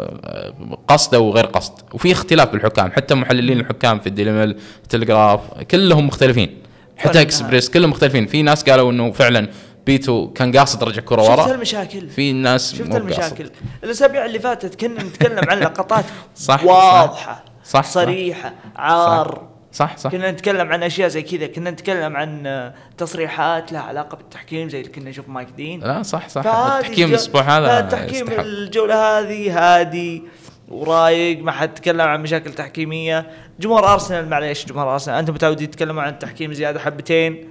قصد 0.87 1.15
أو 1.15 1.31
غير 1.31 1.45
قصد. 1.45 1.73
وفي 1.93 2.11
اختلاف 2.11 2.51
بالحكام 2.51 2.91
حتى 2.91 3.15
محللين 3.15 3.59
الحكام 3.59 3.99
في 3.99 4.07
الديلي 4.07 4.31
ميل 4.31 4.57
التلغراف 4.83 5.39
كلهم 5.71 6.07
مختلفين. 6.07 6.61
حتى. 6.97 7.21
إكسبريس 7.21 7.69
كلهم 7.69 7.89
مختلفين. 7.89 8.25
في 8.25 8.41
ناس 8.41 8.69
قالوا 8.69 8.91
إنه 8.91 9.11
فعلا 9.11 9.47
بيتو 9.85 10.31
كان 10.33 10.57
قاصد 10.57 10.83
رجع 10.83 11.01
شفت 11.01 11.11
ورا. 11.11 11.51
المشاكل 11.51 12.09
في 12.09 12.33
ناس 12.33 12.75
شفت 12.75 12.95
المشاكل. 12.95 13.49
الأسابيع 13.83 14.25
اللي 14.25 14.39
فاتت 14.39 14.75
كنا 14.75 15.03
نتكلم 15.03 15.49
عن 15.49 15.59
لقطات 15.59 16.05
صح، 16.35 16.63
واضحة 16.63 17.43
صح، 17.65 17.83
صح. 17.83 17.89
صريحة 17.89 18.53
عار. 18.75 19.35
صح. 19.35 19.54
صح 19.75 20.07
كنا 20.07 20.31
نتكلم 20.31 20.73
عن 20.73 20.83
أشياء 20.83 21.07
زي 21.07 21.21
كذا 21.21 21.47
كنا 21.47 21.71
نتكلم 21.71 22.15
عن 22.15 22.47
آه، 22.47 22.73
تصريحات 22.97 23.71
لها 23.71 23.81
علاقة 23.81 24.17
بالتحكيم 24.17 24.69
زي 24.69 24.81
اللي 24.81 24.91
كنا 24.91 25.09
نشوف 25.09 25.29
مايك 25.29 25.49
دين. 25.49 25.79
لا 25.79 26.03
صح 26.03 26.29
صح. 26.29 26.45
التحكيم 26.45 27.09
الأسبوع 27.09 27.41
هذا 27.41 27.79
التحكيم. 27.79 28.27
الجوله 28.29 29.19
هذه 29.19 29.59
هادي 29.59 30.23
ورايق 30.67 31.43
ما 31.43 31.51
حد 31.51 31.73
تكلم 31.73 32.01
عن 32.01 32.21
مشاكل 32.21 32.53
تحكيمية. 32.53 33.31
جمهور 33.59 33.93
أرسنال 33.93 34.29
معليش 34.29 34.65
جمهور 34.65 34.93
أرسنال. 34.93 35.17
أنتم 35.17 35.33
متعودين 35.33 35.71
تتكلموا 35.71 36.01
عن 36.01 36.09
التحكيم 36.09 36.53
زيادة 36.53 36.79
حبتين. 36.79 37.49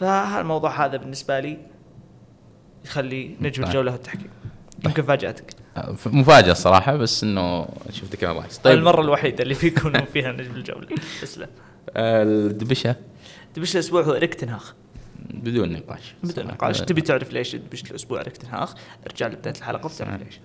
فالموضوع 0.00 0.84
هذا 0.84 0.96
بالنسبة 0.96 1.40
لي 1.40 1.58
يخلي 2.84 3.36
نجم 3.40 3.62
طيب. 3.62 3.64
الجولة 3.64 3.90
هو 3.90 3.96
التحكيم. 3.96 4.30
يمكن 4.84 5.02
فاجأتك. 5.02 5.61
مفاجأة 6.06 6.52
الصراحه 6.52 6.96
بس 6.96 7.24
إنه 7.24 7.68
شفت 7.90 8.16
كذا 8.16 8.30
الله 8.30 8.44
طيب. 8.64 8.78
المرة 8.78 9.00
الوحيدة 9.00 9.42
اللي 9.42 9.54
فيكم 9.54 9.92
فيها 10.12 10.32
نجم 10.32 10.54
الجولة. 10.56 10.88
تسلم 11.22 11.46
الدبشة. 11.96 12.96
دبش 13.56 13.74
الأسبوع 13.74 14.02
هو 14.02 14.12
إريك 14.12 14.34
تنهاخ 14.34 14.74
بدون 15.34 15.72
نقاش. 15.72 16.14
بدون 16.22 16.34
صراحة. 16.34 16.54
نقاش. 16.54 16.80
تبي 16.80 17.00
تعرف 17.00 17.32
ليش 17.32 17.56
دبش 17.56 17.90
الأسبوع 17.90 18.20
إريك 18.20 18.36
تنهاخ 18.36 18.74
ارجع 19.06 19.26
لبدايه 19.26 19.54
الحلقة 19.54 19.88
بتعرف 19.88 20.22
ليش. 20.24 20.40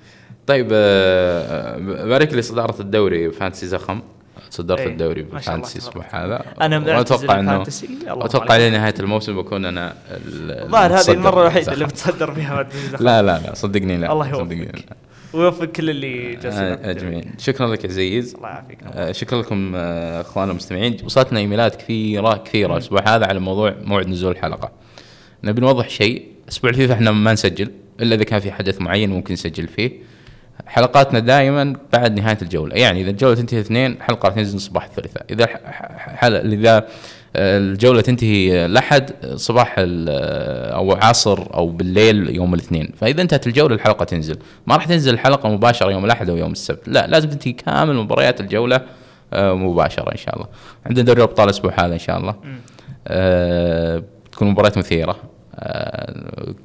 طيب 0.47 0.67
آه، 0.71 1.77
بارك 2.05 2.33
لي 2.33 2.41
صدارة 2.41 2.81
الدوري 2.81 3.31
fantasy 3.31 3.67
زخم. 3.67 4.01
صدرت 4.49 4.79
إيه، 4.79 4.87
الدوري 4.87 5.21
بال 5.23 5.35
fantasy 5.35 5.79
الأسبوع 5.79 6.05
هذا. 6.11 6.45
أعتزل 6.61 6.95
وأتوقع 6.95 7.39
إنه 7.39 7.63
أتوقع. 8.07 8.57
لنهايه 8.57 8.93
الموسم 8.99 9.35
بكون 9.41 9.65
أنا 9.65 9.93
ال- 10.11 10.51
الظاهر 10.65 10.93
هذه 10.99 11.11
المرة 11.11 11.41
الوحيدة 11.41 11.73
اللي. 11.73 11.85
بتصدر 11.85 12.33
فيها. 12.33 12.69
لا 12.99 13.21
لا 13.21 13.39
لا 13.39 13.53
صدقني 13.53 13.97
لا 13.97 14.11
الله 14.11 14.29
يوفقك. 14.29 14.51
لا. 14.51 14.95
ويوفق 15.33 15.65
كل 15.65 15.89
اللي 15.89 16.35
جالسين 16.35 16.63
آه، 16.63 16.91
أجمعين. 16.91 17.33
شكرا 17.37 17.67
لك 17.67 17.83
يا 17.83 17.89
عزيز 17.89 18.35
الله 18.35 18.49
يعافيك. 18.49 18.79
آه، 18.83 19.11
شكرا 19.11 19.41
لكم 19.41 19.71
آه، 19.75 20.21
أخواننا 20.21 20.51
المستمعين. 20.51 20.97
وصلتنا 21.03 21.39
إيميلات 21.39 21.75
كثيره 21.75 22.37
كثيرة. 22.37 22.73
الأسبوع 22.73 23.15
هذا 23.15 23.25
على 23.25 23.39
موضوع 23.39 23.75
موعد 23.81 24.07
نزول 24.07 24.31
الحلقة. 24.31 24.71
نبي 25.43 25.61
نوضح 25.61 25.89
شيء. 25.89 26.27
الأسبوع 26.43 26.71
اللي 26.71 26.87
فيه 26.87 26.93
إحنا 26.93 27.11
ما 27.11 27.33
نسجل 27.33 27.71
إلا 28.01 28.15
إذا 28.15 28.23
كان 28.23 28.39
في 28.39 28.51
حدث 28.51 28.81
معين 28.81 29.09
ممكن 29.09 29.33
نسجل 29.33 29.67
فيه. 29.67 29.91
حلقاتنا 30.67 31.19
دائما 31.19 31.75
بعد 31.93 32.19
نهاية 32.19 32.37
الجولة. 32.41 32.75
يعني 32.75 33.01
إذا 33.01 33.09
الجولة 33.09 33.35
تنتهي 33.35 33.59
اثنين 33.59 34.01
حلقة 34.01 34.29
تنزل 34.29 34.59
صباح 34.59 34.85
الثلاثاء. 34.85 35.25
إذا 35.29 35.47
حل... 35.97 36.35
إذا 36.35 36.87
الجولة 37.39 38.01
تنتهي 38.01 38.65
الاحد 38.65 39.11
صباح 39.35 39.75
ال- 39.77 40.09
أو 40.73 40.91
عصر 40.91 41.53
أو 41.53 41.69
بالليل 41.69 42.35
يوم 42.35 42.53
الاثنين. 42.53 42.91
فإذا 43.01 43.21
انتهت 43.21 43.47
الجولة 43.47 43.75
الحلقة 43.75 44.05
تنزل. 44.05 44.37
ما 44.67 44.75
راح 44.75 44.85
تنزل 44.85 45.13
الحلقة 45.13 45.49
مباشرة 45.49 45.91
يوم 45.91 46.05
الأحد 46.05 46.29
أو 46.29 46.37
يوم 46.37 46.51
السبت. 46.51 46.87
لا 46.87 47.07
لازم 47.07 47.29
تنتهي 47.29 47.51
كامل 47.53 47.95
مباريات 47.95 48.41
الجولة 48.41 48.81
آه، 49.33 49.53
مباشرة 49.53 50.11
إن 50.11 50.17
شاء 50.17 50.35
الله. 50.35 50.47
عندنا 50.85 51.05
دوري 51.05 51.17
الأبطال 51.17 51.45
الأسبوع 51.45 51.73
هذا 51.79 51.93
إن 51.93 51.99
شاء 51.99 52.17
الله. 52.17 52.35
آه، 53.07 54.03
تكون 54.31 54.47
مباريات 54.47 54.77
مثيرة. 54.77 55.15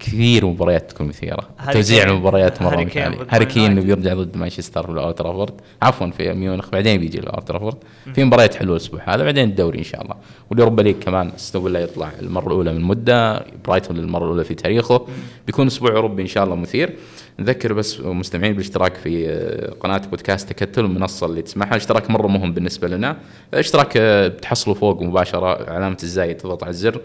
كثير 0.01 0.47
مباريات 0.47 0.91
تكون 0.91 1.07
مثيرة. 1.07 1.49
توزيع. 1.73 2.05
المباريات 2.05 2.63
مرة 2.63 2.85
مثالي 2.85 3.17
ضد 3.17 3.27
هاري 3.31 3.45
كين. 3.45 3.81
بيرجع 3.81 4.15
ضد 4.15 4.37
مانشستر 4.37 4.87
في 4.87 4.93
الأولد 4.93 5.15
ترافورد. 5.15 5.53
عفوا 5.83 6.11
في 6.11 6.33
ميونخ 6.33 6.71
بعدين 6.71 7.01
بيجي 7.01 7.19
الأولد 7.19 7.45
ترافورد. 7.45 7.77
في 8.15 8.25
مباريات 8.25 8.55
حلوة 8.55 8.77
الأسبوع 8.77 9.15
هذا 9.15 9.25
بعدين 9.25 9.49
الدوري 9.49 9.79
إن 9.79 9.85
شاء 9.85 10.03
الله. 10.03 10.15
واليوروبا 10.51 10.83
ليج 10.83 10.97
كمان 10.97 11.33
استون 11.37 11.63
فيلا 11.63 11.81
يطلع 11.81 12.11
المرة 12.21 12.47
الأولى 12.47 12.73
من 12.73 12.81
مدة. 12.81 13.45
برايتون 13.67 13.97
للمرة 13.97 14.25
الأولى 14.25 14.45
في 14.45 14.55
تاريخه. 14.55 15.07
بيكون 15.47 15.67
أسبوع 15.67 15.91
أوروبي 15.91 16.23
إن 16.23 16.27
شاء 16.27 16.45
الله 16.45 16.57
مثير. 16.57 16.97
نذكر 17.39 17.73
بس 17.73 18.01
مستمعين 18.01 18.53
بالاشتراك 18.53 18.95
في 18.95 19.29
آه، 19.29 19.71
قناة 19.81 19.99
بودكاست 19.99 20.53
تكتل 20.53 20.85
المنصة 20.85 21.27
اللي 21.27 21.43
تسمعها. 21.43 21.71
الاشتراك 21.71 22.11
مرة 22.11 22.27
مهم 22.27 22.53
بالنسبة 22.53 22.89
لنا. 22.89 23.17
الاشتراك 23.55 23.97
آه، 23.97 24.29
بتحصلوا 24.29 24.77
فوق 24.77 25.03
مباشرة 25.03 25.71
علامة 25.71 25.97
الزايد 26.03 26.37
تضغط 26.37 26.63
على 26.63 26.71
الزر 26.71 27.01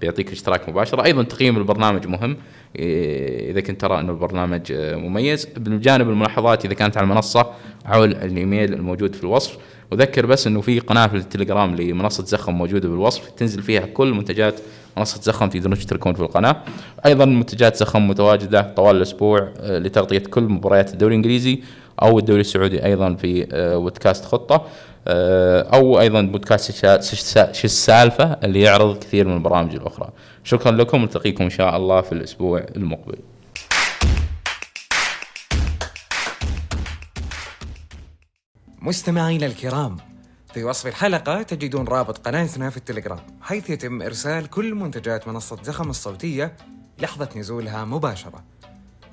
بيعطيك 0.00 0.32
اشتراك 0.32 0.68
مباشرة. 0.68 1.04
أيضا 1.04 1.22
تقييم 1.22 1.56
البرنامج 1.56 2.06
مهم. 2.06 2.36
إيه، 2.76 3.50
إذا 3.50 3.60
كنت 3.60 3.80
ترى 3.80 4.00
انه 4.00 4.12
البرنامج 4.12 4.72
آه، 4.72 4.96
مميز 4.96 5.48
بجانب 5.56 6.08
الملاحظات 6.10 6.64
إذا 6.64 6.74
كانت 6.74 6.96
على 6.96 7.04
المنصة 7.04 7.46
حول 7.84 8.12
الإيميل 8.12 8.74
الموجود 8.74 9.14
في 9.14 9.24
الوصف. 9.24 9.58
وذكر 9.92 10.26
بس 10.26 10.46
إنه 10.46 10.60
في 10.60 10.78
قناة 10.78 11.06
في 11.06 11.16
التليجرام 11.16 11.76
لمنصة 11.76 12.24
زخم 12.24 12.54
موجودة 12.54 12.88
بالوصف. 12.88 13.30
تنزل 13.30 13.62
فيها 13.62 13.86
كل 13.86 14.12
منتجات 14.12 14.60
منصة 14.96 15.20
زخم 15.20 15.48
تقدرون 15.48 15.74
تشتركون 15.74 16.14
في 16.14 16.20
القناة. 16.20 16.56
أيضا 17.06 17.24
منتجات 17.24 17.76
زخم 17.76 18.08
متواجدة 18.08 18.62
طوال 18.76 18.96
الأسبوع 18.96 19.52
آه، 19.60 19.78
لتغطية 19.78 20.18
كل 20.18 20.42
مباريات 20.42 20.92
الدوري 20.92 21.14
الإنجليزي 21.14 21.62
أو 22.02 22.18
الدوري 22.18 22.40
السعودي 22.40 22.84
أيضا 22.84 23.14
في 23.14 23.46
آه، 23.52 23.76
بودكاست 23.76 24.24
خطة. 24.24 24.66
آه، 25.08 25.62
أو 25.62 26.00
أيضا 26.00 26.22
بودكاست 26.22 26.86
شو 27.52 27.64
السالفة 27.64 28.24
اللي 28.24 28.60
يعرض 28.60 28.98
كثير 28.98 29.28
من 29.28 29.34
البرامج 29.34 29.74
الأخرى. 29.74 30.08
شكرا 30.44 30.72
لكم 30.72 30.98
نلتقيكم 30.98 31.44
إن 31.44 31.50
شاء 31.50 31.76
الله 31.76 32.00
في 32.00 32.12
الأسبوع 32.12 32.66
المقبل. 32.76 33.18
مستمعينا 38.82 39.46
الكرام 39.46 39.96
في 40.54 40.64
وصف 40.64 40.86
الحلقة 40.86 41.42
تجدون 41.42 41.88
رابط 41.88 42.18
قناتنا 42.18 42.70
في 42.70 42.76
التليجرام 42.76 43.18
حيث 43.40 43.70
يتم 43.70 44.02
إرسال 44.02 44.46
كل 44.46 44.74
منتجات 44.74 45.28
منصة 45.28 45.62
زخم 45.62 45.90
الصوتية 45.90 46.56
لحظة 46.98 47.28
نزولها 47.36 47.84
مباشرة. 47.84 48.44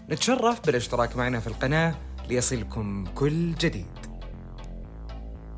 نتشرف 0.09 0.65
بالاشتراك 0.65 1.15
معنا 1.15 1.39
في 1.39 1.47
القناة 1.47 1.95
ليصلكم 2.29 3.05
كل 3.15 3.55
جديد. 3.55 4.08